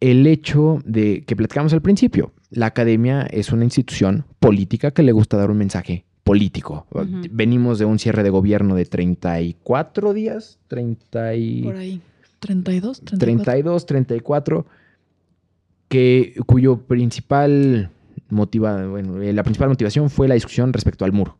el 0.00 0.26
hecho 0.26 0.78
de 0.84 1.24
que 1.26 1.34
platicamos 1.36 1.72
al 1.72 1.82
principio. 1.82 2.32
La 2.50 2.66
academia 2.66 3.22
es 3.22 3.52
una 3.52 3.64
institución 3.64 4.24
política 4.40 4.90
que 4.92 5.02
le 5.02 5.12
gusta 5.12 5.36
dar 5.36 5.50
un 5.50 5.58
mensaje 5.58 6.04
político. 6.24 6.86
Venimos 7.30 7.78
de 7.78 7.84
un 7.84 7.98
cierre 7.98 8.22
de 8.22 8.30
gobierno 8.30 8.74
de 8.74 8.84
34 8.86 10.12
días, 10.14 10.58
30 10.68 11.34
y... 11.34 11.62
Por 11.62 11.76
ahí. 11.76 12.00
32, 12.38 13.00
34. 13.00 13.18
32, 13.44 13.86
34, 13.86 14.66
que, 15.88 16.34
cuyo 16.46 16.78
principal 16.86 17.90
motiva, 18.30 18.86
bueno, 18.86 19.20
eh, 19.22 19.32
la 19.32 19.42
principal 19.42 19.68
motivación 19.68 20.10
fue 20.10 20.28
la 20.28 20.34
discusión 20.34 20.72
respecto 20.72 21.04
al 21.04 21.12
muro. 21.12 21.38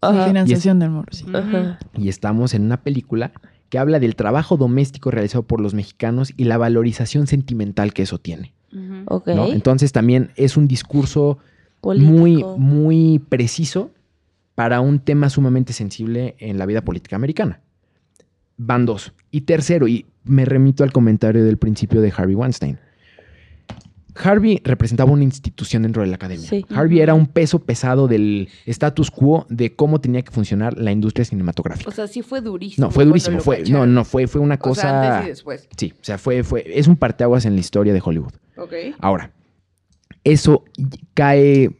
Ajá. 0.00 0.26
Financiación 0.26 0.78
del 0.78 0.90
muro, 0.90 1.08
sí. 1.10 1.26
Ajá. 1.32 1.78
Y 1.96 2.08
estamos 2.08 2.54
en 2.54 2.62
una 2.62 2.82
película 2.82 3.32
que 3.68 3.78
habla 3.78 4.00
del 4.00 4.16
trabajo 4.16 4.56
doméstico 4.56 5.10
realizado 5.10 5.44
por 5.44 5.60
los 5.60 5.74
mexicanos 5.74 6.32
y 6.36 6.44
la 6.44 6.58
valorización 6.58 7.26
sentimental 7.26 7.92
que 7.92 8.02
eso 8.02 8.18
tiene. 8.18 8.52
Entonces 9.26 9.92
también 9.92 10.30
es 10.36 10.56
un 10.56 10.68
discurso 10.68 11.38
Político. 11.80 12.12
muy, 12.12 12.44
muy 12.56 13.18
preciso 13.28 13.90
para 14.54 14.80
un 14.80 15.00
tema 15.00 15.30
sumamente 15.30 15.72
sensible 15.72 16.36
en 16.38 16.58
la 16.58 16.66
vida 16.66 16.82
política 16.82 17.16
americana. 17.16 17.60
Van 18.56 18.86
dos. 18.86 19.12
Y 19.30 19.42
tercero, 19.42 19.88
y 19.88 20.06
me 20.24 20.44
remito 20.44 20.84
al 20.84 20.92
comentario 20.92 21.44
del 21.44 21.56
principio 21.56 22.00
de 22.00 22.12
Harvey 22.14 22.34
Weinstein. 22.34 22.78
Harvey 24.16 24.60
representaba 24.64 25.10
una 25.10 25.24
institución 25.24 25.82
dentro 25.82 26.02
de 26.02 26.08
la 26.08 26.16
academia. 26.16 26.48
Sí. 26.48 26.64
Harvey 26.70 27.00
era 27.00 27.14
un 27.14 27.26
peso 27.26 27.58
pesado 27.60 28.08
del 28.08 28.48
status 28.66 29.10
quo 29.10 29.46
de 29.48 29.74
cómo 29.74 30.00
tenía 30.00 30.22
que 30.22 30.30
funcionar 30.30 30.76
la 30.78 30.92
industria 30.92 31.24
cinematográfica. 31.24 31.88
O 31.88 31.92
sea, 31.92 32.06
sí 32.06 32.22
fue 32.22 32.40
durísimo. 32.40 32.86
no, 32.86 32.90
fue 32.90 33.04
durísimo. 33.04 33.40
Fue, 33.40 33.62
no, 33.68 33.86
no, 33.86 34.04
fue, 34.04 34.26
fue 34.26 34.40
una 34.40 34.54
O 34.60 34.74
sea, 34.74 34.82
cosa. 34.90 35.10
antes 35.12 35.26
y 35.26 35.28
después. 35.30 35.68
sí, 35.76 35.92
o 36.00 36.04
sea, 36.04 36.18
fue, 36.18 36.42
fue, 36.42 36.64
es 36.78 36.86
un 36.88 36.96
parteaguas 36.96 37.44
en 37.44 37.54
la 37.54 37.60
historia 37.60 37.92
de 37.92 38.02
Hollywood. 38.04 38.32
Ok. 38.56 38.72
Ahora, 38.98 39.32
eso 40.24 40.64
cae, 41.14 41.70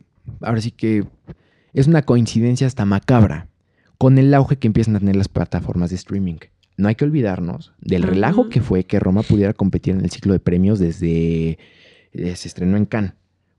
ahora 0.41 0.61
sí 0.61 0.71
que 0.71 1.05
es 1.73 1.87
una 1.87 2.03
coincidencia 2.03 2.67
hasta 2.67 2.85
macabra 2.85 3.49
con 3.99 4.19
el 4.19 4.33
auge 4.35 4.57
que 4.57 4.67
empiezan 4.67 4.97
a 4.97 4.99
tener 4.99 5.17
las 5.17 5.29
plataformas 5.29 5.91
de 5.91 5.97
streaming. 5.97 6.37
No 6.77 6.89
hay 6.89 6.95
que 6.95 7.05
olvidarnos 7.05 7.75
del 7.81 8.03
relajo 8.03 8.49
que 8.49 8.63
fue 8.63 8.85
que 8.85 8.99
Roma 8.99 9.23
pudiera 9.23 9.53
competir 9.53 9.95
en 9.95 10.01
el 10.01 10.11
ciclo 10.11 10.33
de 10.33 10.41
premios 10.41 10.79
desde 10.79 11.59
eh, 12.13 12.35
se 12.37 12.49
estrenó 12.49 12.77
en 12.77 12.87
Cannes. 12.87 13.13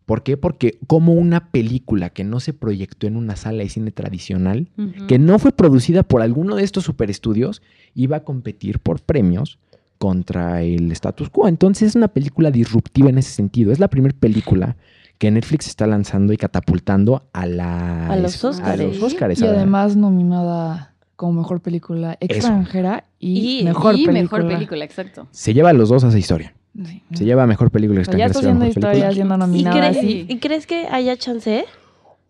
¿Por 0.05 0.23
qué? 0.23 0.35
Porque 0.35 0.77
como 0.87 1.13
una 1.13 1.51
película 1.51 2.09
que 2.09 2.23
no 2.23 2.39
se 2.39 2.51
proyectó 2.53 3.07
en 3.07 3.15
una 3.15 3.35
sala 3.37 3.63
de 3.63 3.69
cine 3.69 3.91
tradicional, 3.91 4.67
que 5.07 5.19
no 5.19 5.39
fue 5.39 5.51
producida 5.53 6.03
por 6.03 6.21
alguno 6.21 6.55
de 6.55 6.63
estos 6.63 6.83
superestudios, 6.83 7.61
iba 7.95 8.17
a 8.17 8.23
competir 8.25 8.79
por 8.79 8.99
premios 9.01 9.57
contra 9.99 10.63
el 10.63 10.91
status 10.91 11.29
quo. 11.29 11.47
Entonces 11.47 11.89
es 11.89 11.95
una 11.95 12.09
película 12.09 12.51
disruptiva 12.51 13.09
en 13.09 13.19
ese 13.19 13.31
sentido. 13.31 13.71
Es 13.71 13.79
la 13.79 13.87
primera 13.87 14.15
película 14.19 14.75
que 15.17 15.29
Netflix 15.31 15.67
está 15.67 15.85
lanzando 15.87 16.33
y 16.33 16.37
catapultando 16.37 17.29
a 17.31 17.45
la 17.45 18.07
A 18.07 18.15
los 18.17 18.43
Óscares. 18.43 19.39
Y 19.39 19.45
además 19.45 19.95
nominada 19.95 20.95
como 21.15 21.39
mejor 21.41 21.61
película 21.61 22.17
extranjera 22.19 23.05
y, 23.19 23.59
Y- 23.59 23.63
mejor 23.63 23.93
y 23.93 24.07
película. 24.07 24.39
mejor 24.39 24.47
película, 24.55 24.83
exacto. 24.83 25.27
Se 25.29 25.53
lleva 25.53 25.69
a 25.69 25.73
los 25.73 25.89
dos 25.89 26.03
a 26.03 26.07
esa 26.09 26.17
historia. 26.17 26.55
Sí. 26.73 27.03
Se 27.13 27.25
lleva 27.25 27.43
a 27.43 27.47
mejor 27.47 27.69
película 27.71 28.03
sea, 28.05 28.15
ya 28.17 28.25
extranjera. 28.25 28.27
está 28.27 28.39
se 28.39 28.45
lleva 28.47 28.63
a 28.63 28.67
haciendo 28.69 28.93
mejor 28.93 29.09
historia, 29.09 29.09
película. 29.09 29.13
siendo 29.13 29.35
¿Y, 29.35 29.63
nominada. 29.73 29.91
crees- 29.91 29.99
sí. 29.99 30.25
¿Y 30.29 30.37
crees 30.39 30.67
que 30.67 30.87
haya 30.87 31.17
chance? 31.17 31.65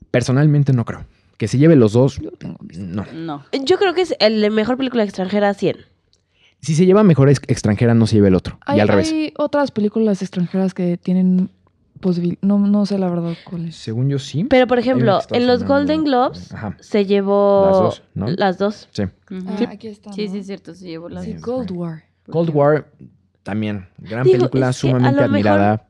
Personalmente 0.10 0.74
no 0.74 0.86
creo. 0.86 1.06
Que 1.38 1.48
se 1.48 1.58
lleve 1.58 1.76
los 1.76 1.94
dos, 1.94 2.18
Yo 2.20 2.32
tengo 2.32 2.58
mis- 2.62 2.78
no. 2.78 3.06
No. 3.14 3.44
Yo 3.66 3.78
creo 3.78 3.94
que 3.94 4.02
es 4.02 4.16
el 4.20 4.42
de 4.42 4.50
mejor 4.50 4.78
película 4.78 5.04
extranjera 5.04 5.54
100. 5.54 5.78
Si 6.60 6.76
se 6.76 6.86
lleva 6.86 7.04
mejor 7.04 7.30
ex- 7.30 7.42
extranjera, 7.48 7.94
no 7.96 8.06
se 8.06 8.16
lleva 8.18 8.28
el 8.28 8.36
otro. 8.36 8.60
Hay, 8.66 8.78
y 8.78 8.82
al 8.82 8.88
revés. 8.88 9.12
hay 9.12 9.34
otras 9.38 9.72
películas 9.72 10.22
extranjeras 10.22 10.76
que 10.76 10.98
tienen 10.98 11.50
posibilidad. 12.00 12.38
No, 12.44 12.60
no 12.60 12.86
sé 12.86 13.00
la 13.00 13.10
verdad 13.10 13.34
cuáles. 13.50 13.76
Según 13.76 14.10
yo 14.10 14.20
sí. 14.20 14.44
Pero, 14.44 14.68
por 14.68 14.78
ejemplo, 14.78 15.20
en 15.32 15.48
los. 15.48 15.64
Golden 15.64 16.04
Globes 16.04 16.54
Ajá. 16.54 16.78
se 16.80 17.06
llevó 17.06 17.66
Las 17.68 17.78
dos, 17.80 18.04
¿no? 18.14 18.28
las 18.28 18.58
dos. 18.60 18.90
Sí. 18.92 19.04
Ah, 19.04 19.70
aquí 19.70 19.88
está. 19.88 20.14
Sí, 20.14 20.26
¿no? 20.28 20.32
sí, 20.34 20.38
es 20.40 20.46
cierto, 20.46 20.76
se 20.76 20.86
llevó 20.88 21.10
la 21.10 21.24
Sí, 21.24 21.34
Sí. 21.34 21.42
Cold 21.42 21.72
War. 21.72 22.04
Cold 22.30 22.50
War 22.54 22.92
también. 23.44 23.88
Gran 23.98 24.24
Digo, 24.24 24.38
película, 24.40 24.70
es 24.70 24.82
que 24.82 24.88
a 24.88 24.92
sumamente 24.92 25.24
admirada. 25.24 25.88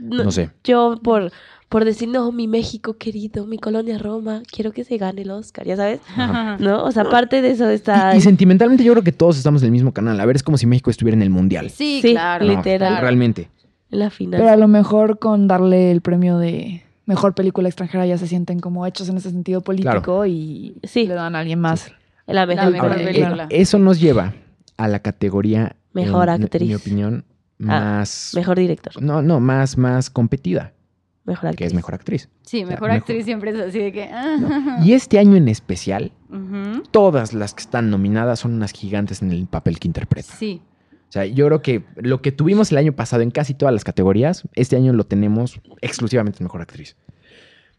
No 0.00 0.30
sé. 0.32 0.50
Yo 0.64 0.98
por, 1.02 1.30
por 1.68 1.84
decir, 1.84 2.08
no, 2.08 2.32
mi 2.32 2.48
México 2.48 2.94
querido, 2.98 3.46
mi 3.46 3.58
colonia 3.58 3.98
Roma, 3.98 4.42
quiero 4.50 4.72
que 4.72 4.84
se 4.84 4.96
gane 4.98 5.22
el 5.22 5.30
Oscar, 5.30 5.66
ya 5.66 5.76
sabes. 5.76 6.00
Ajá. 6.16 6.56
¿No? 6.58 6.82
O 6.84 6.90
sea, 6.92 7.02
aparte 7.04 7.40
de 7.42 7.50
eso 7.50 7.68
está... 7.68 8.14
Y, 8.14 8.18
y 8.18 8.20
sentimentalmente 8.20 8.84
yo 8.84 8.92
creo 8.92 9.04
que 9.04 9.12
todos 9.12 9.36
estamos 9.36 9.62
en 9.62 9.66
el 9.66 9.72
mismo 9.72 9.92
canal. 9.92 10.18
A 10.20 10.26
ver, 10.26 10.36
es 10.36 10.42
como 10.42 10.56
si 10.58 10.66
México 10.66 10.90
estuviera 10.90 11.14
en 11.16 11.22
el 11.22 11.30
Mundial. 11.30 11.70
Sí, 11.70 12.00
Sí, 12.02 12.12
claro. 12.12 12.44
No, 12.46 12.56
literal. 12.56 13.00
Realmente. 13.00 13.48
en 13.90 13.98
la 13.98 14.10
final. 14.10 14.40
Pero 14.40 14.52
a 14.52 14.56
lo 14.56 14.68
mejor 14.68 15.18
con 15.18 15.46
darle 15.48 15.90
el 15.92 16.00
premio 16.00 16.38
de 16.38 16.82
mejor 17.06 17.34
película 17.34 17.68
extranjera 17.68 18.06
ya 18.06 18.16
se 18.18 18.26
sienten 18.26 18.58
como 18.60 18.86
hechos 18.86 19.08
en 19.08 19.16
ese 19.18 19.30
sentido 19.30 19.60
político 19.60 20.24
y 20.26 20.76
Sí. 20.84 21.06
le 21.06 21.14
dan 21.14 21.34
a 21.36 21.40
alguien 21.40 21.58
más. 21.60 21.92
En 22.26 22.36
la 22.36 22.46
mejor, 22.46 22.70
mejor 22.72 22.90
Ahora, 22.92 23.02
eh, 23.02 23.04
película. 23.06 23.46
eso 23.50 23.78
nos 23.78 24.00
lleva 24.00 24.32
a 24.76 24.88
la 24.88 25.00
categoría, 25.00 25.74
Mejor 25.92 26.28
en, 26.28 26.42
actriz. 26.42 26.62
En 26.62 26.68
mi 26.68 26.74
opinión, 26.74 27.24
más... 27.58 28.32
mejor 28.34 28.58
director, 28.58 29.02
No, 29.02 29.22
no, 29.22 29.40
más, 29.40 29.76
más 29.76 30.10
competida, 30.10 30.72
mejor 31.24 31.42
que 31.42 31.48
actriz. 31.48 31.66
es 31.68 31.74
mejor 31.74 31.94
actriz. 31.94 32.28
Sí, 32.42 32.64
mejor 32.64 32.90
actriz 32.90 33.24
siempre 33.24 33.50
es 33.50 33.56
así 33.58 33.78
de 33.78 33.92
que. 33.92 34.04
ah. 34.04 34.36
¿no? 34.40 34.84
Y 34.84 34.94
este 34.94 35.18
año 35.18 35.36
en 35.36 35.48
especial, 35.48 36.12
todas 36.90 37.32
las 37.32 37.54
que 37.54 37.60
están 37.62 37.90
nominadas 37.90 38.40
son 38.40 38.54
unas 38.54 38.72
gigantes 38.72 39.22
en 39.22 39.30
el 39.30 39.46
papel 39.46 39.78
que 39.78 39.88
interpretan. 39.88 40.36
Sí. 40.36 40.62
O 41.08 41.12
sea, 41.12 41.26
yo 41.26 41.44
creo 41.46 41.60
que 41.60 41.84
lo 41.96 42.22
que 42.22 42.32
tuvimos 42.32 42.72
el 42.72 42.78
año 42.78 42.94
pasado 42.94 43.22
en 43.22 43.30
casi 43.30 43.52
todas 43.52 43.74
las 43.74 43.84
categorías, 43.84 44.44
este 44.54 44.76
año 44.76 44.94
lo 44.94 45.04
tenemos 45.04 45.60
exclusivamente 45.82 46.38
en 46.40 46.44
Mejor 46.44 46.62
Actriz. 46.62 46.96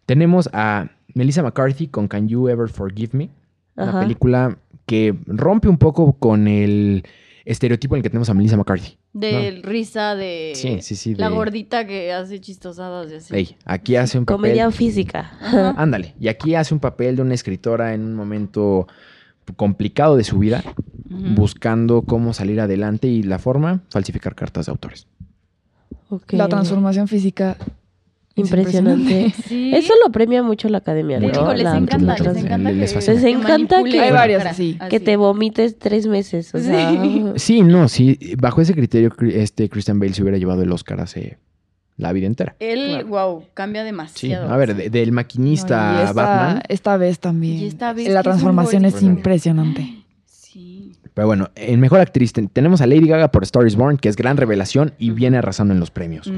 Tenemos 0.05 0.51
a 0.53 0.91
Melissa 1.15 1.41
McCarthy 1.41 1.87
con 1.87 2.07
Can 2.07 2.27
You 2.27 2.47
Ever 2.47 2.69
Forgive 2.69 3.17
Me? 3.17 3.29
Una 3.75 4.01
película 4.01 4.59
que 4.85 5.17
rompe 5.25 5.67
un 5.67 5.79
poco 5.79 6.13
con 6.13 6.47
el 6.47 7.05
estereotipo 7.45 7.95
en 7.95 7.99
el 7.99 8.03
que 8.03 8.09
tenemos 8.09 8.29
a 8.29 8.33
Melissa 8.33 8.57
McCarthy. 8.57 8.97
De 9.13 9.59
risa, 9.63 10.15
de. 10.15 10.53
Sí, 10.55 10.81
sí, 10.81 10.95
sí. 10.95 11.15
La 11.15 11.29
de- 11.29 11.35
gordita 11.35 11.85
que 11.85 12.11
hace 12.13 12.39
chistosadas 12.39 13.11
y 13.11 13.15
así. 13.15 13.35
Ey, 13.35 13.57
aquí 13.65 13.95
hace 13.95 14.17
un 14.17 14.25
papel... 14.25 14.37
Comedia 14.37 14.71
física. 14.71 15.31
Ajá. 15.41 15.69
Ándale, 15.77 16.15
y 16.19 16.27
aquí 16.27 16.55
hace 16.55 16.73
un 16.73 16.79
papel 16.79 17.15
de 17.15 17.21
una 17.21 17.33
escritora 17.33 17.93
en 17.93 18.01
un 18.01 18.15
momento 18.15 18.87
complicado 19.57 20.15
de 20.15 20.23
su 20.23 20.39
vida, 20.39 20.63
buscando 21.35 22.01
cómo 22.03 22.33
salir 22.33 22.61
adelante 22.61 23.07
y 23.07 23.23
la 23.23 23.39
forma, 23.39 23.81
falsificar 23.89 24.35
cartas 24.35 24.67
de 24.67 24.71
autores. 24.71 25.07
Ok. 26.09 26.33
La 26.33 26.47
transformación 26.47 27.07
física. 27.07 27.57
Es 28.35 28.45
Impresionante. 28.45 29.33
Sí. 29.47 29.71
Eso 29.75 29.93
lo 30.05 30.11
premia 30.11 30.41
mucho 30.41 30.67
la 30.69 30.79
academia, 30.79 31.19
¿no? 31.19 31.27
digo, 31.29 31.53
les 31.53 31.63
La- 31.63 31.77
encanta, 31.77 32.17
la 32.23 32.31
les 32.33 32.43
encanta 32.43 32.71
les 32.71 32.89
que, 32.91 32.95
fascina. 32.95 33.13
Les 33.15 33.23
encanta 33.25 33.75
manipule 33.75 33.91
que- 33.91 33.97
la 33.97 34.03
Hay 34.03 34.11
varias 34.11 34.37
cara, 34.39 34.49
así. 34.51 34.77
Que 34.89 34.99
te 34.99 35.15
vomites 35.17 35.77
tres 35.77 36.07
meses. 36.07 36.53
O 36.55 36.59
sea, 36.59 36.89
Sí. 36.91 37.23
Sí, 37.35 37.61
no, 37.61 37.87
sí, 37.87 38.17
bajo 38.39 38.61
ese 38.61 38.73
criterio, 38.73 39.11
cri- 39.11 39.33
este 39.35 39.69
Christian 39.69 39.99
Bale 39.99 40.13
se 40.13 40.21
hubiera 40.23 40.37
llevado 40.37 40.63
el 40.63 40.71
Oscar 40.71 40.99
hace 41.01 41.37
la 41.95 42.11
vida 42.11 42.25
entera. 42.25 42.55
Él, 42.59 42.87
Claro. 43.03 43.07
wow, 43.07 43.43
cambia 43.53 43.81
Sí, 43.83 43.85
demasiado. 43.85 44.51
a 44.51 44.57
ver, 44.57 44.75
de- 44.75 44.89
del 44.89 45.09
No, 45.09 45.15
maquinista 45.15 46.01
esta, 46.01 46.13
Batman. 46.13 46.63
esta 46.69 46.97
vez 46.97 47.19
también. 47.19 47.57
Y 47.59 47.65
esta 47.67 47.93
vez 47.93 48.09
la 48.09 48.21
es 48.21 48.23
transformación 48.23 48.85
es 48.85 49.01
impresionante. 49.03 49.99
Sí. 50.25 50.93
Pero 51.13 51.27
bueno, 51.27 51.51
en 51.55 51.79
Mejor 51.79 51.99
Actriz 51.99 52.33
ten- 52.33 52.47
tenemos 52.47 52.81
a 52.81 52.87
Lady 52.87 53.07
Gaga 53.07 53.31
por 53.31 53.43
Star 53.43 53.67
is 53.67 53.75
Born, 53.75 53.97
que 53.97 54.09
es 54.09 54.15
gran 54.15 54.37
revelación 54.37 54.93
y 54.97 55.11
viene 55.11 55.37
arrasando 55.37 55.71
en 55.73 55.79
los 55.79 55.91
premios. 55.91 56.31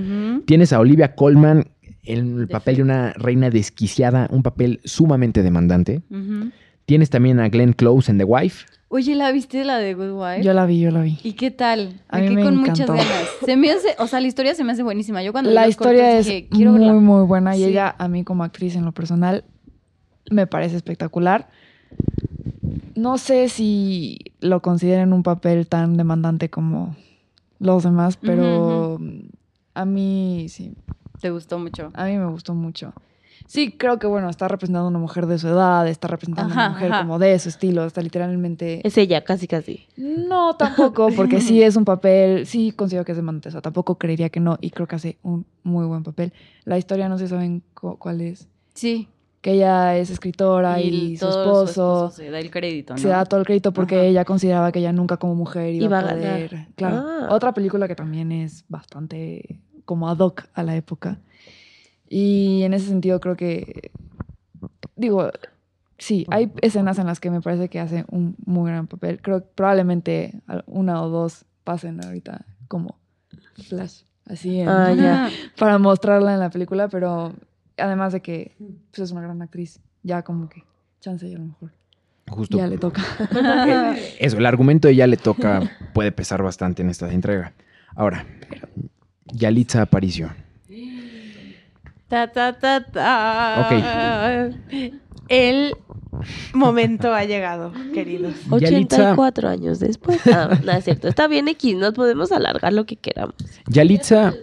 Tienes 0.45 0.73
a 0.73 0.79
Olivia 0.81 1.15
Colman 1.15 1.67
en 2.05 2.17
el 2.39 2.47
De 2.47 2.47
papel 2.47 2.77
de 2.77 2.81
una 2.83 3.13
reina 3.13 3.49
desquiciada, 3.49 4.27
un 4.31 4.43
papel 4.43 4.79
sumamente 4.83 5.43
demandante. 5.43 6.01
Tienes 6.85 7.09
también 7.09 7.39
a 7.39 7.49
Glenn 7.49 7.73
Close 7.73 8.11
en 8.11 8.17
The 8.17 8.23
Wife. 8.23 8.65
Oye, 8.89 9.15
¿la 9.15 9.31
viste 9.31 9.65
la 9.65 9.77
de 9.79 9.93
Good 9.95 10.11
Wife? 10.11 10.43
Yo 10.43 10.53
la 10.53 10.65
vi, 10.67 10.79
yo 10.79 10.91
la 10.91 11.01
vi. 11.01 11.17
¿Y 11.23 11.33
qué 11.33 11.49
tal? 11.51 12.01
A 12.07 12.17
Me 12.17 12.21
mí 12.23 12.27
quedé 12.29 12.35
me 12.37 12.43
con 12.43 12.57
muchas 12.57 12.79
encantó. 12.81 12.93
ganas. 12.93 13.27
Se 13.43 13.57
me 13.57 13.71
hace, 13.71 13.89
o 13.97 14.07
sea, 14.07 14.21
la 14.21 14.27
historia 14.27 14.53
se 14.55 14.63
me 14.63 14.71
hace 14.71 14.83
buenísima. 14.83 15.23
Yo 15.23 15.31
cuando 15.31 15.49
La 15.51 15.67
historia 15.67 16.03
cortos 16.03 16.19
es 16.19 16.25
dije, 16.27 16.47
quiero 16.49 16.71
muy, 16.71 16.79
verla. 16.81 16.93
muy 16.93 17.25
buena 17.25 17.55
y 17.55 17.59
Sí. 17.59 17.65
ella, 17.65 17.95
a 17.97 18.07
mí 18.07 18.23
como 18.23 18.43
actriz 18.43 18.75
en 18.75 18.85
lo 18.85 18.91
personal, 18.91 19.43
me 20.29 20.45
parece 20.47 20.75
espectacular. 20.75 21.49
No 22.95 23.17
sé 23.17 23.49
si 23.49 24.19
lo 24.39 24.61
consideren 24.61 25.11
un 25.13 25.23
papel 25.23 25.67
tan 25.67 25.97
demandante 25.97 26.49
como 26.49 26.95
los 27.59 27.83
demás, 27.83 28.17
pero 28.17 28.99
a 29.73 29.85
mí 29.85 30.45
sí, 30.49 30.73
Te 31.21 31.29
gustó 31.31 31.59
mucho. 31.59 31.91
a 31.93 32.05
mí 32.05 32.17
me 32.17 32.25
gustó 32.27 32.53
mucho. 32.53 32.93
Sí, 33.47 33.73
creo 33.77 33.99
que 33.99 34.07
bueno, 34.07 34.27
está 34.29 34.47
representando 34.47 34.87
a 34.87 34.89
una 34.89 34.97
mujer 34.97 35.27
de 35.27 35.37
su 35.37 35.47
edad, 35.47 35.87
está 35.87 36.07
representando 36.07 36.51
a 36.53 36.55
una 36.57 36.69
mujer 36.69 36.91
ajá. 36.91 37.01
como 37.03 37.19
de 37.19 37.37
su 37.37 37.49
estilo, 37.49 37.85
está 37.85 38.01
literalmente... 38.01 38.81
es 38.87 38.97
ella, 38.97 39.23
casi, 39.23 39.47
casi. 39.47 39.85
No, 39.97 40.55
tampoco, 40.55 41.09
porque 41.15 41.39
sí 41.41 41.61
es 41.61 41.75
un 41.75 41.85
papel, 41.85 42.47
sí 42.47 42.71
considero 42.71 43.05
que 43.05 43.11
es 43.11 43.17
demandante, 43.17 43.49
o 43.49 43.51
sea, 43.51 43.61
tampoco 43.61 43.99
creería 43.99 44.29
que 44.29 44.39
no, 44.39 44.57
y 44.61 44.71
creo 44.71 44.87
que 44.87 44.95
hace 44.95 45.17
un 45.21 45.45
muy 45.63 45.85
buen 45.85 46.01
papel. 46.01 46.33
La 46.63 46.79
historia 46.79 47.07
no 47.07 47.19
sé 47.19 47.27
saben 47.27 47.61
cu- 47.75 47.97
cuál 47.99 48.21
es, 48.21 48.47
Sí. 48.73 49.09
que 49.41 49.51
ella 49.53 49.95
es 49.95 50.09
escritora 50.09 50.81
y, 50.81 51.15
su, 51.17 51.27
esposo, 51.29 52.09
se 52.09 52.31
da 52.31 52.39
el 52.39 52.49
crédito, 52.49 52.95
¿no? 52.95 52.97
se 52.97 53.09
da 53.09 53.25
todo 53.25 53.41
el 53.41 53.45
crédito 53.45 53.73
porque 53.73 53.95
Ajá. 53.97 54.05
ella 54.05 54.25
consideraba 54.25 54.71
que 54.71 54.79
ella 54.79 54.91
nunca 54.91 55.17
como 55.17 55.35
mujer 55.35 55.71
iba, 55.71 55.85
Iba 55.85 55.99
a 55.99 56.01
a 56.01 56.09
poder. 56.15 56.49
ganar. 56.49 56.67
Claro. 56.75 56.95
Ah. 57.07 57.27
Otra 57.29 57.53
película 57.53 57.87
que 57.87 57.95
también 57.95 58.31
es 58.31 58.65
bastante 58.69 59.59
como 59.85 60.09
ad 60.09 60.17
hoc 60.19 60.47
a 60.53 60.63
la 60.63 60.75
época. 60.75 61.19
Y 62.09 62.63
en 62.63 62.73
ese 62.73 62.87
sentido 62.87 63.19
creo 63.19 63.35
que, 63.35 63.91
digo, 64.95 65.31
Sí, 65.97 66.25
hay 66.29 66.51
escenas 66.61 66.99
en 66.99 67.07
las 67.07 67.19
que 67.19 67.31
me 67.31 67.41
parece 67.41 67.69
que 67.69 67.79
hace 67.79 68.03
un 68.09 68.35
muy 68.45 68.69
gran 68.69 68.87
papel. 68.87 69.21
Creo 69.21 69.39
que 69.41 69.47
probablemente 69.55 70.41
una 70.65 71.01
o 71.01 71.09
dos 71.09 71.45
pasen 71.63 72.03
ahorita 72.03 72.45
como 72.67 72.99
flash, 73.69 74.01
así 74.25 74.59
en- 74.59 74.67
Ah, 74.69 74.93
ya. 74.93 75.29
para 75.57 75.77
mostrarla 75.77 76.33
en 76.33 76.39
la 76.41 76.49
película, 76.49 76.89
pero 76.89 77.33
además 77.77 78.11
de 78.11 78.21
que 78.21 78.55
pues, 78.91 78.99
es 78.99 79.11
una 79.11 79.21
gran 79.21 79.41
actriz, 79.41 79.79
ya 80.03 80.21
como 80.23 80.49
que 80.49 80.63
chance 80.99 81.27
y 81.27 81.33
a 81.33 81.37
lo 81.37 81.45
mejor 81.45 81.71
Justo. 82.27 82.57
ya 82.57 82.67
le 82.67 82.77
toca. 82.77 83.01
Eso, 84.19 84.37
el 84.37 84.45
argumento 84.45 84.89
de 84.89 84.95
ya 84.95 85.07
le 85.07 85.17
toca 85.17 85.61
puede 85.93 86.11
pesar 86.11 86.43
bastante 86.43 86.81
en 86.81 86.89
esta 86.89 87.09
entrega. 87.11 87.53
Ahora, 87.95 88.25
Yalitza 89.35 89.81
Aparicio. 89.81 90.29
Ta, 92.07 92.31
ta, 92.31 92.53
ta, 92.59 92.83
ta. 92.85 94.49
El 95.27 95.73
momento 96.53 97.11
ha 97.13 97.25
llegado, 97.25 97.73
queridos. 97.93 98.35
Yalitza, 98.59 99.11
84 99.13 99.49
años 99.49 99.79
después. 99.79 100.19
Ah, 100.27 100.59
no 100.63 100.71
es 100.71 100.83
cierto. 100.83 101.07
Está 101.07 101.27
bien, 101.27 101.47
X. 101.47 101.75
Nos 101.75 101.93
podemos 101.93 102.31
alargar 102.31 102.73
lo 102.73 102.85
que 102.85 102.95
queramos. 102.95 103.33
Yalitza, 103.67 104.33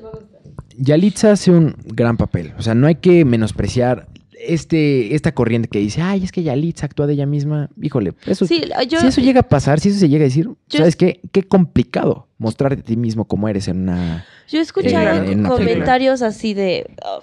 Yalitza 0.77 1.32
hace 1.32 1.52
un 1.52 1.77
gran 1.85 2.16
papel. 2.16 2.52
O 2.59 2.62
sea, 2.62 2.74
no 2.74 2.89
hay 2.89 2.97
que 2.97 3.24
menospreciar 3.24 4.09
este, 4.44 5.14
esta 5.14 5.32
corriente 5.32 5.69
que 5.69 5.78
dice, 5.78 6.02
ay, 6.02 6.24
es 6.24 6.32
que 6.32 6.43
Yalitza 6.43 6.86
actúa 6.86 7.06
de 7.06 7.12
ella 7.14 7.27
misma. 7.27 7.70
Híjole, 7.81 8.14
eso, 8.27 8.44
Sí, 8.44 8.64
yo. 8.89 9.01
si 9.01 9.06
eso 9.06 9.20
llega 9.20 9.40
a 9.40 9.48
pasar, 9.48 9.78
si 9.78 9.90
eso 9.90 10.01
se 10.01 10.09
llega 10.09 10.24
a 10.24 10.28
decir, 10.28 10.47
Yo- 10.69 10.78
¿sabes 10.78 10.97
qué? 10.97 11.20
Qué 11.31 11.44
complicado 11.44 12.27
mostrarte 12.43 12.81
a 12.81 12.85
ti 12.85 12.97
mismo 12.97 13.24
como 13.27 13.48
eres 13.48 13.69
en 13.69 13.82
una... 13.82 14.24
Yo 14.48 14.59
he 14.59 14.62
escuchado 14.62 15.24
comentarios 15.48 16.20
así 16.23 16.52
de 16.52 16.90
oh, 17.05 17.23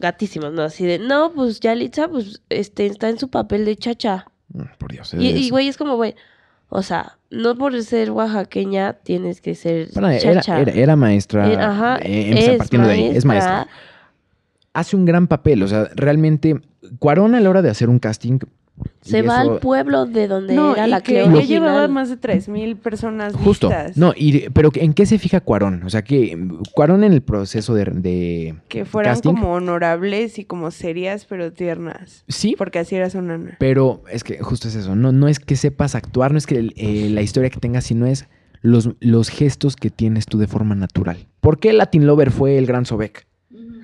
gatísimos, 0.00 0.52
¿no? 0.52 0.62
Así 0.62 0.84
de, 0.84 0.98
no, 0.98 1.32
pues 1.32 1.60
Yalitza, 1.60 2.08
pues 2.08 2.42
este, 2.48 2.86
está 2.86 3.08
en 3.10 3.18
su 3.18 3.28
papel 3.28 3.64
de 3.64 3.76
chacha. 3.76 4.26
Mm, 4.52 4.62
Por 4.78 4.90
Dios. 4.92 5.14
Y, 5.14 5.28
es- 5.30 5.40
y, 5.40 5.50
güey, 5.50 5.68
es 5.68 5.76
como, 5.76 5.96
güey, 5.96 6.14
o 6.68 6.82
sea, 6.82 7.18
no 7.30 7.56
por 7.56 7.80
ser 7.84 8.10
oaxaqueña 8.10 8.94
tienes 8.94 9.40
que 9.40 9.54
ser 9.54 9.88
Bueno, 9.92 10.08
era, 10.08 10.20
chacha. 10.40 10.60
era- 10.60 10.72
era 10.72 10.96
maestra. 10.96 11.52
Eh, 11.52 11.56
ajá, 11.56 11.98
eh, 12.02 12.28
empieza 12.30 12.52
es 12.52 12.58
partiendo 12.58 12.88
de 12.88 12.94
ahí, 12.94 13.06
es 13.14 13.24
maestra. 13.24 13.68
Hace 14.72 14.96
un 14.96 15.04
gran 15.04 15.28
papel. 15.28 15.62
O 15.62 15.68
sea, 15.68 15.88
realmente, 15.94 16.60
Cuarón 16.98 17.34
a 17.34 17.40
la 17.40 17.48
hora 17.50 17.62
de 17.62 17.70
hacer 17.70 17.88
un 17.88 17.98
casting. 17.98 18.38
Se 19.02 19.22
va 19.22 19.42
eso- 19.42 19.52
al 19.52 19.58
pueblo 19.60 20.06
de 20.06 20.26
donde 20.28 20.54
No, 20.54 20.74
era 20.74 20.86
y 20.86 20.90
la 20.90 21.00
que 21.00 21.12
Cleo 21.12 21.26
ya 21.26 21.32
original. 21.36 21.46
llevaba 21.48 21.88
más 21.88 22.08
de 22.08 22.16
3.000 22.16 22.76
personas 22.76 23.34
Justo. 23.34 23.68
vistas. 23.68 23.96
No, 23.96 24.12
y, 24.16 24.48
pero 24.50 24.70
¿en 24.74 24.94
qué 24.94 25.04
se 25.06 25.18
fija 25.18 25.40
Cuarón? 25.40 25.82
O 25.84 25.90
sea, 25.90 26.02
que 26.02 26.36
Cuarón 26.74 27.04
en 27.04 27.12
el 27.12 27.22
proceso 27.22 27.74
de. 27.74 27.84
de- 27.84 28.54
Que 28.68 28.84
fueran 28.84 29.12
casting, 29.12 29.30
como 29.34 29.52
honorables 29.52 30.38
y 30.38 30.44
como 30.44 30.70
serias, 30.70 31.26
pero 31.26 31.52
tiernas. 31.52 32.24
Sí, 32.28 32.54
Porque 32.58 32.78
así 32.78 32.96
era 32.96 33.10
su 33.10 33.20
nana. 33.22 33.56
pero 33.60 34.02
es 34.10 34.24
que 34.24 34.38
justo 34.38 34.68
es 34.68 34.74
eso. 34.74 34.96
No, 34.96 35.12
no 35.12 35.28
es 35.28 35.38
que 35.38 35.56
sepas 35.56 35.94
actuar, 35.94 36.32
no 36.32 36.38
es 36.38 36.46
que 36.46 36.70
eh, 36.76 37.08
la 37.10 37.22
historia 37.22 37.50
que 37.50 37.60
tengas, 37.60 37.84
sino 37.84 38.06
es 38.06 38.26
los, 38.62 38.88
los 39.00 39.28
gestos 39.28 39.76
que 39.76 39.90
tienes 39.90 40.24
tú 40.24 40.38
de 40.38 40.46
forma 40.46 40.74
natural. 40.74 41.28
¿Por 41.40 41.58
qué 41.58 41.74
Latin 41.74 42.06
Lover 42.06 42.30
fue 42.30 42.56
el 42.56 42.64
gran 42.66 42.86
Sobek? 42.86 43.26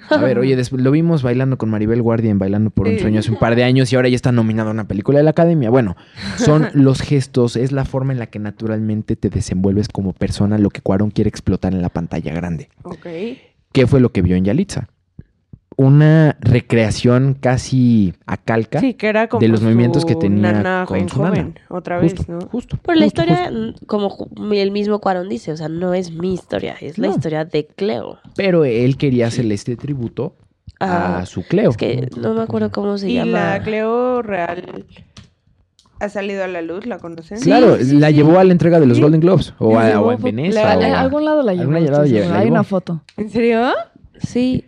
A 0.09 0.17
ver, 0.19 0.39
oye, 0.39 0.57
lo 0.73 0.91
vimos 0.91 1.23
bailando 1.23 1.59
con 1.59 1.69
Maribel 1.71 2.03
Guardia 2.03 2.31
en 2.31 2.39
Bailando 2.39 2.71
por 2.71 2.87
un 2.89 2.95
Sí. 2.95 3.01
sueño 3.01 3.21
hace 3.21 3.31
un 3.31 3.39
par 3.39 3.55
de 3.57 3.65
años 3.65 3.93
y 3.93 3.97
ahora 3.97 4.09
ya 4.09 4.17
está 4.17 4.33
nominado 4.33 4.71
a 4.71 4.73
una 4.73 4.89
película 4.89 5.19
de 5.19 5.25
la 5.25 5.31
Academia. 5.31 5.71
Bueno, 5.71 5.97
son 6.37 6.69
los 6.75 7.01
gestos, 7.01 7.57
es 7.57 7.71
la 7.73 7.85
forma 7.85 8.13
en 8.13 8.19
la 8.19 8.27
que 8.27 8.39
naturalmente 8.39 9.17
te 9.17 9.29
desenvuelves 9.31 9.89
como 9.89 10.13
persona, 10.13 10.59
lo 10.59 10.71
que 10.71 10.81
Cuarón 10.81 11.11
quiere 11.11 11.29
explotar 11.29 11.73
en 11.75 11.83
la 11.83 11.89
pantalla 11.91 12.33
grande. 12.33 12.69
Ok. 12.83 13.07
¿Qué 13.73 13.87
fue 13.87 14.01
lo 14.01 14.11
que 14.11 14.23
vio 14.23 14.37
en 14.37 14.45
Yalitza? 14.45 14.89
Una 15.83 16.37
recreación 16.41 17.33
casi 17.41 18.13
a 18.27 18.37
calca. 18.37 18.81
Sí, 18.81 18.93
que 18.93 19.07
era 19.07 19.29
como 19.29 19.41
de 19.41 19.49
los 19.49 19.63
movimientos 19.63 20.05
que 20.05 20.15
tenía 20.15 20.53
nana 20.53 20.85
con 20.87 21.09
su 21.09 21.19
nana. 21.23 21.31
joven, 21.31 21.55
otra 21.71 22.01
Justo, 22.01 22.19
vez, 22.23 22.29
¿no? 22.29 22.41
Justo. 22.51 22.77
Por 22.77 22.97
la 22.99 23.05
justo, 23.07 23.23
historia, 23.23 23.51
justo. 23.51 23.87
como 23.87 24.29
el 24.53 24.73
mismo 24.73 24.99
Cuarón 25.01 25.31
dice, 25.31 25.53
o 25.53 25.57
sea, 25.57 25.69
no 25.71 25.95
es 25.95 26.13
mi 26.13 26.35
historia, 26.35 26.75
es 26.83 26.99
la 26.99 27.09
No. 27.09 27.15
historia 27.15 27.47
de 27.47 27.67
Cleo. 27.67 28.19
Pero 28.37 28.67
él 28.67 28.99
quería 28.99 29.29
hacerle 29.29 29.55
este 29.55 29.75
tributo 29.77 30.35
a 30.81 31.25
su 31.25 31.45
Cleo. 31.45 31.71
es 31.71 31.77
que 31.79 32.09
no 32.21 32.35
me 32.35 32.43
acuerdo 32.43 32.71
cómo 32.71 32.99
se 32.99 33.09
Y 33.09 33.15
llama. 33.15 33.31
la 33.57 33.63
Cleo 33.63 34.21
real 34.21 34.85
ha 35.99 36.09
salido 36.11 36.45
a 36.45 36.47
la 36.47 36.61
luz, 36.61 36.85
¿la 36.85 36.99
conocen? 36.99 37.41
Claro, 37.41 37.77
Sí, 37.79 37.99
la 37.99 38.09
sí. 38.09 38.15
llevó 38.15 38.39
a 38.39 38.45
la 38.45 38.53
entrega 38.53 38.81
de 38.81 38.87
los 38.87 38.99
Sí. 38.99 39.03
Golden 39.03 39.21
Globes. 39.21 39.55
O, 39.59 39.79
a, 39.79 39.89
llevó 39.89 40.07
o 40.09 40.13
en 40.13 40.23
Venecia. 40.23 40.63
la- 40.75 40.79
o 40.79 40.83
a 40.83 40.97
a- 40.99 41.01
algún 41.01 41.25
lado 41.25 41.43
la 41.43 41.55
llevó. 41.55 41.73
lado 41.73 42.03
Hay 42.35 42.49
una 42.51 42.65
foto. 42.65 43.03
¿En 43.17 43.31
serio? 43.31 43.71
Sí. 44.19 44.65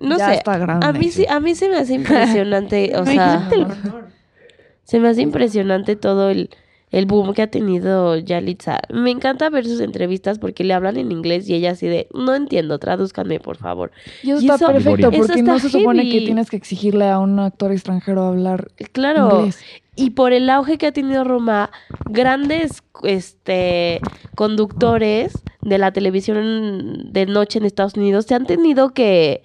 No 0.00 0.18
Ya 0.18 0.28
sé. 0.30 0.34
está 0.36 0.58
grande. 0.58 0.86
A 0.86 0.92
mí 0.92 1.10
sí, 1.10 1.24
a 1.28 1.40
mí 1.40 1.54
se 1.54 1.68
me 1.68 1.76
hace 1.76 1.94
impresionante, 1.94 2.92
o 2.96 3.04
sea, 3.06 3.48
se 4.84 5.00
me 5.00 5.08
hace 5.08 5.22
impresionante 5.22 5.96
todo 5.96 6.30
el, 6.30 6.50
el 6.90 7.06
boom 7.06 7.34
que 7.34 7.42
ha 7.42 7.46
tenido 7.50 8.16
Yalitza. 8.16 8.78
Me 8.92 9.10
encanta 9.10 9.50
ver 9.50 9.64
sus 9.64 9.80
entrevistas 9.80 10.38
porque 10.38 10.62
le 10.64 10.74
hablan 10.74 10.96
en 10.96 11.10
inglés 11.10 11.48
y 11.48 11.54
ella 11.54 11.72
así 11.72 11.86
de, 11.88 12.06
no 12.14 12.34
entiendo, 12.34 12.78
tradúzcanme 12.78 13.40
por 13.40 13.56
favor. 13.56 13.90
Y 14.22 14.30
eso 14.30 14.40
Y 14.40 14.44
está 14.44 14.54
eso- 14.56 14.66
perfecto, 14.72 15.10
porque 15.10 15.40
está 15.40 15.42
no 15.52 15.58
se 15.58 15.68
supone 15.70 16.04
que 16.08 16.20
tienes 16.20 16.50
que 16.50 16.56
exigirle 16.56 17.08
a 17.08 17.18
un 17.18 17.38
actor 17.40 17.72
extranjero 17.72 18.22
hablar 18.24 18.68
Claro. 18.92 19.38
inglés. 19.40 19.58
Y 19.98 20.10
por 20.10 20.34
el 20.34 20.50
auge 20.50 20.76
que 20.76 20.86
ha 20.86 20.92
tenido 20.92 21.24
Roma, 21.24 21.70
grandes 22.04 22.82
este 23.02 24.00
conductores 24.34 25.32
de 25.62 25.78
la 25.78 25.90
televisión 25.92 27.12
de 27.12 27.24
noche 27.26 27.58
en 27.58 27.64
Estados 27.64 27.94
Unidos 27.96 28.26
se 28.26 28.34
han 28.34 28.44
tenido 28.46 28.90
que, 28.92 29.42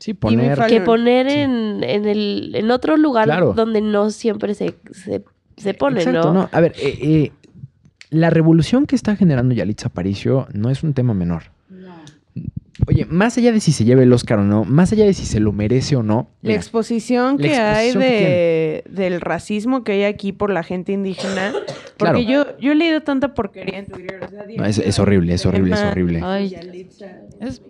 Sí, 0.00 0.14
poner. 0.14 0.58
Que 0.66 0.80
poner 0.80 1.28
en, 1.28 1.84
en 1.84 2.06
el 2.08 2.52
en 2.54 2.70
otro 2.72 2.96
lugar 2.96 3.26
Claro. 3.26 3.52
donde 3.52 3.80
no 3.80 4.10
siempre 4.10 4.54
se, 4.54 4.74
se, 4.90 5.22
se 5.56 5.74
pone, 5.74 6.00
Exacto, 6.02 6.32
¿no? 6.34 6.48
A 6.50 6.60
ver, 6.60 6.72
eh, 6.78 6.98
eh, 7.00 7.32
la 8.10 8.30
revolución 8.30 8.86
que 8.86 8.96
está 8.96 9.14
generando 9.14 9.54
Yalitza 9.54 9.86
Aparicio 9.88 10.48
no 10.52 10.68
es 10.70 10.82
un 10.82 10.94
tema 10.94 11.14
menor. 11.14 11.44
Oye, 12.86 13.04
más 13.04 13.36
allá 13.36 13.52
de 13.52 13.60
si 13.60 13.72
se 13.72 13.84
lleve 13.84 14.04
el 14.04 14.12
Oscar 14.12 14.38
o 14.38 14.42
no, 14.44 14.64
más 14.64 14.90
allá 14.92 15.04
de 15.04 15.12
si 15.12 15.26
se 15.26 15.38
lo 15.38 15.52
merece 15.52 15.96
o 15.96 16.02
no, 16.02 16.30
La 16.40 16.48
mira, 16.48 16.54
exposición 16.56 17.36
La 17.38 17.42
que 17.46 17.54
hay 17.54 17.92
que 17.92 17.98
de, 17.98 18.84
del 18.90 19.20
racismo 19.20 19.84
que 19.84 19.92
hay 19.92 20.04
aquí 20.04 20.32
por 20.32 20.50
la 20.50 20.62
gente 20.62 20.92
indígena. 20.92 21.52
Claro. 21.98 22.16
Porque 22.16 22.24
yo, 22.24 22.58
yo 22.58 22.72
he 22.72 22.74
leído 22.74 23.02
tanta 23.02 23.34
porquería 23.34 23.80
en 23.80 23.86
Twitter. 23.86 24.20
o 24.24 24.28
sea, 24.30 24.44
no, 24.56 24.64
es, 24.64 24.78
es 24.78 24.98
horrible, 24.98 25.34
es 25.34 25.44
horrible, 25.44 25.74
es 25.74 25.82
horrible. 25.82 26.20
Ay, 26.24 26.48
Yalitza. 26.48 27.06
es- 27.40 27.60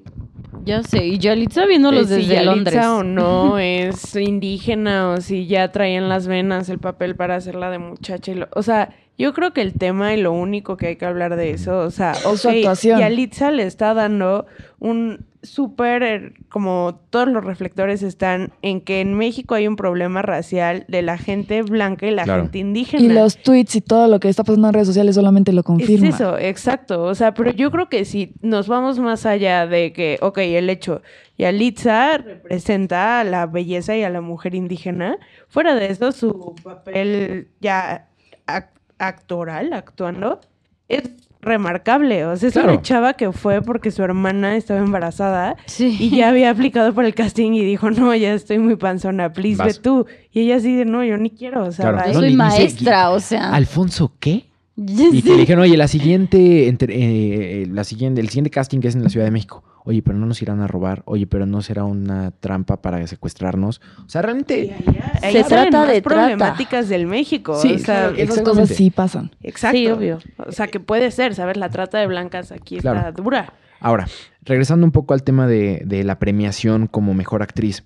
ya 0.65 0.83
sé. 0.83 1.07
Y 1.07 1.19
Yalitza 1.19 1.67
viéndolos 1.67 2.11
Eh, 2.11 2.15
si 2.17 2.21
desde 2.29 2.35
Yalitza 2.45 2.53
Londres. 2.55 2.87
o 2.87 3.03
no 3.05 3.59
es 3.61 4.17
indígena 4.17 5.11
o 5.11 5.21
si 5.21 5.47
ya 5.47 5.71
traían 5.73 6.09
las 6.09 6.27
venas 6.27 6.69
el 6.69 6.79
papel 6.79 7.17
para 7.17 7.37
hacerla 7.37 7.71
de 7.71 7.79
muchacha. 7.79 8.33
y 8.33 8.35
lo- 8.37 8.49
o 8.55 8.63
sea, 8.63 8.91
yo 9.19 9.33
creo 9.35 9.53
que 9.53 9.61
el 9.63 9.75
tema 9.75 10.15
y 10.15 10.21
lo 10.21 10.33
único 10.33 10.77
que 10.77 10.89
hay 10.89 10.97
que 10.97 11.05
hablar 11.05 11.37
de 11.37 11.51
eso, 11.51 11.79
o 11.81 11.91
sea, 11.91 12.15
su 12.15 12.29
ok, 12.49 12.55
actuación. 12.55 12.99
Yalitza 13.01 13.51
le 13.51 13.65
está 13.65 13.93
dando 13.95 14.47
un 14.79 15.27
súper, 15.43 16.03
eh, 16.03 16.33
como 16.49 17.01
todos 17.11 17.29
los 17.29 17.43
reflectores 17.45 18.03
están 18.03 18.53
en 18.63 18.81
que 18.81 19.01
en 19.01 19.15
México 19.15 19.55
hay 19.55 19.67
un 19.67 19.77
problema 19.77 20.21
racial 20.23 20.85
de 20.89 21.03
la 21.03 21.17
gente 21.19 21.63
blanca 21.63 22.07
y 22.07 22.11
la 22.11 22.25
Claro. 22.25 22.43
gente 22.43 22.59
indígena. 22.59 23.03
Y 23.03 23.09
los 23.09 23.37
tweets 23.39 23.77
y 23.77 23.81
todo 23.81 24.07
lo 24.09 24.21
que 24.21 24.29
está 24.29 24.45
pasando 24.45 24.69
en 24.69 24.75
redes 24.75 24.89
sociales 24.89 25.15
solamente 25.15 25.53
lo 25.53 25.63
confirma. 25.63 26.09
Es 26.09 26.15
eso, 26.17 26.37
exacto. 26.39 27.05
O 27.05 27.15
sea, 27.15 27.33
pero 27.35 27.51
yo 27.53 27.71
creo 27.71 27.89
que 27.89 28.05
si 28.05 28.35
nos 28.43 28.69
vamos 28.69 28.99
más 28.99 29.25
allá 29.27 29.67
de 29.67 29.93
que, 29.93 30.19
ok, 30.21 30.39
el 30.39 30.69
hecho, 30.69 31.01
Yalitza 31.39 32.19
representa 32.19 33.21
a 33.21 33.25
la 33.25 33.47
belleza 33.47 33.97
y 33.97 34.03
a 34.03 34.11
la 34.11 34.21
mujer 34.21 34.55
indígena, 34.55 35.17
fuera 35.49 35.75
de 35.75 35.87
eso, 35.87 36.13
su 36.13 36.55
papel 36.63 37.49
ya 37.61 38.09
ac- 38.47 38.69
actoral, 38.99 39.73
actuando, 39.73 40.41
es 40.89 41.03
remarcable. 41.43 42.25
O 42.27 42.37
sea, 42.37 42.49
es 42.49 42.55
Claro. 42.55 42.73
una 42.73 42.83
chava 42.83 43.15
que 43.15 43.33
fue 43.33 43.63
porque 43.63 43.91
su 43.91 44.03
hermana 44.03 44.57
estaba 44.57 44.81
embarazada 44.81 45.57
Sí. 45.67 45.97
y 45.99 46.11
ya 46.17 46.29
había 46.29 46.51
aplicado 46.51 46.93
por 46.95 47.05
el 47.05 47.15
casting 47.15 47.53
y 47.53 47.65
dijo, 47.65 47.91
no, 47.91 48.15
ya 48.15 48.35
estoy 48.35 48.59
muy 48.59 48.77
panzona, 48.77 49.33
please, 49.33 49.57
Vas. 49.57 49.77
ve 49.77 49.83
tú. 49.83 50.07
Y 50.33 50.41
ella 50.41 50.57
así 50.57 50.75
de, 50.77 50.85
no, 50.85 51.03
yo 51.05 51.17
ni 51.17 51.31
quiero, 51.31 51.65
o 51.65 51.73
sea, 51.73 51.91
Claro. 51.93 51.99
bye". 51.99 52.07
Yo 52.09 52.13
No, 52.15 52.21
soy 52.21 52.29
ni- 52.31 52.37
ni 52.37 52.51
sé- 52.51 52.59
maestra, 52.59 53.11
o 53.11 53.21
sea. 53.21 53.53
¿Alfonso 53.55 54.13
qué? 54.21 54.47
Y 54.77 55.23
le 55.23 55.37
dijeron, 55.37 55.63
oye, 55.63 55.77
la 55.77 55.89
siguiente, 55.89 56.69
entre- 56.69 56.95
eh, 56.97 57.67
la 57.71 57.85
siguiente, 57.85 58.21
el 58.21 58.29
siguiente 58.29 58.51
casting 58.51 58.81
que 58.81 58.89
es 58.89 58.95
en 58.95 59.03
la 59.03 59.11
Ciudad 59.11 59.27
de 59.27 59.31
México. 59.33 59.63
Oye, 59.85 60.03
pero 60.03 60.19
no 60.19 60.27
nos 60.27 60.41
irán 60.43 60.61
a 60.61 60.67
robar. 60.67 61.03
Oye, 61.07 61.27
pero 61.27 61.47
no 61.47 61.63
será 61.63 61.85
una 61.85 62.31
trampa 62.33 62.83
para 62.83 63.07
secuestrarnos. 63.07 63.81
O 64.05 64.09
sea, 64.09 64.21
realmente. 64.23 64.77
Se 65.23 65.43
trata 65.45 65.87
de 65.87 66.03
trata. 66.03 66.21
problemáticas 66.23 66.89
del 66.89 67.07
México. 67.07 67.57
Sí, 67.57 67.75
o 67.75 67.79
sea, 67.79 68.09
claro, 68.09 68.17
Esas 68.17 68.43
cosas 68.43 68.69
sí 68.69 68.91
pasan. 68.91 69.31
Exacto. 69.43 69.79
Sí, 69.79 69.87
obvio. 69.89 70.19
O 70.37 70.53
sea, 70.53 70.67
que 70.69 70.81
puede 70.81 71.11
ser, 71.11 71.35
¿sabes? 71.35 71.57
La 71.57 71.71
trata 71.71 71.99
de 71.99 72.07
blancas 72.07 72.53
aquí 72.53 72.77
está 72.77 72.93
Claro. 72.93 73.13
dura. 73.13 73.55
Ahora, 73.81 74.07
regresando 74.43 74.85
un 74.85 74.93
poco 74.93 75.15
al 75.15 75.23
tema 75.23 75.47
de, 75.47 75.83
de 75.87 76.05
la 76.05 76.19
premiación 76.19 76.87
como 76.87 77.15
mejor 77.15 77.43
actriz. 77.43 77.85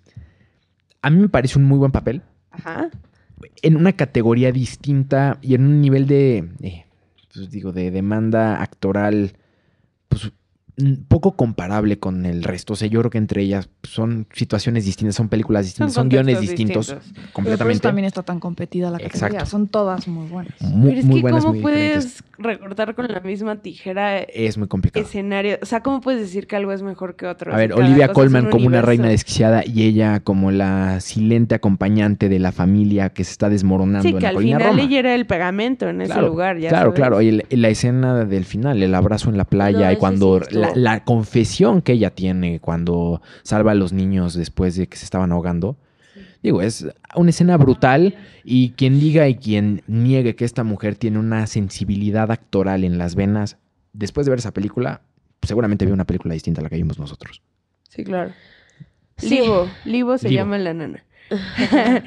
A 1.01 1.11
mí 1.11 1.19
me 1.21 1.29
parece 1.29 1.59
un 1.59 1.65
muy 1.65 1.79
buen 1.79 1.93
papel. 1.93 2.23
Ajá. 2.51 2.89
En 3.63 3.77
una 3.77 3.93
categoría 3.93 4.51
distinta 4.51 5.39
y 5.43 5.55
en 5.55 5.65
un 5.67 5.81
nivel 5.81 6.07
de. 6.09 6.49
eh, 6.63 6.87
pues 7.33 7.51
digo, 7.51 7.71
de 7.73 7.91
demanda 7.93 8.61
actoral. 8.63 9.35
Pues 10.09 10.33
poco 11.07 11.37
comparable 11.37 11.99
con 11.99 12.27
el 12.27 12.43
resto. 12.43 12.73
O 12.73 12.77
sea, 12.77 12.89
yo 12.89 12.99
creo 13.01 13.11
que 13.11 13.19
entre 13.19 13.43
ellas 13.43 13.69
son 13.85 14.27
situaciones 14.33 14.85
distintas, 14.85 15.15
son 15.15 15.29
películas 15.29 15.65
distintas, 15.67 15.93
son, 15.95 16.09
guiones 16.09 16.41
distintos, 16.41 16.89
distintos. 16.89 17.13
Pero 17.15 17.33
completamente. 17.33 17.73
eso 17.75 17.83
también 17.83 18.05
está 18.07 18.23
tan 18.25 18.41
competida 18.41 18.91
la 18.91 18.99
categoría. 18.99 19.27
Exacto. 19.29 19.47
Son 19.51 19.69
todas 19.69 20.09
muy 20.09 20.27
buenas. 20.27 20.61
Muy, 20.61 20.89
Pero 20.89 21.01
es 21.01 21.07
muy 21.07 21.17
que 21.17 21.23
buenas, 21.23 21.41
¿cómo 21.43 21.53
muy 21.55 21.63
puedes 21.63 22.25
recortar 22.39 22.95
con 22.97 23.07
la 23.07 23.21
misma 23.21 23.57
tijera 23.63 24.19
Es 24.19 24.59
muy 24.59 24.67
complicado. 24.67 25.05
escenario? 25.07 25.59
O 25.63 25.67
sea, 25.67 25.81
¿cómo 25.83 26.01
puedes 26.01 26.21
decir 26.21 26.47
que 26.49 26.57
algo 26.57 26.73
es 26.73 26.83
mejor 26.83 27.15
que 27.15 27.27
otro? 27.27 27.53
A 27.55 27.57
ver, 27.57 27.73
Olivia 27.73 28.09
Colman 28.09 28.47
un 28.47 28.51
como 28.51 28.67
una 28.67 28.83
reina 28.83 29.09
desquiciada 29.09 29.63
y 29.65 29.83
ella 29.85 30.21
como 30.21 30.51
la 30.51 30.99
silente 31.01 31.55
acompañante 31.55 32.29
de 32.29 32.39
la 32.41 32.51
familia 32.51 33.11
que 33.11 33.23
se 33.23 33.31
está 33.31 33.49
desmoronando 33.49 34.03
Sí, 34.03 34.09
en 34.09 34.17
que 34.17 34.23
la 34.23 34.29
al 34.31 34.35
colina 34.35 34.59
final 34.59 34.73
Roma. 34.73 34.83
ella 34.89 34.99
era 34.99 35.15
el 35.15 35.27
pegamento 35.27 35.89
en 35.89 36.01
ese 36.01 36.21
lugar, 36.21 36.59
ya 36.59 36.71
claro, 36.71 36.87
sabes. 36.87 36.97
claro. 36.97 37.23
Y 37.23 37.29
el- 37.29 37.45
la 37.51 37.69
escena 37.69 38.25
del 38.25 38.45
final, 38.45 38.83
el 38.83 38.95
abrazo 38.95 39.31
en 39.31 39.37
la 39.37 39.45
playa 39.45 39.87
No, 39.87 39.93
y 39.93 39.97
cuando 39.97 40.41
sí 40.43 40.57
la, 40.67 40.73
la 40.75 41.05
confesión 41.05 41.83
que 41.83 41.93
ella 41.93 42.11
tiene 42.11 42.61
cuando 42.61 43.21
salva 43.43 43.73
a 43.73 43.75
los 43.75 43.93
niños 43.93 44.35
después 44.35 44.77
de 44.77 44.87
que 44.87 44.97
se 44.97 45.05
estaban 45.05 45.33
ahogando. 45.33 45.77
Digo, 46.43 46.61
es 46.61 46.87
una 47.15 47.31
escena 47.31 47.57
brutal 47.57 48.15
y 48.45 48.71
quien 48.73 49.01
diga 49.01 49.27
y 49.29 49.37
quien 49.37 49.83
niegue 49.87 50.37
que 50.37 50.45
esta 50.45 50.63
mujer 50.63 50.95
tiene 50.95 51.19
una 51.19 51.47
sensibilidad 51.47 52.31
actoral 52.31 52.85
en 52.85 52.99
las 52.99 53.15
venas, 53.15 53.57
después 53.95 54.27
de 54.27 54.31
ver 54.31 54.41
esa 54.41 54.53
película, 54.53 55.01
seguramente 55.43 55.87
vio 55.87 55.95
una 55.95 56.05
película 56.05 56.35
distinta 56.35 56.61
a 56.61 56.65
la 56.65 56.69
que 56.69 56.77
vimos 56.77 56.99
nosotros. 56.99 57.41
Sí, 57.89 58.05
claro. 58.05 58.33
Sí. 59.17 59.31
Livo, 59.31 59.69
Livo 59.85 60.19
se 60.19 60.29
Livo. 60.29 60.41
llama 60.41 60.59
la 60.59 60.75
nana. 60.75 61.05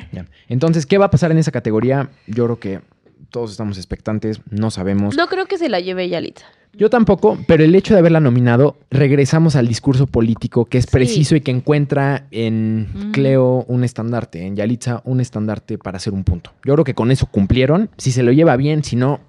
Entonces, 0.50 0.86
¿qué 0.86 0.98
va 0.98 1.06
a 1.06 1.12
pasar 1.12 1.32
en 1.32 1.38
esa 1.40 1.52
categoría? 1.52 2.10
Yo 2.28 2.46
creo 2.46 2.60
que 2.60 2.82
todos 3.30 3.52
estamos 3.52 3.78
expectantes, 3.78 4.42
no 4.50 4.72
sabemos. 4.72 5.16
No 5.16 5.28
creo 5.28 5.46
que 5.46 5.58
se 5.58 5.70
la 5.70 5.80
lleve 5.80 6.10
Yalitza. 6.10 6.46
Yo 6.74 6.90
tampoco, 6.92 7.38
pero 7.48 7.64
el 7.64 7.74
hecho 7.74 7.94
de 7.96 8.02
haberla 8.02 8.20
nominado, 8.20 8.78
regresamos 8.92 9.56
al 9.56 9.68
discurso 9.68 10.06
político 10.06 10.66
que 10.66 10.78
es 10.78 10.84
Sí. 10.86 10.92
preciso 10.92 11.36
y 11.36 11.42
que 11.42 11.50
encuentra 11.52 12.28
en 12.30 12.88
Mm. 12.94 13.12
Cleo 13.14 13.66
un 13.68 13.84
estandarte, 13.84 14.46
en 14.46 14.56
Yalitza 14.56 15.02
un 15.04 15.20
estandarte 15.20 15.78
para 15.80 15.98
hacer 15.98 16.14
un 16.14 16.24
punto. 16.24 16.52
Yo 16.66 16.74
creo 16.74 16.84
que 16.86 16.94
con 16.94 17.10
eso 17.10 17.26
cumplieron. 17.26 17.90
Si 17.98 18.12
se 18.12 18.22
lo 18.22 18.32
lleva 18.32 18.56
bien, 18.58 18.84
si 18.84 18.96
no, 18.96 19.22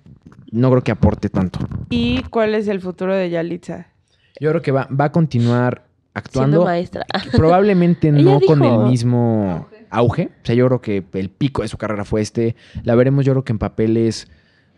no 0.50 0.70
creo 0.70 0.82
que 0.82 0.90
aporte 0.92 1.30
tanto. 1.30 1.60
¿Y 1.88 2.22
cuál 2.24 2.54
es 2.54 2.68
el 2.68 2.80
futuro 2.82 3.14
de 3.14 3.30
Yalitza? 3.30 3.86
Yo 4.40 4.50
creo 4.50 4.60
que 4.62 4.72
va, 4.72 4.86
va 4.88 5.06
a 5.06 5.12
continuar 5.12 5.84
Siendo 6.14 6.18
actuando. 6.58 6.64
maestra. 6.64 7.06
Probablemente 7.32 8.10
no 8.12 8.40
con 8.40 8.62
el 8.64 8.78
mismo 8.90 9.68
auge. 9.90 10.30
O 10.42 10.46
sea, 10.46 10.54
yo 10.54 10.66
creo 10.66 10.80
que 10.80 11.04
el 11.14 11.30
pico 11.30 11.62
de 11.62 11.68
su 11.68 11.78
carrera 11.78 12.04
fue 12.04 12.20
este. 12.20 12.56
La 12.82 12.94
veremos, 12.94 13.24
yo 13.24 13.32
creo 13.32 13.44
que 13.44 13.52
en 13.52 13.58
papeles 13.58 14.28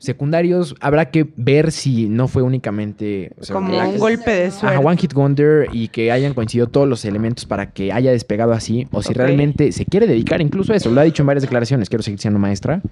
secundarios. 0.01 0.75
Habrá 0.81 1.11
que 1.11 1.29
ver 1.37 1.71
si 1.71 2.09
no 2.09 2.27
fue 2.27 2.43
únicamente. 2.43 3.33
o 3.39 3.45
sea, 3.45 3.55
Como 3.55 3.79
un 3.79 3.99
golpe 3.99 4.31
de 4.31 4.51
suerte. 4.51 4.77
Ajá, 4.77 4.81
One 4.81 4.97
Hit 4.97 5.13
Wonder 5.13 5.69
y 5.73 5.89
que 5.89 6.11
hayan 6.11 6.35
coincidido 6.35 6.67
todos 6.67 6.89
los 6.89 7.05
elementos 7.05 7.45
para 7.45 7.71
que 7.71 7.93
haya 7.93 8.11
despegado 8.11 8.53
así, 8.53 8.89
o 8.91 9.03
si 9.03 9.13
realmente 9.13 9.71
se 9.73 9.85
quiere 9.85 10.07
dedicar 10.07 10.41
incluso 10.41 10.73
a 10.73 10.77
eso. 10.77 10.91
Lo 10.91 11.01
ha 11.01 11.05
dicho 11.05 11.23
en 11.23 11.29
varias 11.29 11.43
declaraciones, 11.43 11.89
quiero 11.89 12.03
seguir 12.03 12.19
siendo 12.19 12.41
maestra. 12.41 12.83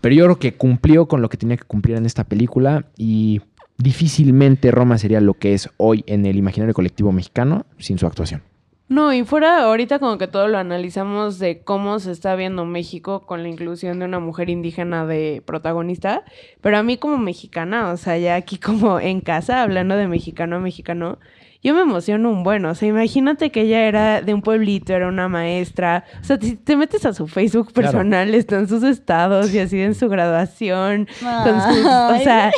Pero 0.00 0.14
yo 0.14 0.24
creo 0.24 0.38
que 0.38 0.54
cumplió 0.54 1.06
con 1.06 1.22
lo 1.22 1.28
que 1.28 1.36
tenía 1.36 1.56
que 1.56 1.64
cumplir 1.64 1.96
en 1.96 2.06
esta 2.06 2.24
película 2.24 2.86
y 2.96 3.40
difícilmente 3.78 4.70
Roma 4.70 4.98
sería 4.98 5.20
lo 5.20 5.34
que 5.34 5.54
es 5.54 5.68
hoy 5.76 6.04
en 6.06 6.26
el 6.26 6.36
imaginario 6.36 6.74
colectivo 6.74 7.12
mexicano 7.12 7.66
sin 7.78 7.98
su 7.98 8.06
actuación. 8.06 8.42
No, 8.92 9.12
y 9.14 9.24
fuera 9.24 9.62
ahorita 9.64 9.98
como 9.98 10.18
que 10.18 10.26
todo 10.28 10.48
lo 10.48 10.58
analizamos 10.58 11.38
de 11.38 11.62
cómo 11.62 11.98
se 11.98 12.12
está 12.12 12.34
viendo 12.36 12.64
México 12.66 13.24
con 13.26 13.42
la 13.42 13.48
inclusión 13.48 13.98
de 13.98 14.04
una 14.04 14.18
mujer 14.20 14.50
indígena 14.50 15.06
de 15.06 15.42
protagonista, 15.46 16.24
pero 16.60 16.76
a 16.76 16.82
mí 16.82 16.98
como 16.98 17.16
mexicana, 17.16 17.90
o 17.90 17.96
sea, 17.96 18.18
ya 18.18 18.34
aquí 18.34 18.58
como 18.58 19.00
en 19.00 19.20
casa, 19.22 19.62
hablando 19.62 19.96
de 19.96 20.08
mexicano 20.08 20.56
a 20.56 20.58
mexicano, 20.58 21.18
yo 21.62 21.74
me 21.74 21.80
emociono 21.82 22.28
un 22.28 22.42
buen, 22.42 22.64
o 22.66 22.74
sea, 22.74 22.88
imagínate 22.88 23.50
que 23.50 23.62
ella 23.62 23.86
era 23.86 24.20
de 24.20 24.34
un 24.34 24.42
pueblito, 24.42 24.92
era 24.92 25.08
una 25.08 25.28
maestra, 25.28 26.04
o 26.20 26.24
sea, 26.24 26.36
si 26.40 26.56
te 26.56 26.76
metes 26.76 27.06
a 27.06 27.14
su 27.14 27.28
Facebook 27.28 27.72
Claro. 27.72 27.92
personal, 27.92 28.34
están 28.34 28.68
sus 28.68 28.82
estados 28.82 29.54
y 29.54 29.60
así 29.60 29.80
en 29.80 29.94
su 29.94 30.08
graduación, 30.08 31.06
con 31.22 31.60
sus- 31.62 31.86
Ay. 31.86 32.20
o 32.20 32.24
sea, 32.24 32.52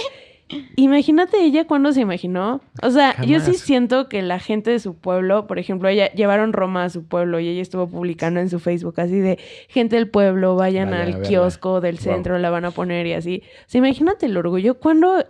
imagínate 0.77 1.43
ella 1.43 1.67
cuando 1.67 1.93
se 1.93 2.01
imaginó, 2.01 2.61
o 2.83 2.91
sea, 2.91 3.21
yo 3.25 3.41
sí 3.41 3.55
siento 3.55 4.09
que 4.09 4.23
la 4.23 4.39
gente 4.39 4.71
de 4.71 4.79
su 4.79 4.95
pueblo, 4.95 5.47
por 5.47 5.59
ejemplo, 5.59 5.89
ella 5.89 6.11
llevaron 6.13 6.53
Roma 6.53 6.85
a 6.85 6.91
su 6.91 7.05
pueblo 7.05 7.41
y 7.41 7.49
ella 7.49 7.63
estuvo 7.63 7.87
publicando 7.89 8.41
en 8.41 8.51
su 8.51 8.59
Facebook 8.61 9.01
así 9.01 9.19
de 9.21 9.39
gente 9.69 9.97
del 9.97 10.09
pueblo, 10.09 10.57
vayan 10.57 10.95
al 10.95 11.23
kiosco 11.23 11.81
del 11.81 11.97
Wow. 11.97 12.03
centro, 12.03 12.39
la 12.39 12.51
van 12.51 12.65
a 12.65 12.71
poner 12.71 13.07
y 13.07 13.13
así. 13.13 13.43
O 13.45 13.65
sea, 13.69 13.79
imagínate 13.79 14.27
el 14.27 14.37
orgullo 14.37 14.79
cuando 14.79 15.25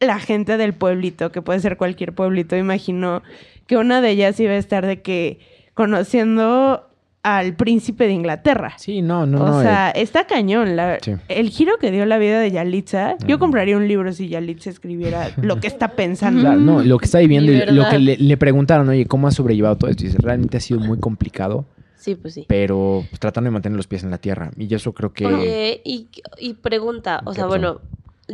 la 0.00 0.18
gente 0.18 0.56
del 0.56 0.72
pueblito, 0.72 1.30
que 1.32 1.42
puede 1.42 1.60
ser 1.60 1.76
cualquier 1.76 2.12
pueblito, 2.14 2.56
imaginó 2.56 3.22
que 3.66 3.76
una 3.76 4.00
de 4.00 4.10
ellas 4.10 4.38
iba 4.40 4.52
a 4.52 4.56
estar 4.56 4.84
de 4.86 5.00
que 5.02 5.38
conociendo 5.74 6.88
al 7.24 7.54
príncipe 7.54 8.04
de 8.08 8.12
Inglaterra. 8.14 8.74
Sí, 8.78 9.00
no, 9.00 9.26
no, 9.26 9.44
o 9.44 9.46
no. 9.46 9.62
sea, 9.62 9.90
eh, 9.90 10.02
está 10.02 10.26
cañón. 10.26 10.74
la- 10.76 10.98
Sí. 11.00 11.12
El 11.28 11.50
giro 11.50 11.78
que 11.80 11.90
dio 11.92 12.04
la 12.04 12.18
vida 12.18 12.40
de 12.40 12.50
Yalitza. 12.50 13.16
Yo 13.26 13.36
Mm. 13.36 13.40
compraría 13.40 13.76
un 13.76 13.86
libro 13.86 14.12
si 14.12 14.28
Yalitza 14.28 14.70
escribiera 14.70 15.30
lo 15.42 15.60
que 15.60 15.68
está 15.68 15.88
pensando. 15.88 16.40
claro, 16.40 16.58
no, 16.60 16.82
lo 16.82 16.98
que 16.98 17.04
está 17.04 17.18
viviendo 17.20 17.52
y 17.52 17.60
lo 17.66 17.88
que 17.88 17.98
le, 18.00 18.16
le 18.16 18.36
preguntaron, 18.36 18.88
oye, 18.88 19.06
¿cómo 19.06 19.28
has 19.28 19.34
sobrellevado 19.34 19.76
todo 19.76 19.90
esto? 19.90 20.02
Y 20.04 20.08
dice, 20.08 20.18
realmente 20.20 20.56
ha 20.56 20.60
sido 20.60 20.80
muy 20.80 20.98
complicado, 20.98 21.64
Sí, 21.96 22.16
pues 22.16 22.34
sí. 22.34 22.44
pero 22.48 23.04
pues, 23.08 23.20
tratando 23.20 23.46
de 23.48 23.52
mantener 23.52 23.76
los 23.76 23.86
pies 23.86 24.02
en 24.02 24.10
la 24.10 24.18
tierra. 24.18 24.50
Y 24.56 24.66
yo 24.66 24.76
eso 24.78 24.92
creo 24.92 25.12
que... 25.12 25.26
Oye, 25.26 25.80
y, 25.84 26.08
y 26.40 26.54
pregunta, 26.54 27.20
o 27.24 27.30
¿Qué 27.30 27.36
sea, 27.36 27.44
pasó? 27.44 27.48
bueno, 27.48 27.80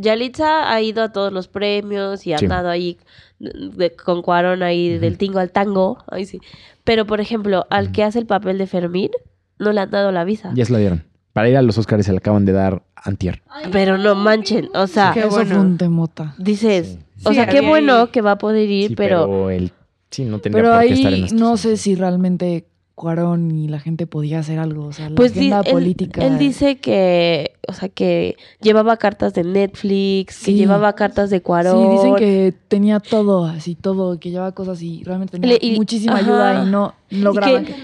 Yalitza 0.01 0.73
ha 0.73 0.81
ido 0.83 1.03
a 1.03 1.13
todos 1.13 1.33
los 1.33 1.49
premios 1.49 2.27
y 2.27 2.33
ha 2.33 2.39
Sí. 2.39 2.45
andado 2.47 2.69
ahí 2.69 2.99
de- 3.39 3.71
de- 3.75 3.93
con 3.97 4.23
Cuarón 4.23 4.63
ahí 4.63 4.99
del 4.99 5.19
tingo 5.19 5.39
al 5.39 5.51
tango, 5.51 5.99
ahí 6.11 6.25
sí. 6.27 6.41
Pero, 6.85 7.07
por 7.07 7.21
ejemplo, 7.21 7.67
al 7.71 7.93
que 7.93 8.03
hace 8.05 8.19
el 8.19 8.27
papel 8.27 8.59
de 8.59 8.67
Fermín, 8.67 9.11
no 9.59 9.73
le 9.73 9.81
han 9.81 9.91
dado 9.91 10.11
la 10.13 10.25
visa. 10.25 10.53
Ya 10.55 10.65
se 10.65 10.73
la 10.73 10.79
dieron. 10.79 11.05
Para 11.33 11.49
ir 11.49 11.57
a 11.57 11.63
los 11.63 11.79
Oscars 11.79 12.05
se 12.07 12.13
la 12.13 12.19
acaban 12.19 12.45
de 12.45 12.53
dar 12.53 12.83
antier. 12.97 13.43
Pero 13.71 13.97
no 13.99 14.15
manchen, 14.15 14.71
o 14.75 14.87
sea, 14.87 15.13
Qué 15.15 15.21
Eso 15.21 15.31
bueno. 15.31 15.51
fue 15.51 15.59
un 15.61 15.79
temota. 15.79 16.35
dices, 16.39 16.99
Sí. 17.17 17.23
o 17.27 17.29
Sí, 17.31 17.35
sea, 17.37 17.47
qué 17.47 17.61
bueno 17.61 17.95
ahí- 18.03 18.09
que 18.09 18.23
va 18.23 18.33
a 18.33 18.39
poder 18.39 18.69
ir, 18.71 18.89
Sí, 18.89 18.95
pero... 18.97 19.51
el... 19.51 19.71
Sí, 20.11 20.25
no 20.25 20.39
tendría 20.39 20.65
Pero 20.65 20.75
por 20.75 20.87
qué 20.87 20.95
estar 20.95 21.13
en 21.13 21.37
no 21.37 21.57
sé 21.59 21.77
si 21.77 21.95
realmente 21.95 22.67
Cuarón 22.99 23.51
y 23.53 23.69
la 23.69 23.81
gente 23.81 24.07
podía 24.07 24.41
hacer 24.41 24.59
algo. 24.59 24.85
O 24.87 24.93
sea, 24.93 25.09
la 25.09 25.15
Pues 25.17 25.33
agenda 25.33 25.63
él, 25.65 25.73
política. 25.73 26.27
él 26.27 26.37
dice 26.37 26.77
que, 26.79 27.53
o 27.67 27.73
sea, 27.73 27.89
que 27.89 28.37
llevaba 28.61 28.97
cartas 28.99 29.33
de 29.33 29.45
Netflix, 29.45 30.45
que 30.45 30.53
llevaba 30.53 30.93
cartas 30.95 31.31
de 31.31 31.41
Cuarón. 31.41 31.83
Sí, 31.87 31.93
dicen 31.97 32.17
que 32.17 32.55
tenía 32.69 33.01
todo, 33.01 33.47
así 33.47 33.75
todo, 33.75 34.19
que 34.21 34.31
llevaba 34.31 34.53
cosas 34.53 34.83
y 34.83 35.03
realmente 35.05 35.39
tenía 35.39 35.57
Le- 35.57 35.67
y- 35.67 35.77
muchísima 35.77 36.17
ajá. 36.19 36.25
ayuda 36.53 36.65
y 36.67 36.71
no 36.71 36.95
lograban. 37.11 37.65
que- 37.65 37.75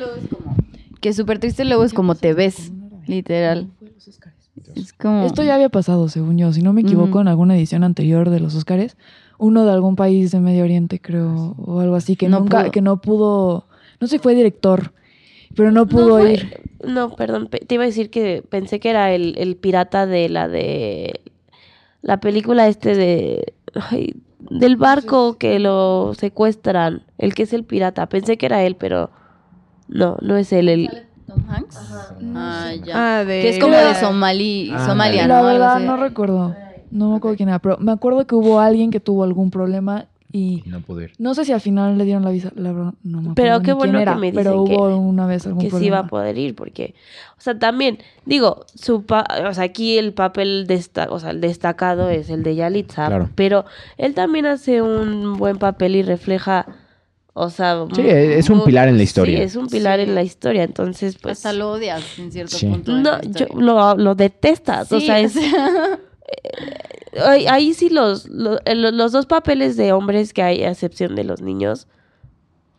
Que 1.01 1.13
súper 1.13 1.39
triste 1.39 1.65
luego 1.65 1.85
es 1.85 1.95
como 1.95 2.15
te 2.15 2.35
ves, 2.35 2.73
literal. 3.07 3.69
Es 4.75 4.93
como... 4.93 5.25
Esto 5.27 5.43
ya 5.43 5.55
había 5.55 5.69
pasado, 5.69 6.09
según 6.09 6.39
yo, 6.39 6.53
si 6.53 6.63
no 6.63 6.73
me 6.73 6.81
equivoco, 6.81 7.21
en 7.21 7.29
alguna 7.29 7.57
edición 7.57 7.85
anterior 7.85 8.31
de 8.31 8.41
los 8.41 8.55
Óscares, 8.55 8.97
uno 9.39 9.65
de 9.65 9.73
algún 9.73 9.97
país 9.97 10.31
de 10.33 10.41
Medio 10.41 10.65
Oriente, 10.65 11.01
creo, 11.01 11.55
o 11.59 11.81
algo 11.81 11.95
así, 11.97 12.17
que 12.17 12.29
No 12.29 12.41
nunca, 12.41 12.63
pudo. 12.63 12.71
que 12.71 12.81
no 12.81 13.01
pudo, 13.01 13.67
no 14.01 14.07
sé, 14.07 14.19
fue 14.19 14.35
director, 14.35 14.93
pero 15.57 15.71
no 15.73 15.87
pudo 15.87 16.19
fue- 16.19 16.33
ir. 16.35 16.51
No, 16.87 17.15
perdón, 17.17 17.47
pe- 17.49 17.61
te 17.61 17.77
iba 17.77 17.85
a 17.85 17.87
decir 17.87 18.11
que 18.11 18.43
pensé 18.49 18.79
que 18.81 18.91
era 18.91 19.13
el, 19.13 19.35
el 19.39 19.57
pirata 19.57 20.07
de 20.07 20.29
la 20.29 20.49
de 20.49 21.21
la 22.03 22.19
película 22.21 22.69
este 22.69 22.95
de 22.95 23.55
ay, 23.91 24.15
del 24.39 24.77
barco 24.77 25.39
que 25.39 25.59
lo 25.59 26.13
secuestran, 26.15 27.03
el 27.19 27.35
que 27.35 27.45
es 27.45 27.53
el 27.55 27.65
pirata. 27.65 28.07
Pensé 28.09 28.37
que 28.37 28.47
era 28.47 28.63
él, 28.65 28.77
pero 28.77 29.11
no, 29.89 30.17
no 30.21 30.37
es 30.37 30.53
él 30.53 30.69
el 30.69 31.07
Tom 31.27 31.43
Hanks. 31.49 31.77
Ah, 32.37 32.73
ya. 32.85 33.21
Ah, 33.21 33.25
de... 33.25 33.41
Que 33.41 33.49
es 33.51 33.59
como 33.59 33.77
de 33.77 33.95
Somali, 33.95 34.71
Ah, 34.75 34.85
Somalia. 34.87 35.23
¿no? 35.27 35.29
La 35.29 35.39
Algo 35.39 35.51
verdad, 35.53 35.81
no 35.81 35.97
recuerdo, 35.97 36.55
no 36.91 37.11
me 37.11 37.17
acuerdo 37.17 37.37
quién 37.37 37.49
era, 37.49 37.59
pero 37.61 37.79
me 37.79 37.93
acuerdo 37.93 38.27
que 38.27 38.35
hubo 38.35 38.61
alguien 38.61 38.91
que 38.91 39.01
tuvo 39.01 39.25
algún 39.25 39.51
problema 39.51 40.07
y 40.37 40.65
No 40.67 40.81
pude 40.81 41.05
ir. 41.05 41.13
no 41.19 41.33
sé 41.35 41.45
si 41.45 41.53
al 41.53 41.61
final 41.61 41.97
le 41.97 42.05
dieron 42.05 42.25
la 42.25 42.31
visa, 42.31 42.51
la 42.57 42.73
verdad, 42.73 42.95
no 43.05 43.19
me 43.23 43.31
acuerdo 43.31 43.35
Pero 43.37 43.61
qué 43.63 43.73
bueno 43.73 44.01
que 44.01 44.19
me 44.19 44.33
pero 44.33 44.51
dicen 44.63 44.67
que- 44.67 44.75
hubo 44.83 44.97
una 44.97 45.27
vez 45.29 45.47
algún 45.47 45.61
que 45.61 45.67
sí 45.67 45.71
problema. 45.71 46.01
va 46.01 46.07
a 46.07 46.09
poder 46.09 46.37
ir 46.39 46.57
porque 46.57 46.95
o 47.39 47.41
sea, 47.41 47.57
también 47.57 47.99
digo, 48.27 48.67
su 48.75 49.05
pa- 49.05 49.27
o 49.49 49.55
sea, 49.55 49.63
aquí 49.65 49.97
el 49.97 50.13
papel 50.13 50.67
desta 50.67 51.07
o 51.09 51.21
sea, 51.21 51.31
el 51.31 51.41
destacado 51.41 52.11
es 52.11 52.31
el 52.31 52.43
de 52.43 52.57
Yalitza, 52.57 53.07
Claro. 53.07 53.31
pero 53.37 53.65
él 53.97 54.15
también 54.15 54.47
hace 54.47 54.83
un 54.83 55.37
buen 55.39 55.59
papel 55.59 55.95
y 55.95 56.03
refleja 56.03 56.67
o 57.37 57.51
sea, 57.51 57.85
Sí, 57.95 58.03
es 58.05 58.51
un 58.51 58.65
pilar 58.65 58.89
en 58.89 58.95
la 58.95 58.99
sí, 58.99 59.05
historia. 59.05 59.41
es 59.43 59.55
un 59.55 59.69
pilar 59.69 59.99
Sí. 60.01 60.05
en 60.09 60.15
la 60.17 60.23
historia, 60.25 60.65
entonces 60.65 61.17
pues 61.21 61.39
Hasta 61.39 61.53
lo 61.53 61.71
odias 61.73 62.19
en 62.19 62.33
cierto 62.33 62.57
Sí. 62.57 62.67
punto. 62.67 62.93
de 62.97 63.03
no, 63.03 63.11
la 63.13 63.21
yo 63.23 63.47
lo, 63.57 63.95
lo 63.97 64.15
detestas, 64.17 64.91
o 64.91 64.99
Sí, 64.99 65.07
sea, 65.07 65.21
es 65.21 65.35
ahí, 67.27 67.47
ahí 67.47 67.75
sí 67.75 67.89
los, 67.91 68.29
lo- 68.29 68.59
eh, 68.65 68.75
lo- 68.75 68.91
los 68.91 69.13
dos 69.13 69.27
papeles 69.27 69.77
de 69.77 69.93
hombres 69.93 70.33
que 70.33 70.43
hay 70.43 70.63
a 70.65 70.71
excepción 70.71 71.15
de 71.15 71.25
los 71.25 71.43
niños 71.43 71.87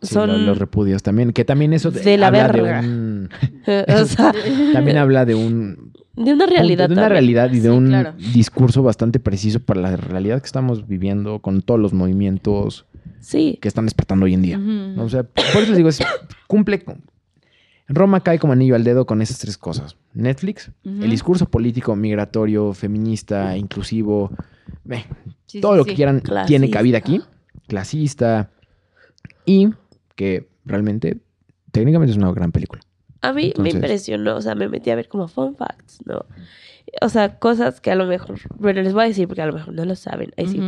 Sí, 0.02 0.14
son 0.14 0.30
lo- 0.30 0.38
los 0.38 0.58
repudios 0.58 1.02
también. 1.02 1.32
Que 1.32 1.44
también 1.44 1.72
eso 1.72 1.90
De 1.90 2.18
la 2.18 2.26
habla 2.28 2.46
verga. 2.48 2.82
de 2.82 2.88
un... 2.88 3.30
o 3.88 4.04
sea, 4.04 4.32
También 4.74 4.98
habla 4.98 5.24
de 5.24 5.34
un... 5.34 5.92
de 6.14 6.34
una 6.34 6.46
realidad 6.46 6.88
De 6.88 6.92
una 6.92 7.02
también. 7.02 7.08
realidad 7.10 7.50
y 7.52 7.60
de 7.60 7.68
Sí, 7.70 7.74
un 7.74 7.88
claro. 7.88 8.12
discurso 8.34 8.82
bastante 8.82 9.20
preciso 9.20 9.60
para 9.60 9.80
la 9.80 9.96
realidad 9.96 10.40
que 10.40 10.46
estamos 10.46 10.86
viviendo 10.86 11.40
con 11.40 11.62
todos 11.62 11.80
los 11.80 11.94
movimientos 11.94 12.84
Sí. 13.20 13.58
que 13.60 13.68
están 13.68 13.86
despertando 13.86 14.26
hoy 14.26 14.34
en 14.34 14.42
día. 14.42 14.58
Ujú. 14.58 14.66
¿no? 14.68 15.04
O 15.04 15.08
sea, 15.08 15.22
por 15.24 15.62
eso 15.62 15.68
les 15.68 15.76
digo, 15.78 15.88
es- 15.88 15.98
cumple. 16.46 16.84
con- 16.84 17.00
Roma 17.88 18.20
cae 18.20 18.38
como 18.38 18.52
anillo 18.52 18.74
al 18.74 18.84
dedo 18.84 19.06
con 19.06 19.22
esas 19.22 19.38
tres 19.38 19.56
cosas. 19.56 19.96
Netflix, 20.16 20.70
el 20.84 21.10
discurso 21.10 21.46
político, 21.46 21.94
migratorio, 21.96 22.72
feminista, 22.72 23.56
inclusivo, 23.56 24.30
eh, 24.90 25.04
Sí, 25.46 25.60
todo 25.60 25.72
sí, 25.72 25.78
lo 25.78 25.84
sí. 25.84 25.90
que 25.90 25.96
quieran 25.96 26.22
tiene 26.46 26.70
cabida 26.70 26.98
aquí. 26.98 27.20
Clasista. 27.68 28.50
Y 29.44 29.68
que 30.14 30.48
realmente, 30.64 31.18
técnicamente 31.72 32.10
es 32.12 32.16
una 32.18 32.32
gran 32.32 32.50
película. 32.52 32.82
A 33.22 33.32
mí 33.32 33.46
Entonces- 33.46 33.74
me 33.74 33.78
impresionó, 33.78 34.36
o 34.36 34.40
sea, 34.42 34.54
me 34.54 34.68
metí 34.68 34.90
a 34.90 34.96
ver 34.96 35.08
como 35.08 35.28
fun 35.28 35.54
facts, 35.56 35.98
¿no? 36.04 36.24
O 37.02 37.08
sea, 37.08 37.38
cosas 37.38 37.80
que 37.80 37.90
a 37.90 37.94
lo 37.96 38.06
mejor, 38.06 38.38
bueno, 38.58 38.82
les 38.82 38.92
voy 38.94 39.04
a 39.04 39.08
decir 39.08 39.26
porque 39.28 39.42
a 39.42 39.46
lo 39.46 39.52
mejor 39.52 39.74
no 39.74 39.84
lo 39.84 39.94
saben. 39.96 40.32
Ahí 40.36 40.46
sí. 40.48 40.60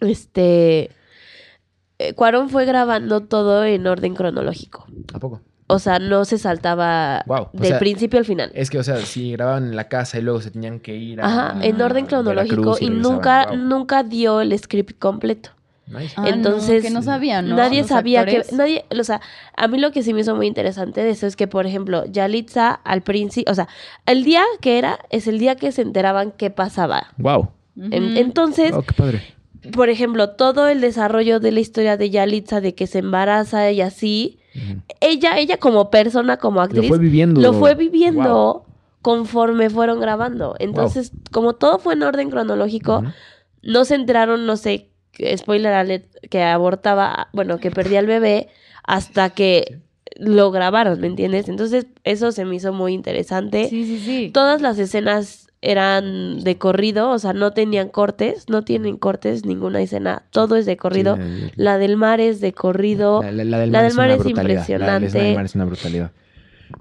Este, 0.00 0.90
eh, 1.98 2.12
Cuarón 2.14 2.50
fue 2.50 2.64
grabando 2.66 3.22
todo 3.22 3.64
en 3.64 3.86
orden 3.86 4.14
cronológico. 4.14 4.86
¿A 5.14 5.18
poco? 5.18 5.40
O 5.68 5.78
sea, 5.80 5.98
no 5.98 6.24
se 6.24 6.38
saltaba 6.38 7.24
o 7.26 7.50
del 7.52 7.68
sea, 7.70 7.78
principio 7.80 8.18
al 8.20 8.24
final. 8.24 8.50
Es 8.54 8.70
que, 8.70 8.78
o 8.78 8.84
sea, 8.84 8.98
si 8.98 9.32
grababan 9.32 9.64
en 9.64 9.76
la 9.76 9.88
casa 9.88 10.18
y 10.18 10.22
luego 10.22 10.40
se 10.40 10.50
tenían 10.52 10.78
que 10.78 10.94
ir 10.94 11.20
a. 11.20 11.26
Ajá, 11.26 11.64
en 11.66 11.80
orden 11.82 12.06
cronológico 12.06 12.76
y 12.80 12.88
nunca, 12.90 13.54
nunca 13.56 14.02
dio 14.04 14.40
el 14.40 14.56
script 14.58 14.98
completo. 14.98 15.50
Nice. 15.88 16.14
Ah, 16.16 16.22
no, 16.22 16.28
Entonces, 16.28 16.82
que 16.82 16.90
no 16.90 17.00
sabían, 17.02 17.48
¿no? 17.48 17.54
Nadie 17.56 17.80
Los 17.82 17.88
sabía 17.90 18.20
actores. 18.22 18.48
que, 18.48 18.56
nadie, 18.56 18.84
o 18.98 19.04
sea, 19.04 19.20
a 19.56 19.68
mí 19.68 19.78
lo 19.78 19.92
que 19.92 20.02
sí 20.02 20.12
me 20.14 20.20
hizo 20.22 20.34
muy 20.34 20.48
interesante 20.48 21.00
de 21.02 21.10
eso 21.10 21.28
es 21.28 21.36
que, 21.36 21.46
por 21.46 21.64
ejemplo, 21.64 22.04
Yalitza 22.06 22.70
al 22.72 23.02
principio, 23.02 23.52
o 23.52 23.54
sea, 23.54 23.68
el 24.04 24.24
día 24.24 24.42
que 24.60 24.78
era 24.78 24.98
es 25.10 25.28
el 25.28 25.38
día 25.38 25.54
que 25.54 25.70
se 25.70 25.82
enteraban 25.82 26.32
qué 26.32 26.50
pasaba. 26.50 27.08
Wow. 27.18 27.50
En- 27.76 28.16
entonces, 28.16 28.72
Wow, 28.72 28.82
qué 28.84 28.94
padre. 28.94 29.22
por 29.72 29.88
ejemplo, 29.88 30.30
todo 30.30 30.66
el 30.68 30.80
desarrollo 30.80 31.38
de 31.38 31.52
la 31.52 31.60
historia 31.60 31.96
de 31.96 32.10
Yalitza, 32.10 32.60
de 32.60 32.74
que 32.74 32.88
se 32.88 32.98
embaraza 32.98 33.70
y 33.70 33.80
así, 33.80 34.40
Ella, 35.00 35.38
ella 35.38 35.56
como 35.58 35.90
persona, 35.90 36.36
como 36.36 36.56
Lo 36.60 36.64
actriz, 36.64 36.88
fue 36.88 36.98
viviendo. 36.98 37.40
lo 37.40 37.52
fue 37.52 37.74
viviendo 37.74 38.22
Wow. 38.24 38.62
conforme 39.02 39.70
fueron 39.70 40.00
grabando. 40.00 40.54
Entonces, 40.58 41.12
como 41.32 41.54
todo 41.54 41.78
fue 41.78 41.94
en 41.94 42.02
orden 42.02 42.30
cronológico, 42.30 43.04
no 43.62 43.84
se 43.84 43.94
enteraron, 43.94 44.46
no 44.46 44.56
sé, 44.56 44.88
que- 45.12 45.36
spoiler 45.36 45.72
alert, 45.72 46.06
que 46.30 46.42
abortaba, 46.42 47.28
bueno, 47.32 47.58
que 47.58 47.70
perdía 47.70 48.00
el 48.00 48.06
bebé 48.06 48.48
hasta 48.84 49.30
que 49.30 49.80
lo 50.18 50.50
grabaron, 50.50 51.00
¿me 51.00 51.06
entiendes? 51.08 51.48
Entonces, 51.48 51.86
eso 52.04 52.32
se 52.32 52.44
me 52.44 52.56
hizo 52.56 52.72
muy 52.72 52.94
interesante. 52.94 53.68
Sí, 53.68 53.84
sí, 53.84 53.98
sí. 53.98 54.30
Todas 54.32 54.62
las 54.62 54.78
escenas 54.78 55.45
eran 55.62 56.42
de 56.44 56.58
corrido, 56.58 57.10
o 57.10 57.18
sea, 57.18 57.32
no 57.32 57.52
tenían 57.52 57.88
cortes, 57.88 58.48
no 58.48 58.62
tienen 58.62 58.96
cortes 58.96 59.44
ninguna 59.44 59.80
escena, 59.80 60.22
todo 60.30 60.56
es 60.56 60.66
de 60.66 60.76
corrido. 60.76 61.16
Sí, 61.16 61.50
la- 61.56 61.72
La 61.72 61.78
del 61.78 61.96
mar 61.96 62.20
es 62.20 62.40
de 62.40 62.52
corrido. 62.52 63.22
La, 63.22 63.32
la- 63.32 63.44
la 63.44 63.58
del 63.58 63.72
La 63.72 63.78
mar 63.78 63.86
del 63.86 63.90
es 63.90 63.96
mar. 63.96 64.08
La- 64.08 64.16
La, 64.22 64.28
impresionante. 64.30 65.06
escena 65.06 65.24
del 65.24 65.34
mar 65.34 65.44
es 65.44 65.54
una 65.54 65.64
brutalidad. 65.64 66.10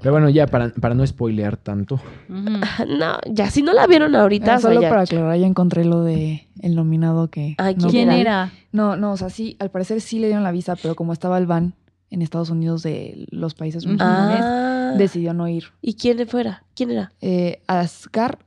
Pero 0.02 0.12
bueno, 0.14 0.30
ya 0.30 0.48
para, 0.48 0.70
para 0.70 0.96
no 0.96 1.06
spoilear 1.06 1.58
tanto. 1.58 2.00
No, 2.30 3.18
ya 3.30 3.50
si 3.50 3.62
no 3.62 3.74
la 3.74 3.88
vieron 3.88 4.16
ahorita, 4.16 4.54
Ah, 4.54 4.58
o 4.58 4.60
sea, 4.60 4.70
solo 4.70 4.82
ya- 4.82 4.90
para 4.90 5.02
aclarar, 5.02 5.38
ya 5.38 5.48
encontré 5.48 5.86
lo 5.86 6.02
de 6.04 6.48
el 6.62 6.76
nominado 6.76 7.30
que... 7.30 7.56
Ay, 7.58 7.76
no 7.76 7.90
¿Quién 7.90 8.12
era? 8.12 8.52
No, 8.72 8.96
no, 8.96 9.12
o 9.14 9.18
sea, 9.18 9.30
sí, 9.30 9.56
al 9.60 9.70
parecer 9.72 10.02
sí 10.02 10.20
le 10.20 10.28
dieron 10.28 10.44
la 10.44 10.52
visa, 10.52 10.76
pero 10.76 10.96
como 10.96 11.14
estaba 11.14 11.38
el 11.38 11.46
ban 11.46 11.74
en 12.10 12.22
Estados 12.22 12.50
Unidos 12.50 12.84
de 12.84 13.26
los 13.32 13.54
países 13.56 13.86
musulmanes, 13.86 14.42
Ah, 14.44 14.94
decidió 14.98 15.34
no 15.34 15.48
ir. 15.48 15.66
¿Y 15.82 15.96
quién 15.96 16.26
fuera? 16.28 16.64
¿Quién 16.76 16.92
era? 16.92 17.12
Eh, 17.22 17.62
Asghar 17.68 18.40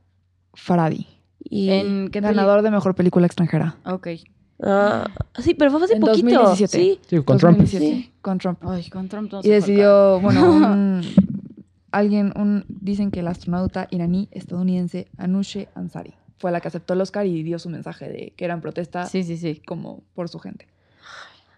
Faradi, 0.53 1.07
Y... 1.43 1.69
¿En 1.69 2.09
qué 2.09 2.21
ganador 2.21 2.61
de 2.61 2.71
mejor 2.71 2.95
película 2.95 3.25
extranjera. 3.25 3.77
Ok. 3.85 4.07
Ah, 4.61 5.05
sí, 5.39 5.53
pero 5.53 5.71
fue 5.71 5.83
hace 5.83 5.93
En 5.95 6.01
poquito. 6.01 6.27
2017. 6.27 6.77
Sí. 6.77 6.99
Sí, 7.07 7.23
con 7.23 7.37
Trump. 7.37 7.57
2017, 7.57 7.85
Sí. 7.85 8.13
Con 8.21 8.37
Trump. 8.39 8.59
Ay, 8.65 8.89
con 8.89 9.07
Trump 9.07 9.33
Y 9.43 9.49
decidió, 9.49 10.19
bueno, 10.19 10.51
un, 10.51 11.01
alguien, 11.91 12.33
un, 12.35 12.65
dicen 12.67 13.11
que 13.11 13.21
el 13.21 13.27
astronauta 13.27 13.87
iraní 13.89 14.27
estadounidense 14.31 15.07
Anousheh 15.17 15.69
Ansari 15.75 16.13
fue 16.39 16.51
la 16.51 16.61
que 16.61 16.67
aceptó 16.69 16.93
el 16.93 17.01
Oscar 17.01 17.25
y 17.25 17.43
dio 17.43 17.59
su 17.59 17.69
mensaje 17.69 18.09
de 18.09 18.33
que 18.35 18.45
era 18.45 18.53
en 18.53 18.61
protesta 18.61 18.99
carajo. 18.99 19.11
Sí, 19.11 19.23
sí, 19.23 19.37
sí. 19.37 19.61
como 19.65 20.03
por 20.13 20.29
su 20.29 20.39
gente. 20.39 20.67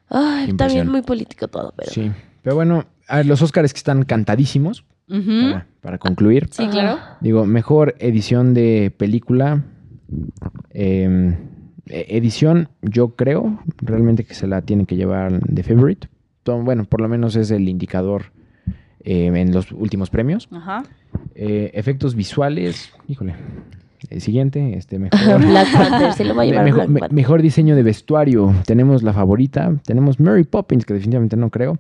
Ay, 0.10 0.54
también 0.54 0.90
muy 0.90 1.02
político 1.02 1.48
todo, 1.48 1.74
pero... 1.76 1.92
Sí. 1.92 2.12
Pero 2.42 2.56
bueno, 2.56 2.86
a 3.08 3.18
ver, 3.18 3.28
los 3.28 3.42
Oscars 3.42 3.72
que 3.74 3.78
están 3.78 4.04
cantadísimos. 4.04 4.84
Para, 5.12 5.68
para 5.82 5.98
concluir. 5.98 6.48
Sí, 6.52 6.68
claro. 6.68 7.00
Digo, 7.20 7.46
mejor 7.46 7.96
edición 8.00 8.54
de 8.54 8.94
película. 8.96 9.64
eh, 10.72 11.36
eh, 11.92 12.06
edición, 12.10 12.70
yo 12.82 13.16
creo 13.16 13.60
realmente 13.82 14.24
que 14.24 14.34
se 14.34 14.48
la 14.48 14.62
tiene 14.62 14.86
que 14.86 14.96
llevar 14.96 15.42
The 15.54 15.64
Favorite. 15.64 16.08
Bueno, 16.46 16.86
por 16.86 17.02
lo 17.02 17.10
menos 17.10 17.36
es 17.36 17.52
el 17.52 17.68
indicador 17.68 18.32
eh, 19.04 19.26
en 19.28 19.54
los 19.54 19.72
últimos 19.72 20.10
premios. 20.10 20.48
Ajá. 20.52 20.84
Eh, 21.36 21.72
efectos 21.74 22.16
visuales, 22.16 22.94
híjole. 23.08 23.36
El 24.10 24.22
siguiente, 24.22 24.78
este 24.78 25.00
mejor. 25.00 25.46
Black 25.46 25.72
Panther, 25.72 26.14
se 26.14 26.24
lo 26.24 26.34
va 26.36 26.44
a 26.44 26.46
llevar 26.46 26.66
mejor, 26.66 26.88
Black 26.88 27.42
diseño 27.42 27.76
de 27.76 27.84
vestuario. 27.84 28.54
Tenemos 28.66 29.04
la 29.04 29.14
favorita. 29.14 29.76
Tenemos 29.86 30.20
Mary 30.20 30.44
Poppins, 30.44 30.86
que 30.86 30.94
definitivamente 30.94 31.36
no 31.36 31.50
creo. 31.50 31.78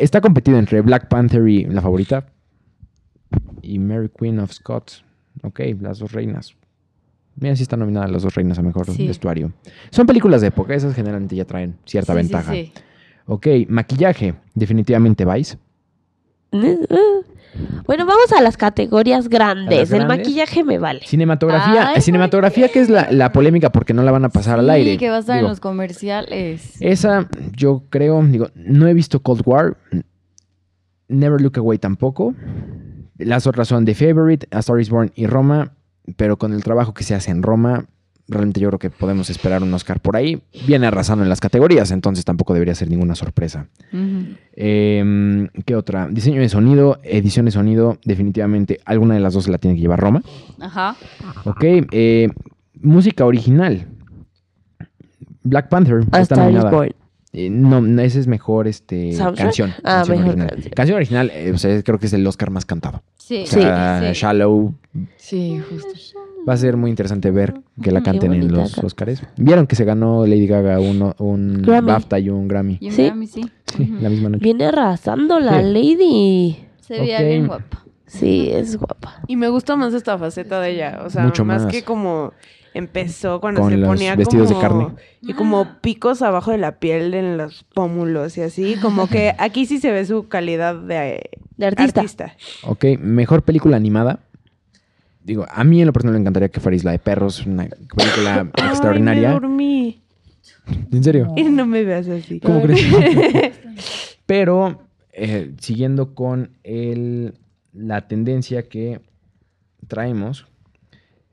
Está 0.00 0.20
competido 0.20 0.58
entre 0.58 0.80
Black 0.80 1.08
Panther 1.08 1.46
y 1.46 1.64
la 1.64 1.82
favorita. 1.82 2.26
Y 3.62 3.78
Mary 3.78 4.08
Queen 4.16 4.38
of 4.40 4.52
Scots. 4.52 5.04
Ok, 5.42 5.60
las 5.80 5.98
dos 5.98 6.12
reinas. 6.12 6.54
Mira, 7.36 7.56
sí 7.56 7.62
están 7.62 7.80
nominadas 7.80 8.10
las 8.10 8.22
dos 8.22 8.34
reinas 8.34 8.58
a 8.58 8.62
mejor 8.62 8.86
Sí. 8.90 9.06
vestuario. 9.06 9.52
Son 9.90 10.06
películas 10.06 10.40
de 10.40 10.48
época, 10.48 10.74
esas 10.74 10.94
generalmente 10.94 11.34
ya 11.34 11.44
traen 11.44 11.76
cierta 11.84 12.12
Sí, 12.12 12.18
sí, 12.18 12.22
ventaja. 12.22 12.52
sí. 12.52 12.72
Ok, 13.26 13.46
maquillaje, 13.68 14.34
definitivamente 14.54 15.24
Vice. 15.24 15.58
Bueno, 17.86 18.04
vamos 18.04 18.32
a 18.36 18.42
las 18.42 18.56
categorías 18.56 19.28
grandes. 19.28 19.92
El 19.92 19.98
grandes? 20.00 20.18
maquillaje 20.18 20.64
me 20.64 20.78
vale. 20.78 21.00
Cinematografía, 21.06 21.90
Ay, 21.90 22.00
cinematografía 22.00 22.68
que 22.68 22.80
es 22.80 22.90
la, 22.90 23.12
la 23.12 23.30
polémica 23.30 23.70
porque 23.70 23.94
no 23.94 24.02
la 24.02 24.10
van 24.10 24.24
a 24.24 24.28
pasar 24.28 24.58
al 24.58 24.64
Sí, 24.66 24.70
aire. 24.72 24.98
que 24.98 25.08
va 25.08 25.16
a 25.16 25.20
estar 25.20 25.38
en 25.38 25.44
los 25.44 25.60
comerciales. 25.60 26.74
Esa, 26.82 27.28
yo 27.56 27.84
creo, 27.90 28.20
digo, 28.24 28.48
no 28.56 28.88
he 28.88 28.94
visto 28.94 29.20
Cold 29.22 29.42
War. 29.46 29.76
Never 31.06 31.40
Look 31.40 31.56
Away 31.58 31.78
tampoco. 31.78 32.34
Las 33.18 33.46
otras 33.46 33.68
son 33.68 33.84
The 33.84 33.94
Favorite, 33.94 34.48
A 34.50 34.58
Star 34.60 34.80
is 34.80 34.90
Born 34.90 35.12
y 35.14 35.26
Roma. 35.26 35.72
Pero 36.16 36.36
con 36.36 36.52
el 36.52 36.62
trabajo 36.62 36.92
que 36.92 37.02
se 37.02 37.14
hace 37.14 37.30
en 37.30 37.42
Roma, 37.42 37.86
realmente 38.28 38.60
yo 38.60 38.68
creo 38.68 38.78
que 38.78 38.90
podemos 38.90 39.30
esperar 39.30 39.62
un 39.62 39.72
Oscar 39.72 40.00
por 40.00 40.16
ahí. 40.16 40.42
Viene 40.66 40.86
arrasando 40.86 41.22
en 41.24 41.30
las 41.30 41.40
categorías, 41.40 41.90
entonces 41.92 42.24
tampoco 42.26 42.52
debería 42.52 42.74
ser 42.74 42.90
ninguna 42.90 43.14
sorpresa. 43.14 43.68
Eh, 44.54 45.48
¿Qué 45.64 45.76
otra? 45.76 46.08
Diseño 46.08 46.40
de 46.42 46.48
sonido, 46.50 46.98
edición 47.02 47.46
de 47.46 47.52
sonido, 47.52 47.98
definitivamente 48.04 48.80
alguna 48.84 49.14
de 49.14 49.20
las 49.20 49.32
dos 49.32 49.44
se 49.44 49.50
la 49.50 49.58
tiene 49.58 49.76
que 49.76 49.82
llevar 49.82 50.00
Roma. 50.00 50.22
Ajá. 50.60 50.96
Ok, 51.44 51.64
eh, 51.64 52.28
música 52.82 53.24
original. 53.24 53.86
Black 55.42 55.68
Panther. 55.68 56.02
A 56.12 56.20
está 56.20 56.34
Star 56.34 56.38
is 56.38 56.54
nominada. 56.54 56.70
Born. 56.70 56.94
Eh, 57.36 57.50
no, 57.50 57.80
no, 57.80 58.00
ese 58.00 58.20
es 58.20 58.26
mejor 58.28 58.68
este, 58.68 59.12
¿Soundtrack? 59.12 59.46
canción. 59.46 59.70
Ah, 59.82 60.04
canción 60.06 60.18
mejor 60.18 60.28
original. 60.30 60.48
canción. 60.50 60.72
Canción 60.74 60.96
original, 60.96 61.30
eh, 61.34 61.52
o 61.52 61.58
sea, 61.58 61.82
creo 61.82 61.98
que 61.98 62.06
es 62.06 62.12
el 62.12 62.26
Oscar 62.26 62.50
más 62.50 62.64
cantado. 62.64 63.02
Sí, 63.16 63.42
O 63.42 63.46
sea, 63.46 64.00
sí. 64.12 64.20
Shallow. 64.20 64.72
Sí, 65.16 65.60
justo. 65.68 65.88
Va 66.48 66.52
a 66.52 66.56
ser 66.58 66.76
muy 66.76 66.90
interesante 66.90 67.30
ver 67.30 67.54
que 67.82 67.90
la 67.90 68.02
canten 68.02 68.32
en 68.34 68.48
los 68.52 68.58
canción. 68.74 68.86
Oscars. 68.86 69.22
Vieron 69.36 69.66
que 69.66 69.74
se 69.76 69.84
ganó 69.84 70.26
Lady 70.26 70.46
Gaga 70.46 70.78
uno- 70.78 71.14
un 71.18 71.62
Grammy. 71.62 71.86
BAFTA 71.88 72.18
y 72.20 72.28
un 72.30 72.46
Grammy. 72.46 72.76
Y 72.80 72.88
en 72.88 72.92
Sí. 72.92 73.04
Grammy, 73.06 73.26
sí. 73.26 73.50
La 74.00 74.10
misma 74.10 74.28
noche. 74.28 74.44
Viene 74.44 74.66
arrasando 74.66 75.40
la 75.40 75.60
Sí. 75.62 75.72
lady. 75.72 76.58
Se 76.80 77.00
veía 77.00 77.20
bien 77.22 77.46
guapa. 77.46 77.82
Sí, 78.06 78.50
es 78.52 78.76
guapa. 78.76 79.22
Y 79.26 79.36
me 79.36 79.48
gusta 79.48 79.74
más 79.74 79.92
esta 79.94 80.16
faceta 80.18 80.60
de 80.60 80.70
ella. 80.72 81.00
O 81.04 81.10
sea, 81.10 81.24
Mucho 81.24 81.44
más, 81.44 81.64
más. 81.64 81.72
que 81.72 81.82
como 81.82 82.32
empezó 82.74 83.40
cuando 83.40 83.60
Con 83.62 83.70
se 83.70 83.76
los 83.78 83.88
ponía 83.88 84.14
vestidos 84.16 84.48
de 84.48 84.54
como- 84.56 84.60
carne. 84.88 85.02
Y 85.22 85.32
como 85.32 85.80
picos 85.80 86.20
abajo 86.22 86.50
de 86.50 86.58
la 86.58 86.78
piel 86.78 87.14
en 87.14 87.38
los 87.38 87.64
pómulos 87.72 88.36
y 88.36 88.42
así. 88.42 88.76
Como 88.82 89.08
que 89.08 89.32
aquí 89.38 89.64
sí 89.66 89.78
se 89.78 89.90
ve 89.92 90.04
su 90.04 90.28
calidad 90.28 90.74
de, 90.76 91.30
De 91.56 91.66
artista. 91.66 92.00
artista. 92.00 92.36
Ok, 92.64 92.84
mejor 93.00 93.42
película 93.42 93.76
animada. 93.76 94.18
Digo, 95.22 95.46
a 95.50 95.64
mí 95.64 95.80
en 95.80 95.86
lo 95.86 95.92
personal 95.94 96.14
me 96.14 96.20
encantaría 96.20 96.50
que 96.50 96.60
fuera 96.60 96.76
Isla 96.76 96.90
de 96.90 96.98
Perros, 96.98 97.46
una 97.46 97.64
película 97.66 98.40
Ay, 98.52 98.62
me 98.64 98.68
extraordinaria. 98.68 99.30
dormí. 99.32 100.02
¿En 100.92 101.02
serio? 101.02 101.32
Y 101.36 101.44
no 101.44 101.64
me 101.64 101.82
veas 101.84 102.08
así. 102.08 102.40
¿Cómo 102.40 102.60
crees? 102.62 102.84
Pero 104.26 104.82
eh, 105.12 105.52
siguiendo 105.60 106.14
con 106.14 106.50
el, 106.62 107.34
la 107.72 108.06
tendencia 108.08 108.68
que 108.68 109.00
traemos, 109.86 110.46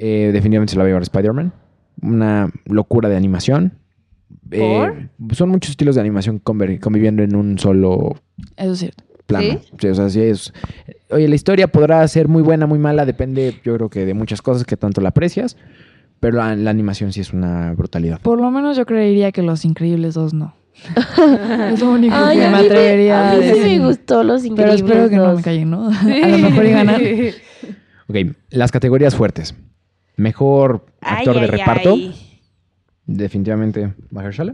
eh, 0.01 0.31
definitivamente 0.33 0.71
se 0.71 0.77
la 0.77 0.83
va 0.83 0.87
a 0.87 0.89
llevar 0.89 1.03
Spider-Man. 1.03 1.53
Una 2.01 2.49
locura 2.65 3.07
de 3.09 3.15
animación. 3.15 3.73
Eh, 4.49 5.07
son 5.33 5.49
muchos 5.49 5.71
estilos 5.71 5.95
de 5.95 6.01
animación 6.01 6.39
conviviendo 6.39 7.21
en 7.23 7.35
un 7.35 7.59
solo 7.59 8.15
Eso 8.57 8.71
es 8.73 8.79
cierto. 8.79 9.03
plano. 9.27 9.59
Sí, 9.79 9.87
o 9.87 9.95
sea, 9.95 10.09
sí 10.09 10.21
es. 10.21 10.53
Oye, 11.11 11.27
la 11.27 11.35
historia 11.35 11.67
podrá 11.67 12.05
ser 12.07 12.27
muy 12.27 12.41
buena, 12.41 12.65
muy 12.65 12.79
mala, 12.79 13.05
depende, 13.05 13.55
yo 13.63 13.75
creo 13.75 13.89
que 13.89 14.05
de 14.05 14.13
muchas 14.13 14.41
cosas 14.41 14.65
que 14.65 14.75
tanto 14.77 14.99
la 15.01 15.09
aprecias. 15.09 15.57
Pero 16.19 16.37
la, 16.37 16.55
la 16.55 16.69
animación 16.69 17.11
sí 17.13 17.19
es 17.21 17.33
una 17.33 17.73
brutalidad. 17.73 18.19
Por 18.21 18.39
lo 18.41 18.51
menos 18.51 18.77
yo 18.77 18.85
creería 18.85 19.31
que 19.31 19.41
Los 19.41 19.65
Increíbles 19.65 20.13
2 20.15 20.33
no. 20.33 20.55
Es 21.73 21.79
lo 21.81 21.91
único 21.91 22.15
Ay, 22.15 22.37
que 22.37 22.45
a 22.45 22.51
me 22.51 22.59
mí 22.59 22.65
atrevería 22.65 23.29
a 23.29 23.31
a 23.31 23.35
mí 23.35 23.41
sí 23.43 23.47
decir. 23.49 23.79
me 23.81 23.87
gustó 23.87 24.23
Los 24.23 24.41
Pero 24.41 24.51
Increíbles 24.53 24.81
espero 24.81 25.09
que 25.09 25.15
no 25.17 25.27
me 25.27 25.33
2. 25.33 25.41
callen, 25.41 25.69
¿no? 25.69 25.87
A 26.23 26.27
lo 26.27 26.37
mejor 26.37 26.65
y 26.65 26.71
ganan. 26.71 27.01
Ok, 28.07 28.15
las 28.49 28.71
categorías 28.71 29.15
fuertes. 29.15 29.55
Mejor 30.21 30.85
actor 31.01 31.35
Ay, 31.35 31.41
de 31.41 31.45
ay, 31.45 31.47
reparto. 31.59 31.93
ay. 31.93 32.15
Definitivamente 33.07 33.93
Mahershala. 34.11 34.53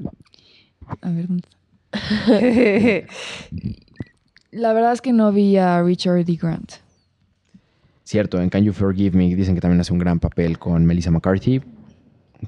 A 1.01 1.09
ver, 1.11 1.27
¿dónde 1.27 1.43
está? 1.45 1.57
La 4.51 4.71
verdad 4.73 4.93
es 4.93 5.01
que 5.01 5.11
no 5.11 5.31
vi 5.31 5.57
a 5.57 5.83
Richard 5.83 6.23
D. 6.25 6.35
Grant. 6.41 6.71
Cierto, 8.05 8.41
en 8.41 8.49
Can 8.49 8.63
You 8.63 8.71
Forgive 8.71 9.17
Me 9.17 9.35
dicen 9.35 9.53
que 9.55 9.61
también 9.61 9.81
hace 9.81 9.91
un 9.91 9.99
gran 9.99 10.19
papel 10.19 10.57
con 10.57 10.85
Melissa 10.85 11.11
McCarthy. 11.11 11.61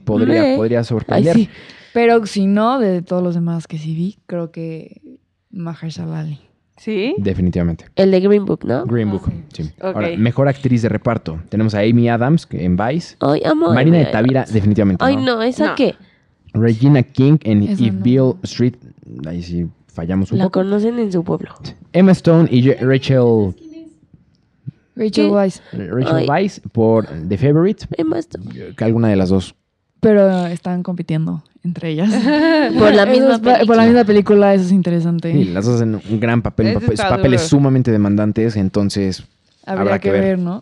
Podría, 0.06 0.56
podría 0.56 0.80
Ay, 0.80 0.86
sorprender. 0.86 1.36
sí. 1.36 1.50
Pero 1.94 2.26
si 2.26 2.46
no, 2.48 2.80
de 2.80 3.02
todos 3.02 3.22
los 3.22 3.36
demás 3.36 3.68
que 3.68 3.78
sí 3.78 3.94
vi, 3.94 4.18
creo 4.28 4.52
que 4.52 5.02
Mahershala 5.52 6.20
Ali. 6.22 6.40
¿Sí? 6.80 7.14
Definitivamente. 7.18 7.86
El 7.96 8.10
de 8.12 8.20
Green 8.22 8.46
Book, 8.46 8.64
¿no? 8.64 8.86
Green 8.86 9.12
Book. 9.12 9.24
Sí. 9.54 9.64
Ok. 9.82 9.96
Ahora, 9.96 10.10
mejor 10.18 10.48
actriz 10.48 10.82
de 10.82 10.90
reparto. 10.90 11.40
Tenemos 11.50 11.76
a 11.76 11.80
Amy 11.82 12.08
Adams 12.10 12.48
en 12.52 12.78
Vice. 12.78 13.16
Ay, 13.20 13.42
amo. 13.46 13.74
Marina 13.74 13.98
de 13.98 14.06
Tavira, 14.06 14.46
definitivamente. 14.52 15.04
Ay, 15.04 15.18
no. 15.18 15.24
no, 15.36 15.42
¿esa 15.44 15.68
No. 15.68 15.76
qué? 15.76 15.96
Regina 16.54 17.04
King 17.04 17.38
en 17.44 17.64
Esa 17.64 17.84
If 17.84 17.94
no. 17.94 18.02
Bill 18.02 18.34
Street. 18.44 18.76
Ahí 19.28 19.44
sí 19.44 19.68
fallamos 19.88 20.32
un 20.32 20.38
La 20.38 20.46
poco. 20.46 20.62
conocen 20.62 20.98
en 21.00 21.12
su 21.12 21.24
pueblo. 21.24 21.52
Emma 21.94 22.12
Stone 22.14 22.48
y 22.52 22.72
Rachel, 22.74 23.54
Rachel. 24.96 25.30
Weisz. 25.32 25.62
Rachel. 25.74 26.30
Weisz 26.30 26.62
por 26.72 27.06
The 27.28 27.38
Favorite. 27.38 27.86
Emma 27.98 28.20
Stone. 28.20 28.74
Que 28.76 28.84
alguna 28.84 29.10
de 29.10 29.16
las 29.16 29.30
dos. 29.30 29.56
Pero 30.00 30.46
están 30.48 30.84
compitiendo 30.84 31.44
entre 31.64 31.90
ellas. 31.90 32.10
Por 32.80 32.94
la 32.96 33.06
misma 33.06 33.34
es 33.36 33.40
pa- 33.40 33.42
Por 33.42 33.52
la 33.52 33.58
película. 33.58 33.86
misma 33.86 34.04
película, 34.06 34.54
eso 34.54 34.66
es 34.66 34.72
interesante. 34.72 35.32
Sí, 35.34 35.46
las 35.46 35.66
dos 35.66 35.76
hacen 35.76 35.96
un 36.10 36.20
gran 36.20 36.42
papel, 36.42 36.74
papeles 36.98 37.42
duro. 37.42 37.50
sumamente 37.50 37.92
demandantes, 37.92 38.56
entonces 38.56 39.24
Habría 39.66 39.82
habrá 39.82 40.00
que, 40.00 40.08
que 40.10 40.12
ver. 40.14 40.22
ver, 40.24 40.40
¿no? 40.40 40.62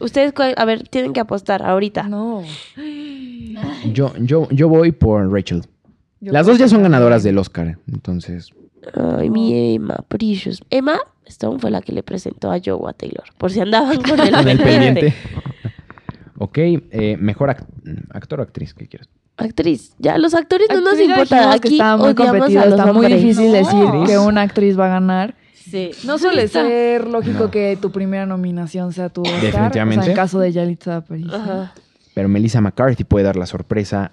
Ustedes, 0.00 0.32
a 0.56 0.64
ver, 0.64 0.88
tienen 0.88 1.12
que 1.12 1.20
apostar 1.20 1.62
ahorita. 1.62 2.04
No. 2.04 2.42
yo, 3.92 4.12
yo, 4.18 4.48
yo 4.50 4.68
voy 4.68 4.92
por 4.92 5.30
Rachel. 5.32 5.62
Yo 6.20 6.32
Las 6.32 6.46
dos 6.46 6.58
ya 6.58 6.68
son 6.68 6.82
ganadoras 6.82 7.22
del 7.22 7.38
Oscar, 7.38 7.78
entonces 7.92 8.50
Ay, 8.94 9.30
mi 9.30 9.74
Emma, 9.74 9.96
Precious. 10.08 10.62
Emma 10.70 10.98
Stone 11.26 11.58
fue 11.60 11.70
la 11.70 11.80
que 11.82 11.92
le 11.92 12.02
presentó 12.02 12.50
a 12.50 12.58
Joe 12.64 12.78
a 12.88 12.92
Taylor. 12.92 13.24
Por 13.38 13.52
si 13.52 13.60
andaban 13.60 14.00
con 14.02 14.18
el 14.48 14.58
pendiente. 14.58 15.14
Ok, 16.42 16.58
eh, 16.58 17.16
mejor 17.20 17.50
ac- 17.50 17.66
actor 18.10 18.40
o 18.40 18.42
actriz, 18.42 18.74
¿qué 18.74 18.86
quieres? 18.88 19.08
Actriz. 19.36 19.94
Ya, 19.98 20.18
los 20.18 20.34
actores 20.34 20.68
no 20.70 20.80
nos 20.80 20.98
importa. 21.00 21.52
Aquí 21.52 21.74
está 21.74 21.96
muy 21.96 22.14
competido, 22.14 22.62
está 22.64 22.92
muy 22.92 23.06
difícil 23.06 23.46
No. 23.46 23.52
decir 23.52 23.84
que 24.06 24.18
una 24.18 24.42
actriz 24.42 24.78
va 24.78 24.86
a 24.86 24.90
ganar. 24.90 25.34
Sí. 25.54 25.90
No 26.04 26.18
suele 26.18 26.48
ser 26.48 27.06
lógico 27.08 27.44
No. 27.44 27.50
que 27.50 27.78
tu 27.80 27.90
primera 27.92 28.26
nominación 28.26 28.92
sea 28.92 29.08
tu 29.08 29.22
Oscar. 29.22 29.40
Definitivamente. 29.40 30.00
O 30.00 30.02
sea, 30.04 30.12
en 30.12 30.16
caso 30.16 30.38
de 30.38 30.52
Yalitza 30.52 30.96
Aparicio. 30.96 31.70
Pero 32.14 32.28
Melissa 32.28 32.60
McCarthy 32.60 33.04
puede 33.04 33.24
dar 33.24 33.36
la 33.36 33.46
sorpresa. 33.46 34.12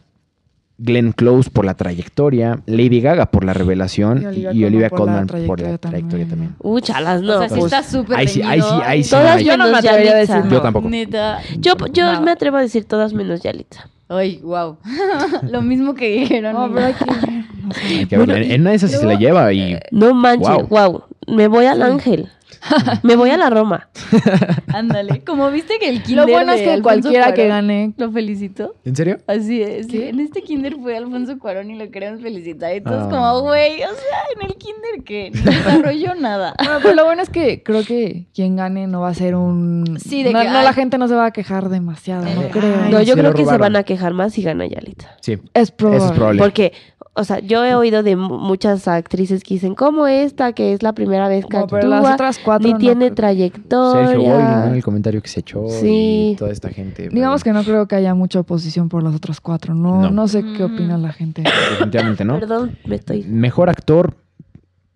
Glenn 0.81 1.11
Close 1.11 1.49
por 1.49 1.65
la 1.65 1.73
trayectoria, 1.75 2.59
Lady 2.65 3.01
Gaga 3.01 3.27
por 3.27 3.43
la 3.43 3.53
revelación 3.53 4.19
y 4.19 4.21
Y 4.21 4.45
Olivia, 4.47 4.67
Olivia 4.67 4.89
Colman 4.89 5.27
por 5.27 5.45
por 5.45 5.59
la 5.61 5.77
trayectoria 5.77 6.25
también. 6.27 6.55
Uh, 6.59 6.79
chalas, 6.79 7.21
no. 7.21 7.35
o 7.35 7.39
sea, 7.39 7.49
sí 7.49 7.55
pues, 7.59 7.73
está 7.73 7.83
súper 7.83 8.17
Ahí 8.17 8.27
sí, 8.27 8.41
ahí 8.41 8.61
sí, 8.61 8.67
reñido. 8.69 8.83
ahí 8.87 9.03
sí. 9.03 9.09
Todas 9.11 9.35
no, 9.35 9.41
Yo 9.41 9.57
no 9.57 9.67
me 9.71 9.77
atrevería 9.77 10.11
a 10.11 10.13
Yalitza. 10.15 10.35
decir 10.35 10.51
Yo 10.51 10.57
no. 10.57 10.61
tampoco. 10.63 10.89
Neta. 10.89 11.39
Yo, 11.59 11.73
yo 11.91 12.13
No. 12.13 12.21
me 12.21 12.31
atrevo 12.31 12.57
a 12.57 12.61
decir 12.61 12.85
todas 12.85 13.13
menos 13.13 13.41
Yalitza. 13.41 13.89
Ay, 14.07 14.39
wow. 14.41 14.77
Lo 15.51 15.61
mismo 15.61 15.93
que 15.93 16.09
dijeron. 16.09 16.53
No, 16.53 16.67
y 16.67 16.69
pero 16.71 16.85
hay 16.87 16.93
que 16.93 17.05
ver, 17.05 17.17
no 17.63 17.71
sé. 17.73 17.83
Hay 17.99 18.05
que 18.07 18.17
ver, 18.17 18.29
en, 18.51 18.61
una 18.61 18.69
de 18.71 18.75
esas 18.77 18.91
sí 18.91 18.97
se 18.97 19.05
la 19.05 19.15
lleva 19.15 19.53
y 19.53 19.77
No 19.91 20.13
manches, 20.13 20.67
Guau. 20.67 20.91
wow. 20.91 21.03
Me 21.27 21.47
voy 21.47 21.65
al 21.65 21.81
Ángel. 21.83 22.27
me 23.03 23.15
voy 23.15 23.29
a 23.29 23.37
la 23.37 23.49
Roma. 23.49 23.89
Ándale. 24.73 25.23
Como 25.23 25.49
viste 25.51 25.79
que 25.79 25.89
el 25.89 25.97
Lo 25.97 26.03
kinder 26.03 26.25
bueno 26.29 26.51
es 26.53 26.59
de 26.59 26.65
que 26.65 26.71
Alfonso 26.71 26.83
cualquiera 27.01 27.33
que 27.33 27.47
gane. 27.47 27.93
Lo 27.97 28.11
felicito. 28.11 28.75
¿En 28.85 28.95
serio? 28.95 29.17
Así 29.27 29.61
es. 29.61 29.87
¿Qué? 29.87 30.09
En 30.09 30.19
este 30.19 30.41
kinder 30.41 30.75
fue 30.75 30.97
Alfonso 30.97 31.37
Cuarón 31.39 31.71
y 31.71 31.77
lo 31.77 31.89
queremos 31.91 32.21
felicitar. 32.21 32.75
Y 32.75 32.81
todos 32.81 33.03
Ah. 33.05 33.09
como, 33.09 33.41
güey, 33.41 33.75
o 33.83 33.87
sea, 33.87 34.19
en 34.35 34.47
el 34.47 34.55
kinder 34.55 35.03
que 35.05 35.31
no 35.31 35.43
desarrolló 35.51 36.15
nada. 36.15 36.53
Bueno, 36.69 36.79
pero 36.83 36.93
lo 36.95 37.05
bueno 37.05 37.21
es 37.21 37.29
que 37.29 37.63
creo 37.63 37.83
que 37.83 38.27
quien 38.33 38.55
gane 38.55 38.85
no 38.87 39.01
va 39.01 39.09
a 39.09 39.13
ser 39.13 39.35
un. 39.35 39.97
Sí, 39.99 40.23
de 40.23 40.31
no, 40.33 40.39
que, 40.41 40.49
no, 40.49 40.57
ay. 40.59 40.63
la 40.65 40.73
gente 40.73 40.97
no 40.97 41.07
se 41.07 41.15
va 41.15 41.25
a 41.27 41.31
quejar 41.31 41.69
demasiado, 41.69 42.23
no 42.25 42.49
creo. 42.49 42.75
ay, 42.83 42.91
No, 42.91 43.01
yo 43.01 43.13
creo 43.15 43.31
lo 43.31 43.33
que 43.33 43.45
se 43.45 43.57
van 43.57 43.75
a 43.75 43.83
quejar 43.83 44.13
más 44.13 44.33
si 44.33 44.43
gana 44.43 44.67
Yalitza. 44.67 45.09
Sí, 45.21 45.37
Es 45.53 45.71
probable. 45.71 45.97
eso 46.03 46.11
es 46.11 46.17
probable. 46.17 46.39
Porque, 46.39 46.73
o 47.19 47.23
sea, 47.23 47.39
yo 47.39 47.63
he 47.65 47.75
oído 47.75 48.01
de 48.01 48.15
mu- 48.15 48.37
muchas 48.39 48.87
actrices 48.87 49.43
que 49.43 49.53
dicen, 49.55 49.75
como 49.75 50.07
esta, 50.07 50.53
que 50.53 50.73
es 50.73 50.81
la 50.81 50.93
primera 50.93 51.27
vez 51.27 51.45
que 51.45 51.57
No, 51.57 51.67
pero 51.67 51.87
las 51.87 51.99
actúa, 51.99 52.13
otras 52.15 52.39
cuatro 52.39 52.67
ni 52.67 52.73
no 52.73 52.79
tiene 52.79 53.11
trayectoria. 53.11 54.07
Sergio 54.07 54.29
Boy, 54.33 54.43
¿no? 54.43 54.73
El 54.73 54.83
comentario 54.83 55.21
que 55.21 55.27
se 55.27 55.41
echó 55.41 55.67
Sí. 55.69 56.31
y 56.33 56.35
toda 56.37 56.51
esta 56.51 56.69
gente. 56.69 57.09
Digamos 57.09 57.43
que 57.43 57.51
no 57.53 57.63
creo 57.63 57.87
que 57.87 57.95
haya 57.95 58.13
mucha 58.15 58.39
oposición 58.39 58.89
por 58.89 59.03
las 59.03 59.13
otras 59.13 59.39
cuatro. 59.41 59.73
No, 59.75 60.01
No. 60.01 60.09
no. 60.11 60.27
sé 60.27 60.41
qué 60.43 60.65
Mm. 60.67 60.73
opina 60.73 60.97
la 60.97 61.11
gente. 61.13 61.43
Definitivamente, 61.71 62.23
¿no? 62.25 62.39
Perdón, 62.39 62.77
me 62.85 62.95
estoy... 62.95 63.23
Mejor 63.23 63.69
actor, 63.69 64.15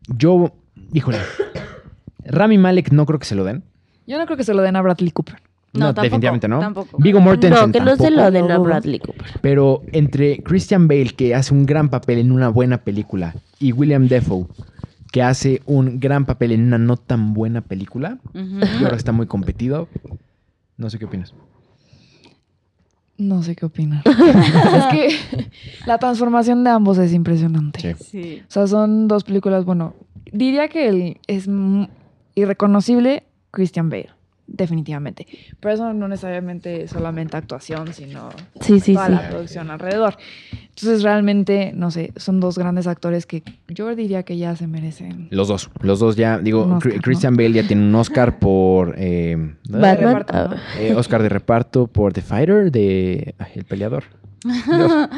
yo, 0.07 0.51
híjole, 0.93 1.17
Rami 2.25 2.57
Malek 2.57 2.91
no 2.91 3.05
creo 3.05 3.19
que 3.19 3.25
se 3.25 3.35
lo 3.35 3.43
den. 3.43 3.63
Yo 4.07 4.17
no 4.17 4.25
creo 4.25 4.37
que 4.37 4.43
se 4.43 4.53
lo 4.53 4.61
den 4.61 4.75
a 4.75 4.81
Bradley 4.81 5.11
Cooper. 5.11 5.37
No, 5.73 5.85
tampoco, 5.87 6.01
definitivamente 6.03 6.47
no. 6.47 6.59
tampoco. 6.59 6.97
Vigo 6.99 7.19
Mortensen 7.19 7.65
No, 7.67 7.71
que 7.71 7.79
no 7.81 7.95
se 7.95 8.11
lo 8.11 8.29
den 8.31 8.51
a 8.51 8.57
No. 8.57 8.63
Bradley 8.63 8.99
Cooper. 8.99 9.25
Pero 9.41 9.81
entre 9.91 10.43
Christian 10.43 10.87
Bale, 10.87 11.09
que 11.15 11.33
hace 11.33 11.53
un 11.53 11.65
gran 11.65 11.89
papel 11.89 12.19
en 12.19 12.31
una 12.31 12.49
buena 12.49 12.77
película, 12.83 13.33
y 13.59 13.71
William 13.71 14.07
Defoe, 14.07 14.45
que 15.11 15.23
hace 15.23 15.61
un 15.65 15.99
gran 15.99 16.25
papel 16.25 16.51
en 16.51 16.63
una 16.67 16.77
no 16.77 16.97
tan 16.97 17.33
buena 17.33 17.61
película, 17.61 18.19
creo 18.33 18.89
que 18.89 18.95
está 18.95 19.11
muy 19.11 19.25
competido. 19.27 19.87
No 20.77 20.89
sé 20.89 20.99
qué 20.99 21.05
opinas. 21.05 21.33
No 23.17 23.41
sé 23.43 23.55
qué 23.55 23.65
opinar. 23.65 24.01
es 24.07 24.85
que 24.91 25.47
la 25.85 25.97
transformación 25.99 26.63
de 26.63 26.71
ambos 26.71 26.97
es 26.97 27.13
impresionante. 27.13 27.95
Sí. 27.95 28.03
Sí. 28.03 28.41
O 28.47 28.51
sea, 28.51 28.67
son 28.67 29.07
dos 29.07 29.23
películas, 29.23 29.65
bueno, 29.65 29.93
diría 30.31 30.67
que 30.67 30.87
el- 30.89 31.17
es 31.27 31.47
irreconocible 32.35 33.23
Christian 33.51 33.89
Bale, 33.89 34.09
definitivamente. 34.53 35.27
Pero 35.59 35.73
eso 35.73 35.93
no 35.93 36.07
necesariamente 36.07 36.87
solamente 36.87 37.35
actuación, 37.35 37.93
sino 37.93 38.29
Sí, 38.61 38.79
sí, 38.79 38.93
toda 38.93 39.07
sí. 39.07 39.11
la 39.11 39.29
producción 39.29 39.69
alrededor. 39.71 40.15
Entonces, 40.69 41.03
realmente, 41.03 41.71
no 41.75 41.91
sé, 41.91 42.13
son 42.15 42.39
dos 42.39 42.57
grandes 42.57 42.87
actores 42.87 43.25
que 43.25 43.43
yo 43.67 43.93
diría 43.95 44.23
que 44.23 44.37
ya 44.37 44.55
se 44.55 44.65
merecen. 44.67 45.27
Los 45.29 45.47
dos. 45.49 45.69
Los 45.81 45.99
dos 45.99 46.15
ya, 46.15 46.39
digo. 46.39 46.79
Christian 47.01 47.35
Bale 47.35 47.51
ya 47.51 47.67
tiene 47.67 47.83
un 47.83 47.93
Oscar 47.95 48.39
por... 48.39 48.95
eh, 48.97 49.35
Batman. 49.69 49.97
reparto, 49.97 50.33
ah, 50.35 50.47
¿no? 50.49 50.81
eh, 50.81 50.95
Oscar 50.95 51.21
de 51.21 51.29
reparto 51.29 51.87
por 51.87 52.13
The 52.13 52.21
Fighter, 52.21 52.71
de... 52.71 53.35
ay, 53.37 53.51
el 53.55 53.65
peleador. 53.65 54.03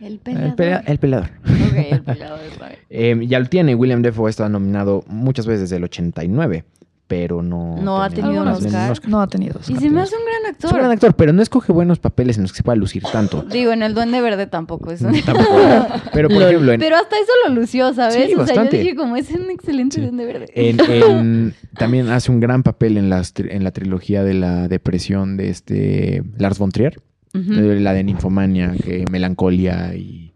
El 0.00 0.12
El, 0.14 0.18
peleador. 0.20 0.56
pelea- 0.56 0.82
el 0.86 0.98
peleador. 0.98 1.30
Ok, 1.44 1.76
el 1.90 2.02
peleador. 2.02 2.40
vale. 2.60 2.78
Eh, 2.88 3.20
ya 3.26 3.38
lo 3.38 3.46
tiene. 3.46 3.74
William 3.74 4.00
Defoe 4.00 4.28
ha 4.28 4.30
estado 4.30 4.48
nominado 4.48 5.04
muchas 5.08 5.46
veces 5.46 5.62
desde 5.62 5.76
el 5.76 5.84
89, 5.84 6.64
pero 7.10 7.42
no... 7.42 7.74
No 7.82 8.00
ha 8.00 8.08
tenido 8.08 8.40
un 8.42 8.46
Oscar. 8.46 8.96
No 9.08 9.20
ha 9.20 9.26
tenido 9.26 9.54
Y 9.56 9.60
Oscar. 9.72 9.80
se 9.80 9.90
me 9.90 10.00
hace 10.00 10.14
un 10.14 10.22
gran 10.22 10.36
Es 10.54 10.60
un 10.62 10.66
actor. 10.68 10.78
gran 10.78 10.90
actor, 10.92 11.14
pero 11.16 11.32
no 11.32 11.42
escoge 11.42 11.72
buenos 11.72 11.98
papeles 11.98 12.36
en 12.36 12.42
los 12.44 12.52
que 12.52 12.58
se 12.58 12.62
pueda 12.62 12.76
lucir 12.76 13.02
tanto. 13.02 13.42
Digo, 13.50 13.72
en 13.72 13.82
el 13.82 13.94
Duende 13.94 14.20
Verde 14.20 14.46
tampoco 14.46 14.92
es 14.92 15.00
un... 15.02 15.20
Tampoco. 15.24 15.58
Pero, 16.12 16.28
por 16.28 16.40
ejemplo, 16.40 16.72
en, 16.72 16.78
Pero 16.78 16.94
hasta 16.94 17.16
eso 17.16 17.32
lo 17.48 17.54
lució, 17.56 17.92
¿sabes? 17.94 18.14
Sí, 18.14 18.22
o 18.34 18.36
sea, 18.36 18.38
bastante. 18.46 18.76
yo 18.76 18.82
dije 18.84 18.94
como 18.94 19.16
es 19.16 19.28
un 19.32 19.50
excelente 19.50 19.96
Sí. 19.96 20.02
Duende 20.02 20.24
Verde. 20.24 20.46
en- 20.54 20.78
en- 20.88 21.54
también 21.76 22.08
hace 22.10 22.30
un 22.30 22.38
gran 22.38 22.62
papel 22.62 22.96
en, 22.96 23.10
las, 23.10 23.34
tri- 23.34 23.48
en 23.50 23.64
la 23.64 23.72
trilogía 23.72 24.22
de 24.22 24.34
la 24.34 24.68
depresión 24.68 25.36
de 25.36 25.50
este 25.50 26.22
Lars 26.38 26.58
von 26.60 26.70
Trier. 26.70 27.00
Eh, 27.34 27.78
La 27.80 27.92
de 27.92 28.04
Ninfomania, 28.04 28.72
que 28.84 29.04
Melancolia 29.10 29.94
y. 29.96 30.29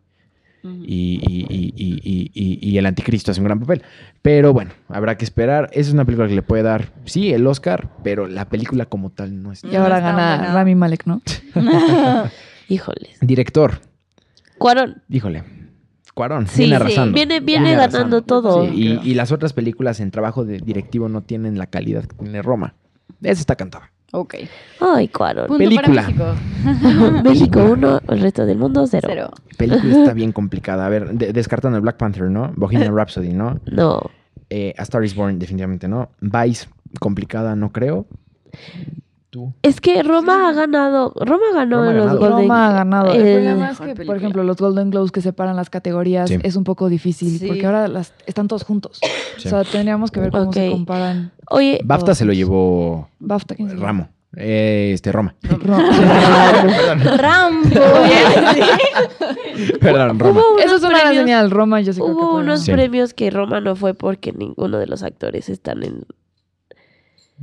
y, 0.64 1.20
y- 1.22 1.46
y- 1.48 1.74
y- 1.76 2.00
y- 2.02 2.30
y- 2.34 2.70
y 2.70 2.78
El 2.78 2.86
Anticristo 2.86 3.30
hace 3.30 3.40
un 3.40 3.44
gran 3.44 3.60
papel. 3.60 3.82
Pero 4.22 4.52
bueno, 4.52 4.70
habrá 4.88 5.16
que 5.18 5.24
esperar. 5.24 5.68
Esa 5.72 5.88
es 5.88 5.92
una 5.94 6.04
película 6.04 6.26
que 6.26 6.34
le 6.34 6.42
puede 6.42 6.62
dar, 6.62 6.86
sí, 7.04 7.32
el 7.32 7.46
Oscar, 7.46 7.90
pero 8.02 8.26
la 8.26 8.48
película 8.48 8.86
como 8.86 9.10
tal 9.10 9.42
no 9.42 9.52
es. 9.52 9.62
Y 9.64 9.76
ahora 9.76 10.00
gana 10.00 10.36
buena. 10.38 10.54
Rami 10.54 10.74
Malek, 10.74 11.04
¿no? 11.06 11.20
Híjoles. 12.68 13.18
Director, 13.20 13.80
Cuarón. 14.58 15.02
híjole. 15.08 15.44
Cuarón, 16.14 16.46
Sí, 16.46 16.66
viene 16.66 16.78
sí, 16.78 16.84
viene- 16.86 17.12
viene 17.12 17.40
Viene 17.40 17.70
ganando 17.72 17.82
arrasando. 17.82 18.22
todo. 18.22 18.66
Sí, 18.68 19.00
y, 19.02 19.10
y 19.10 19.14
las 19.14 19.32
otras 19.32 19.52
películas 19.52 19.98
en 19.98 20.10
trabajo 20.12 20.44
de 20.44 20.58
directivo 20.58 21.08
no 21.08 21.22
tienen 21.22 21.58
la 21.58 21.66
calidad 21.66 22.04
que 22.04 22.14
tiene 22.16 22.40
Roma. 22.40 22.74
Esa 23.20 23.40
está 23.40 23.56
cantada. 23.56 23.90
Ok. 24.16 24.34
Ay, 24.80 25.08
Cuarón. 25.08 25.48
Punto 25.48 25.58
Película. 25.58 26.02
para 26.02 26.34
México. 26.64 27.22
México 27.24 27.64
uno, 27.72 28.00
el 28.08 28.20
resto 28.20 28.46
del 28.46 28.58
mundo 28.58 28.86
cero. 28.86 29.08
Cero. 29.10 29.30
Película 29.58 29.92
está 29.98 30.12
bien 30.12 30.30
complicada. 30.30 30.86
A 30.86 30.88
ver, 30.88 31.10
de- 31.14 31.32
descartando 31.32 31.76
el 31.76 31.82
Black 31.82 31.96
Panther, 31.96 32.30
¿no? 32.30 32.52
Bohemian 32.56 32.94
Rhapsody, 32.96 33.32
¿no? 33.32 33.58
No. 33.66 34.00
Eh, 34.50 34.72
A 34.78 34.82
Star 34.82 35.02
is 35.04 35.14
Born, 35.16 35.38
definitivamente 35.38 35.88
no. 35.88 36.10
Vice, 36.20 36.68
complicada, 37.00 37.56
no 37.56 37.72
creo. 37.72 38.06
Tú. 39.34 39.52
Es 39.62 39.80
que 39.80 40.00
Roma 40.04 40.48
ha 40.48 40.52
ganado. 40.52 41.12
Roma 41.16 41.42
ganó 41.52 41.78
Roma 41.78 41.90
en 41.90 41.96
los 41.96 42.06
ganado. 42.06 42.20
Golden 42.20 42.38
Roma 42.42 42.68
ha 42.68 42.72
ganado. 42.72 43.12
El 43.12 43.20
el- 43.26 43.34
problema 43.34 43.70
es 43.72 43.80
que, 43.80 44.04
por 44.06 44.16
ejemplo, 44.16 44.44
los 44.44 44.56
Golden 44.58 44.90
Globes 44.90 45.10
que 45.10 45.20
separan 45.22 45.56
las 45.56 45.70
categorías 45.70 46.30
Sí. 46.30 46.38
es 46.44 46.54
un 46.54 46.62
poco 46.62 46.88
difícil 46.88 47.36
Sí. 47.40 47.46
porque 47.48 47.66
ahora 47.66 47.88
las, 47.88 48.12
están 48.26 48.46
todos 48.46 48.62
juntos. 48.62 49.00
Sí. 49.38 49.48
O 49.48 49.50
sea, 49.50 49.64
tendríamos 49.64 50.12
que 50.12 50.20
ver 50.20 50.30
cómo 50.30 50.52
se 50.52 50.70
comparan. 50.70 51.32
Oye, 51.50 51.80
BAFTA 51.84 52.14
se 52.14 52.24
lo 52.24 52.32
llevó 52.32 53.08
BAFTA, 53.18 53.56
¿quién? 53.56 53.76
Ramo. 53.80 54.08
Eh, 54.36 54.92
este, 54.94 55.10
Roma. 55.10 55.34
Rambo. 57.18 57.60
Perdón, 59.80 60.18
Roma. 60.18 60.40
Eso 60.64 60.76
es 60.76 60.82
una 60.82 60.98
gran 61.00 61.12
premios- 61.12 61.24
señal. 61.24 61.50
Roma, 61.50 61.80
yo 61.80 61.92
sé 61.92 62.00
que 62.00 62.06
Hubo 62.06 62.36
unos 62.36 62.66
premios 62.68 63.14
que 63.14 63.30
Roma 63.30 63.60
no 63.60 63.76
fue 63.76 63.94
porque 63.94 64.32
ninguno 64.32 64.78
de 64.78 64.86
los 64.86 65.02
actores 65.02 65.48
están 65.48 65.82
en. 65.82 66.04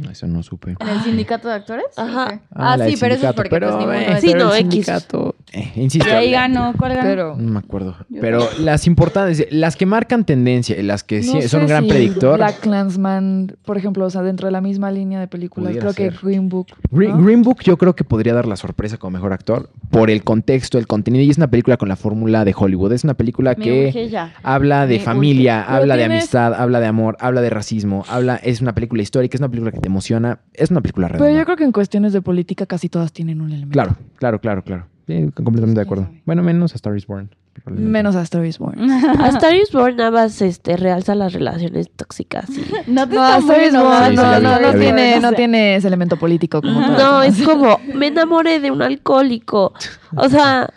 Eso 0.09 0.25
no 0.25 0.41
supe. 0.41 0.77
¿En 0.79 0.87
el 0.87 1.01
sindicato 1.01 1.49
de 1.49 1.53
actores? 1.55 1.85
Ajá. 1.97 2.39
Ah, 2.55 2.77
la 2.77 2.87
sí, 2.87 2.95
pero 2.99 3.13
eso 3.15 3.27
es 3.27 3.33
porque 3.35 3.49
pero, 3.49 3.67
pues 3.67 3.77
ninguno 3.79 3.99
eh, 3.99 4.21
Sí, 4.21 4.29
pero 4.31 4.45
no, 4.45 4.53
el 4.55 4.59
X. 4.61 4.71
sindicato, 4.71 5.35
eh, 5.51 5.71
insisto. 5.75 6.07
Y 6.07 6.11
ahí 6.11 6.31
ganó. 6.31 6.73
¿Cuál 6.77 6.93
ganó? 6.95 7.07
Pero 7.09 7.35
No 7.37 7.51
me 7.51 7.59
acuerdo. 7.59 7.97
Yo 8.09 8.21
Pero 8.21 8.47
las 8.59 8.87
importantes, 8.87 9.45
las 9.51 9.75
que 9.75 9.85
marcan 9.85 10.23
tendencia, 10.23 10.81
las 10.81 11.03
que 11.03 11.21
sí 11.21 11.41
son 11.43 11.61
un 11.63 11.67
gran 11.67 11.83
si 11.83 11.89
predictor. 11.89 12.37
Black 12.37 12.61
Clansman, 12.61 13.57
por 13.65 13.77
ejemplo, 13.77 14.05
o 14.05 14.09
sea, 14.09 14.21
dentro 14.21 14.47
de 14.47 14.51
la 14.53 14.61
misma 14.61 14.91
línea 14.91 15.19
de 15.19 15.27
películas, 15.27 15.75
creo 15.77 15.93
que. 15.93 16.09
Green 16.23 16.47
Book. 16.47 16.67
Green, 16.89 17.11
¿no? 17.11 17.23
Green 17.25 17.41
Book 17.43 17.57
yo 17.63 17.77
creo 17.77 17.93
que 17.93 18.05
podría 18.05 18.33
dar 18.33 18.47
la 18.47 18.55
sorpresa 18.55 18.97
como 18.97 19.11
mejor 19.11 19.33
actor 19.33 19.69
por 19.89 20.09
el 20.09 20.23
contexto, 20.23 20.77
el 20.77 20.87
contenido. 20.87 21.23
Y 21.25 21.29
es 21.29 21.37
una 21.37 21.49
película 21.49 21.75
con 21.75 21.89
la 21.89 21.97
fórmula 21.97 22.45
de 22.45 22.55
Hollywood. 22.57 22.93
Es 22.93 23.03
una 23.03 23.13
película 23.15 23.55
Me 23.57 23.63
que 23.63 24.09
habla 24.41 24.87
de 24.87 24.99
Me 24.99 25.03
familia, 25.03 25.57
urge. 25.57 25.65
Pero 25.67 25.77
habla 25.81 25.95
de 25.97 26.03
tienes- 26.05 26.17
amistad, 26.21 26.53
habla 26.53 26.79
de 26.79 26.87
amor, 26.87 27.17
habla 27.19 27.41
de 27.41 27.49
racismo, 27.49 28.05
habla 28.07 28.37
es 28.37 28.61
una 28.61 28.73
película 28.73 29.01
histórica, 29.01 29.35
es 29.35 29.41
una 29.41 29.49
película 29.49 29.71
que 29.71 29.80
te 29.81 29.87
emociona, 29.87 30.39
es 30.53 30.71
una 30.71 30.81
película 30.81 31.07
redonda. 31.07 31.27
Pero 31.27 31.37
yo 31.39 31.45
creo 31.45 31.57
que 31.57 31.63
en 31.65 31.71
cuestiones 31.71 32.13
de 32.13 32.21
política 32.21 32.65
casi 32.65 32.87
todas 32.89 33.11
tienen 33.11 33.41
un 33.41 33.49
elemento. 33.49 33.73
Claro, 33.73 33.95
claro, 34.17 34.39
claro, 34.39 34.63
claro. 34.63 34.85
Sí, 35.07 35.29
completamente 35.33 35.79
de 35.79 35.81
acuerdo. 35.81 36.09
Bueno, 36.25 36.43
menos 36.43 36.71
a 36.73 36.75
Star 36.75 36.95
is 36.95 37.05
Born. 37.07 37.29
Menos 37.65 38.15
a 38.15 38.21
Star 38.21 38.45
is 38.45 38.57
Born. 38.59 38.89
A 38.89 39.27
Star 39.29 39.53
is 39.55 39.71
Born 39.73 39.97
nada 39.97 40.11
más 40.11 40.41
este, 40.41 40.77
realza 40.77 41.15
las 41.15 41.33
relaciones 41.33 41.89
tóxicas. 41.93 42.49
y- 42.49 42.63
No 42.87 43.05
No, 43.07 43.11
estás 43.25 43.39
Star 43.43 43.63
is 43.63 43.73
Born 43.73 44.15
no, 44.15 44.79
tiene, 44.79 45.19
no 45.19 45.33
tiene 45.33 45.75
ese 45.75 45.87
elemento 45.87 46.17
político 46.17 46.61
como 46.61 46.79
No, 46.79 47.23
es 47.23 47.41
como 47.43 47.77
me 47.93 48.07
enamoré 48.07 48.59
de 48.61 48.71
un 48.71 48.81
alcohólico. 48.81 49.73
O 50.15 50.29
sea, 50.29 50.69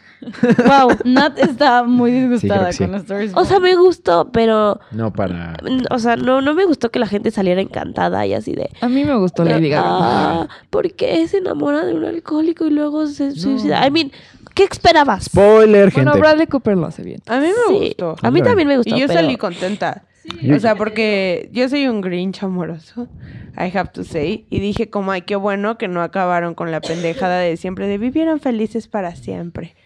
wow. 0.66 0.90
Nat 1.04 1.38
está 1.38 1.82
muy 1.84 2.10
disgustada 2.10 2.72
sí. 2.72 2.78
con 2.84 2.92
los 2.92 3.02
stories. 3.02 3.32
O 3.34 3.44
sea, 3.44 3.60
me 3.60 3.74
gustó, 3.76 4.30
pero 4.32 4.80
No 4.90 5.12
para. 5.12 5.56
o 5.90 5.98
sea, 5.98 6.16
no 6.16 6.40
no 6.40 6.54
me 6.54 6.64
gustó 6.64 6.90
que 6.90 6.98
la 6.98 7.06
gente 7.06 7.30
saliera 7.30 7.60
encantada 7.60 8.26
y 8.26 8.34
así 8.34 8.52
de 8.52 8.70
A 8.80 8.88
mí 8.88 9.04
me 9.04 9.14
gustó 9.16 9.44
Lady 9.44 9.68
Gaga. 9.68 9.84
Ah, 9.86 10.48
¿por 10.70 10.92
qué 10.92 11.26
se 11.28 11.38
enamora 11.38 11.84
de 11.84 11.94
un 11.94 12.04
alcohólico 12.04 12.66
y 12.66 12.70
luego 12.70 13.06
se 13.06 13.32
suicida? 13.32 13.86
I 13.86 13.90
mean, 13.90 14.12
¿qué 14.54 14.64
esperabas? 14.64 15.24
Spoiler, 15.24 15.90
gente. 15.90 16.10
Bueno, 16.10 16.18
Bradley 16.20 16.46
Cooper 16.46 16.76
lo 16.76 16.86
hace 16.86 17.02
bien. 17.02 17.20
A 17.26 17.38
mí 17.38 17.46
me 17.48 17.78
Sí, 17.78 17.84
gustó. 17.86 18.16
A 18.22 18.30
mí 18.30 18.42
también 18.42 18.68
me 18.68 18.76
gustó. 18.76 18.94
Y 18.94 19.00
yo 19.00 19.06
pero- 19.06 19.20
salí 19.20 19.36
contenta. 19.36 20.04
O 20.54 20.58
sea, 20.58 20.74
porque 20.74 21.50
yo 21.52 21.68
soy 21.68 21.86
un 21.86 22.00
Grinch 22.00 22.42
amoroso, 22.42 23.08
I 23.58 23.76
have 23.76 23.90
to 23.92 24.04
say. 24.04 24.46
Y 24.48 24.58
dije 24.58 24.88
como, 24.88 25.12
ay, 25.12 25.20
qué 25.20 25.36
bueno 25.36 25.76
que 25.76 25.86
no 25.86 26.00
acabaron 26.02 26.54
con 26.54 26.70
la 26.70 26.80
pendejada 26.80 27.38
de 27.40 27.58
siempre, 27.58 27.86
de 27.88 27.98
vivieron 27.98 28.40
felices 28.40 28.88
para 28.88 29.14
siempre. 29.16 29.76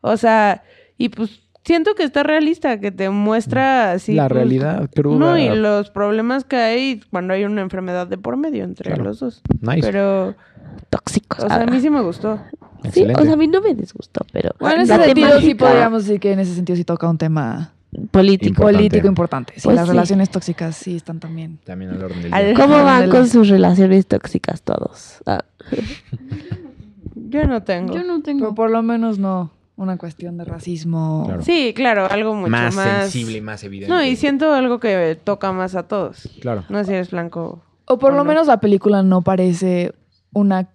O 0.00 0.16
sea, 0.16 0.62
y 0.96 1.08
pues 1.10 1.40
siento 1.64 1.94
que 1.94 2.02
está 2.04 2.22
realista, 2.22 2.80
que 2.80 2.90
te 2.90 3.10
muestra 3.10 3.92
así. 3.92 4.14
La 4.14 4.28
pues, 4.28 4.36
realidad 4.36 4.88
cruda. 4.94 5.18
No, 5.18 5.38
y 5.38 5.48
los 5.50 5.90
problemas 5.90 6.44
que 6.44 6.56
hay 6.56 7.00
cuando 7.10 7.34
hay 7.34 7.44
una 7.44 7.60
enfermedad 7.60 8.06
de 8.06 8.16
por 8.18 8.36
medio 8.36 8.64
entre 8.64 8.88
Claro. 8.90 9.04
los 9.04 9.20
dos. 9.20 9.42
Nice. 9.60 9.80
Pero, 9.82 10.34
tóxicos. 10.90 11.44
o 11.44 11.48
sea, 11.48 11.62
a 11.62 11.66
mí 11.66 11.80
sí 11.80 11.90
me 11.90 12.00
gustó. 12.00 12.40
sí, 12.92 13.04
o 13.04 13.22
sea, 13.22 13.32
a 13.32 13.36
mí 13.36 13.46
no 13.48 13.60
me 13.60 13.74
disgustó, 13.74 14.24
pero 14.32 14.50
Bueno, 14.60 14.76
en 14.76 14.80
ese 14.82 14.96
sentido 15.04 15.40
sí 15.40 15.54
podríamos 15.54 16.04
decir 16.06 16.20
que 16.20 16.32
en 16.32 16.38
ese 16.40 16.54
sentido 16.54 16.76
sí 16.76 16.84
toca 16.84 17.08
un 17.08 17.18
tema 17.18 17.72
político. 18.10 18.50
Importante. 18.50 18.76
político 18.78 19.06
importante. 19.08 19.52
Sí, 19.56 19.62
Pues 19.64 19.76
las 19.76 19.86
sí. 19.86 19.90
relaciones 19.90 20.30
tóxicas 20.30 20.76
sí 20.76 20.96
están 20.96 21.20
también. 21.20 21.58
También 21.64 21.90
al 21.90 22.02
orden 22.04 22.22
del 22.22 22.30
día. 22.32 22.54
¿Cómo 22.54 22.82
van 22.84 23.10
con 23.10 23.26
sus 23.26 23.48
relaciones 23.48 24.06
tóxicas 24.06 24.62
todos? 24.62 25.18
Ah, 25.26 25.42
Yo 27.14 27.46
no 27.46 27.62
tengo. 27.62 27.94
Yo 27.94 28.04
no 28.04 28.14
Pero 28.14 28.22
tengo. 28.22 28.54
por 28.54 28.70
lo 28.70 28.82
menos 28.82 29.18
no 29.18 29.50
una 29.78 29.96
cuestión 29.96 30.36
de 30.36 30.44
racismo. 30.44 31.22
Claro. 31.26 31.42
Sí, 31.42 31.72
claro, 31.74 32.06
algo 32.10 32.34
mucho 32.34 32.50
más, 32.50 32.74
más, 32.74 33.02
sensible 33.02 33.38
y 33.38 33.40
más 33.40 33.62
evidente. 33.64 33.94
No, 33.94 34.02
y 34.02 34.16
siento 34.16 34.52
algo 34.52 34.78
que 34.80 35.18
toca 35.22 35.52
más 35.52 35.74
a 35.74 35.84
todos. 35.84 36.28
Claro. 36.40 36.64
No 36.68 36.78
sé 36.80 36.84
si 36.86 36.92
eres 36.94 37.10
blanco. 37.10 37.62
O 37.86 37.98
por 37.98 38.10
¿O 38.12 38.16
lo 38.16 38.24
no? 38.24 38.28
menos 38.28 38.46
la 38.48 38.58
película 38.60 39.02
no 39.02 39.22
parece 39.22 39.94
una 40.32 40.68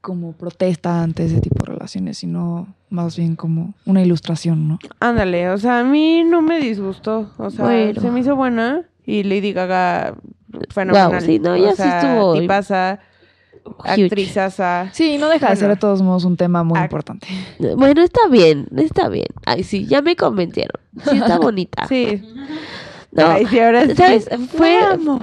como 0.00 0.32
protesta 0.32 1.02
ante 1.02 1.24
ese 1.24 1.40
tipo 1.40 1.64
de 1.64 1.72
relaciones, 1.72 2.18
sino 2.18 2.74
más 2.90 3.16
bien 3.16 3.36
como 3.36 3.74
una 3.86 4.02
ilustración, 4.02 4.68
¿no? 4.68 4.78
Ándale, 5.00 5.50
o 5.50 5.58
sea, 5.58 5.80
a 5.80 5.84
mí 5.84 6.24
no 6.24 6.42
me 6.42 6.58
disgustó. 6.60 7.30
O 7.38 7.50
sea, 7.50 7.64
Bueno. 7.64 8.00
se 8.00 8.10
me 8.10 8.20
hizo 8.20 8.36
buena. 8.36 8.82
Y 9.04 9.22
Lady 9.22 9.52
Gaga, 9.54 10.14
fenomenal. 10.70 11.12
Wow, 11.12 11.20
sí, 11.20 11.38
no, 11.38 11.52
O 11.52 11.54
ella 11.54 11.70
sí 11.70 11.76
sea, 11.76 12.00
estuvo 12.00 12.38
Tipaza, 12.38 12.98
huge. 13.00 13.07
Actrizaza. 13.84 14.90
Sí, 14.92 15.18
no 15.18 15.28
deja 15.28 15.50
de 15.50 15.56
ser 15.56 15.68
de 15.68 15.76
todos 15.76 16.02
modos 16.02 16.24
un 16.24 16.36
tema 16.36 16.64
muy 16.64 16.78
Ac- 16.78 16.84
importante. 16.84 17.26
Bueno, 17.76 18.02
está 18.02 18.28
bien, 18.30 18.66
está 18.76 19.08
bien. 19.08 19.26
Ay, 19.46 19.62
sí, 19.64 19.86
ya 19.86 20.02
me 20.02 20.16
convencieron. 20.16 20.80
Sí, 21.08 21.16
está 21.16 21.38
bonita. 21.40 21.86
Sí. 21.88 22.22
No, 23.12 23.26
Ay, 23.26 23.46
sí, 23.46 23.58
ahora 23.58 23.86
sí. 23.86 23.94
¿Sabes? 23.94 24.28
Fue, 24.54 24.78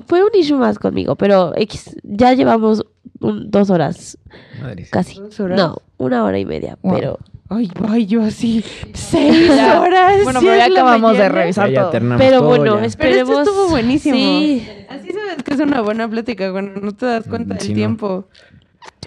fue 0.08 0.24
un 0.24 0.30
issue 0.34 0.58
más 0.58 0.80
conmigo, 0.80 1.16
pero 1.16 1.54
X, 1.56 1.96
ya 2.04 2.34
llevamos 2.34 2.84
un- 3.20 3.50
dos 3.52 3.70
horas 3.70 4.18
Madre. 4.62 4.88
casi. 4.92 5.20
¿Dos 5.20 5.40
horas? 5.40 5.58
No, 5.58 5.78
una 5.98 6.24
hora 6.24 6.40
y 6.40 6.46
media, 6.46 6.78
Wow. 6.82 6.94
pero... 6.96 7.20
Ay, 7.48 7.70
ay, 7.88 8.06
yo 8.08 8.24
así. 8.24 8.64
Seis 8.94 9.50
horas. 9.52 10.24
Bueno, 10.24 10.40
pero 10.42 10.56
ya 10.58 10.66
acabamos 10.66 11.16
de 11.18 11.30
revisar 11.30 11.70
Ya, 11.70 11.90
todo. 11.92 12.18
Pero 12.18 12.40
todo, 12.40 12.48
bueno, 12.48 12.66
ya. 12.66 12.72
Pero 12.74 12.86
esperemos... 12.86 13.30
esto 13.30 13.42
estuvo 13.52 13.70
buenísimo. 13.70 14.16
Sí. 14.18 14.68
Así 14.90 15.10
sabes 15.12 15.44
que 15.44 15.54
es 15.54 15.60
una 15.60 15.82
buena 15.82 16.10
plática 16.10 16.52
cuando 16.52 16.82
no 16.82 16.92
te 16.94 17.06
das 17.06 17.26
cuenta 17.28 17.56
del 17.56 17.68
no. 17.70 17.76
tiempo. 17.76 18.28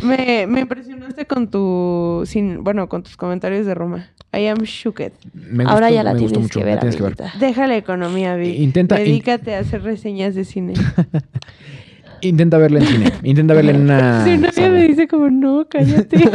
Me, 0.02 0.47
me 0.47 0.60
impresionaste 0.60 1.27
con 1.27 1.51
tu, 1.51 2.23
sin, 2.27 2.62
bueno, 2.62 2.89
con 2.89 3.02
tus 3.02 3.16
comentarios 3.16 3.66
de 3.66 3.74
Roma. 3.74 4.10
I 4.32 4.47
am 4.47 4.59
shooked. 4.62 5.12
Me 5.35 5.65
Ahora 5.65 5.89
gustó- 5.89 5.94
ya 5.94 6.02
la 6.05 6.15
tienes 6.16 6.39
mucho, 6.39 6.60
que 6.60 6.65
la 6.65 6.70
ver, 6.73 6.78
tienes 6.81 6.97
que 6.97 7.02
ver. 7.02 7.15
amiguita. 7.19 7.39
Deja 7.44 7.66
la 7.66 7.77
economía, 7.77 8.36
Vic. 8.36 8.56
Intenta- 8.59 8.98
in- 9.01 9.06
Dedícate 9.06 9.56
a 9.56 9.60
hacer 9.60 9.82
reseñas 9.82 10.36
de 10.36 10.44
cine. 10.44 10.74
Intenta 12.20 12.59
verla 12.59 12.81
en 12.81 12.86
cine. 12.86 13.12
Intenta 13.23 13.55
verla 13.55 13.70
en 13.73 13.81
una. 13.82 14.24
si 14.27 14.36
nadie 14.36 14.53
sala. 14.53 14.70
me 14.70 14.89
dice 14.89 15.09
como, 15.09 15.31
no, 15.31 15.66
cállate. 15.69 16.16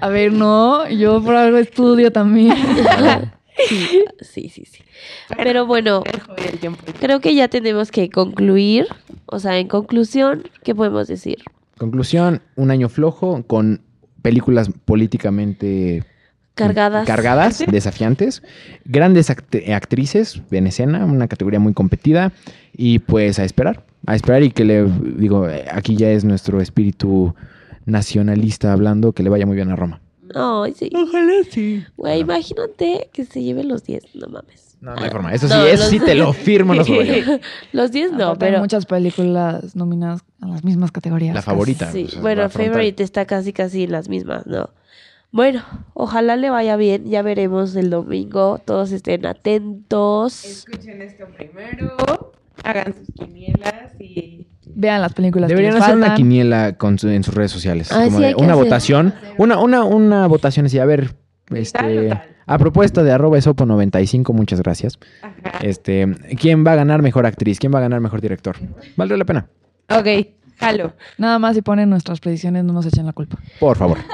A 0.00 0.08
ver, 0.08 0.32
no, 0.32 0.88
yo 0.90 1.22
por 1.22 1.34
algo 1.34 1.56
estudio 1.56 2.12
también. 2.12 2.54
Sí, 3.68 4.04
sí, 4.20 4.48
sí, 4.50 4.64
sí. 4.66 4.82
Pero 5.36 5.64
bueno, 5.66 6.02
creo 7.00 7.20
que 7.20 7.34
ya 7.34 7.48
tenemos 7.48 7.90
que 7.90 8.10
concluir. 8.10 8.86
O 9.26 9.38
sea, 9.38 9.58
en 9.58 9.68
conclusión, 9.68 10.42
¿qué 10.62 10.74
podemos 10.74 11.08
decir? 11.08 11.38
Conclusión: 11.78 12.42
un 12.56 12.70
año 12.70 12.90
flojo 12.90 13.42
con 13.46 13.80
películas 14.20 14.70
políticamente 14.84 16.04
Cargadas. 16.54 17.06
cargadas, 17.06 17.64
desafiantes, 17.66 18.42
grandes 18.84 19.28
act- 19.30 19.68
actrices 19.72 20.40
en 20.52 20.66
escena, 20.68 21.04
una 21.04 21.26
categoría 21.28 21.58
muy 21.58 21.72
competida 21.74 22.32
y 22.76 23.00
pues 23.00 23.38
a 23.40 23.44
esperar, 23.44 23.84
a 24.06 24.14
esperar 24.14 24.42
y 24.44 24.50
que 24.50 24.64
le 24.64 24.84
digo, 25.16 25.48
aquí 25.72 25.96
ya 25.96 26.10
es 26.10 26.24
nuestro 26.24 26.60
espíritu 26.60 27.34
nacionalista 27.86 28.72
hablando, 28.72 29.12
que 29.12 29.22
le 29.22 29.30
vaya 29.30 29.46
muy 29.46 29.56
bien 29.56 29.70
a 29.70 29.76
Roma. 29.76 30.00
Ay, 30.34 30.74
sí. 30.74 30.90
Ojalá 30.94 31.32
sí. 31.50 31.84
Güey, 31.96 32.20
imagínate 32.20 33.08
que 33.12 33.24
se 33.24 33.42
lleve 33.42 33.62
los 33.64 33.84
10, 33.84 34.14
no 34.14 34.26
mames. 34.28 34.76
No, 34.80 34.94
no 34.94 35.02
hay 35.02 35.10
forma, 35.10 35.32
eso 35.32 35.48
sí, 35.48 35.54
No, 35.54 35.64
eso 35.64 35.82
los- 35.84 35.90
sí 35.90 35.98
te 36.00 36.14
lo 36.14 36.32
firmo, 36.32 36.74
no. 36.74 36.82
Los 37.72 37.90
10 37.90 38.12
no, 38.12 38.24
Aparte, 38.26 38.44
hay 38.44 38.50
pero... 38.50 38.60
muchas 38.60 38.84
películas 38.84 39.74
nominadas 39.74 40.20
a 40.42 40.46
las 40.48 40.62
mismas 40.64 40.92
categorías. 40.92 41.34
La 41.34 41.40
favorita. 41.42 41.90
Sí, 41.90 42.06
bueno. 42.20 42.48
Favorite 42.50 43.02
está 43.02 43.24
casi 43.24 43.52
casi 43.54 43.84
en 43.84 43.92
las 43.92 44.08
mismas, 44.10 44.46
¿no? 44.46 44.68
Bueno, 45.34 45.64
ojalá 45.94 46.36
le 46.36 46.48
vaya 46.48 46.76
bien, 46.76 47.06
ya 47.06 47.20
veremos 47.22 47.74
el 47.74 47.90
domingo, 47.90 48.60
todos 48.64 48.92
estén 48.92 49.26
atentos. 49.26 50.44
Escuchen 50.44 51.02
esto 51.02 51.24
primero. 51.36 51.96
Hagan 52.62 52.94
sus 52.94 53.08
quinielas 53.12 54.00
y... 54.00 54.46
Vean 54.76 55.00
las 55.02 55.12
películas 55.12 55.48
Deberían 55.48 55.72
que 55.72 55.78
les 55.80 55.82
hacer 55.84 55.96
una 55.96 56.14
quiniela 56.14 56.74
con 56.78 57.00
su- 57.00 57.08
en 57.08 57.24
sus 57.24 57.34
redes 57.34 57.50
sociales. 57.50 57.90
Ah, 57.90 58.04
como 58.04 58.18
sí, 58.18 58.24
de 58.26 58.34
una 58.36 58.52
hacer. 58.52 58.64
votación. 58.64 59.14
Una, 59.36 59.58
una, 59.58 59.82
una 59.82 60.26
votación 60.28 60.66
así, 60.66 60.78
a 60.78 60.84
ver. 60.84 61.16
Tal 61.48 61.58
Este, 61.58 62.08
tal. 62.10 62.22
a 62.46 62.58
propuesta 62.58 63.02
de 63.02 63.10
arroba 63.10 63.36
esopo95, 63.36 64.32
muchas 64.32 64.60
gracias. 64.62 65.00
Ajá. 65.20 65.58
Este, 65.62 66.06
¿quién 66.40 66.64
va 66.64 66.72
a 66.72 66.76
ganar 66.76 67.02
mejor 67.02 67.26
actriz? 67.26 67.58
¿Quién 67.58 67.74
va 67.74 67.78
a 67.78 67.82
ganar 67.82 68.00
mejor 68.00 68.20
director? 68.20 68.56
Valdría 68.96 69.18
la 69.18 69.24
pena. 69.24 69.46
Ok, 69.90 70.28
jalo. 70.58 70.92
Nada 71.18 71.40
más 71.40 71.56
si 71.56 71.62
ponen 71.62 71.90
nuestras 71.90 72.20
predicciones, 72.20 72.62
no 72.62 72.72
nos 72.72 72.86
echen 72.86 73.04
la 73.06 73.12
culpa. 73.12 73.36
Por 73.58 73.76
favor. 73.76 73.98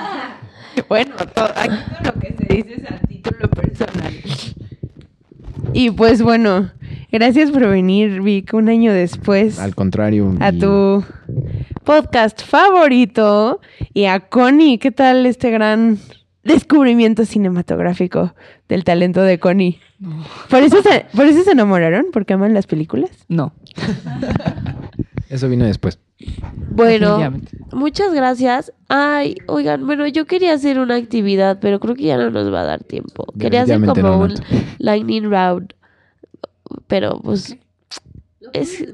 Bueno, 0.88 1.14
to- 1.16 1.50
aquí 1.56 1.76
todo 2.02 2.12
lo 2.14 2.20
que 2.20 2.34
se 2.38 2.54
dice 2.54 2.74
es 2.82 2.90
a 2.90 2.98
título 3.06 3.48
personal. 3.50 4.12
Y 5.72 5.90
pues 5.90 6.22
bueno, 6.22 6.70
Gracias 7.12 7.50
por 7.50 7.66
venir, 7.66 8.22
Vic, 8.22 8.54
un 8.54 8.68
año 8.68 8.92
después 8.92 9.58
Al 9.58 9.74
contrario. 9.74 10.36
a 10.38 10.50
y- 10.52 10.58
tu 10.60 11.04
podcast 11.82 12.42
favorito. 12.44 13.60
Y 13.92 14.04
a 14.04 14.20
Connie, 14.20 14.78
¿qué 14.78 14.92
tal 14.92 15.26
este 15.26 15.50
gran 15.50 15.98
descubrimiento 16.44 17.24
cinematográfico 17.24 18.34
del 18.68 18.84
talento 18.84 19.22
de 19.22 19.40
Connie? 19.40 19.80
¿Por 20.48 20.62
eso, 20.62 20.82
se, 20.82 21.06
¿Por 21.14 21.26
eso 21.26 21.42
se 21.42 21.50
enamoraron? 21.50 22.06
¿Porque 22.12 22.34
aman 22.34 22.54
las 22.54 22.66
películas? 22.68 23.10
No. 23.28 23.52
Eso 25.28 25.48
vino 25.48 25.64
después. 25.64 25.98
Bueno, 26.70 27.32
muchas 27.72 28.12
gracias. 28.14 28.72
Ay, 28.88 29.36
oigan, 29.46 29.86
bueno, 29.86 30.06
yo 30.06 30.26
quería 30.26 30.52
hacer 30.54 30.78
una 30.78 30.96
actividad, 30.96 31.58
pero 31.60 31.80
creo 31.80 31.94
que 31.94 32.04
ya 32.04 32.16
no 32.16 32.30
nos 32.30 32.52
va 32.52 32.60
a 32.62 32.64
dar 32.64 32.84
tiempo. 32.84 33.26
Quería 33.38 33.62
hacer 33.62 33.80
como 33.84 34.02
no, 34.02 34.18
un 34.18 34.34
lightning 34.78 35.24
round, 35.30 35.74
pero 36.86 37.20
pues 37.20 37.56
es 38.52 38.84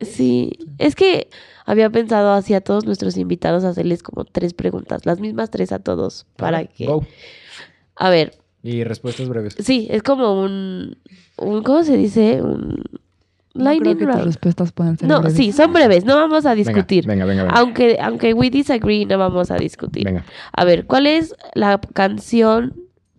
sí, 0.00 0.58
es 0.78 0.94
que 0.94 1.28
había 1.66 1.88
pensado 1.90 2.32
hacia 2.32 2.60
todos 2.60 2.84
nuestros 2.84 3.16
invitados 3.16 3.64
hacerles 3.64 4.02
como 4.02 4.24
tres 4.24 4.52
preguntas, 4.54 5.06
las 5.06 5.20
mismas 5.20 5.50
tres 5.50 5.72
a 5.72 5.78
todos 5.78 6.26
para 6.36 6.64
que 6.64 6.86
Go. 6.86 7.06
a 7.96 8.10
ver, 8.10 8.34
Y 8.62 8.84
respuestas 8.84 9.28
breves. 9.28 9.56
sí, 9.58 9.86
es 9.90 10.02
como 10.02 10.40
un 10.42 10.98
un 11.38 11.62
¿cómo 11.62 11.82
se 11.84 11.96
dice? 11.96 12.42
Un 12.42 12.82
No 13.54 13.64
lightning 13.64 13.94
creo 13.94 13.98
que 13.98 14.04
tus 14.06 14.14
round. 14.14 14.26
respuestas 14.26 14.72
puedan 14.72 14.98
ser 14.98 15.08
No, 15.08 15.20
breves. 15.20 15.36
sí, 15.36 15.52
son 15.52 15.72
breves, 15.72 16.04
no 16.04 16.16
vamos 16.16 16.44
a 16.44 16.54
discutir. 16.54 17.06
Venga, 17.06 17.24
venga, 17.24 17.44
venga. 17.44 17.56
Aunque, 17.56 17.98
aunque 18.02 18.34
we 18.34 18.50
disagree, 18.50 19.06
no 19.06 19.16
vamos 19.16 19.50
a 19.52 19.56
discutir. 19.56 20.04
Venga. 20.04 20.24
A 20.52 20.64
ver, 20.64 20.86
¿cuál 20.86 21.06
es 21.06 21.34
la 21.54 21.80
canción 21.92 22.74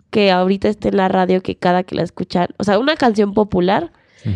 que 0.09 0.31
ahorita 0.31 0.67
está 0.69 0.89
en 0.89 0.97
la 0.97 1.07
radio 1.07 1.41
que 1.41 1.55
cada 1.55 1.83
que 1.83 1.95
la 1.95 2.03
escuchan, 2.03 2.47
o 2.57 2.63
sea, 2.63 2.79
una 2.79 2.95
canción 2.95 3.33
popular 3.33 3.91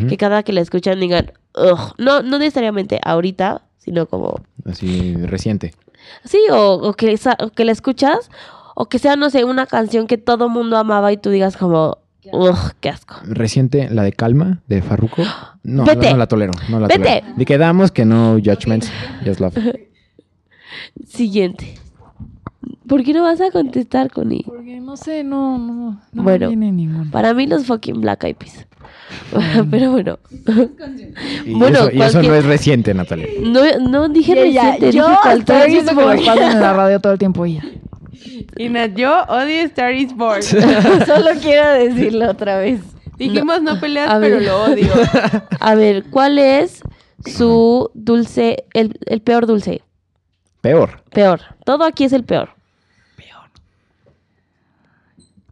que 0.08 0.18
cada 0.18 0.44
que 0.44 0.54
la 0.54 0.62
escuchan 0.62 1.00
digan, 1.00 1.32
"Ugh", 1.56 1.94
no, 1.98 2.22
no 2.22 2.38
necesariamente 2.38 3.00
ahorita, 3.04 3.64
sino 3.80 4.06
como, 4.06 4.40
Así, 4.66 5.16
reciente. 5.26 5.74
sí, 6.24 6.38
o, 6.52 6.74
o 6.76 6.94
que, 6.94 7.18
o 7.40 7.50
que 7.50 7.66
la 7.66 7.72
escuchas, 7.72 8.30
o 8.76 8.88
que 8.88 9.00
sea, 9.00 9.16
no 9.16 9.30
sé, 9.32 9.46
una 9.46 9.66
canción 9.66 10.06
que 10.06 10.18
todo 10.20 10.48
mundo 10.48 10.78
amaba 10.78 11.12
y 11.12 11.18
tú 11.18 11.30
digas 11.32 11.58
como, 11.58 11.98
ugh, 12.32 12.58
qué 12.80 12.90
asco. 12.90 13.16
Reciente, 13.26 13.90
la 13.90 14.04
de 14.04 14.12
Calma, 14.14 14.62
de 14.68 14.82
Farruko. 14.82 15.24
No, 15.64 15.84
Vete. 15.86 16.12
no 16.12 16.18
la 16.18 16.28
tolero. 16.28 16.54
No 16.70 16.80
la 16.80 16.88
Vete. 16.88 17.00
tolero. 17.22 17.28
Y 17.38 17.46
quedamos 17.46 17.92
que 17.92 18.06
no 18.06 18.34
judgments, 18.44 18.92
just 19.26 19.40
love. 19.40 19.56
Siguiente. 21.08 21.76
¿Por 22.88 23.04
qué 23.04 23.14
no 23.14 23.24
vas 23.24 23.40
a 23.42 23.52
contestar, 23.52 24.10
Connie? 24.12 24.44
Porque 24.46 24.80
no 24.80 24.98
sé, 24.98 25.24
no, 25.24 25.58
no, 25.60 26.02
no 26.12 26.24
Bueno. 26.24 26.50
me 26.50 26.56
viene 26.56 26.72
ninguno. 26.72 27.12
Para 27.12 27.34
mí 27.34 27.46
los 27.46 27.66
fucking 27.66 28.02
Black 28.02 28.24
Eyed 28.24 28.36
Peas. 28.36 28.66
Pero 29.72 29.92
bueno. 29.92 30.20
Y, 31.46 31.54
Bueno, 31.54 31.80
eso, 31.88 31.92
y 31.92 32.02
eso 32.02 32.24
no 32.24 32.34
es 32.34 32.46
reciente, 32.46 32.94
Natalia. 32.94 33.28
No, 33.44 33.62
no 33.88 34.10
dije 34.10 34.52
ya, 34.52 34.72
reciente, 34.74 34.92
yo 34.98 35.08
dije 35.08 35.20
cualquier 35.22 35.58
estoy 35.60 35.78
Esto 35.78 35.96
que 35.96 36.06
me 36.06 36.16
pasan 36.26 36.52
en 36.54 36.60
la 36.62 36.74
radio 36.74 37.00
todo 37.00 37.14
el 37.14 37.20
tiempo 37.20 37.46
y 37.46 37.56
ya. 37.56 37.64
Y 38.58 38.70
Nat, 38.70 38.96
yo 38.96 39.24
odio 39.28 39.62
Star 39.64 39.94
is 39.94 40.14
Born. 40.16 40.42
Solo 41.06 41.32
quiero 41.42 41.70
decirlo 41.74 42.30
otra 42.32 42.58
vez. 42.60 42.82
Dijimos 43.18 43.62
no, 43.62 43.80
peleas, 43.80 44.10
A 44.10 44.20
pero 44.20 44.38
ver. 44.38 44.46
lo 44.46 44.64
odio. 44.64 44.92
A 45.60 45.76
ver, 45.76 46.06
¿cuál 46.10 46.38
es 46.40 46.82
su 47.26 47.92
dulce, 47.94 48.66
el, 48.74 48.98
el 49.08 49.22
peor 49.22 49.46
dulce? 49.46 49.82
Peor. 50.62 51.04
Peor. 51.12 51.42
Todo 51.66 51.84
aquí 51.86 52.04
es 52.06 52.14
el 52.14 52.24
peor. 52.24 52.50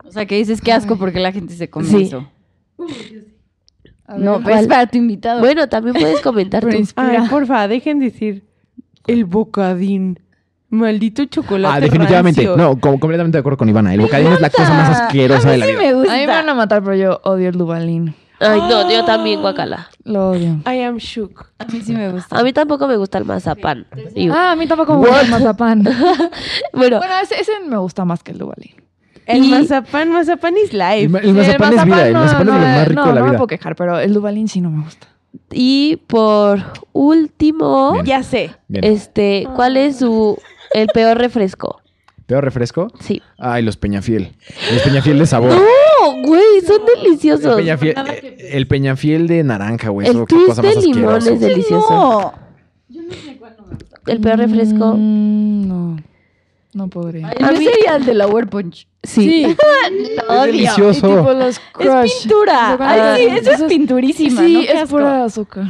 O 0.06 0.12
sea, 0.12 0.26
que 0.26 0.36
dices 0.38 0.62
que 0.62 0.72
asco 0.72 0.98
porque 0.98 1.20
la 1.20 1.32
gente 1.34 1.54
se 1.54 1.70
come 1.70 1.88
Sí. 1.88 2.04
eso. 2.04 2.30
A 4.06 4.18
No, 4.18 4.36
ver, 4.36 4.44
pero 4.46 4.60
es 4.60 4.68
para 4.68 4.88
tu 4.88 4.98
invitado. 4.98 5.42
Bueno, 5.42 5.68
también 5.68 5.96
puedes 5.96 6.22
comentar 6.22 6.64
Pero 6.64 6.78
tú. 6.80 6.86
Ay, 6.96 7.18
porfa, 7.30 7.68
dejen 7.68 8.00
decir 8.00 8.46
el 9.06 9.26
bocadín. 9.26 10.20
Maldito 10.70 11.26
chocolate 11.26 11.78
Ah, 11.78 11.80
definitivamente. 11.80 12.42
rancio. 12.46 12.58
No, 12.58 12.80
com- 12.80 12.98
completamente 13.00 13.38
de 13.38 13.40
acuerdo 13.40 13.58
con 13.58 13.70
Ivana. 13.70 13.94
El 13.94 14.02
bocadín 14.02 14.32
es 14.34 14.42
la 14.42 14.50
cosa 14.50 14.74
más 14.74 15.02
asquerosa 15.02 15.50
de 15.52 15.58
la 15.60 15.66
sí 15.66 15.72
vida. 15.72 15.82
me 15.82 15.94
gusta. 15.94 16.14
A 16.14 16.16
mí 16.18 16.22
me 16.22 16.28
van 16.34 16.50
a 16.50 16.54
matar, 16.54 16.84
pero 16.84 16.96
yo 16.96 17.22
odio 17.24 17.50
el 17.50 17.58
Dubalín. 17.58 18.16
Ay, 18.40 18.60
no, 18.70 18.92
yo 18.92 19.04
también, 19.06 19.42
guacala. 19.42 19.90
Lo 20.04 20.30
odio. 20.32 20.58
I 20.72 20.82
am 20.82 20.98
shook. 20.98 21.48
A 21.58 21.66
mí 21.66 21.82
sí 21.82 21.94
me 21.94 22.12
gusta. 22.12 22.38
A 22.38 22.44
mí 22.44 22.54
tampoco 22.54 22.88
me 22.88 22.96
gusta 22.98 23.18
el 23.18 23.26
mazapán. 23.26 23.88
Iu. 24.14 24.32
Ah, 24.34 24.52
a 24.52 24.56
mí 24.56 24.68
tampoco 24.68 24.94
me 24.94 25.00
gusta 25.08 25.22
el 25.22 25.30
mazapán. 25.32 25.84
Bueno, 26.74 26.98
Bueno, 27.00 27.14
ese, 27.24 27.40
ese 27.42 27.52
me 27.68 27.78
gusta 27.78 28.06
más 28.06 28.22
que 28.22 28.32
el 28.34 28.38
Dubalín. 28.38 28.76
El 29.26 29.44
Y- 29.44 29.50
mazapán, 29.50 30.12
mazapán 30.12 30.54
is 30.58 30.72
El, 30.74 30.80
life. 30.80 31.10
ma- 31.10 31.20
el 31.20 31.34
mazapán 31.34 31.74
es 31.80 31.86
vida. 31.86 32.08
El 32.08 32.14
mazapán 32.14 32.42
es 32.42 32.54
lo 32.54 32.60
más 32.60 32.88
rico 32.88 33.02
no, 33.02 33.08
de 33.08 33.14
la 33.14 33.20
no 33.20 33.26
me 33.26 33.32
vida. 33.32 33.38
puedo 33.40 33.48
quejar, 33.48 33.76
pero 33.76 34.00
el 34.00 34.14
Dubalín 34.14 34.48
sí 34.48 34.62
no 34.62 34.70
me 34.70 34.84
gusta. 34.84 35.08
y 35.52 35.98
por 36.08 36.60
último, 36.94 37.94
Bien. 37.94 38.06
Ya 38.06 38.24
sé. 38.24 38.52
Bien. 38.68 38.84
este, 38.84 39.48
¿cuál 39.56 39.78
es 39.78 39.98
su 40.00 40.38
el 40.74 40.88
peor 40.88 41.18
refresco? 41.18 41.82
¿Peor 42.26 42.44
refresco? 42.44 42.92
Sí. 43.00 43.22
Ay, 43.38 43.64
los 43.64 43.78
Peñafiel. 43.78 44.34
Los 44.74 44.82
Peñafiel 44.82 45.18
de 45.20 45.26
sabor. 45.26 45.52
¡Oh, 45.54 46.14
güey! 46.26 46.62
Son 46.66 46.82
El 46.98 47.04
deliciosos. 47.04 47.56
Peñafiel, 47.56 47.96
eh, 48.10 48.50
el 48.52 48.68
Peñafiel 48.68 49.28
de 49.28 49.44
naranja, 49.44 49.90
güey. 49.90 50.08
El 50.08 50.26
twist 50.26 50.48
cosa 50.48 50.62
más 50.62 50.76
de 50.76 50.82
limón 50.82 51.16
es 51.18 51.40
delicioso. 51.40 51.90
No. 51.90 52.34
El 54.08 54.20
peor 54.20 54.40
refresco. 54.40 54.94
Mm, 54.98 55.68
no. 55.68 55.98
No 56.74 56.88
podría. 56.90 57.34
¿No 57.40 57.48
sería 57.56 57.96
el 57.96 58.06
de 58.06 58.14
la 58.14 58.28
War 58.28 58.48
Punch? 58.50 58.88
Sí. 59.04 59.46
Es 60.30 60.46
delicioso. 60.46 61.08
Y 61.08 61.16
tipo 61.18 61.34
los 61.34 61.60
crush. 61.72 62.06
Es 62.06 62.22
pintura. 62.24 62.78
Ay, 62.80 63.22
sí, 63.30 63.36
eso 63.38 63.52
es 63.52 63.64
pinturísima. 63.64 64.42
Sí, 64.42 64.68
¿no? 64.68 64.82
Es 64.82 64.90
pura 64.90 65.24
azúcar. 65.24 65.64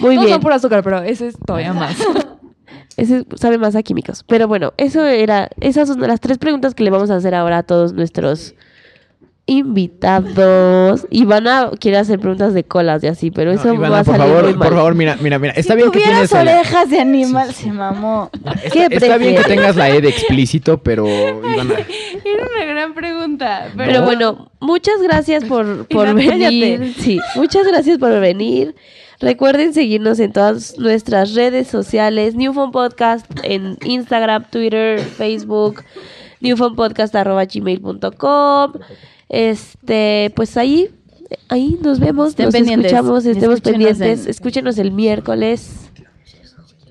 Muy 0.00 0.16
no 0.16 0.22
bien. 0.22 0.32
son 0.34 0.40
pura 0.40 0.56
azúcar, 0.56 0.82
pero 0.82 1.02
ese 1.02 1.28
es 1.28 1.36
todavía 1.38 1.72
más. 1.74 1.96
Ese 3.00 3.24
sabe 3.36 3.56
más 3.56 3.74
a 3.76 3.82
químicos. 3.82 4.24
Pero 4.24 4.46
bueno, 4.46 4.74
eso 4.76 5.06
era, 5.06 5.48
esas 5.62 5.88
son 5.88 6.00
las 6.02 6.20
tres 6.20 6.36
preguntas 6.36 6.74
que 6.74 6.84
le 6.84 6.90
vamos 6.90 7.10
a 7.10 7.16
hacer 7.16 7.34
ahora 7.34 7.58
a 7.58 7.62
todos 7.62 7.94
nuestros 7.94 8.54
invitados. 9.50 11.06
Ivana 11.10 11.70
quiere 11.80 11.96
hacer 11.98 12.18
preguntas 12.20 12.54
de 12.54 12.64
colas 12.64 13.02
y 13.02 13.08
así, 13.08 13.30
pero 13.30 13.50
eso 13.52 13.68
No, 13.68 13.74
Ivana, 13.74 13.90
va 13.90 13.98
a 14.00 14.04
por 14.04 14.16
salir 14.16 14.28
favor, 14.32 14.44
muy 14.44 14.54
mal. 14.54 14.68
por 14.68 14.76
favor, 14.76 14.94
mira, 14.94 15.16
mira, 15.20 15.38
mira. 15.38 15.52
Está 15.54 15.74
Si 15.74 15.78
bien 15.78 15.90
que 15.90 16.00
tienes 16.00 16.32
la, 16.32 16.40
orejas 16.40 16.88
de 16.90 17.00
animal, 17.00 17.52
se 17.52 17.70
mamó. 17.72 18.30
¿Qué 18.72 18.84
está, 18.84 18.94
está 18.96 19.16
bien 19.18 19.36
que 19.36 19.44
tengas 19.44 19.76
la 19.76 19.90
E 19.90 20.00
de 20.00 20.08
explícito, 20.08 20.82
pero 20.82 21.06
Ivana, 21.38 21.74
Era 22.24 22.46
una 22.54 22.64
gran 22.64 22.94
pregunta. 22.94 23.68
Pero, 23.76 23.90
Pero 23.92 24.02
bueno, 24.04 24.50
muchas 24.60 25.02
gracias 25.02 25.44
por, 25.44 25.86
por 25.88 26.14
venir. 26.28 26.30
cállate. 26.30 26.94
Sí, 26.98 27.20
muchas 27.34 27.66
gracias 27.66 27.98
por 27.98 28.18
venir. 28.20 28.74
Recuerden 29.20 29.74
seguirnos 29.74 30.18
en 30.18 30.32
todas 30.32 30.78
nuestras 30.78 31.34
redes 31.34 31.68
sociales, 31.68 32.34
Newfound 32.36 32.72
Podcast 32.72 33.26
en 33.42 33.76
Instagram, 33.84 34.46
Twitter, 34.50 34.98
Facebook, 35.00 35.82
newfoundpodcast.gmail.com. 36.40 38.72
Este, 39.30 40.32
pues 40.34 40.56
ahí, 40.56 40.90
ahí 41.48 41.78
nos 41.82 42.00
vemos, 42.00 42.30
Estén 42.30 42.46
nos 42.46 42.52
pendientes. 42.52 42.92
escuchamos, 42.92 43.24
estemos 43.24 43.54
Escúchenos 43.56 43.60
pendientes. 43.88 44.24
en- 44.24 44.30
Escúchenos 44.30 44.78
el 44.78 44.90
miércoles. 44.92 45.90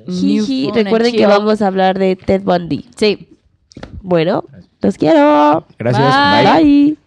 Jiji, 0.08 0.72
recuerden 0.74 1.08
and 1.10 1.16
que 1.16 1.20
Chill. 1.20 1.28
vamos 1.28 1.62
a 1.62 1.68
hablar 1.68 2.00
de 2.00 2.16
Ted 2.16 2.42
Bundy. 2.42 2.90
Sí. 2.98 3.38
Bueno, 4.02 4.44
los 4.82 4.96
quiero. 4.98 5.68
gracias. 5.78 6.56
Bye. 6.62 6.64
Bye. 6.64 6.98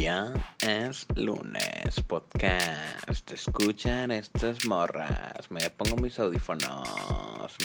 Ya 0.00 0.32
es 0.66 1.06
lunes, 1.16 2.00
podcast. 2.06 3.30
Escuchan 3.32 4.10
estas 4.10 4.64
morras. 4.66 5.50
Me 5.50 5.68
pongo 5.70 5.96
mis 5.96 6.18
audífonos. 6.18 6.88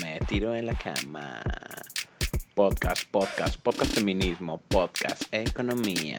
Me 0.02 0.18
tiro 0.26 0.54
en 0.54 0.66
la 0.66 0.74
cama. 0.74 1.40
Podcast, 2.54 3.04
podcast, 3.10 3.56
podcast 3.60 3.92
feminismo, 3.94 4.58
podcast 4.68 5.22
economía. 5.32 6.18